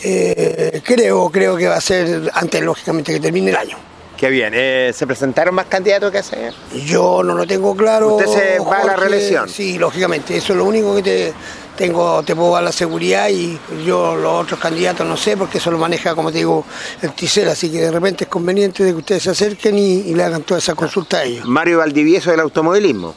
eh, 0.02 0.80
creo, 0.84 1.30
creo 1.30 1.56
que 1.56 1.66
va 1.66 1.76
a 1.76 1.80
ser 1.80 2.30
antes, 2.34 2.62
lógicamente, 2.62 3.12
que 3.12 3.20
termine 3.20 3.50
el 3.50 3.56
año. 3.56 3.76
Qué 4.16 4.28
bien. 4.28 4.52
Eh, 4.54 4.92
¿Se 4.94 5.06
presentaron 5.06 5.54
más 5.54 5.64
candidatos 5.64 6.12
que 6.12 6.18
hace? 6.18 6.52
Yo 6.84 7.22
no 7.22 7.34
lo 7.34 7.46
tengo 7.46 7.74
claro. 7.74 8.16
¿Usted 8.16 8.26
se 8.26 8.58
va 8.58 8.80
a 8.80 8.84
la 8.84 8.96
reelección? 8.96 9.48
Sí, 9.48 9.78
lógicamente. 9.78 10.36
Eso 10.36 10.52
es 10.52 10.58
lo 10.58 10.66
único 10.66 10.94
que 10.96 11.02
te 11.02 11.32
tengo, 11.74 12.22
te 12.22 12.36
puedo 12.36 12.52
dar 12.52 12.62
la 12.62 12.72
seguridad 12.72 13.30
y 13.30 13.58
yo 13.86 14.14
los 14.14 14.42
otros 14.42 14.60
candidatos 14.60 15.06
no 15.06 15.16
sé 15.16 15.38
porque 15.38 15.56
eso 15.56 15.70
lo 15.70 15.78
maneja, 15.78 16.14
como 16.14 16.30
te 16.30 16.36
digo, 16.36 16.66
el 17.00 17.14
TICER, 17.14 17.48
así 17.48 17.70
que 17.70 17.80
de 17.80 17.90
repente 17.90 18.24
es 18.24 18.30
conveniente 18.30 18.84
de 18.84 18.90
que 18.90 18.98
ustedes 18.98 19.22
se 19.22 19.30
acerquen 19.30 19.78
y, 19.78 19.92
y 20.00 20.14
le 20.14 20.22
hagan 20.24 20.42
toda 20.42 20.58
esa 20.58 20.74
consulta 20.74 21.20
a 21.20 21.24
ellos. 21.24 21.46
Mario 21.46 21.78
Valdivieso 21.78 22.30
del 22.30 22.40
automovilismo. 22.40 23.14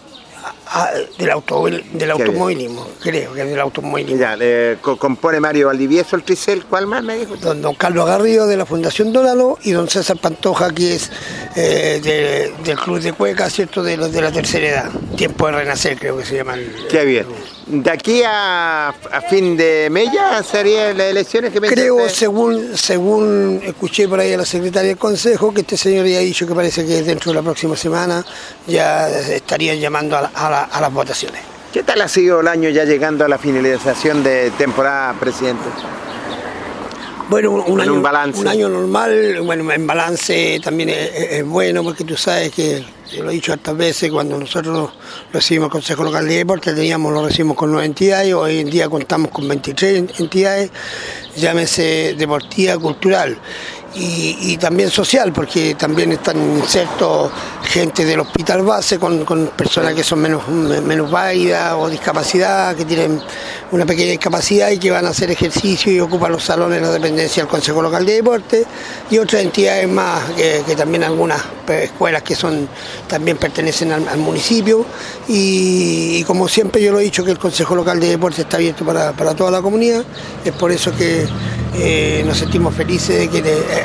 Ah, 0.75 0.89
del, 1.19 1.29
automóvil, 1.29 1.83
del 1.93 2.09
automovilismo, 2.11 2.87
creo 2.99 3.31
que 3.33 3.41
es 3.43 3.47
del 3.47 3.59
automovilismo. 3.59 4.17
Ya, 4.19 4.35
eh, 4.39 4.77
co- 4.81 4.97
compone 4.97 5.39
Mario 5.39 5.67
Valdivieso 5.67 6.15
el 6.15 6.23
Tricel. 6.23 6.65
¿Cuál 6.65 6.87
más 6.87 7.03
me 7.03 7.15
dijo? 7.17 7.35
Don, 7.37 7.61
don 7.61 7.75
Carlos 7.75 8.07
Garrido 8.07 8.47
de 8.47 8.57
la 8.57 8.65
Fundación 8.65 9.13
Dónalo 9.13 9.59
y 9.61 9.71
don 9.71 9.87
César 9.87 10.17
Pantoja, 10.17 10.71
que 10.73 10.95
es 10.95 11.11
eh, 11.55 12.01
de- 12.03 12.53
del 12.63 12.77
Club 12.79 12.99
de 13.01 13.13
Cueca, 13.13 13.49
¿cierto? 13.51 13.83
De 13.83 13.97
los 13.97 14.11
de 14.11 14.21
la 14.21 14.31
tercera 14.31 14.67
edad. 14.67 14.89
Tiempo 15.15 15.45
de 15.45 15.51
Renacer, 15.53 15.97
creo 15.99 16.17
que 16.17 16.25
se 16.25 16.35
llama. 16.37 16.55
el- 16.55 16.73
Qué 16.89 17.05
bien. 17.05 17.27
De 17.65 17.89
aquí 17.89 18.21
a, 18.25 18.89
a 18.89 19.21
fin 19.29 19.55
de 19.55 19.87
mes 19.89 20.09
ya 20.13 20.43
serían 20.43 20.97
las 20.97 21.07
elecciones 21.07 21.51
que 21.53 21.61
me 21.61 21.67
Creo, 21.69 22.09
según, 22.09 22.75
según 22.77 23.61
escuché 23.63 24.07
por 24.07 24.19
ahí 24.19 24.33
a 24.33 24.37
la 24.37 24.45
secretaria 24.45 24.89
del 24.89 24.97
Consejo, 24.97 25.53
que 25.53 25.61
este 25.61 25.77
señor 25.77 26.05
ya 26.05 26.17
ha 26.17 26.21
dicho 26.21 26.45
que 26.45 26.53
parece 26.53 26.85
que 26.85 27.03
dentro 27.03 27.31
de 27.31 27.35
la 27.35 27.41
próxima 27.41 27.75
semana 27.77 28.25
ya 28.67 29.09
estarían 29.09 29.79
llamando 29.79 30.17
a, 30.17 30.21
la- 30.23 30.31
a 30.33 30.49
la- 30.49 30.63
a 30.63 30.81
las 30.81 30.91
votaciones. 30.93 31.41
¿Qué 31.71 31.83
tal 31.83 32.01
ha 32.01 32.07
sido 32.07 32.41
el 32.41 32.47
año 32.49 32.69
ya 32.69 32.83
llegando 32.83 33.23
a 33.25 33.27
la 33.29 33.37
finalización 33.37 34.23
de 34.23 34.51
temporada, 34.57 35.13
presidente? 35.19 35.63
Bueno, 37.29 37.51
un, 37.51 37.79
En 37.79 37.81
año, 37.81 37.93
un 37.95 38.03
balance. 38.03 38.39
un 38.41 38.47
año 38.47 38.69
normal, 38.69 39.41
bueno, 39.43 39.71
en 39.71 39.87
balance 39.87 40.59
también 40.63 40.89
es, 40.89 41.43
bueno 41.45 41.81
porque 41.83 42.03
tú 42.03 42.15
sabes 42.17 42.51
que, 42.51 42.83
yo 43.15 43.23
lo 43.23 43.29
he 43.31 43.33
dicho 43.33 43.53
hartas 43.53 43.75
veces, 43.77 44.11
cuando 44.11 44.37
nosotros 44.37 44.91
recibimos 45.31 45.67
el 45.67 45.71
Consejo 45.71 46.03
Local 46.03 46.27
de 46.27 46.35
Deporte, 46.37 46.73
teníamos, 46.73 47.13
lo 47.13 47.25
recibimos 47.25 47.55
con 47.57 47.71
nueve 47.71 47.85
entidades, 47.85 48.33
hoy 48.33 48.59
en 48.59 48.69
día 48.69 48.89
contamos 48.89 49.31
con 49.31 49.47
23 49.47 49.97
en- 49.97 50.11
entidades, 50.19 50.69
llámese 51.35 52.13
deportiva, 52.17 52.77
cultural. 52.77 53.37
Y, 53.95 54.57
también 54.57 54.89
social, 54.89 55.31
porque 55.31 55.75
también 55.75 56.13
están 56.13 56.37
insertos 56.57 57.31
gente 57.63 58.05
del 58.05 58.21
hospital 58.21 58.63
base 58.63 58.97
con, 58.97 59.23
personas 59.55 59.93
que 59.93 60.03
son 60.03 60.19
menos, 60.19 60.47
menos 60.47 61.11
válidas 61.11 61.73
o 61.77 61.89
discapacidad, 61.89 62.75
que 62.75 62.85
tienen 62.85 63.21
una 63.71 63.85
pequeña 63.85 64.11
discapacidad 64.11 64.71
y 64.71 64.79
que 64.79 64.89
van 64.89 65.05
a 65.05 65.09
hacer 65.09 65.29
ejercicio 65.31 65.91
y 65.91 65.99
ocupan 65.99 66.31
los 66.31 66.43
salones 66.43 66.79
de 66.79 66.87
la 66.87 66.91
dependencia 66.93 67.43
del 67.43 67.49
Consejo 67.49 67.81
Local 67.81 68.05
de 68.05 68.13
Deporte 68.13 68.65
y 69.11 69.17
otras 69.17 69.43
entidades 69.43 69.87
más, 69.87 70.23
que, 70.31 70.75
también 70.75 71.03
algunas 71.03 71.41
pe- 71.65 71.85
escuelas 71.85 72.23
que 72.23 72.35
son 72.35 72.67
también 73.07 73.37
pertenecen 73.37 73.91
al, 73.91 74.17
municipio. 74.17 74.85
Y, 75.27 76.23
como 76.23 76.47
siempre 76.47 76.81
yo 76.81 76.91
lo 76.91 76.99
he 76.99 77.03
dicho 77.03 77.23
que 77.23 77.31
el 77.31 77.39
Consejo 77.39 77.75
Local 77.75 77.99
de 77.99 78.09
Deporte 78.09 78.41
está 78.41 78.57
abierto 78.57 78.85
para, 78.85 79.11
para 79.11 79.35
toda 79.35 79.51
la 79.51 79.61
comunidad, 79.61 80.03
es 80.43 80.53
por 80.53 80.71
eso 80.71 80.95
que 80.95 81.27
eh, 81.75 82.23
nos 82.25 82.37
sentimos 82.37 82.75
felices 82.75 83.17
de 83.17 83.29
que 83.29 83.39
eh, 83.39 83.82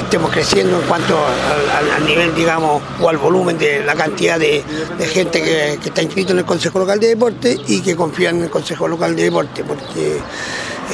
estemos 0.00 0.30
creciendo 0.30 0.80
en 0.80 0.86
cuanto 0.86 1.16
al, 1.96 2.06
nivel, 2.06 2.34
digamos, 2.34 2.82
o 3.00 3.08
al 3.08 3.16
volumen 3.16 3.58
de 3.58 3.84
la 3.84 3.94
cantidad 3.94 4.38
de, 4.38 4.64
gente 5.12 5.42
que, 5.42 5.72
está 5.84 6.02
inscrito 6.02 6.32
en 6.32 6.38
el 6.38 6.44
Consejo 6.44 6.78
Local 6.78 7.00
de 7.00 7.08
Deporte 7.08 7.58
y 7.66 7.80
que 7.80 7.96
confían 7.96 8.36
en 8.36 8.44
el 8.44 8.50
Consejo 8.50 8.88
Local 8.88 9.16
de 9.16 9.24
Deporte, 9.24 9.64
porque 9.64 10.18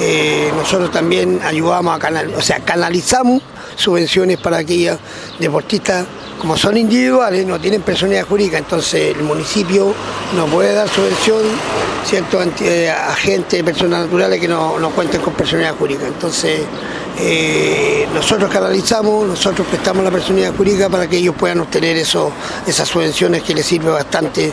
eh, 0.00 0.52
nosotros 0.56 0.90
también 0.90 1.40
ayudamos 1.44 1.96
a 1.96 1.98
canal, 1.98 2.32
o 2.34 2.42
sea, 2.42 2.60
canalizamos 2.60 3.42
subvenciones 3.76 4.38
para 4.38 4.58
aquellas 4.58 4.98
deportistas 5.38 6.06
como 6.38 6.56
son 6.56 6.76
individuales, 6.76 7.44
no 7.46 7.58
tienen 7.58 7.82
personalidad 7.82 8.26
jurídica, 8.26 8.58
entonces 8.58 9.16
el 9.16 9.24
municipio 9.24 9.92
no 10.36 10.46
puede 10.46 10.72
dar 10.72 10.88
subvención 10.88 11.42
¿cierto? 12.08 12.40
Eh, 12.60 12.90
a 12.90 13.14
gente, 13.14 13.62
personas 13.62 14.06
naturales 14.06 14.40
que 14.40 14.48
no, 14.48 14.78
no 14.78 14.90
cuenten 14.90 15.20
con 15.20 15.34
personalidad 15.34 15.76
jurídica. 15.76 16.06
Entonces, 16.06 16.60
eh, 17.20 18.06
nosotros 18.14 18.50
canalizamos, 18.50 19.26
nosotros 19.26 19.66
prestamos 19.66 20.04
la 20.04 20.10
personalidad 20.10 20.54
jurídica 20.54 20.88
para 20.88 21.08
que 21.08 21.16
ellos 21.16 21.34
puedan 21.36 21.60
obtener 21.60 21.96
eso, 21.96 22.32
esas 22.66 22.88
subvenciones 22.88 23.42
que 23.42 23.54
les 23.54 23.66
sirve 23.66 23.90
bastante, 23.90 24.52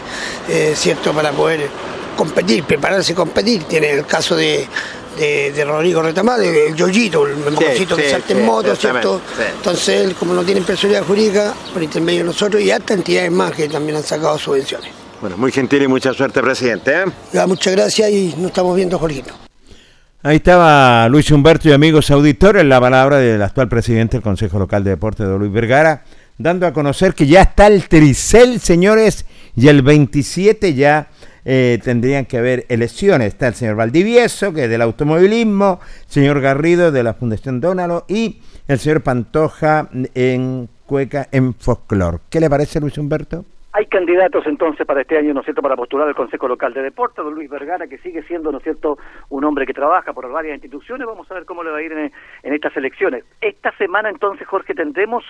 eh, 0.49 0.73
¿cierto?, 0.75 1.13
para 1.13 1.31
poder 1.31 1.69
competir, 2.17 2.63
prepararse 2.63 3.11
y 3.11 3.15
competir. 3.15 3.63
Tiene 3.65 3.91
el 3.91 4.05
caso 4.05 4.35
de, 4.35 4.67
de, 5.17 5.51
de 5.51 5.65
Rodrigo 5.65 6.01
Retamale, 6.01 6.67
el 6.67 6.75
Yoyito, 6.75 7.27
el 7.27 7.37
memorcito 7.37 7.95
sí, 7.95 8.01
que 8.01 8.09
salta 8.09 8.33
en 8.33 8.39
sí, 8.39 8.45
moto, 8.45 8.75
¿cierto? 8.75 9.21
sí. 9.37 9.43
Entonces, 9.57 10.01
él, 10.01 10.15
como 10.15 10.33
no 10.33 10.43
tiene 10.43 10.61
personalidad 10.61 11.05
jurídica, 11.05 11.53
por 11.73 11.83
intermedio 11.83 12.21
de 12.21 12.25
nosotros 12.25 12.61
y 12.61 12.71
hasta 12.71 12.93
entidades 12.93 13.31
más 13.31 13.51
que 13.51 13.67
también 13.69 13.97
han 13.97 14.03
sacado 14.03 14.37
subvenciones. 14.39 14.91
Bueno, 15.21 15.37
muy 15.37 15.51
gentil 15.51 15.83
y 15.83 15.87
mucha 15.87 16.13
suerte, 16.13 16.41
presidente. 16.41 16.91
¿eh? 16.91 17.05
Ya, 17.31 17.47
muchas 17.47 17.73
gracias 17.73 18.09
y 18.09 18.33
nos 18.37 18.47
estamos 18.47 18.75
viendo, 18.75 18.99
Jorgito. 18.99 19.33
Ahí 20.25 20.37
estaba 20.37 21.07
Luis 21.07 21.29
Humberto 21.29 21.69
y 21.69 21.71
amigos 21.71 22.09
auditores, 22.09 22.65
la 22.65 22.81
palabra 22.81 23.17
del 23.17 23.39
actual 23.43 23.69
presidente 23.69 24.17
del 24.17 24.23
Consejo 24.23 24.57
Local 24.57 24.83
de 24.83 24.89
Deportes, 24.89 25.27
de 25.27 25.37
Luis 25.37 25.51
Vergara, 25.51 26.03
dando 26.39 26.65
a 26.65 26.73
conocer 26.73 27.13
que 27.13 27.27
ya 27.27 27.43
está 27.43 27.67
el 27.67 27.87
Tricel, 27.87 28.59
señores, 28.59 29.27
y 29.55 29.67
el 29.67 29.83
27 29.83 30.73
ya 30.73 31.09
eh, 31.45 31.79
tendrían 31.83 32.25
que 32.25 32.39
haber 32.39 32.65
elecciones. 32.69 33.27
Está 33.27 33.49
el 33.49 33.53
señor 33.53 33.75
Valdivieso, 33.75 34.51
que 34.51 34.63
es 34.63 34.69
del 34.71 34.81
automovilismo, 34.81 35.79
señor 36.07 36.41
Garrido 36.41 36.91
de 36.91 37.03
la 37.03 37.13
Fundación 37.13 37.61
Dónalo 37.61 38.05
y 38.07 38.41
el 38.67 38.79
señor 38.79 39.03
Pantoja 39.03 39.89
en 40.15 40.67
Cueca 40.87 41.29
en 41.31 41.53
Folclor. 41.53 42.21
¿Qué 42.31 42.39
le 42.39 42.49
parece, 42.49 42.79
Luis 42.79 42.97
Humberto? 42.97 43.45
Hay 43.77 43.87
candidatos 43.87 44.47
entonces 44.47 44.87
para 44.87 45.01
este 45.01 45.17
año, 45.17 45.33
¿no 45.33 45.41
es 45.41 45.45
cierto?, 45.45 45.61
para 45.61 45.75
postular 45.75 46.07
al 46.07 46.15
Consejo 46.15 46.47
Local 46.47 46.73
de 46.73 46.81
Deportes, 46.81 47.25
don 47.25 47.35
Luis 47.35 47.49
Vergara, 47.49 47.87
que 47.87 47.97
sigue 47.97 48.23
siendo, 48.23 48.49
¿no 48.49 48.59
es 48.59 48.63
cierto?, 48.63 48.97
un 49.27 49.43
hombre 49.43 49.65
que 49.65 49.73
trabaja 49.73 50.13
por 50.13 50.31
varias 50.31 50.53
instituciones. 50.53 51.05
Vamos 51.05 51.29
a 51.29 51.33
ver 51.33 51.43
cómo 51.43 51.61
le 51.61 51.71
va 51.71 51.79
a 51.79 51.81
ir 51.81 51.91
en, 51.91 52.09
estas 52.53 52.77
elecciones. 52.77 53.25
Esta 53.41 53.75
semana 53.75 54.09
entonces, 54.09 54.47
Jorge, 54.47 54.73
tendremos 54.73 55.25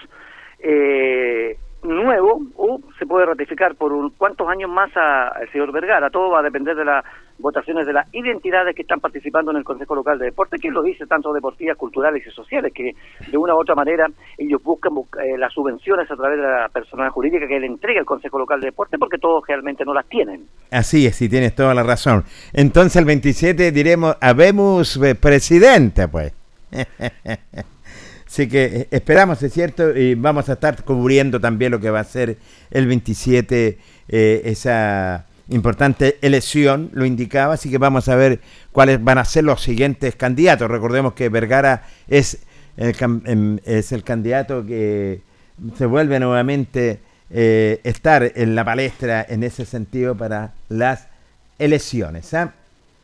eh, 0.60 1.58
nuevo, 1.82 2.40
o 2.56 2.82
se 3.00 3.08
puede 3.08 3.26
ratificar 3.26 3.74
por 3.74 3.92
un, 3.92 4.12
cuántos 4.12 4.48
años 4.48 4.70
más 4.70 4.96
al 4.96 5.52
señor 5.52 5.72
Vergara. 5.72 6.12
Todo 6.12 6.30
va 6.30 6.42
a 6.42 6.44
depender 6.44 6.76
de 6.76 6.86
las 6.86 7.04
votaciones 7.38 7.86
de 7.86 7.94
las 7.94 8.08
identidades 8.14 8.76
que 8.76 8.82
están 8.84 9.00
participando 9.00 9.52
en 9.52 9.58
el 9.58 9.64
Consejo 9.64 9.94
Local 9.96 10.18
de 10.18 10.26
Deportes, 10.26 10.62
que 10.62 10.70
lo 10.72 10.82
dice 10.82 11.06
tanto 11.06 11.34
deportivas, 11.34 11.78
culturales 11.78 12.26
y 12.26 12.32
sociales, 12.32 12.72
que 12.74 12.96
de 13.30 13.38
una 13.38 13.54
u 13.54 13.60
otra 13.60 13.76
manera 13.76 14.08
ellos 14.38 14.64
buscan 14.64 14.94
busc- 14.94 15.22
eh, 15.22 15.38
las 15.38 15.52
subvenciones 15.54 16.10
a 16.10 16.16
través 16.16 16.38
de 16.40 16.46
la 16.48 16.70
personal 16.70 17.10
jurídica 17.10 17.48
que 17.48 17.60
le 17.60 17.68
entrega 17.68 18.00
el 18.00 18.06
Consejo 18.06 18.40
Local 18.40 18.62
de 18.62 18.68
Deportes, 18.68 19.00
porque 19.00 19.18
todos 19.18 19.44
realmente 19.48 19.84
no 19.86 19.94
las 19.94 20.06
tienen. 20.08 20.46
Así 20.72 21.06
es, 21.06 21.16
sí, 21.18 21.28
tienes 21.30 21.54
toda 21.56 21.74
la 21.74 21.84
razón. 21.84 22.24
Entonces 22.54 22.96
el 22.96 23.06
27 23.06 23.72
diremos, 23.72 24.16
habemos 24.22 24.96
eh, 24.98 25.16
presidente, 25.16 26.08
pues. 26.08 26.34
Así 28.28 28.50
que 28.50 28.66
eh, 28.66 28.88
esperamos, 28.92 29.42
es 29.44 29.54
cierto, 29.54 29.96
y 29.96 30.16
vamos 30.16 30.50
a 30.50 30.54
estar 30.54 30.84
cubriendo 30.84 31.40
también 31.40 31.72
lo 31.72 31.80
que 31.80 31.90
va 31.90 32.00
a 32.00 32.04
ser 32.04 32.38
el 32.72 32.88
27, 32.88 33.78
eh, 34.10 34.42
esa 34.46 35.26
importante 35.50 36.18
elección, 36.22 36.90
lo 36.94 37.06
indicaba, 37.06 37.54
así 37.54 37.70
que 37.70 37.78
vamos 37.78 38.10
a 38.10 38.16
ver 38.16 38.40
cuáles 38.72 39.04
van 39.04 39.18
a 39.18 39.26
ser 39.26 39.44
los 39.44 39.62
siguientes 39.62 40.16
candidatos. 40.16 40.70
Recordemos 40.70 41.14
que 41.14 41.30
Vergara 41.30 41.84
es 42.08 42.46
el, 42.78 42.96
em, 43.26 43.60
es 43.66 43.92
el 43.92 44.04
candidato 44.04 44.66
que 44.66 45.22
se 45.76 45.86
vuelve 45.86 46.20
nuevamente 46.20 47.00
eh, 47.30 47.80
estar 47.84 48.24
en 48.36 48.56
la 48.56 48.64
palestra 48.64 49.26
en 49.28 49.44
ese 49.44 49.66
sentido 49.66 50.16
para 50.16 50.54
las 50.70 51.10
elecciones. 51.58 52.34
¿ah? 52.34 52.54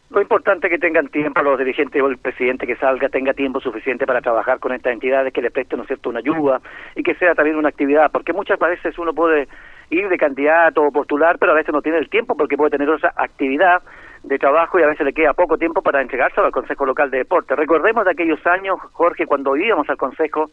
Lo 0.10 0.22
importante 0.22 0.68
es 0.68 0.72
que 0.72 0.78
tengan 0.78 1.08
tiempo 1.08 1.42
los 1.42 1.58
dirigentes 1.58 2.02
o 2.02 2.08
el 2.08 2.18
presidente 2.18 2.68
que 2.68 2.76
salga 2.76 3.10
tenga 3.10 3.34
tiempo 3.34 3.62
suficiente 3.62 4.06
para 4.06 4.22
trabajar 4.22 4.60
con 4.60 4.74
estas 4.74 4.94
entidades, 4.94 5.32
que 5.34 5.42
le 5.42 5.52
presten, 5.52 5.80
¿no 5.80 5.86
cierto?, 5.86 6.10
una 6.10 6.20
ayuda 6.20 6.62
y 6.96 7.04
que 7.04 7.16
sea 7.16 7.34
también 7.34 7.56
una 7.56 7.70
actividad, 7.70 8.12
porque 8.12 8.34
muchas 8.34 8.60
veces 8.60 8.98
uno 9.00 9.14
puede 9.14 9.48
ir 9.92 10.10
de 10.10 10.18
candidato 10.18 10.82
o 10.82 10.92
postular, 10.92 11.38
pero 11.38 11.52
a 11.52 11.56
veces 11.56 11.74
no 11.74 11.82
tiene 11.82 12.00
el 12.00 12.10
tiempo 12.10 12.36
porque 12.36 12.58
puede 12.58 12.72
tener 12.72 12.90
otra 12.90 13.14
actividad 13.16 13.84
de 14.24 14.38
trabajo 14.38 14.80
y 14.80 14.84
a 14.84 14.88
veces 14.88 15.06
le 15.06 15.14
queda 15.14 15.34
poco 15.34 15.58
tiempo 15.58 15.82
para 15.82 16.02
entregárselo 16.02 16.48
al 16.48 16.52
Consejo 16.52 16.86
Local 16.86 17.12
de 17.12 17.20
Deportes. 17.20 17.58
Recordemos 17.58 18.06
de 18.06 18.12
aquellos 18.12 18.40
años, 18.48 18.80
Jorge, 18.94 19.26
cuando 19.26 19.56
íbamos 19.56 19.90
al 19.90 19.98
Consejo, 19.98 20.50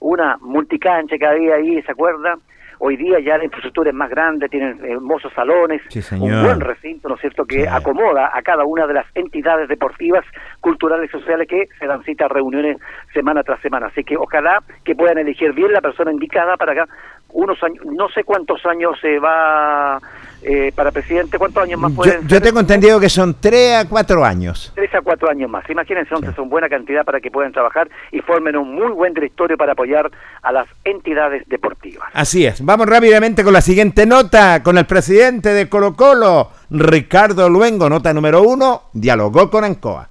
una 0.00 0.36
multicancha 0.40 1.16
que 1.18 1.26
había 1.26 1.56
ahí, 1.56 1.82
¿se 1.82 1.92
acuerda? 1.92 2.34
Hoy 2.80 2.96
día 2.96 3.18
ya 3.18 3.36
la 3.36 3.44
infraestructura 3.44 3.90
es 3.90 3.96
más 3.96 4.08
grande, 4.08 4.48
tienen 4.48 4.78
hermosos 4.84 5.32
salones, 5.32 5.82
un 6.12 6.42
buen 6.44 6.60
recinto, 6.60 7.08
¿no 7.08 7.16
es 7.16 7.20
cierto?, 7.20 7.44
que 7.44 7.68
acomoda 7.68 8.30
a 8.32 8.40
cada 8.40 8.64
una 8.64 8.86
de 8.86 8.94
las 8.94 9.06
entidades 9.16 9.68
deportivas, 9.68 10.24
culturales 10.60 11.10
y 11.12 11.18
sociales 11.18 11.48
que 11.48 11.66
se 11.76 11.86
dan 11.86 12.04
cita 12.04 12.26
a 12.26 12.28
reuniones 12.28 12.76
semana 13.12 13.42
tras 13.42 13.60
semana. 13.62 13.88
Así 13.88 14.04
que 14.04 14.16
ojalá 14.16 14.62
que 14.84 14.94
puedan 14.94 15.18
elegir 15.18 15.52
bien 15.54 15.72
la 15.72 15.80
persona 15.80 16.12
indicada 16.12 16.56
para 16.56 16.72
acá 16.72 16.84
unos 17.32 17.62
años, 17.62 17.84
no 17.84 18.08
sé 18.08 18.24
cuántos 18.24 18.64
años 18.66 18.98
se 19.00 19.18
va 19.18 20.00
eh, 20.40 20.72
para 20.74 20.92
presidente, 20.92 21.36
¿cuántos 21.36 21.64
años 21.64 21.80
más 21.80 21.92
pueden 21.92 22.22
Yo, 22.22 22.36
yo 22.36 22.40
tengo 22.40 22.60
entendido 22.60 23.00
que 23.00 23.08
son 23.08 23.36
tres 23.40 23.74
a 23.76 23.88
cuatro 23.88 24.24
años. 24.24 24.72
Tres 24.74 24.94
a 24.94 25.00
cuatro 25.00 25.28
años 25.28 25.50
más. 25.50 25.68
Imagínense, 25.68 26.14
entonces, 26.14 26.36
son 26.36 26.48
buena 26.48 26.68
cantidad 26.68 27.04
para 27.04 27.20
que 27.20 27.30
puedan 27.30 27.52
trabajar 27.52 27.88
y 28.12 28.20
formen 28.20 28.56
un 28.56 28.74
muy 28.74 28.92
buen 28.92 29.14
directorio 29.14 29.56
para 29.56 29.72
apoyar 29.72 30.10
a 30.42 30.52
las 30.52 30.68
entidades 30.84 31.42
deportivas. 31.48 32.08
Así 32.12 32.46
es. 32.46 32.64
Vamos 32.64 32.86
rápidamente 32.86 33.42
con 33.42 33.52
la 33.52 33.60
siguiente 33.60 34.06
nota, 34.06 34.62
con 34.62 34.78
el 34.78 34.86
presidente 34.86 35.50
de 35.50 35.68
Colo 35.68 35.94
Colo, 35.96 36.50
Ricardo 36.70 37.48
Luengo, 37.48 37.88
nota 37.88 38.12
número 38.12 38.42
uno, 38.42 38.84
dialogó 38.92 39.50
con 39.50 39.64
Ancoa. 39.64 40.08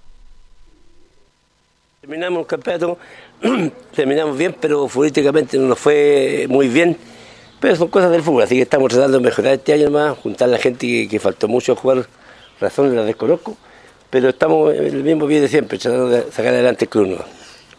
Terminamos 2.01 2.41
el 2.41 2.47
campeonato, 2.47 2.97
terminamos 3.95 4.37
bien, 4.37 4.55
pero 4.59 4.87
futbolísticamente 4.87 5.57
no 5.57 5.67
nos 5.67 5.79
fue 5.79 6.45
muy 6.49 6.67
bien. 6.67 6.97
Pero 7.59 7.75
son 7.75 7.87
cosas 7.87 8.11
del 8.11 8.21
fútbol, 8.21 8.43
así 8.43 8.55
que 8.55 8.61
estamos 8.61 8.89
tratando 8.89 9.17
de 9.17 9.23
mejorar 9.23 9.53
este 9.53 9.73
año 9.73 9.89
más, 9.89 10.15
juntar 10.19 10.47
a 10.47 10.51
la 10.51 10.57
gente 10.59 11.07
que, 11.07 11.19
faltó 11.19 11.47
mucho 11.47 11.73
a 11.73 11.75
jugar, 11.75 12.05
razones 12.59 12.93
las 12.93 13.07
desconozco, 13.07 13.57
pero 14.11 14.29
estamos 14.29 14.75
en 14.75 14.85
el 14.85 15.03
mismo 15.03 15.25
pie 15.27 15.41
de 15.41 15.47
siempre, 15.47 15.79
tratando 15.79 16.09
de 16.09 16.31
sacar 16.31 16.53
adelante 16.53 16.85
el 16.85 16.89
club. 16.89 17.19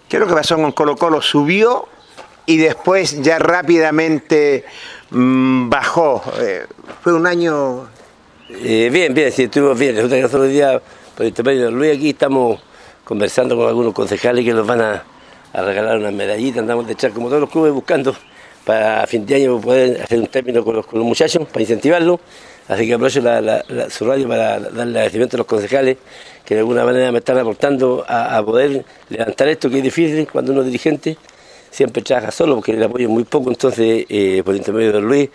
¿Qué 0.09 0.16
es 0.16 0.20
lo 0.20 0.26
que 0.26 0.35
pasó 0.35 0.56
con 0.56 0.72
Colo 0.72 0.97
Colo? 0.97 1.22
Subió 1.22 1.86
y 2.44 2.56
después 2.56 3.22
ya 3.22 3.39
rápidamente 3.39 4.64
mm, 5.10 5.68
bajó. 5.68 6.22
Eh, 6.40 6.66
fue 7.02 7.12
un 7.12 7.26
año... 7.26 7.89
Eh, 8.51 8.89
bien, 8.90 9.14
bien, 9.14 9.30
sí, 9.30 9.44
estuvimos 9.44 9.78
bien. 9.78 9.94
Resulta 9.94 10.16
que 10.16 10.22
nosotros 10.22 10.48
día, 10.48 10.80
por 11.14 11.22
el 11.22 11.28
intermedio 11.28 11.66
de 11.66 11.70
Luis, 11.70 11.97
aquí 11.97 12.10
estamos 12.10 12.60
conversando 13.05 13.56
con 13.56 13.68
algunos 13.68 13.93
concejales 13.93 14.44
que 14.44 14.55
nos 14.55 14.66
van 14.66 14.80
a, 14.80 15.05
a 15.59 15.62
regalar 15.62 15.98
unas 15.98 16.12
medallitas, 16.12 16.60
andamos 16.60 16.86
de 16.86 16.93
echar 16.93 17.12
como 17.12 17.28
todos 17.28 17.40
los 17.40 17.51
clubes 17.51 17.72
buscando 17.72 18.14
para 18.64 19.06
fin 19.06 19.24
de 19.24 19.35
año 19.35 19.60
poder 19.60 20.02
hacer 20.02 20.20
un 20.20 20.26
término 20.26 20.62
con 20.64 20.76
los, 20.76 20.93
muchachos, 20.93 21.47
para 21.48 21.62
incentivarlos. 21.62 22.20
Así 22.68 22.86
que 22.86 22.94
aprovecho 22.94 23.22
la, 23.22 23.40
la, 23.40 23.90
su 23.90 24.05
radio 24.05 24.28
para 24.28 24.60
darle 24.60 24.98
agradecimiento 24.98 25.36
a 25.36 25.39
los 25.39 25.47
concejales 25.47 25.97
que 26.44 26.55
de 26.55 26.60
alguna 26.60 26.85
manera 26.85 27.10
me 27.10 27.18
están 27.18 27.39
aportando 27.39 28.05
a, 28.06 28.36
a, 28.36 28.44
poder 28.44 28.85
levantar 29.09 29.48
esto 29.48 29.70
que 29.70 29.78
es 29.78 29.82
difícil 29.82 30.28
cuando 30.30 30.52
uno 30.52 30.60
es 30.60 30.66
dirigente, 30.66 31.16
siempre 31.70 32.02
trabaja 32.02 32.30
solo 32.30 32.56
porque 32.56 32.72
el 32.72 32.82
apoyo 32.82 33.06
es 33.06 33.10
muy 33.10 33.24
poco, 33.24 33.51
entonces 33.51 34.05
eh, 34.09 34.43
por 34.44 34.55
intermedio 34.55 34.93
de 34.93 35.01
Luis 35.01 35.30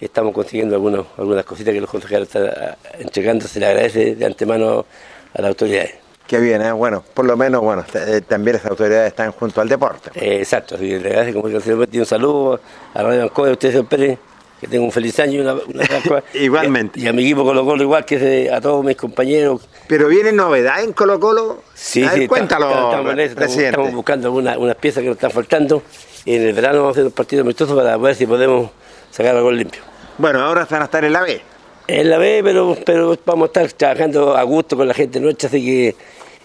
estamos 0.00 0.34
consiguiendo 0.34 0.76
algunas 0.76 1.44
cositas 1.44 1.72
que 1.72 1.80
los 1.80 1.90
concejales 1.90 2.28
están 2.28 2.46
ah, 2.48 2.76
entregando, 2.98 3.48
se 3.48 3.58
le 3.58 3.66
agradece 3.66 4.14
de 4.14 4.26
antemano 4.26 4.84
a 5.32 5.42
las 5.42 5.48
autoridades. 5.48 6.05
Qué 6.26 6.40
bien, 6.40 6.60
¿eh? 6.60 6.72
bueno, 6.72 7.04
por 7.14 7.24
lo 7.24 7.36
menos, 7.36 7.60
bueno, 7.60 7.84
eh, 7.94 8.20
también 8.26 8.56
las 8.56 8.66
autoridades 8.66 9.08
están 9.08 9.30
junto 9.32 9.60
al 9.60 9.68
deporte. 9.68 10.10
Eh, 10.14 10.38
exacto, 10.38 10.76
que 10.76 10.98
le 10.98 11.08
agradezco 11.08 11.40
como 11.40 11.54
un 11.54 12.06
saludo 12.06 12.60
a 12.94 13.02
Radio 13.02 13.22
Ancoa, 13.22 13.48
a 13.48 13.52
usted, 13.52 13.70
señor 13.70 13.86
Pérez, 13.86 14.18
que 14.60 14.66
tenga 14.66 14.84
un 14.84 14.90
feliz 14.90 15.18
año 15.20 15.34
y 15.34 15.40
una, 15.40 15.54
una 15.54 16.22
Igualmente. 16.34 16.98
Y 16.98 17.02
a, 17.02 17.06
y 17.06 17.08
a, 17.08 17.12
mi 17.12 17.22
equipo 17.22 17.44
Colo 17.44 17.64
Colo 17.64 17.82
igual 17.82 18.04
que 18.04 18.18
de, 18.18 18.50
a 18.52 18.60
todos 18.60 18.84
mis 18.84 18.96
compañeros. 18.96 19.68
¿Pero 19.86 20.08
viene 20.08 20.32
novedad 20.32 20.82
en 20.82 20.92
Colo 20.92 21.20
Colo? 21.20 21.62
Sí, 21.74 22.02
a 22.02 22.10
ver, 22.10 22.20
sí, 22.20 22.26
cuéntalo, 22.26 22.66
estamos, 22.68 22.94
estamos, 22.94 23.34
presidente. 23.34 23.68
estamos 23.68 23.92
buscando 23.92 24.28
algunas 24.28 24.56
unas 24.56 24.76
piezas 24.76 25.02
que 25.02 25.08
nos 25.08 25.16
están 25.16 25.30
faltando. 25.30 25.82
Y 26.24 26.34
en 26.34 26.42
el 26.42 26.52
verano 26.54 26.78
vamos 26.78 26.88
a 26.88 26.92
hacer 26.92 27.04
un 27.04 27.12
partido 27.12 27.42
amistoso 27.42 27.76
para 27.76 27.96
ver 27.98 28.16
si 28.16 28.26
podemos 28.26 28.70
sacar 29.12 29.36
algo 29.36 29.52
limpio. 29.52 29.82
Bueno, 30.18 30.40
ahora 30.40 30.66
van 30.68 30.82
a 30.82 30.86
estar 30.86 31.04
en 31.04 31.12
la 31.12 31.22
B. 31.22 31.40
En 31.86 32.10
la 32.10 32.18
B, 32.18 32.40
pero, 32.42 32.76
pero 32.84 33.16
vamos 33.24 33.44
a 33.44 33.46
estar 33.46 33.72
trabajando 33.72 34.36
a 34.36 34.42
gusto 34.42 34.76
con 34.76 34.88
la 34.88 34.94
gente 34.94 35.20
nuestra, 35.20 35.48
así 35.48 35.64
que 35.64 35.94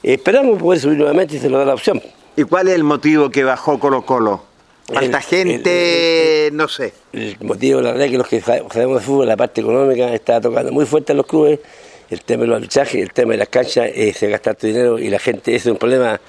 Esperamos 0.03 0.59
poder 0.61 0.79
subir 0.79 0.97
nuevamente 0.97 1.35
y 1.35 1.39
se 1.39 1.49
nos 1.49 1.59
da 1.59 1.65
la 1.65 1.73
opción. 1.73 2.01
¿Y 2.35 2.43
cuál 2.43 2.67
es 2.67 2.75
el 2.75 2.83
motivo 2.83 3.29
que 3.29 3.43
bajó 3.43 3.79
Colo 3.79 4.03
Colo? 4.03 4.43
¿Falta 4.91 5.21
gente? 5.21 6.47
El, 6.47 6.53
el, 6.53 6.57
no 6.57 6.67
sé. 6.67 6.93
El 7.13 7.37
motivo, 7.41 7.81
la 7.81 7.91
verdad, 7.91 8.05
es 8.05 8.11
que 8.11 8.17
los 8.17 8.27
que 8.27 8.41
sabemos 8.41 8.99
de 8.99 9.05
fútbol, 9.05 9.27
la 9.27 9.37
parte 9.37 9.61
económica 9.61 10.13
está 10.13 10.41
tocando 10.41 10.71
muy 10.71 10.85
fuerte 10.85 11.13
en 11.13 11.17
los 11.17 11.25
clubes. 11.25 11.59
El 12.09 12.21
tema 12.23 12.41
de 12.41 12.47
los 12.47 12.57
arbitrajes, 12.57 13.01
el 13.01 13.13
tema 13.13 13.33
de 13.33 13.37
las 13.37 13.49
canchas, 13.49 13.89
eh, 13.93 14.13
se 14.13 14.27
gasta 14.27 14.53
tu 14.53 14.67
dinero 14.67 14.99
y 14.99 15.09
la 15.09 15.19
gente, 15.19 15.55
ese 15.55 15.69
es 15.69 15.71
un 15.71 15.77
problema 15.77 16.19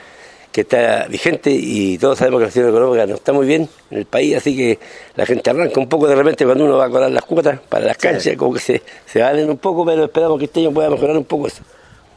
que 0.52 0.60
está 0.60 1.06
vigente 1.08 1.50
y 1.50 1.96
todos 1.98 2.18
sabemos 2.18 2.40
que 2.40 2.44
la 2.44 2.50
situación 2.50 2.76
económica 2.76 3.06
no 3.06 3.14
está 3.14 3.32
muy 3.32 3.46
bien 3.46 3.68
en 3.90 3.98
el 3.98 4.04
país, 4.04 4.36
así 4.36 4.54
que 4.54 4.78
la 5.16 5.24
gente 5.24 5.48
arranca 5.48 5.80
un 5.80 5.88
poco 5.88 6.06
de 6.06 6.14
repente 6.14 6.44
cuando 6.44 6.66
uno 6.66 6.76
va 6.76 6.84
a 6.84 6.90
cobrar 6.90 7.10
las 7.10 7.24
cuotas 7.24 7.58
para 7.68 7.86
las 7.86 7.96
canchas, 7.96 8.22
sí. 8.22 8.36
como 8.36 8.52
que 8.52 8.60
se, 8.60 8.82
se 9.06 9.20
valen 9.20 9.48
un 9.48 9.56
poco, 9.56 9.84
pero 9.84 10.04
esperamos 10.04 10.38
que 10.38 10.44
este 10.44 10.60
año 10.60 10.70
pueda 10.70 10.90
mejorar 10.90 11.16
un 11.16 11.24
poco 11.24 11.46
eso. 11.46 11.62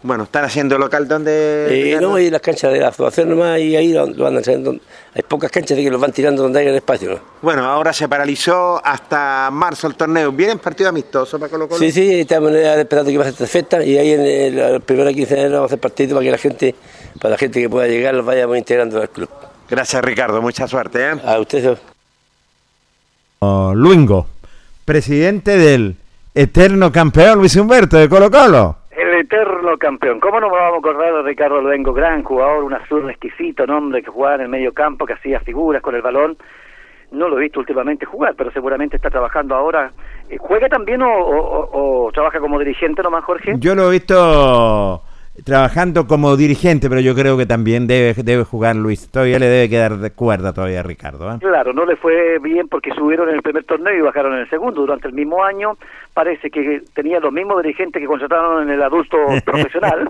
Bueno, 0.06 0.26
están 0.26 0.45
haciendo 0.45 0.77
local 0.77 1.07
donde. 1.07 1.94
Eh, 1.94 1.98
no, 1.99 2.19
y 2.19 2.30
las 2.30 2.40
canchas 2.40 2.72
de 2.72 2.80
la 2.80 2.90
asociación 2.90 3.27
nomás, 3.27 3.60
y 3.60 3.76
ahí 3.76 3.91
lo, 3.91 4.06
lo 4.06 4.27
andan 4.27 4.44
haciendo. 4.44 4.76
Hay 5.15 5.23
pocas 5.27 5.49
canchas 5.49 5.76
de 5.76 5.84
que 5.84 5.90
los 5.90 5.99
van 5.99 6.11
tirando 6.11 6.44
donde 6.44 6.60
hay 6.60 6.68
el 6.68 6.76
espacio, 6.76 7.10
¿no? 7.10 7.19
Bueno, 7.41 7.65
ahora 7.65 7.91
se 7.91 8.07
paralizó 8.07 8.80
hasta 8.86 9.49
marzo 9.52 9.88
el 9.88 9.95
torneo. 9.95 10.32
¿Vienen 10.32 10.60
partidos 10.60 10.91
amistosos 10.91 11.40
para 11.40 11.49
Colo 11.49 11.68
Colo? 11.68 11.80
Sí, 11.80 11.91
sí, 11.91 12.19
estamos 12.19 12.52
esperando 12.52 13.10
que 13.10 13.18
pase 13.18 13.32
esta 13.32 13.48
fecha 13.48 13.84
y 13.84 13.98
ahí 13.98 14.11
en 14.11 14.22
el, 14.22 14.84
15 14.86 15.34
de 15.34 15.41
enero 15.41 15.56
vamos 15.56 15.64
a 15.64 15.65
hacer 15.65 15.80
partidos 15.80 16.14
para 16.14 16.23
que 16.23 16.32
la 16.32 16.38
gente, 16.38 16.76
para 17.19 17.32
la 17.32 17.38
gente 17.40 17.61
que 17.61 17.68
pueda 17.68 17.88
llegar, 17.88 18.14
los 18.14 18.27
vayamos 18.27 18.60
integrando 18.60 19.02
al 19.02 19.10
club. 19.10 19.30
Gracias, 19.68 20.06
Ricardo. 20.06 20.40
Mucha 20.40 20.68
suerte, 20.68 21.14
¿eh? 21.14 21.19
A 21.26 21.40
ustedes. 21.40 21.80
Oh, 23.40 23.73
Luingo, 23.73 24.27
presidente 24.86 25.57
del 25.57 25.95
eterno 26.36 26.91
campeón 26.91 27.40
Luis 27.40 27.56
Humberto 27.56 27.98
de 27.98 28.07
Colo 28.07 28.30
Colo 28.30 28.84
eterno 29.15 29.77
campeón. 29.77 30.19
¿Cómo 30.19 30.39
no 30.39 30.49
me 30.49 30.57
vamos 30.57 30.75
a 30.75 30.79
acordar 30.79 31.13
de 31.13 31.21
Ricardo 31.23 31.61
Luengo? 31.61 31.93
Gran 31.93 32.23
jugador, 32.23 32.63
un 32.63 32.73
azul 32.73 33.09
exquisito, 33.09 33.65
nombre 33.65 34.01
que 34.01 34.11
jugaba 34.11 34.35
en 34.35 34.41
el 34.41 34.49
medio 34.49 34.73
campo, 34.73 35.05
que 35.05 35.13
hacía 35.13 35.39
figuras 35.39 35.81
con 35.81 35.95
el 35.95 36.01
balón. 36.01 36.37
No 37.11 37.29
lo 37.29 37.37
he 37.37 37.43
visto 37.43 37.59
últimamente 37.59 38.05
jugar, 38.05 38.33
pero 38.35 38.51
seguramente 38.51 38.97
está 38.97 39.09
trabajando 39.09 39.55
ahora. 39.55 39.91
¿Juega 40.39 40.67
también 40.67 41.01
o, 41.01 41.07
o, 41.09 42.07
o 42.07 42.11
trabaja 42.11 42.39
como 42.39 42.59
dirigente 42.59 43.01
nomás, 43.01 43.23
Jorge? 43.23 43.53
Yo 43.59 43.75
lo 43.75 43.87
he 43.87 43.91
visto 43.91 45.05
trabajando 45.43 46.07
como 46.07 46.37
dirigente, 46.37 46.89
pero 46.89 47.01
yo 47.01 47.13
creo 47.13 47.37
que 47.37 47.45
también 47.45 47.87
debe, 47.87 48.13
debe 48.23 48.43
jugar 48.43 48.75
Luis. 48.75 49.09
Todavía 49.11 49.39
le 49.39 49.47
debe 49.47 49.69
quedar 49.69 49.97
de 49.97 50.11
cuerda 50.11 50.53
todavía 50.53 50.79
a 50.79 50.83
Ricardo. 50.83 51.29
¿eh? 51.31 51.37
Claro, 51.39 51.73
no 51.73 51.85
le 51.85 51.95
fue 51.97 52.39
bien 52.39 52.67
porque 52.67 52.91
subieron 52.91 53.29
en 53.29 53.35
el 53.35 53.41
primer 53.41 53.63
torneo 53.65 53.93
y 53.97 54.01
bajaron 54.01 54.33
en 54.33 54.39
el 54.39 54.49
segundo. 54.49 54.81
Durante 54.81 55.07
el 55.07 55.13
mismo 55.13 55.43
año 55.43 55.77
parece 56.13 56.49
que 56.49 56.81
tenía 56.93 57.19
los 57.19 57.33
mismos 57.33 57.61
dirigentes 57.61 58.01
que 58.01 58.07
contrataron 58.07 58.63
en 58.63 58.69
el 58.69 58.81
adulto 58.81 59.17
profesional. 59.45 60.09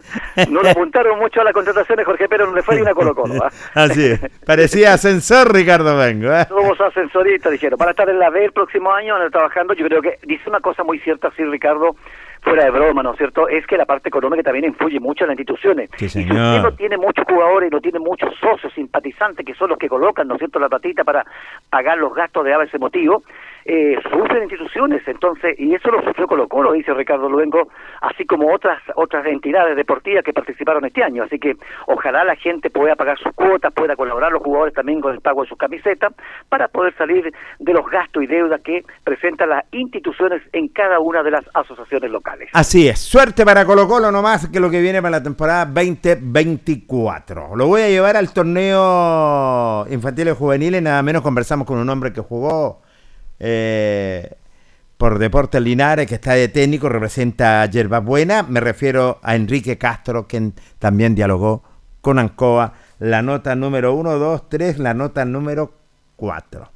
No 0.50 0.62
le 0.62 0.72
apuntaron 0.72 1.18
mucho 1.18 1.42
a 1.42 1.44
las 1.44 1.54
contrataciones, 1.54 2.06
Jorge, 2.06 2.30
pero 2.30 2.46
no 2.46 2.56
le 2.56 2.62
fue 2.62 2.76
ni 2.76 2.82
una 2.82 2.94
Colo 2.94 3.16
Colo. 3.16 3.36
¿eh? 3.36 3.50
Así 3.74 4.06
es. 4.06 4.22
Parecía 4.46 4.94
ascensor 4.94 5.52
Ricardo 5.54 5.98
Vengo. 5.98 6.32
¿eh? 6.32 6.46
Somos 6.48 6.80
ascensoristas, 6.80 7.52
dijeron. 7.52 7.80
Para 7.80 7.92
estar 7.92 8.10
en 8.10 8.20
la 8.20 8.30
B 8.30 8.46
el 8.46 8.52
próximo 8.52 8.94
año, 8.94 9.16
trabajando, 9.32 9.74
yo 9.74 9.86
creo 9.88 10.02
que 10.02 10.20
dice 10.28 10.48
una 10.50 10.60
cosa 10.60 10.84
muy 10.84 11.00
cierta, 11.00 11.32
sí, 11.36 11.44
Ricardo, 11.44 11.96
fuera 12.46 12.64
de 12.66 12.72
broma, 12.72 13.02
¿no 13.04 13.12
es 13.12 13.18
cierto? 13.18 13.50
Es 13.50 13.66
que 13.66 13.76
la 13.76 13.86
parte 13.86 14.08
económica 14.10 14.44
también 14.44 14.66
influye 14.66 15.00
mucho 15.00 15.24
en 15.24 15.30
las 15.30 15.40
instituciones. 15.40 15.90
Sí, 15.98 16.06
y 16.06 16.10
si 16.10 16.24
señor. 16.24 16.38
usted 16.38 16.62
no 16.62 16.76
tiene 16.76 16.98
muchos 16.98 17.26
jugadores 17.28 17.70
y 17.72 17.74
no 17.74 17.82
tiene 17.82 18.00
muchos 18.00 18.34
socios 18.40 18.72
simpatizantes 18.74 19.46
que 19.46 19.56
son 19.56 19.70
los 19.70 19.80
que 19.80 19.90
colocan, 19.90 20.28
¿no 20.28 20.36
es 20.36 20.40
cierto?, 20.40 20.60
la 20.60 20.70
platita 20.70 21.04
para 21.04 21.26
pagar 21.70 21.98
los 21.98 22.14
gastos 22.14 22.46
de 22.46 22.54
ese 22.64 22.78
motivo, 22.78 23.24
eh, 23.66 23.98
sufren 24.12 24.44
instituciones, 24.44 25.02
entonces, 25.08 25.56
y 25.58 25.74
eso 25.74 25.90
lo 25.90 26.00
sufrió 26.04 26.28
Colo 26.28 26.48
Colo, 26.48 26.74
dice 26.74 26.94
Ricardo 26.94 27.28
Luengo, 27.28 27.68
así 28.02 28.24
como 28.24 28.54
otras 28.54 28.80
otras 28.96 29.26
entidades 29.26 29.76
deportivas 29.76 30.24
que 30.24 30.34
participaron 30.34 30.86
este 30.86 31.04
año, 31.04 31.24
así 31.24 31.40
que 31.40 31.56
ojalá 31.88 32.24
la 32.24 32.36
gente 32.36 32.70
pueda 32.70 32.96
pagar 32.96 33.18
sus 33.18 33.34
cuotas, 33.34 33.74
pueda 33.74 33.96
colaborar 33.96 34.32
los 34.32 34.44
jugadores 34.44 34.76
también 34.76 35.02
con 35.02 35.14
el 35.14 35.22
pago 35.22 35.42
de 35.42 35.50
sus 35.50 35.58
camisetas, 35.58 36.14
para 36.48 36.68
poder 36.68 36.96
salir 36.96 37.34
de 37.58 37.74
los 37.74 37.90
gastos 37.90 38.22
y 38.22 38.28
deudas 38.28 38.62
que 38.62 38.84
presentan 39.04 39.50
las 39.50 39.66
instituciones 39.72 40.44
en 40.54 40.68
cada 40.68 41.00
una 41.00 41.24
de 41.24 41.32
las 41.32 41.44
asociaciones 41.56 42.12
locales. 42.12 42.50
Así 42.54 42.88
es, 42.88 43.00
suerte 43.00 43.44
para 43.46 43.66
Colo 43.66 43.88
Colo 43.88 44.12
nomás 44.12 44.48
que 44.48 44.60
lo 44.60 44.70
que 44.70 44.80
viene 44.80 45.02
para 45.02 45.18
la 45.18 45.24
temporada 45.24 45.66
2024. 45.66 47.56
Lo 47.56 47.66
voy 47.66 47.82
a 47.82 47.90
llevar 47.90 48.16
al 48.16 48.32
torneo 48.32 49.88
infantiles 49.90 50.38
juveniles, 50.38 50.84
nada 50.84 51.02
menos 51.02 51.24
conversamos 51.24 51.66
con 51.66 51.80
un 51.80 51.90
hombre 51.90 52.14
que 52.14 52.22
jugó 52.22 52.85
eh, 53.40 54.36
por 54.98 55.20
Deportes 55.20 55.62
Linares, 55.62 56.08
que 56.08 56.16
está 56.16 56.34
de 56.34 56.48
técnico, 56.48 56.90
representa 56.90 57.62
a 57.62 57.66
Yerba 57.66 58.00
Buena. 58.00 58.44
Me 58.44 58.60
refiero 58.60 59.20
a 59.24 59.36
Enrique 59.36 59.78
Castro, 59.78 60.28
quien 60.28 60.54
también 60.80 61.16
dialogó 61.16 61.64
con 62.02 62.20
Ancoa. 62.20 62.74
La 63.00 63.22
nota 63.22 63.56
número 63.56 63.94
1, 63.94 64.18
2, 64.18 64.50
3, 64.50 64.80
la 64.80 64.94
nota 64.94 65.26
número 65.26 65.74
4. 66.16 66.70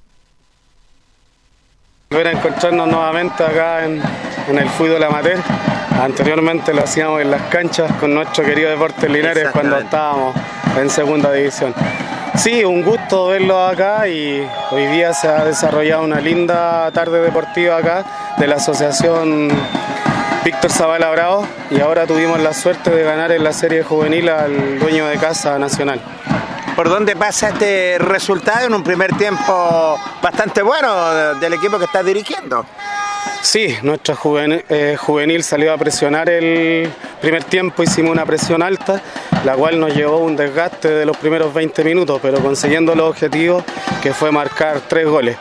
Volver 2.10 2.27
a 2.27 2.31
encontrarnos 2.31 2.88
nuevamente 2.88 3.44
acá 3.44 3.86
en, 3.86 4.02
en, 4.49 4.57
el 4.57 4.68
fútbol 4.69 5.03
amateur. 5.03 5.40
Anteriormente 6.02 6.73
lo 6.73 6.84
hacíamos 6.84 7.22
en 7.22 7.31
las 7.31 7.44
canchas 7.44 7.91
con 7.99 8.14
nuestro 8.14 8.44
querido 8.44 8.69
Deportes 8.69 9.10
Linares 9.10 9.49
cuando 9.52 9.77
estábamos 9.77 10.36
en 10.77 10.90
segunda 10.90 11.31
división. 11.31 11.73
Sí, 12.41 12.64
un 12.64 12.84
gusto 12.84 13.28
verlo 13.28 13.61
acá 13.68 14.07
y 14.07 14.48
hoy 14.72 14.86
día 14.88 15.14
se 15.14 15.28
ha 15.28 15.44
desarrollado 15.44 16.03
una 16.03 16.22
linda 16.22 16.90
tarde 16.91 17.20
deportiva 17.22 17.76
acá 17.76 18.06
de 18.38 18.48
la 18.48 18.56
Asociación 18.56 19.49
Víctor 20.45 20.72
Zavala 20.72 21.11
Bravo 21.11 21.45
y 21.70 21.82
ahora 21.82 22.07
tuvimos 22.07 22.40
la 22.40 22.53
suerte 22.53 22.91
de 22.91 23.03
ganar 23.03 23.34
en 23.34 23.44
la 23.44 23.52
serie 23.52 23.84
juvenil 23.84 24.30
al 24.30 24.80
dueño 24.80 25.06
de 25.07 25.18
casa 25.18 25.60
nacional. 25.60 25.99
¿Por 26.78 26.88
dónde 26.88 27.14
pasa 27.18 27.49
este 27.49 27.98
resultado 27.99 28.68
en 28.68 28.74
un 28.74 28.84
primer 28.84 29.18
tiempo 29.18 29.99
bastante 30.22 30.61
bueno 30.61 31.36
del 31.36 31.56
equipo 31.56 31.78
que 31.78 31.86
está 31.86 32.02
dirigiendo? 32.03 32.66
Sí, 33.51 33.76
nuestra 33.81 34.15
juvenil, 34.15 34.63
eh, 34.69 34.95
juvenil, 34.95 35.43
salió 35.43 35.73
a 35.73 35.77
presionar 35.80 36.30
el 36.30 36.88
primer 37.19 37.43
tiempo, 37.43 37.81
hicimos 37.81 38.11
una 38.11 38.23
presión 38.23 38.61
alta, 38.61 39.01
la 39.43 39.55
cual 39.55 39.80
nos 39.80 39.95
llevó 39.95 40.19
un 40.19 40.35
desgaste 40.35 40.88
de 40.88 41.03
los 41.03 41.17
primeros 41.17 41.51
20 41.51 41.84
minutos, 41.84 42.19
pero 42.21 42.41
consiguiendo 42.41 42.93
los 42.93 43.09
objetivos 43.09 43.63
que 44.03 44.13
fue 44.13 44.31
marcar 44.31 44.81
tres 44.88 45.07
goles. 45.07 45.35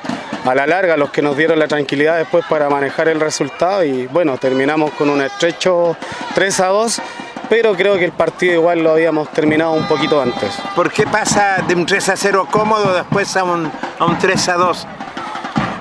A 0.47 0.55
la 0.55 0.67
larga, 0.67 0.97
los 0.97 1.11
que 1.11 1.21
nos 1.21 1.37
dieron 1.37 1.59
la 1.59 1.69
tranquilidad 1.69 2.17
después 2.17 2.47
para 2.49 2.71
manejar 2.71 3.09
el 3.09 3.21
resultado 3.21 3.85
y 3.85 4.07
bueno, 4.07 4.39
terminamos 4.39 4.93
con 4.93 5.11
un 5.11 5.21
estrecho 5.21 5.95
3 6.35 6.61
a 6.61 6.67
2 6.69 7.03
pero 7.51 7.75
creo 7.75 7.99
que 7.99 8.07
el 8.07 8.13
partido 8.13 8.55
igual 8.55 8.83
lo 8.83 8.93
habíamos 8.93 9.31
terminado 9.33 9.73
un 9.73 9.87
poquito 9.87 10.21
antes. 10.21 10.55
¿Por 10.75 10.91
qué 10.91 11.07
pasa 11.07 11.63
de 11.67 11.75
un 11.75 11.85
3 11.85 12.09
a 12.11 12.17
0 12.17 12.49
cómodo 12.51 12.95
después 12.95 13.37
a 13.37 13.45
un, 13.45 13.71
a 13.99 14.05
un 14.07 14.19
3 14.19 14.49
a 14.49 14.55
2? 14.55 14.87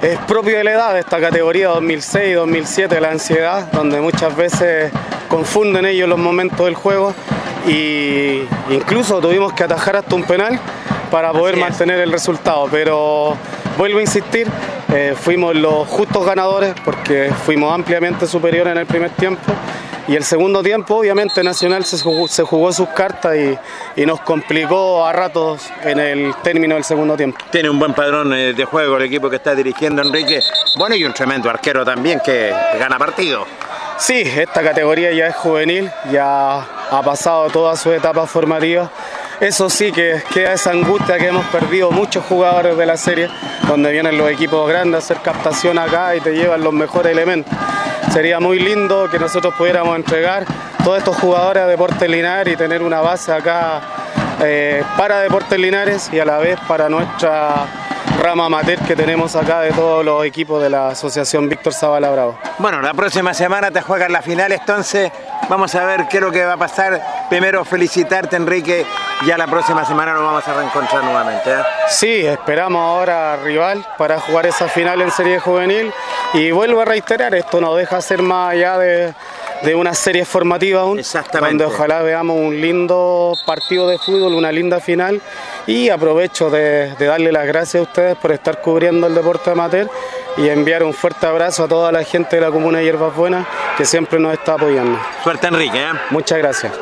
Es 0.02 0.20
propio 0.28 0.60
de 0.60 0.64
la 0.64 0.72
edad 0.74 0.94
de 0.94 1.00
esta 1.00 1.20
categoría 1.20 1.72
2006-2007, 1.72 3.00
la 3.00 3.10
ansiedad, 3.10 3.72
donde 3.72 4.00
muchas 4.00 4.36
veces 4.36 4.92
confunden 5.28 5.88
ellos 5.88 6.08
los 6.08 6.20
momentos 6.20 6.66
del 6.66 6.76
juego 6.76 7.16
y 7.68 8.44
incluso 8.70 9.20
tuvimos 9.20 9.54
que 9.54 9.64
atajar 9.64 9.96
hasta 9.96 10.14
un 10.14 10.24
penal 10.24 10.60
para 11.10 11.32
poder 11.32 11.58
mantener 11.58 12.00
el 12.00 12.12
resultado. 12.12 12.68
Pero 12.70 13.36
vuelvo 13.78 14.00
a 14.00 14.02
insistir, 14.02 14.48
eh, 14.94 15.16
fuimos 15.16 15.56
los 15.56 15.88
justos 15.88 16.26
ganadores 16.26 16.74
porque 16.84 17.32
fuimos 17.46 17.74
ampliamente 17.74 18.28
superiores 18.28 18.72
en 18.72 18.80
el 18.80 18.86
primer 18.86 19.12
tiempo 19.12 19.54
y 20.08 20.16
el 20.16 20.24
segundo 20.24 20.64
tiempo, 20.64 20.96
obviamente, 20.96 21.44
Nacional 21.44 21.84
se 21.84 21.98
jugó, 22.00 22.72
sus 22.72 22.88
cartas 22.90 23.36
y, 23.98 24.06
nos 24.06 24.22
complicó 24.22 25.06
a 25.06 25.12
ratos 25.12 25.70
en 25.84 26.00
el 26.00 26.34
término 26.44 26.76
del 26.76 26.86
segundo 26.86 27.18
tiempo. 27.18 27.38
Tiene 27.52 27.70
un 27.70 27.78
buen 27.78 27.94
padrón 27.94 28.34
eh, 28.34 28.54
de 28.54 28.64
juego 28.64 28.96
el 28.96 29.04
equipo 29.04 29.30
que 29.30 29.36
está 29.36 29.54
dirigiendo 29.54 30.02
Enrique. 30.02 30.40
Bueno, 30.78 30.96
y 30.96 31.04
un 31.04 31.14
tremendo 31.14 31.50
arquero 31.50 31.84
también 31.84 32.22
que, 32.24 32.54
gana 32.80 32.98
partido. 32.98 33.46
Sí, 33.98 34.22
esta 34.22 34.64
categoría 34.64 35.12
ya 35.12 35.28
es 35.28 35.36
juvenil, 35.36 35.92
ya 36.10 36.60
ha 36.60 37.02
pasado 37.04 37.50
todas 37.50 37.78
sus 37.78 37.94
etapas 37.94 38.30
formativas. 38.30 38.90
Eso 39.40 39.70
sí 39.70 39.92
que 39.92 40.24
queda 40.34 40.54
esa 40.54 40.72
angustia 40.72 41.20
que 41.20 41.28
hemos 41.28 41.46
perdido 41.48 41.92
muchos 41.92 42.26
jugadores 42.26 42.76
de 42.76 42.86
la 42.88 42.98
serie, 42.98 43.30
donde 43.68 43.92
vienen 43.92 44.18
los 44.18 44.32
equipos 44.32 44.68
grandes 44.68 44.96
a 44.96 44.98
hacer 44.98 45.18
captación 45.22 45.78
acá 45.78 46.16
y 46.16 46.22
te 46.22 46.34
llevan 46.34 46.64
los 46.64 46.74
mejores 46.74 47.12
elementos. 47.12 47.54
Sería 48.12 48.40
muy 48.40 48.58
lindo 48.58 49.08
que 49.12 49.20
nosotros 49.20 49.54
pudiéramos 49.56 49.96
entregar 49.96 50.44
todos 50.84 50.98
estos 50.98 51.18
jugadores 51.18 51.64
a 51.64 51.68
Deportes 51.68 52.10
Linares 52.10 52.52
y 52.52 52.58
tener 52.58 52.82
una 52.82 53.02
base 53.02 53.32
acá 53.32 53.82
eh, 54.42 54.84
para 54.98 55.20
Deportes 55.20 55.60
Linares 55.60 56.10
y 56.12 56.20
a 56.20 56.26
la 56.26 56.40
vez 56.40 56.58
para 56.68 56.90
nuestra 56.90 57.87
rama 58.22 58.46
amateur 58.46 58.80
que 58.80 58.96
tenemos 58.96 59.36
acá 59.36 59.62
de 59.62 59.72
todos 59.72 60.04
los 60.04 60.26
equipos 60.26 60.62
de 60.62 60.70
la 60.70 60.90
Asociación 60.90 61.48
Víctor 61.48 61.74
Zavala 61.74 62.10
Bravo. 62.10 62.38
Bueno, 62.58 62.82
la 62.82 62.94
próxima 62.94 63.34
semana 63.34 63.72
te 63.72 63.82
juegan 63.82 64.12
la 64.12 64.22
final, 64.22 64.52
entonces 64.52 65.12
vamos 65.50 65.74
a 65.76 65.86
ver 65.86 66.08
qué 66.10 66.18
es 66.18 66.24
lo 66.24 66.32
que 66.32 66.44
va 66.44 66.54
a 66.54 66.58
pasar. 66.58 67.02
Primero 67.30 67.64
felicitarte 67.64 68.36
Enrique, 68.36 68.86
ya 69.26 69.38
la 69.38 69.48
próxima 69.48 69.86
semana 69.86 70.14
nos 70.14 70.24
vamos 70.24 70.48
a 70.48 70.54
reencontrar 70.54 71.04
nuevamente. 71.04 71.52
¿eh? 71.52 71.64
Sí, 71.88 72.26
esperamos 72.26 72.82
ahora 72.82 73.38
rival 73.38 73.86
para 73.98 74.20
jugar 74.20 74.46
esa 74.46 74.68
final 74.68 75.02
en 75.02 75.12
serie 75.12 75.40
juvenil 75.40 75.94
y 76.34 76.52
vuelvo 76.52 76.82
a 76.82 76.86
reiterar, 76.86 77.36
esto 77.36 77.62
nos 77.62 77.78
deja 77.78 78.02
ser 78.02 78.22
más 78.22 78.54
allá 78.54 78.78
de 78.78 79.14
de 79.64 79.76
una 79.76 79.94
serie 79.94 80.26
formativa 80.26 80.82
aún, 80.82 81.02
donde 81.42 81.66
ojalá 81.66 82.02
veamos 82.02 82.38
un 82.38 82.60
lindo 82.60 83.34
partido 83.46 83.88
de 83.88 83.98
fútbol, 83.98 84.34
una 84.34 84.52
linda 84.52 84.80
final 84.80 85.22
y 85.66 85.90
aprovecho 85.90 86.50
de, 86.50 86.94
darle 87.00 87.32
las 87.32 87.48
gracias 87.48 87.82
a 87.82 87.84
ustedes 87.88 88.18
por 88.18 88.32
estar 88.32 88.62
cubriendo 88.62 89.08
el 89.08 89.16
deporte 89.16 89.52
amateur 89.52 89.90
y 90.38 90.48
enviar 90.50 90.84
un 90.84 90.94
fuerte 90.94 91.26
abrazo 91.26 91.64
a 91.64 91.68
toda 91.68 91.92
la 91.92 92.04
gente 92.04 92.36
de 92.36 92.42
la 92.42 92.52
comuna 92.52 92.80
de 92.80 92.86
Hierbas 92.86 93.16
Buenas 93.16 93.48
que 93.78 93.86
siempre 93.86 94.20
nos 94.20 94.34
está 94.34 94.54
apoyando. 94.54 95.00
Suerte 95.24 95.48
Enrique. 95.48 95.80
¿eh? 95.80 95.92
Muchas 96.12 96.38
gracias. 96.38 96.74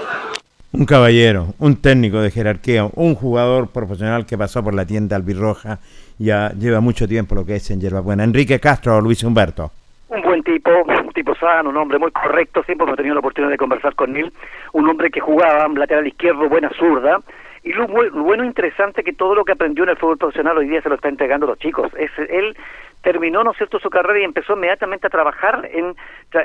Un 0.72 0.86
caballero, 0.86 1.54
un 1.58 1.78
técnico 1.78 2.20
de 2.20 2.32
jerarquía, 2.32 2.90
un 2.96 3.16
jugador 3.16 3.70
profesional 3.70 4.26
que 4.26 4.38
pasó 4.38 4.62
por 4.62 4.74
la 4.74 4.86
tienda 4.86 5.16
albirroja, 5.16 5.80
ya 6.18 6.52
lleva 6.52 6.82
mucho 6.82 7.08
tiempo 7.08 7.34
lo 7.34 7.46
que 7.46 7.56
es 7.56 7.72
en 7.72 7.80
Hierbas 7.80 8.04
Buenas. 8.04 8.26
Enrique 8.26 8.60
Castro, 8.60 9.00
Luis 9.00 9.24
Humberto 9.24 9.72
un 10.10 10.22
buen 10.22 10.44
tipo, 10.44 10.72
un 10.84 11.14
tipo 11.14 11.36
sano, 11.36 11.70
un 11.70 11.78
hombre 11.78 11.98
muy 11.98 12.12
correcto, 12.12 12.64
siempre 12.64 12.86
hemos 12.86 12.98
tenido 12.98 13.16
la 13.16 13.20
oportunidad 13.20 13.52
de 13.52 13.58
conversar 13.58 13.96
con 13.96 14.16
él, 14.16 14.32
un 14.74 14.88
hombre 14.88 15.10
que 15.10 15.20
jugaba 15.20 15.68
lateral 15.68 16.08
izquierdo, 16.08 16.48
buena 16.48 16.70
zurda, 16.70 17.20
y 17.64 17.74
lo, 17.74 17.88
bueno 17.88 18.44
interesante 18.44 19.04
que 19.04 19.14
todo 19.14 19.34
lo 19.34 19.44
que 19.44 19.54
aprendió 19.54 19.84
en 19.84 19.90
el 19.90 19.98
fútbol 19.98 20.20
profesional 20.20 20.58
hoy 20.58 20.68
día 20.68 20.82
se 20.82 20.90
lo 20.90 20.96
está 20.96 21.10
entregando 21.10 21.48
a 21.48 21.50
los 21.50 21.58
chicos. 21.58 21.92
Es, 21.98 22.12
él 22.30 22.56
terminó, 23.02 23.44
¿no 23.44 23.52
es 23.52 23.58
cierto?, 23.58 23.80
su 23.80 23.90
carrera 23.90 24.20
y 24.20 24.24
empezó 24.24 24.54
inmediatamente 24.54 25.08
a 25.08 25.10
trabajar 25.10 25.68
en, 25.72 25.96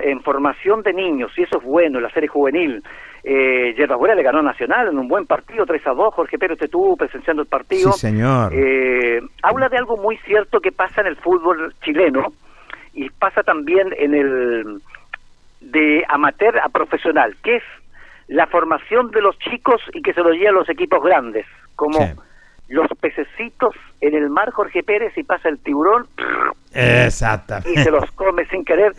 en 0.03 0.23
formación 0.23 0.83
de 0.83 0.95
niños, 0.95 1.31
y 1.37 1.43
eso 1.43 1.59
es 1.59 1.65
bueno, 1.65 1.99
en 1.99 2.05
la 2.05 2.11
serie 2.11 2.29
juvenil. 2.29 2.83
Eh, 3.23 3.75
Yerba 3.77 4.15
le 4.15 4.23
ganó 4.23 4.39
a 4.39 4.43
Nacional 4.43 4.89
en 4.89 4.99
un 4.99 5.09
buen 5.09 5.27
partido, 5.27 5.67
3 5.67 5.87
a 5.87 5.91
2, 5.93 6.15
Jorge 6.15 6.39
Pérez 6.39 6.61
estuvo 6.61 6.97
presenciando 6.97 7.43
el 7.43 7.49
partido. 7.49 7.93
Sí, 7.93 8.09
señor. 8.09 8.53
Eh, 8.55 9.21
habla 9.43 9.69
de 9.69 9.77
algo 9.77 9.99
muy 9.99 10.17
cierto 10.19 10.61
que 10.61 10.73
pasa 10.73 11.03
en 11.03 11.09
el 11.09 11.17
fútbol 11.17 11.75
chileno, 11.83 12.33
y 13.01 13.09
pasa 13.09 13.43
también 13.43 13.95
en 13.99 14.15
el 14.15 14.83
de 15.63 16.05
amateur 16.11 16.59
a 16.59 16.69
profesional, 16.69 17.35
que 17.43 17.57
es 17.57 17.63
la 18.29 18.47
formación 18.47 19.11
de 19.11 19.23
los 19.23 19.39
chicos 19.39 19.81
y 19.95 20.03
que 20.03 20.13
se 20.13 20.21
los 20.21 20.35
lleva 20.35 20.51
a 20.51 20.61
los 20.61 20.69
equipos 20.69 21.03
grandes, 21.03 21.47
como 21.77 21.99
los 22.69 22.89
pececitos 23.01 23.75
en 24.03 24.15
el 24.15 24.29
mar 24.29 24.51
Jorge 24.51 24.83
Pérez 24.83 25.17
y 25.17 25.23
pasa 25.23 25.49
el 25.49 25.59
tiburón 25.61 26.07
Exactamente. 26.75 27.73
y 27.73 27.83
se 27.83 27.91
los 27.91 28.11
come 28.13 28.45
sin 28.47 28.67
querer. 28.67 28.93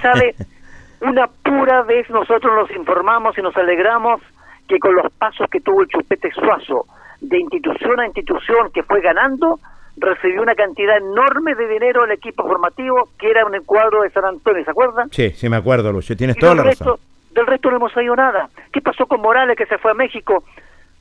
¿Sabe? 0.00 0.34
Una 1.02 1.26
pura 1.26 1.82
vez 1.82 2.08
nosotros 2.08 2.54
nos 2.54 2.70
informamos 2.74 3.36
y 3.36 3.42
nos 3.42 3.54
alegramos 3.56 4.22
que 4.66 4.78
con 4.78 4.94
los 4.94 5.12
pasos 5.12 5.46
que 5.50 5.60
tuvo 5.60 5.82
el 5.82 5.88
Chupete 5.88 6.30
Suazo 6.30 6.86
de 7.20 7.38
institución 7.38 8.00
a 8.00 8.06
institución 8.06 8.70
que 8.72 8.82
fue 8.82 9.02
ganando, 9.02 9.60
recibió 9.96 10.42
una 10.42 10.54
cantidad 10.54 10.96
enorme 10.96 11.54
de 11.54 11.68
dinero 11.68 12.04
el 12.04 12.12
equipo 12.12 12.42
formativo 12.44 13.10
que 13.18 13.30
era 13.30 13.44
un 13.44 13.52
cuadro 13.64 14.02
de 14.02 14.10
San 14.10 14.24
Antonio, 14.24 14.64
¿se 14.64 14.70
acuerdan? 14.70 15.10
Sí, 15.10 15.30
sí 15.30 15.48
me 15.48 15.56
acuerdo, 15.56 15.92
Lucio, 15.92 16.16
tienes 16.16 16.36
toda 16.36 16.54
la 16.54 16.62
razón. 16.62 16.86
Resto, 16.86 17.00
del 17.34 17.46
resto 17.46 17.70
no 17.70 17.76
hemos 17.76 17.92
sabido 17.92 18.16
nada. 18.16 18.48
¿Qué 18.72 18.80
pasó 18.80 19.06
con 19.06 19.20
Morales 19.20 19.56
que 19.56 19.66
se 19.66 19.78
fue 19.78 19.90
a 19.90 19.94
México? 19.94 20.44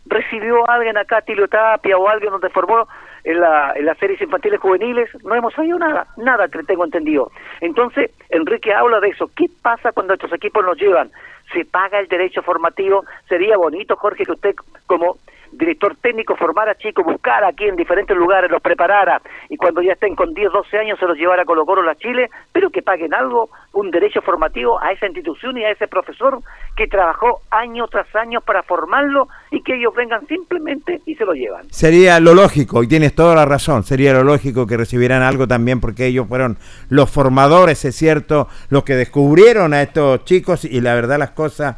¿Recibió 0.05 0.69
alguien 0.69 0.97
acá, 0.97 1.21
Tilio 1.21 1.47
Tapia 1.47 1.97
o 1.97 2.09
alguien 2.09 2.31
donde 2.31 2.49
formó 2.49 2.87
en, 3.23 3.39
la, 3.39 3.73
en 3.75 3.85
las 3.85 3.97
series 3.97 4.21
infantiles 4.21 4.59
juveniles? 4.59 5.09
No 5.23 5.35
hemos 5.35 5.53
sabido 5.53 5.77
nada, 5.77 6.07
nada 6.17 6.47
que 6.47 6.63
tengo 6.63 6.83
entendido. 6.83 7.31
Entonces, 7.61 8.11
Enrique 8.29 8.73
habla 8.73 8.99
de 8.99 9.09
eso. 9.09 9.29
¿Qué 9.35 9.45
pasa 9.61 9.91
cuando 9.91 10.13
estos 10.13 10.33
equipos 10.33 10.65
nos 10.65 10.77
llevan? 10.77 11.11
¿Se 11.53 11.65
paga 11.65 11.99
el 11.99 12.07
derecho 12.07 12.41
formativo? 12.41 13.05
Sería 13.29 13.57
bonito, 13.57 13.95
Jorge, 13.95 14.25
que 14.25 14.31
usted 14.31 14.55
como 14.87 15.17
director 15.51 15.95
técnico 16.01 16.35
formara 16.35 16.75
chicos, 16.75 17.05
buscara 17.05 17.49
aquí 17.49 17.65
en 17.65 17.75
diferentes 17.75 18.15
lugares, 18.15 18.49
los 18.49 18.61
preparara 18.61 19.21
y 19.49 19.57
cuando 19.57 19.81
ya 19.81 19.93
estén 19.93 20.15
con 20.15 20.33
10, 20.33 20.51
12 20.51 20.77
años 20.77 20.99
se 20.99 21.05
los 21.05 21.17
llevara 21.17 21.43
a 21.43 21.45
Colo 21.45 21.65
Colo 21.65 21.89
a 21.89 21.95
Chile, 21.95 22.29
pero 22.51 22.69
que 22.69 22.81
paguen 22.81 23.13
algo, 23.13 23.49
un 23.73 23.91
derecho 23.91 24.21
formativo 24.21 24.81
a 24.81 24.91
esa 24.91 25.05
institución 25.05 25.57
y 25.57 25.63
a 25.63 25.71
ese 25.71 25.87
profesor 25.87 26.39
que 26.75 26.87
trabajó 26.87 27.41
año 27.49 27.87
tras 27.87 28.13
año 28.15 28.41
para 28.41 28.63
formarlo 28.63 29.27
y 29.51 29.61
que 29.61 29.75
ellos 29.75 29.93
vengan 29.95 30.25
simplemente 30.27 31.01
y 31.05 31.15
se 31.15 31.25
lo 31.25 31.33
llevan. 31.33 31.69
Sería 31.71 32.19
lo 32.19 32.33
lógico, 32.33 32.83
y 32.83 32.87
tienes 32.87 33.15
toda 33.15 33.35
la 33.35 33.45
razón, 33.45 33.83
sería 33.83 34.13
lo 34.13 34.23
lógico 34.23 34.67
que 34.67 34.77
recibieran 34.77 35.21
algo 35.21 35.47
también 35.47 35.79
porque 35.79 36.05
ellos 36.05 36.27
fueron 36.27 36.57
los 36.89 37.09
formadores, 37.09 37.83
es 37.85 37.95
cierto, 37.95 38.47
los 38.69 38.83
que 38.83 38.95
descubrieron 38.95 39.73
a 39.73 39.81
estos 39.81 40.23
chicos 40.25 40.65
y 40.65 40.81
la 40.81 40.93
verdad 40.93 41.19
las 41.19 41.31
cosas 41.31 41.77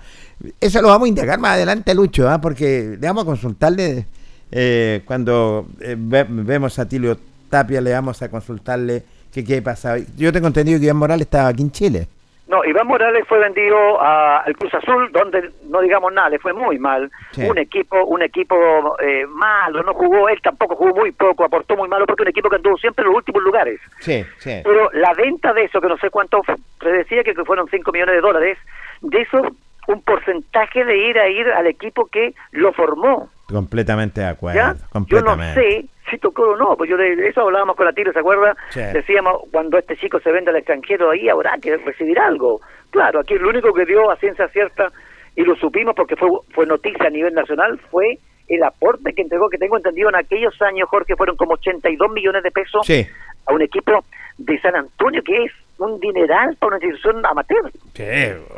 eso 0.60 0.82
lo 0.82 0.90
vamos 0.90 1.06
a 1.06 1.10
indagar 1.10 1.40
más 1.40 1.52
adelante, 1.52 1.94
Lucho, 1.94 2.30
¿ah? 2.30 2.40
porque 2.41 2.98
le 2.99 3.07
vamos 3.07 3.24
a 3.24 3.26
consultarle 3.26 4.06
eh, 4.52 5.02
cuando 5.06 5.68
eh, 5.80 5.95
vemos 5.98 6.78
a 6.80 6.88
Tilio 6.88 7.18
Tapia, 7.49 7.82
le 7.82 7.91
vamos 7.91 8.22
a 8.22 8.30
consultarle 8.30 9.03
qué, 9.34 9.44
qué 9.44 9.61
pasa. 9.61 9.95
Yo 10.18 10.32
tengo 10.34 10.48
entendido 10.48 10.80
que 10.80 10.86
Iván 10.86 10.98
Morales 10.98 11.26
estaba 11.28 11.49
aquí 11.49 11.61
en 11.61 11.72
Chile. 11.72 12.07
No, 12.53 12.64
Iván 12.65 12.86
Morales 12.88 13.24
fue 13.28 13.40
vendido 13.40 14.02
al 14.02 14.56
Cruz 14.57 14.74
Azul, 14.76 15.10
donde 15.11 15.49
no 15.70 15.82
digamos 15.82 16.14
nada, 16.14 16.30
le 16.30 16.40
fue 16.40 16.53
muy 16.53 16.78
mal. 16.78 17.10
Un 17.38 17.57
equipo, 17.57 18.03
un 18.03 18.22
equipo 18.22 18.56
eh, 18.99 19.26
malo, 19.28 19.82
no 19.82 19.94
jugó, 19.94 20.28
él 20.28 20.40
tampoco 20.41 20.76
jugó 20.76 20.94
muy 20.94 21.11
poco, 21.14 21.45
aportó 21.45 21.76
muy 21.78 21.88
malo, 21.88 22.06
porque 22.06 22.22
un 22.22 22.28
equipo 22.28 22.49
que 22.49 22.57
anduvo 22.57 22.78
siempre 22.78 23.03
en 23.03 23.07
los 23.07 23.18
últimos 23.18 23.41
lugares. 23.41 23.80
Sí, 24.02 24.24
sí. 24.38 24.61
Pero 24.64 24.91
la 24.91 25.14
venta 25.14 25.53
de 25.53 25.64
eso, 25.64 25.80
que 25.80 25.88
no 25.88 25.98
sé 25.98 26.10
cuánto, 26.10 26.41
se 26.80 26.90
decía 26.90 27.24
que 27.24 27.34
fueron 27.45 27.68
5 27.70 27.91
millones 27.91 28.15
de 28.15 28.22
dólares, 28.22 28.57
de 29.02 29.22
eso 29.22 29.41
un 29.88 30.01
porcentaje 30.01 30.84
de 30.84 30.97
ir 31.10 31.18
a 31.18 31.27
ir 31.30 31.47
al 31.49 31.68
equipo 31.68 32.05
que 32.05 32.34
lo 32.51 32.73
formó. 32.73 33.30
Completamente 33.47 34.22
de 34.22 34.27
acuerdo. 34.27 34.60
¿ya? 34.60 34.76
Yo 35.07 35.22
no 35.22 35.35
sé 35.53 35.85
si 36.10 36.18
tocó 36.18 36.51
o 36.51 36.57
no, 36.57 36.76
pues 36.76 36.89
yo 36.89 36.97
de 36.97 37.27
eso 37.27 37.41
hablábamos 37.41 37.76
con 37.76 37.85
la 37.85 37.93
tira, 37.93 38.11
¿se 38.11 38.19
acuerda? 38.19 38.55
Sí. 38.69 38.81
Decíamos, 38.93 39.41
cuando 39.51 39.77
este 39.77 39.95
chico 39.97 40.19
se 40.19 40.31
vende 40.31 40.51
al 40.51 40.57
extranjero, 40.57 41.11
ahí 41.11 41.30
habrá 41.30 41.57
que 41.61 41.77
recibir 41.77 42.19
algo. 42.19 42.61
Claro, 42.89 43.19
aquí 43.19 43.35
lo 43.35 43.49
único 43.49 43.73
que 43.73 43.85
dio 43.85 44.11
a 44.11 44.18
ciencia 44.18 44.47
cierta, 44.49 44.91
y 45.35 45.43
lo 45.43 45.55
supimos 45.55 45.95
porque 45.95 46.15
fue, 46.15 46.30
fue 46.53 46.65
noticia 46.65 47.07
a 47.07 47.10
nivel 47.10 47.34
nacional, 47.34 47.80
fue 47.89 48.19
el 48.47 48.64
aporte 48.64 49.14
que 49.14 49.22
entregó, 49.22 49.49
que 49.49 49.57
tengo 49.57 49.77
entendido 49.77 50.10
en 50.10 50.15
aquellos 50.15 50.61
años, 50.61 50.89
Jorge, 50.89 51.15
fueron 51.15 51.35
como 51.38 51.53
82 51.53 52.11
millones 52.11 52.43
de 52.43 52.51
pesos 52.51 52.85
Sí. 52.85 53.07
A 53.45 53.53
un 53.53 53.61
equipo 53.61 54.03
de 54.38 54.60
San 54.61 54.76
Antonio, 54.76 55.22
que 55.24 55.45
es 55.45 55.52
un 55.78 55.99
dineral 55.99 56.56
para 56.57 56.78
una 56.78 56.86
institución 56.86 57.26
amateur. 57.26 57.72
Sí, 57.94 58.03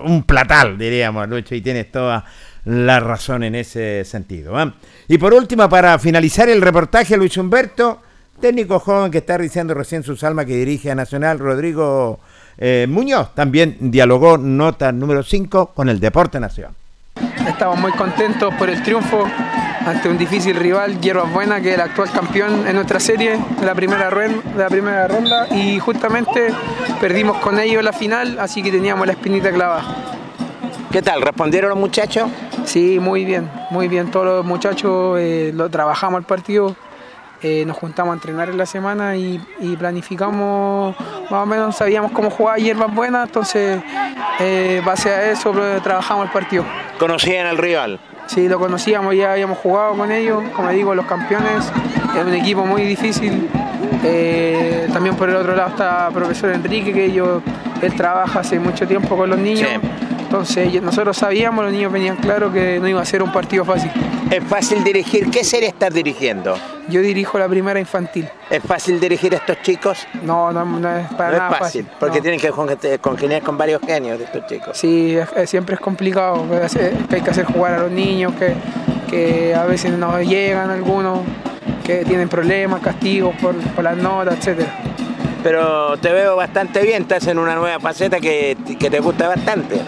un 0.04 0.24
platal, 0.24 0.78
diríamos, 0.78 1.28
Lucho, 1.28 1.56
y 1.56 1.62
tienes 1.62 1.92
toda 1.92 2.26
la 2.66 3.00
razón 3.00 3.44
en 3.44 3.56
ese 3.56 4.04
sentido. 4.06 4.58
¿ah? 4.58 4.74
Y 5.08 5.18
por 5.18 5.34
último, 5.34 5.68
para 5.70 5.98
finalizar 6.00 6.50
el 6.50 6.62
reportaje, 6.62 7.18
Luis 7.18 7.38
Humberto, 7.38 8.02
técnico 8.40 8.80
joven 8.80 9.12
que 9.12 9.20
está 9.20 9.38
realizando 9.38 9.74
recién 9.74 10.04
sus 10.04 10.24
almas 10.24 10.46
que 10.46 10.56
dirige 10.56 10.92
a 10.92 10.96
Nacional, 10.96 11.40
Rodrigo 11.40 12.20
eh, 12.58 12.86
Muñoz, 12.90 13.34
también 13.36 13.78
dialogó 13.80 14.38
nota 14.38 14.92
número 14.92 15.24
5 15.24 15.68
con 15.74 15.90
el 15.90 16.00
Deporte 16.00 16.40
Nación. 16.40 16.76
Estamos 17.48 17.80
muy 17.80 17.92
contentos 17.94 18.54
por 18.56 18.70
el 18.70 18.82
triunfo 18.84 19.26
ante 19.86 20.10
un 20.10 20.18
difícil 20.18 20.56
rival, 20.56 21.00
Hierbas 21.00 21.32
Buena, 21.32 21.62
que 21.62 21.70
es 21.70 21.76
el 21.76 21.82
actual 21.82 22.10
campeón 22.12 22.68
en 22.68 22.76
nuestra 22.76 23.00
serie 23.00 23.40
de 23.60 23.66
la 23.66 23.76
primera, 23.76 24.10
la 24.58 24.68
primera 24.68 25.08
ronda 25.08 25.48
y 25.52 25.80
justamente 25.80 26.50
perdimos 27.00 27.38
con 27.38 27.60
ellos 27.60 27.84
la 27.84 27.94
final, 27.94 28.40
así 28.40 28.64
que 28.64 28.72
teníamos 28.72 29.06
la 29.06 29.14
espinita 29.14 29.52
clavada. 29.52 29.84
¿Qué 30.92 31.02
tal? 31.02 31.22
¿Respondieron 31.22 31.70
los 31.70 31.78
muchachos? 31.78 32.30
Sí, 32.64 33.00
muy 33.00 33.26
bien, 33.26 33.50
muy 33.70 33.88
bien. 33.88 34.10
Todos 34.10 34.26
los 34.26 34.46
muchachos 34.46 35.20
eh, 35.20 35.52
lo 35.54 35.70
trabajamos 35.70 36.20
el 36.20 36.26
partido, 36.26 36.76
eh, 37.44 37.64
nos 37.66 37.78
juntamos 37.78 38.14
a 38.14 38.16
entrenar 38.16 38.50
en 38.50 38.58
la 38.58 38.66
semana 38.66 39.16
y, 39.16 39.40
y 39.60 39.76
planificamos, 39.76 40.96
más 41.30 41.44
o 41.44 41.46
menos 41.46 41.76
sabíamos 41.76 42.12
cómo 42.12 42.32
jugar 42.32 42.58
Hierbas 42.58 42.94
Buena, 42.94 43.24
entonces 43.24 43.82
eh, 44.40 44.82
base 44.84 45.10
a 45.10 45.32
eso 45.32 45.54
trabajamos 45.84 46.26
el 46.26 46.32
partido. 46.32 46.66
¿Conocían 46.98 47.46
al 47.46 47.58
rival? 47.58 48.00
Sí, 48.28 48.48
lo 48.50 48.60
conocíamos, 48.60 49.16
ya 49.16 49.32
habíamos 49.34 49.58
jugado 49.60 49.94
con 49.96 50.12
ellos, 50.12 50.44
como 50.56 50.70
digo, 50.70 50.96
los 50.96 51.06
campeones, 51.06 51.72
es 52.18 52.26
un 52.26 52.34
equipo 52.34 52.66
muy 52.66 52.84
difícil. 52.84 53.48
Eh, 54.04 54.88
también 54.92 55.16
por 55.16 55.30
el 55.30 55.36
otro 55.36 55.56
lado 55.56 55.70
está 55.70 56.08
el 56.08 56.14
profesor 56.14 56.52
Enrique, 56.52 56.92
que 56.94 57.06
ellos, 57.06 57.42
él 57.82 57.94
trabaja 57.96 58.40
hace 58.40 58.60
mucho 58.60 58.88
tiempo 58.88 59.16
con 59.16 59.30
los 59.30 59.40
niños. 59.40 59.70
Entonces 60.22 60.74
y- 60.74 60.80
nosotros 60.82 61.16
sabíamos, 61.18 61.64
los 61.64 61.74
niños 61.74 61.92
venían 61.92 62.16
claro 62.18 62.52
que 62.52 62.80
no 62.80 62.88
iba 62.88 63.02
a 63.02 63.06
ser 63.06 63.22
un 63.24 63.32
partido 63.32 63.64
fácil. 63.64 63.92
¿Es 64.32 64.44
fácil 64.44 64.84
dirigir? 64.84 65.30
¿Qué 65.30 65.44
serie 65.44 65.70
estás 65.70 65.94
dirigiendo? 65.94 66.58
Yo 66.90 67.02
dirijo 67.02 67.38
la 67.38 67.48
primera 67.48 67.80
infantil. 67.80 68.28
¿Es 68.50 68.62
fácil 68.64 69.00
dirigir 69.00 69.34
a 69.34 69.38
estos 69.38 69.62
chicos? 69.62 70.06
No, 70.24 70.52
no, 70.52 70.66
no 70.66 70.98
es 70.98 71.08
para 71.14 71.32
no 71.32 71.38
nada 71.38 71.52
es 71.54 71.58
fácil, 71.60 71.88
porque 72.00 72.18
no. 72.18 72.22
tienen 72.24 72.40
que 72.40 72.50
con- 72.50 72.70
congeniar 73.02 73.44
con 73.44 73.56
varios 73.58 73.82
genios 73.82 74.18
de 74.18 74.26
estos 74.26 74.46
chicos. 74.48 74.78
Sí, 74.78 75.16
es- 75.36 75.50
siempre 75.50 75.76
es 75.76 75.82
complicado, 75.82 76.44
que 76.50 77.16
hay 77.16 77.22
que 77.22 77.30
hacer 77.30 77.46
jugar 77.46 77.74
a 77.76 77.78
los 77.84 77.92
niños, 77.92 78.15
que, 78.38 78.54
que 79.10 79.56
a 79.56 79.66
veces 79.66 79.92
no 79.98 80.22
llegan 80.22 80.70
algunos, 80.70 81.20
que 81.84 82.06
tienen 82.06 82.30
problemas, 82.30 82.82
castigos 82.82 83.36
por, 83.42 83.56
por 83.56 83.84
las 83.84 83.98
notas, 83.98 84.38
etcétera. 84.40 84.70
Pero 85.44 85.98
te 85.98 86.12
veo 86.12 86.36
bastante 86.36 86.82
bien, 86.82 87.04
estás 87.04 87.28
en 87.28 87.38
una 87.38 87.56
nueva 87.56 87.80
faceta 87.80 88.20
que, 88.20 88.58
que 88.80 88.90
te 88.90 89.00
gusta 89.00 89.28
bastante. 89.28 89.80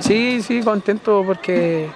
Sí, 0.00 0.42
sí, 0.42 0.60
contento 0.60 1.22
porque 1.24 1.88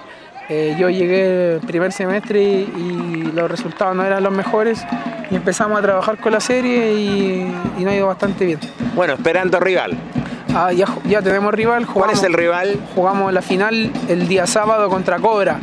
eh, 0.49 0.77
yo 0.79 0.89
llegué 0.89 1.55
el 1.55 1.61
primer 1.61 1.93
semestre 1.93 2.41
y, 2.41 2.73
y 2.77 3.33
los 3.35 3.51
resultados 3.51 3.97
no 3.97 4.05
eran 4.05 4.23
los 4.23 4.33
mejores 4.33 4.85
y 5.31 5.35
empezamos 5.35 5.79
a 5.79 5.83
trabajar 5.83 6.17
con 6.19 6.33
la 6.33 6.41
serie 6.41 6.95
y, 6.95 7.53
y 7.79 7.85
nos 7.85 7.93
ha 7.93 7.97
ido 7.97 8.07
bastante 8.07 8.47
bien. 8.47 8.61
Bueno, 8.95 9.15
esperando 9.15 9.59
rival. 9.59 9.99
Ah, 10.61 10.73
ya, 10.73 11.23
tenemos 11.23 11.55
rival. 11.55 11.87
¿Cuál 11.87 12.11
es 12.11 12.23
el 12.25 12.33
rival? 12.33 12.81
Jugamos 12.97 13.33
la 13.33 13.43
final 13.43 13.93
el 14.09 14.27
día 14.27 14.45
sábado 14.45 14.89
contra 14.89 15.19
Cobra, 15.21 15.59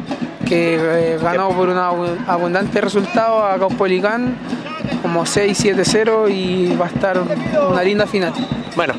que 0.48 0.76
eh, 0.80 1.20
ganó 1.22 1.50
por 1.50 1.68
un 1.68 1.78
abu- 1.78 2.16
abundante 2.26 2.80
resultado 2.80 3.44
a 3.46 3.58
Caupolicán, 3.60 4.38
como 5.02 5.26
6-7-0 5.26 6.30
y 6.32 6.76
va 6.78 6.86
a 6.86 6.88
estar 6.88 7.20
una 7.70 7.84
linda 7.84 8.08
final. 8.08 8.32
Bueno, 8.78 8.94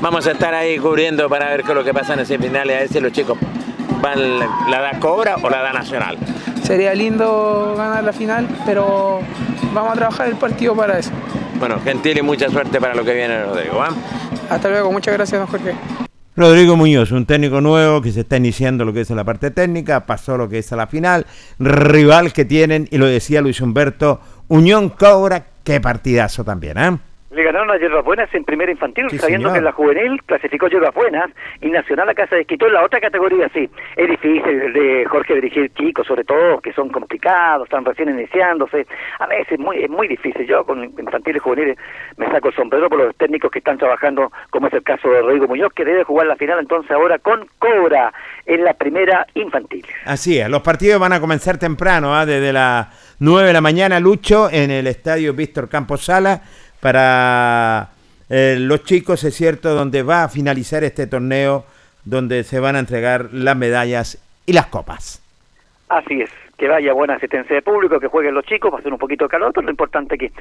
vamos 0.00 0.24
a 0.28 0.30
estar 0.30 0.54
ahí 0.54 0.78
cubriendo 0.78 1.28
para 1.28 1.48
ver 1.50 1.64
qué 1.64 1.70
es 1.72 1.74
lo 1.76 1.82
que 1.82 1.92
pasa 1.92 2.14
en 2.14 2.20
ese 2.20 2.38
final 2.38 2.68
y 2.70 2.74
a 2.74 2.78
ver 2.78 2.88
si 2.88 3.00
los 3.00 3.10
chicos 3.10 3.36
van 4.00 4.38
la, 4.38 4.48
la 4.70 4.80
da 4.80 5.00
Cobra 5.00 5.38
o 5.42 5.50
la 5.50 5.60
da 5.60 5.72
Nacional. 5.72 6.18
Sería 6.62 6.94
lindo 6.94 7.74
ganar 7.76 8.04
la 8.04 8.12
final, 8.12 8.46
pero 8.64 9.20
vamos 9.76 9.92
a 9.92 9.96
trabajar 9.96 10.28
el 10.28 10.36
partido 10.36 10.74
para 10.74 10.98
eso. 10.98 11.10
Bueno, 11.58 11.78
gentil 11.80 12.18
y 12.18 12.22
mucha 12.22 12.48
suerte 12.48 12.80
para 12.80 12.94
lo 12.94 13.04
que 13.04 13.14
viene, 13.14 13.44
Rodrigo. 13.44 13.82
¿ah? 13.82 13.90
Hasta 14.50 14.68
luego, 14.68 14.90
muchas 14.90 15.14
gracias, 15.14 15.38
don 15.38 15.46
Jorge. 15.46 15.74
Rodrigo 16.34 16.76
Muñoz, 16.76 17.12
un 17.12 17.24
técnico 17.24 17.62
nuevo 17.62 18.02
que 18.02 18.12
se 18.12 18.20
está 18.20 18.36
iniciando 18.36 18.84
lo 18.84 18.92
que 18.92 19.00
es 19.00 19.10
la 19.10 19.24
parte 19.24 19.50
técnica, 19.50 20.04
pasó 20.04 20.36
lo 20.36 20.48
que 20.48 20.58
es 20.58 20.70
a 20.72 20.76
la 20.76 20.86
final, 20.86 21.26
rival 21.58 22.32
que 22.32 22.44
tienen, 22.44 22.88
y 22.90 22.98
lo 22.98 23.06
decía 23.06 23.40
Luis 23.40 23.60
Humberto, 23.60 24.20
Unión 24.48 24.90
Cobra, 24.90 25.46
qué 25.64 25.80
partidazo 25.80 26.44
también, 26.44 26.78
¿eh? 26.78 26.98
Le 27.30 27.42
ganaron 27.42 27.70
a 27.72 27.76
Hierbas 27.76 28.04
Buenas 28.04 28.32
en 28.34 28.44
primera 28.44 28.70
infantil, 28.70 29.10
Sí, 29.10 29.18
sabiendo 29.18 29.48
señor. 29.48 29.54
que 29.54 29.58
en 29.58 29.64
la 29.64 29.72
juvenil 29.72 30.22
clasificó 30.24 30.68
Hierbas 30.68 30.94
Buenas 30.94 31.28
y 31.60 31.70
Nacional 31.70 32.08
acá 32.08 32.26
se 32.28 32.36
desquitó 32.36 32.68
en 32.68 32.74
la 32.74 32.84
otra 32.84 33.00
categoría, 33.00 33.48
sí. 33.52 33.68
Es 33.96 34.08
difícil 34.08 34.72
de 34.72 35.04
Jorge 35.06 35.34
dirigir 35.34 35.72
chicos, 35.74 36.06
sobre 36.06 36.22
todo, 36.22 36.60
que 36.60 36.72
son 36.72 36.88
complicados, 36.88 37.64
están 37.64 37.84
recién 37.84 38.10
iniciándose. 38.10 38.86
A 39.18 39.26
veces 39.26 39.58
muy, 39.58 39.82
es 39.82 39.90
muy 39.90 40.06
difícil. 40.06 40.46
Yo 40.46 40.64
con 40.64 40.84
infantiles 40.84 41.42
juveniles 41.42 41.76
me 42.16 42.30
saco 42.30 42.48
el 42.48 42.54
sombrero 42.54 42.88
por 42.88 43.00
los 43.00 43.16
técnicos 43.16 43.50
que 43.50 43.58
están 43.58 43.76
trabajando, 43.78 44.30
como 44.50 44.68
es 44.68 44.74
el 44.74 44.84
caso 44.84 45.08
de 45.10 45.20
Rodrigo 45.20 45.48
Muñoz, 45.48 45.72
que 45.74 45.84
debe 45.84 46.04
jugar 46.04 46.28
la 46.28 46.36
final 46.36 46.60
entonces 46.60 46.90
ahora 46.92 47.18
con 47.18 47.44
Cobra 47.58 48.12
en 48.46 48.62
la 48.62 48.74
primera 48.74 49.26
infantil. 49.34 49.84
Así 50.04 50.38
es, 50.38 50.48
los 50.48 50.62
partidos 50.62 51.00
van 51.00 51.12
a 51.12 51.20
comenzar 51.20 51.58
temprano, 51.58 52.14
¿ah? 52.14 52.24
desde 52.24 52.52
las 52.52 53.16
9 53.18 53.48
de 53.48 53.52
la 53.52 53.60
mañana, 53.60 53.98
Lucho, 53.98 54.48
en 54.50 54.70
el 54.70 54.86
estadio 54.86 55.34
Víctor 55.34 55.68
Campos 55.68 56.04
Sala, 56.04 56.40
para 56.80 57.90
eh, 58.28 58.56
los 58.58 58.84
chicos, 58.84 59.22
es 59.24 59.34
cierto, 59.34 59.74
donde 59.74 60.02
va 60.02 60.24
a 60.24 60.28
finalizar 60.28 60.84
este 60.84 61.06
torneo, 61.06 61.64
donde 62.04 62.44
se 62.44 62.60
van 62.60 62.76
a 62.76 62.80
entregar 62.80 63.28
las 63.32 63.56
medallas 63.56 64.18
y 64.46 64.52
las 64.52 64.66
copas. 64.66 65.22
Así 65.88 66.20
es, 66.20 66.30
que 66.56 66.66
vaya 66.68 66.92
buena 66.92 67.14
asistencia 67.14 67.54
de 67.54 67.62
público, 67.62 68.00
que 68.00 68.08
jueguen 68.08 68.34
los 68.34 68.44
chicos, 68.44 68.72
va 68.72 68.78
a 68.78 68.82
ser 68.82 68.92
un 68.92 68.98
poquito 68.98 69.24
de 69.24 69.30
calor, 69.30 69.52
pero 69.52 69.66
lo 69.66 69.70
importante 69.70 70.14
es 70.14 70.20
que 70.20 70.32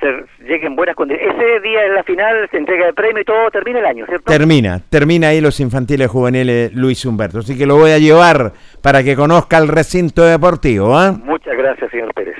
se 0.00 0.44
lleguen 0.44 0.76
buenas 0.76 0.94
condiciones. 0.94 1.34
Ese 1.36 1.60
día 1.60 1.84
en 1.84 1.94
la 1.94 2.02
final 2.02 2.48
se 2.50 2.56
entrega 2.56 2.88
el 2.88 2.94
premio 2.94 3.20
y 3.22 3.24
todo 3.24 3.50
termina 3.50 3.80
el 3.80 3.86
año, 3.86 4.06
¿cierto? 4.06 4.30
Termina, 4.30 4.80
termina 4.90 5.28
ahí 5.28 5.40
los 5.40 5.60
infantiles 5.60 6.08
juveniles 6.08 6.72
Luis 6.74 7.04
Humberto, 7.04 7.40
así 7.40 7.56
que 7.56 7.66
lo 7.66 7.76
voy 7.76 7.90
a 7.90 7.98
llevar 7.98 8.52
para 8.82 9.02
que 9.02 9.16
conozca 9.16 9.58
el 9.58 9.68
recinto 9.68 10.24
deportivo. 10.24 10.96
¿ah? 10.96 11.12
Muchas 11.12 11.56
gracias, 11.56 11.90
señor 11.90 12.12
Pérez. 12.14 12.36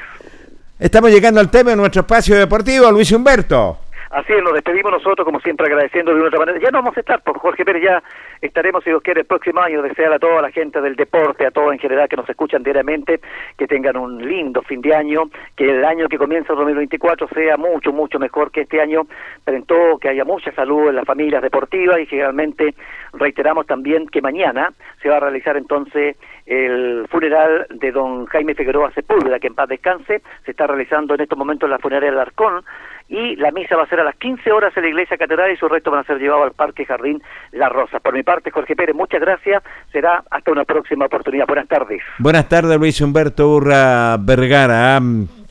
Estamos 0.79 1.11
llegando 1.11 1.41
al 1.41 1.51
tema 1.51 1.71
de 1.71 1.77
nuestro 1.77 2.03
espacio 2.03 2.37
deportivo, 2.37 2.91
Luis 2.91 3.11
Humberto. 3.11 3.79
Así 4.11 4.33
es, 4.33 4.43
nos 4.43 4.55
despedimos 4.55 4.93
nosotros, 4.93 5.25
como 5.25 5.41
siempre, 5.41 5.67
agradeciendo 5.67 6.13
de 6.13 6.19
una 6.19 6.29
otra 6.29 6.39
manera. 6.39 6.59
Ya 6.59 6.71
no 6.71 6.79
vamos 6.79 6.97
a 6.97 7.01
estar, 7.01 7.23
por 7.23 7.39
Jorge 7.39 7.65
Pérez, 7.65 7.83
ya 7.83 8.03
estaremos, 8.41 8.85
si 8.85 8.91
Dios 8.91 9.03
quiere, 9.03 9.21
el 9.21 9.27
próximo 9.27 9.61
año. 9.61 9.83
Desear 9.83 10.13
a 10.13 10.19
toda 10.19 10.43
la 10.43 10.51
gente 10.51 10.81
del 10.81 10.97
deporte, 10.97 11.47
a 11.47 11.51
todos 11.51 11.73
en 11.73 11.79
general 11.79 12.09
que 12.09 12.17
nos 12.17 12.29
escuchan 12.29 12.63
diariamente, 12.63 13.21
que 13.57 13.67
tengan 13.67 13.97
un 13.97 14.27
lindo 14.27 14.63
fin 14.63 14.81
de 14.81 14.95
año, 14.95 15.25
que 15.57 15.69
el 15.71 15.85
año 15.85 16.09
que 16.09 16.19
comienza 16.19 16.53
el 16.53 16.59
2024 16.59 17.29
sea 17.29 17.57
mucho, 17.57 17.93
mucho 17.93 18.19
mejor 18.19 18.51
que 18.51 18.63
este 18.63 18.81
año, 18.81 19.03
pero 19.45 19.57
en 19.57 19.65
todo 19.65 19.99
que 19.99 20.09
haya 20.09 20.25
mucha 20.25 20.53
salud 20.53 20.89
en 20.89 20.97
las 20.97 21.05
familias 21.05 21.43
deportivas 21.43 21.99
y 22.01 22.07
generalmente 22.07 22.75
reiteramos 23.13 23.67
también 23.67 24.07
que 24.09 24.23
mañana 24.23 24.73
se 25.03 25.09
va 25.09 25.17
a 25.17 25.21
realizar 25.21 25.57
entonces 25.57 26.17
el 26.47 27.07
funeral 27.09 27.67
de 27.71 27.91
don 27.91 28.27
Jaime 28.27 28.55
Figueroa 28.55 28.93
Sepúlveda, 28.93 29.41
que 29.41 29.49
en 29.49 29.55
paz 29.55 29.69
descanse, 29.69 30.23
se 30.45 30.51
está 30.51 30.67
realizando 30.67 31.15
en 31.15 31.21
estos 31.21 31.37
momentos 31.37 31.67
en 31.67 31.73
la 31.73 31.79
funeraria 31.79 32.11
del 32.11 32.21
Arcón, 32.21 32.65
y 33.09 33.37
la 33.37 33.53
misa 33.53 33.77
va 33.77 33.85
a 33.85 33.89
ser 33.89 34.01
a 34.01 34.05
las 34.05 34.17
15 34.17 34.51
horas 34.51 34.77
en 34.77 34.83
la 34.83 34.89
iglesia 34.89 35.17
catedral 35.17 35.53
y 35.53 35.57
sus 35.57 35.71
restos 35.71 35.93
van 35.93 36.01
a 36.01 36.07
ser 36.07 36.19
llevados 36.19 36.47
al 36.47 36.53
Parque 36.53 36.85
Jardín 36.85 37.23
La 37.53 37.69
Rosa. 37.69 38.01
Por 38.01 38.15
mi 38.15 38.23
parte, 38.23 38.51
Jorge 38.51 38.75
Pérez, 38.75 38.97
muchas 38.97 39.21
gracias, 39.21 39.63
será 39.93 40.25
hasta 40.31 40.51
una 40.51 40.65
próxima 40.65 41.07
oportunidad. 41.07 41.47
Buenas 41.47 41.69
tardes. 41.69 42.03
Buenas 42.19 42.49
tardes, 42.49 42.79
Luis 42.79 43.01
Humberto 43.01 43.49
Urra 43.49 44.17
Vergara. 44.19 44.97
¿ah? 44.97 45.01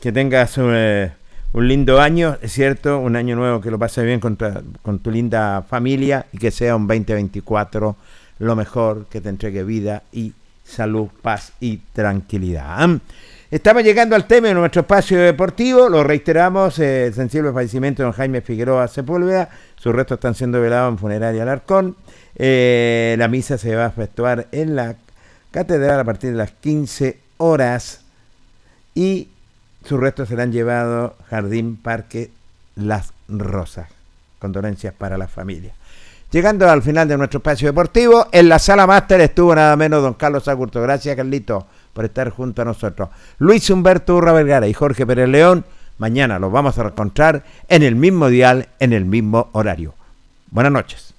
Que 0.00 0.12
tengas 0.12 0.58
eh, 0.58 1.10
un 1.52 1.66
lindo 1.66 2.00
año, 2.00 2.36
es 2.42 2.52
cierto, 2.52 2.98
un 2.98 3.16
año 3.16 3.36
nuevo 3.36 3.60
que 3.60 3.70
lo 3.70 3.78
pases 3.78 4.04
bien 4.04 4.20
con 4.20 4.36
tu, 4.36 4.44
con 4.82 4.98
tu 4.98 5.10
linda 5.10 5.62
familia 5.62 6.26
y 6.32 6.38
que 6.38 6.50
sea 6.50 6.76
un 6.76 6.86
2024 6.86 7.96
lo 8.38 8.54
mejor, 8.54 9.06
que 9.06 9.22
te 9.22 9.30
entregue 9.30 9.64
vida 9.64 10.02
y 10.12 10.34
salud, 10.62 11.08
paz 11.22 11.54
y 11.60 11.78
tranquilidad. 11.94 12.88
Estamos 13.48 13.84
llegando 13.84 14.16
al 14.16 14.26
tema 14.26 14.48
de 14.48 14.54
nuestro 14.54 14.80
espacio 14.80 15.20
deportivo, 15.20 15.88
lo 15.88 16.02
reiteramos, 16.02 16.80
eh, 16.80 17.06
el 17.06 17.14
sensible 17.14 17.52
fallecimiento 17.52 18.02
de 18.02 18.06
don 18.06 18.12
Jaime 18.12 18.40
Figueroa 18.40 18.88
Sepúlveda, 18.88 19.50
sus 19.76 19.94
restos 19.94 20.16
están 20.16 20.34
siendo 20.34 20.60
velados 20.60 20.90
en 20.90 20.98
funeraria 20.98 21.44
Alarcón, 21.44 21.94
eh, 22.34 23.14
la 23.16 23.28
misa 23.28 23.56
se 23.56 23.76
va 23.76 23.84
a 23.84 23.88
efectuar 23.88 24.48
en 24.50 24.74
la 24.74 24.96
catedral 25.52 26.00
a 26.00 26.04
partir 26.04 26.32
de 26.32 26.38
las 26.38 26.50
15 26.50 27.20
horas 27.36 28.00
y 28.96 29.28
sus 29.84 30.00
restos 30.00 30.28
serán 30.28 30.50
llevados 30.50 31.12
Jardín 31.30 31.76
Parque 31.76 32.32
Las 32.74 33.12
Rosas. 33.28 33.88
Condolencias 34.40 34.92
para 34.92 35.16
la 35.16 35.28
familia. 35.28 35.72
Llegando 36.32 36.68
al 36.68 36.82
final 36.82 37.06
de 37.06 37.16
nuestro 37.16 37.38
espacio 37.38 37.68
deportivo, 37.68 38.26
en 38.32 38.48
la 38.48 38.58
sala 38.58 38.88
máster 38.88 39.20
estuvo 39.20 39.54
nada 39.54 39.76
menos 39.76 40.02
don 40.02 40.14
Carlos 40.14 40.48
Agurto. 40.48 40.82
Gracias, 40.82 41.14
Carlito, 41.14 41.68
por 41.96 42.04
estar 42.04 42.28
junto 42.28 42.60
a 42.60 42.66
nosotros. 42.66 43.08
Luis 43.38 43.68
Humberto 43.70 44.16
Urra 44.16 44.32
Vergara 44.32 44.68
y 44.68 44.74
Jorge 44.74 45.06
Pérez 45.06 45.30
León, 45.30 45.64
mañana 45.96 46.38
los 46.38 46.52
vamos 46.52 46.78
a 46.78 46.82
encontrar 46.82 47.42
en 47.68 47.82
el 47.82 47.96
mismo 47.96 48.28
dial, 48.28 48.68
en 48.78 48.92
el 48.92 49.06
mismo 49.06 49.48
horario. 49.52 49.94
Buenas 50.50 50.72
noches. 50.72 51.14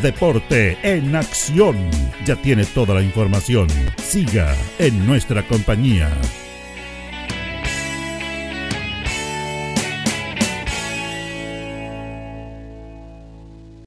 Deporte 0.00 0.78
en 0.82 1.14
acción. 1.14 1.76
Ya 2.24 2.34
tiene 2.36 2.64
toda 2.64 2.94
la 2.94 3.02
información. 3.02 3.68
Siga 3.98 4.56
en 4.78 5.06
nuestra 5.06 5.46
compañía. 5.46 6.08